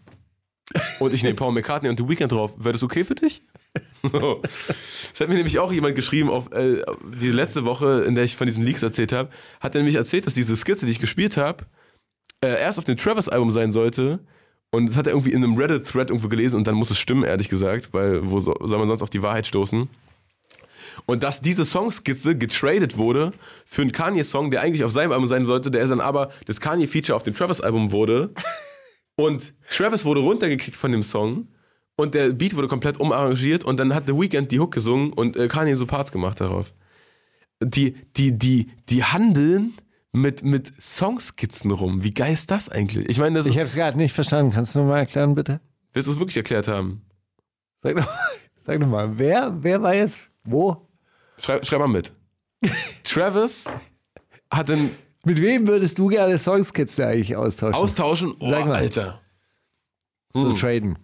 Und 0.98 1.12
ich 1.12 1.22
nehme 1.22 1.34
Paul 1.34 1.52
McCartney 1.52 1.88
und 1.88 1.98
The 1.98 2.08
Weeknd 2.08 2.32
drauf, 2.32 2.54
wäre 2.56 2.72
das 2.72 2.82
okay 2.82 3.04
für 3.04 3.14
dich? 3.14 3.42
So. 4.02 4.40
Das 4.42 5.20
hat 5.20 5.28
mir 5.28 5.34
nämlich 5.34 5.58
auch 5.58 5.72
jemand 5.72 5.96
geschrieben, 5.96 6.28
auf 6.28 6.52
äh, 6.52 6.82
die 7.20 7.30
letzte 7.30 7.64
Woche, 7.64 8.04
in 8.06 8.14
der 8.14 8.24
ich 8.24 8.36
von 8.36 8.46
diesen 8.46 8.62
Leaks 8.62 8.82
erzählt 8.82 9.12
habe, 9.12 9.30
hat 9.60 9.74
er 9.74 9.78
nämlich 9.78 9.96
erzählt, 9.96 10.26
dass 10.26 10.34
diese 10.34 10.54
Skizze, 10.56 10.84
die 10.84 10.92
ich 10.92 10.98
gespielt 10.98 11.38
habe, 11.38 11.64
äh, 12.44 12.60
erst 12.60 12.78
auf 12.78 12.84
dem 12.84 12.96
Travis-Album 12.98 13.50
sein 13.50 13.72
sollte. 13.72 14.20
Und 14.70 14.90
das 14.90 14.96
hat 14.96 15.06
er 15.06 15.14
irgendwie 15.14 15.32
in 15.32 15.42
einem 15.42 15.56
Reddit-Thread 15.56 16.10
irgendwo 16.10 16.28
gelesen 16.28 16.56
und 16.56 16.66
dann 16.66 16.74
muss 16.74 16.90
es 16.90 16.98
stimmen, 16.98 17.24
ehrlich 17.24 17.48
gesagt, 17.48 17.92
weil 17.92 18.30
wo 18.30 18.40
so, 18.40 18.54
soll 18.60 18.78
man 18.78 18.88
sonst 18.88 19.02
auf 19.02 19.10
die 19.10 19.22
Wahrheit 19.22 19.46
stoßen? 19.46 19.88
Und 21.06 21.22
dass 21.22 21.40
diese 21.40 21.64
Songskizze 21.64 22.36
getradet 22.36 22.96
wurde 22.96 23.32
für 23.66 23.82
einen 23.82 23.92
Kanye-Song, 23.92 24.50
der 24.50 24.62
eigentlich 24.62 24.84
auf 24.84 24.90
seinem 24.90 25.12
Album 25.12 25.26
sein 25.26 25.46
sollte, 25.46 25.70
der 25.70 25.82
ist 25.82 25.90
dann 25.90 26.00
aber 26.00 26.30
das 26.46 26.60
Kanye-Feature 26.60 27.16
auf 27.16 27.22
dem 27.22 27.34
Travis-Album 27.34 27.92
wurde. 27.92 28.30
Und 29.16 29.54
Travis 29.70 30.04
wurde 30.04 30.20
runtergekickt 30.20 30.76
von 30.76 30.90
dem 30.90 31.04
Song 31.04 31.46
und 31.96 32.14
der 32.14 32.30
Beat 32.30 32.56
wurde 32.56 32.68
komplett 32.68 32.98
umarrangiert 32.98 33.64
und 33.64 33.78
dann 33.78 33.94
hat 33.94 34.06
The 34.06 34.12
Weeknd 34.12 34.50
die 34.50 34.58
Hook 34.58 34.72
gesungen 34.72 35.12
und 35.12 35.36
äh, 35.36 35.48
Kanye 35.48 35.76
so 35.76 35.86
Parts 35.86 36.10
gemacht 36.10 36.40
darauf. 36.40 36.72
Die, 37.62 37.94
die, 38.16 38.36
die, 38.36 38.70
die 38.88 39.04
handeln 39.04 39.74
mit, 40.12 40.42
mit 40.42 40.72
Songskizzen 40.80 41.70
rum. 41.70 42.02
Wie 42.02 42.12
geil 42.12 42.34
ist 42.34 42.50
das 42.50 42.68
eigentlich? 42.68 43.08
Ich 43.08 43.18
meine, 43.18 43.38
das 43.38 43.46
Ich 43.46 43.56
habe 43.56 43.66
es 43.66 43.74
gerade 43.74 43.96
nicht 43.96 44.12
verstanden. 44.12 44.52
Kannst 44.52 44.74
du 44.74 44.80
nochmal 44.80 45.00
erklären, 45.00 45.34
bitte? 45.34 45.60
Willst 45.92 46.08
du 46.08 46.12
es 46.12 46.18
wirklich 46.18 46.36
erklärt 46.36 46.68
haben? 46.68 47.02
Sag 47.76 47.96
doch, 47.96 48.08
sag 48.56 48.80
doch 48.80 48.86
mal, 48.86 49.18
wer, 49.18 49.56
wer 49.62 49.82
war 49.82 49.94
jetzt 49.94 50.18
wo? 50.44 50.88
Schreib, 51.38 51.66
schreib 51.66 51.80
mal 51.80 51.88
mit. 51.88 52.12
Travis 53.04 53.66
hat 54.50 54.68
den 54.68 54.90
Mit 55.24 55.40
wem 55.40 55.66
würdest 55.66 55.98
du 55.98 56.08
gerne 56.08 56.38
Songskizzen 56.38 57.04
eigentlich 57.04 57.34
austauschen? 57.36 57.74
Austauschen. 57.74 58.34
Oh, 58.38 58.48
Sag 58.48 58.66
mal. 58.66 58.76
Alter. 58.76 59.20
so 60.32 60.48
Hm. 60.48 60.54
traden. 60.56 60.98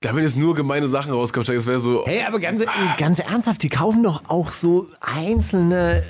Da 0.00 0.14
wenn 0.14 0.22
jetzt 0.22 0.36
nur 0.36 0.54
gemeine 0.54 0.88
Sachen 0.88 1.12
rauskommen, 1.12 1.46
das 1.46 1.66
wäre 1.66 1.80
so. 1.80 2.04
Hey, 2.06 2.22
aber 2.26 2.38
ganz, 2.38 2.62
ganz 2.98 3.18
ernsthaft, 3.18 3.62
die 3.62 3.70
kaufen 3.70 4.02
doch 4.02 4.28
auch 4.28 4.50
so 4.50 4.88
einzelne 5.00 6.02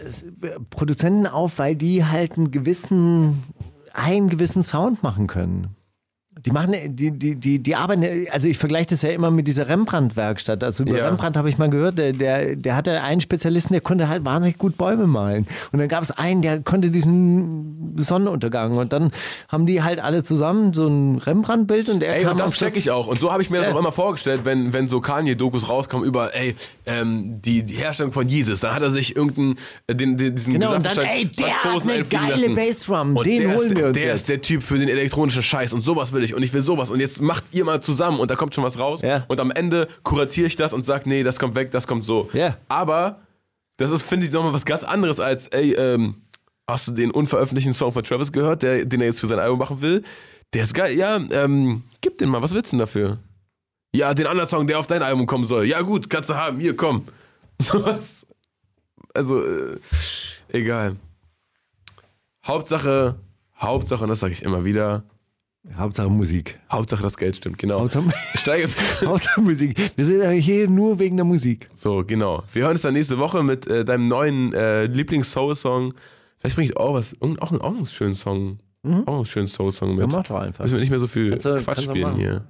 Produzenten 0.70 1.26
auf, 1.26 1.58
weil 1.58 1.76
die 1.76 2.04
halt 2.04 2.36
einen 2.36 2.50
gewissen, 2.50 3.44
einen 3.92 4.28
gewissen 4.28 4.62
Sound 4.64 5.02
machen 5.02 5.28
können. 5.28 5.75
Die 6.46 6.52
machen, 6.52 6.74
die, 6.94 7.10
die, 7.10 7.34
die, 7.36 7.58
die 7.58 7.74
arbeiten, 7.76 8.04
also 8.30 8.46
ich 8.48 8.56
vergleiche 8.56 8.86
das 8.90 9.02
ja 9.02 9.10
immer 9.10 9.30
mit 9.32 9.48
dieser 9.48 9.68
Rembrandt-Werkstatt. 9.68 10.62
Also 10.62 10.84
über 10.84 10.96
Ja. 10.98 11.06
Rembrandt 11.08 11.36
habe 11.36 11.48
ich 11.48 11.58
mal 11.58 11.68
gehört, 11.68 11.98
der, 11.98 12.12
der, 12.12 12.54
der 12.56 12.76
hatte 12.76 13.02
einen 13.02 13.20
Spezialisten, 13.20 13.72
der 13.74 13.80
konnte 13.80 14.08
halt 14.08 14.24
wahnsinnig 14.24 14.56
gut 14.56 14.76
Bäume 14.78 15.06
malen. 15.08 15.46
Und 15.72 15.80
dann 15.80 15.88
gab 15.88 16.02
es 16.04 16.12
einen, 16.12 16.42
der 16.42 16.60
konnte 16.60 16.90
diesen 16.92 17.94
Sonnenuntergang. 17.96 18.76
Und 18.76 18.92
dann 18.92 19.10
haben 19.48 19.66
die 19.66 19.82
halt 19.82 19.98
alle 19.98 20.22
zusammen 20.22 20.72
so 20.72 20.86
ein 20.86 21.18
Rembrandt-Bild 21.18 21.88
und 21.88 22.02
er 22.02 22.16
Ey, 22.16 22.22
kam 22.24 22.36
das 22.36 22.52
check 22.52 22.70
Schluss- 22.70 22.76
ich 22.76 22.90
auch. 22.90 23.08
Und 23.08 23.18
so 23.20 23.32
habe 23.32 23.42
ich 23.42 23.50
mir 23.50 23.58
das 23.58 23.66
Ja. 23.68 23.74
auch 23.74 23.78
immer 23.78 23.92
vorgestellt, 23.92 24.42
wenn, 24.44 24.72
wenn 24.72 24.86
so 24.88 25.00
Kanye-Dokus 25.00 25.68
rauskommen 25.68 26.06
über, 26.06 26.34
ey, 26.34 26.54
ähm, 26.86 27.42
die, 27.42 27.64
die 27.64 27.74
Herstellung 27.74 28.12
von 28.12 28.28
Jesus. 28.28 28.60
Dann 28.60 28.74
hat 28.74 28.82
er 28.82 28.90
sich 28.90 29.16
irgendeinen, 29.16 29.56
äh, 29.88 29.94
den, 29.96 30.16
den, 30.16 30.34
diesen 30.36 30.52
Genau, 30.52 30.74
und 30.76 30.86
dann, 30.86 30.96
ey, 30.98 31.26
der 31.26 31.64
hat 31.64 31.82
eine 31.82 32.04
geile. 32.04 32.50
Bassdrum, 32.50 33.14
den 33.24 33.40
der 33.42 33.56
holen 33.56 33.70
ist, 33.70 33.76
wir 33.76 33.86
uns 33.86 33.92
Der 33.98 34.04
jetzt. 34.06 34.20
ist 34.20 34.28
der 34.28 34.40
Typ 34.42 34.62
für 34.62 34.78
den 34.78 34.88
elektronischen 34.88 35.42
Scheiß 35.42 35.72
und 35.72 35.82
sowas 35.82 36.12
will 36.12 36.22
ich 36.22 36.35
und 36.36 36.42
ich 36.42 36.52
will 36.52 36.62
sowas. 36.62 36.90
Und 36.90 37.00
jetzt 37.00 37.20
macht 37.20 37.52
ihr 37.52 37.64
mal 37.64 37.80
zusammen 37.80 38.20
und 38.20 38.30
da 38.30 38.36
kommt 38.36 38.54
schon 38.54 38.62
was 38.62 38.78
raus. 38.78 39.02
Ja. 39.02 39.24
Und 39.28 39.40
am 39.40 39.50
Ende 39.50 39.88
kuratiere 40.02 40.46
ich 40.46 40.56
das 40.56 40.72
und 40.72 40.84
sag, 40.84 41.06
nee, 41.06 41.22
das 41.22 41.38
kommt 41.38 41.54
weg, 41.54 41.70
das 41.70 41.86
kommt 41.86 42.04
so. 42.04 42.28
Ja. 42.32 42.56
Aber 42.68 43.20
das 43.78 43.90
ist, 43.90 44.02
finde 44.02 44.26
ich, 44.26 44.32
nochmal 44.32 44.52
was 44.52 44.64
ganz 44.64 44.84
anderes 44.84 45.18
als, 45.18 45.48
ey, 45.48 45.72
ähm, 45.74 46.16
hast 46.68 46.88
du 46.88 46.92
den 46.92 47.10
unveröffentlichten 47.10 47.72
Song 47.72 47.92
von 47.92 48.04
Travis 48.04 48.32
gehört, 48.32 48.62
der, 48.62 48.84
den 48.84 49.00
er 49.00 49.08
jetzt 49.08 49.20
für 49.20 49.26
sein 49.26 49.38
Album 49.38 49.58
machen 49.58 49.80
will? 49.80 50.02
Der 50.54 50.62
ist 50.62 50.74
geil. 50.74 50.96
Ja, 50.96 51.16
ähm, 51.16 51.82
gib 52.00 52.18
den 52.18 52.28
mal. 52.28 52.42
Was 52.42 52.52
willst 52.52 52.72
du 52.72 52.76
denn 52.76 52.80
dafür? 52.80 53.18
Ja, 53.94 54.14
den 54.14 54.26
anderen 54.26 54.48
Song, 54.48 54.66
der 54.66 54.78
auf 54.78 54.86
dein 54.86 55.02
Album 55.02 55.26
kommen 55.26 55.44
soll. 55.44 55.64
Ja, 55.64 55.80
gut, 55.82 56.10
kannst 56.10 56.30
du 56.30 56.34
haben. 56.34 56.60
Hier, 56.60 56.76
komm. 56.76 57.06
Sowas. 57.60 58.26
Also, 59.14 59.42
äh, 59.42 59.78
egal. 60.48 60.96
Hauptsache, 62.44 63.16
Hauptsache, 63.58 64.04
und 64.04 64.10
das 64.10 64.20
sage 64.20 64.32
ich 64.32 64.42
immer 64.42 64.64
wieder, 64.64 65.02
Hauptsache 65.74 66.08
Musik. 66.08 66.58
Hauptsache 66.70 67.02
das 67.02 67.16
Geld 67.16 67.36
stimmt, 67.36 67.58
genau. 67.58 67.80
Hauptsache, 67.80 68.04
Steige. 68.34 68.68
Hauptsache 69.04 69.40
Musik. 69.40 69.76
Wir 69.96 70.04
sind 70.04 70.20
ja 70.22 70.30
hier 70.30 70.68
nur 70.68 70.98
wegen 70.98 71.16
der 71.16 71.24
Musik. 71.24 71.68
So, 71.74 72.04
genau. 72.06 72.42
Wir 72.52 72.62
hören 72.62 72.72
uns 72.72 72.82
dann 72.82 72.94
nächste 72.94 73.18
Woche 73.18 73.42
mit 73.42 73.66
äh, 73.66 73.84
deinem 73.84 74.08
neuen 74.08 74.52
äh, 74.54 74.84
Lieblings-Soul-Song. 74.86 75.94
Vielleicht 76.38 76.56
bringe 76.56 76.70
ich 76.70 76.76
auch 76.76 76.94
was, 76.94 77.14
auch, 77.20 77.50
einen- 77.50 77.60
auch 77.60 77.74
einen 77.74 77.86
schönen 77.86 78.14
Song. 78.14 78.58
Auch 79.06 79.16
einen 79.16 79.26
schönen 79.26 79.48
Soul-Song 79.48 79.96
mit. 79.96 80.06
Mhm. 80.06 80.10
Ja, 80.12 80.16
mach 80.18 80.24
doch 80.24 80.36
einfach. 80.36 80.62
Müssen 80.64 80.74
wir 80.76 80.80
nicht 80.80 80.90
mehr 80.90 81.00
so 81.00 81.08
viel 81.08 81.36
du- 81.36 81.56
Quatsch 81.62 81.82
spielen 81.82 82.14
hier. 82.14 82.46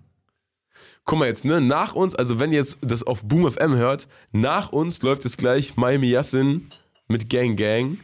Guck 1.06 1.18
mal 1.18 1.26
jetzt, 1.28 1.44
ne, 1.44 1.60
nach 1.60 1.94
uns, 1.94 2.14
also 2.14 2.38
wenn 2.40 2.50
ihr 2.52 2.58
jetzt 2.58 2.78
das 2.82 3.02
auf 3.04 3.24
Boom 3.24 3.50
FM 3.50 3.74
hört, 3.76 4.08
nach 4.32 4.70
uns 4.72 5.00
läuft 5.02 5.24
jetzt 5.24 5.38
gleich 5.38 5.76
Miami 5.76 6.08
Yassin 6.08 6.68
mit 7.08 7.30
Gang 7.30 7.56
Gang, 7.56 7.98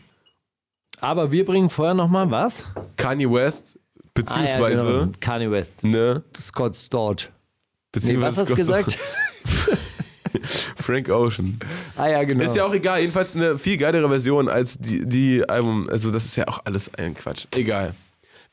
Aber 1.01 1.33
wir 1.33 1.45
bringen 1.45 1.69
vorher 1.69 1.95
nochmal 1.95 2.31
was? 2.31 2.65
Kanye 2.97 3.29
West, 3.31 3.79
beziehungsweise, 4.15 4.81
Ah, 4.83 4.91
ja, 4.91 5.01
genau. 5.01 5.13
Kanye 5.21 5.51
West. 5.51 5.85
ne, 5.85 6.23
Scott 6.37 6.77
Storch. 6.77 7.25
Nee, 7.29 7.31
beziehungsweise 7.93 8.37
was 8.37 8.39
hast 8.43 8.51
du 8.51 8.55
gesagt? 8.57 8.99
Frank 10.77 11.09
Ocean. 11.11 11.59
ah 11.97 12.09
ja, 12.09 12.25
genau. 12.25 12.45
Ist 12.45 12.57
ja 12.57 12.65
auch 12.65 12.73
egal, 12.73 13.01
jedenfalls 13.01 13.37
eine 13.37 13.59
viel 13.59 13.77
geilere 13.77 14.09
Version 14.09 14.49
als 14.49 14.79
die, 14.79 15.07
die 15.07 15.49
Album, 15.49 15.89
also 15.91 16.11
das 16.11 16.25
ist 16.25 16.37
ja 16.37 16.49
auch 16.49 16.61
alles 16.65 16.93
ein 16.95 17.15
Quatsch. 17.15 17.47
Egal. 17.55 17.95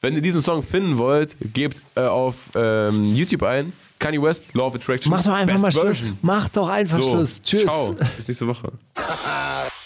Wenn 0.01 0.13
ihr 0.15 0.21
diesen 0.21 0.41
Song 0.41 0.61
finden 0.61 0.97
wollt, 0.97 1.35
gebt 1.53 1.81
äh, 1.95 2.01
auf 2.01 2.49
ähm, 2.55 3.15
YouTube 3.15 3.43
ein, 3.43 3.73
Kanye 3.97 4.21
West, 4.21 4.53
Law 4.53 4.67
of 4.67 4.75
Attraction. 4.75 5.09
Mach 5.11 5.23
doch 5.23 5.33
einfach 5.33 5.53
Best 5.53 5.61
mal 5.61 5.71
Schluss. 5.71 5.97
Version. 5.99 6.17
Mach 6.21 6.49
doch 6.49 6.69
einfach 6.69 6.97
So, 6.97 7.09
Schluss. 7.11 7.41
Tschüss. 7.41 7.63
Ciao, 7.63 7.95
bis 8.17 8.27
nächste 8.27 8.47
Woche. 8.47 8.71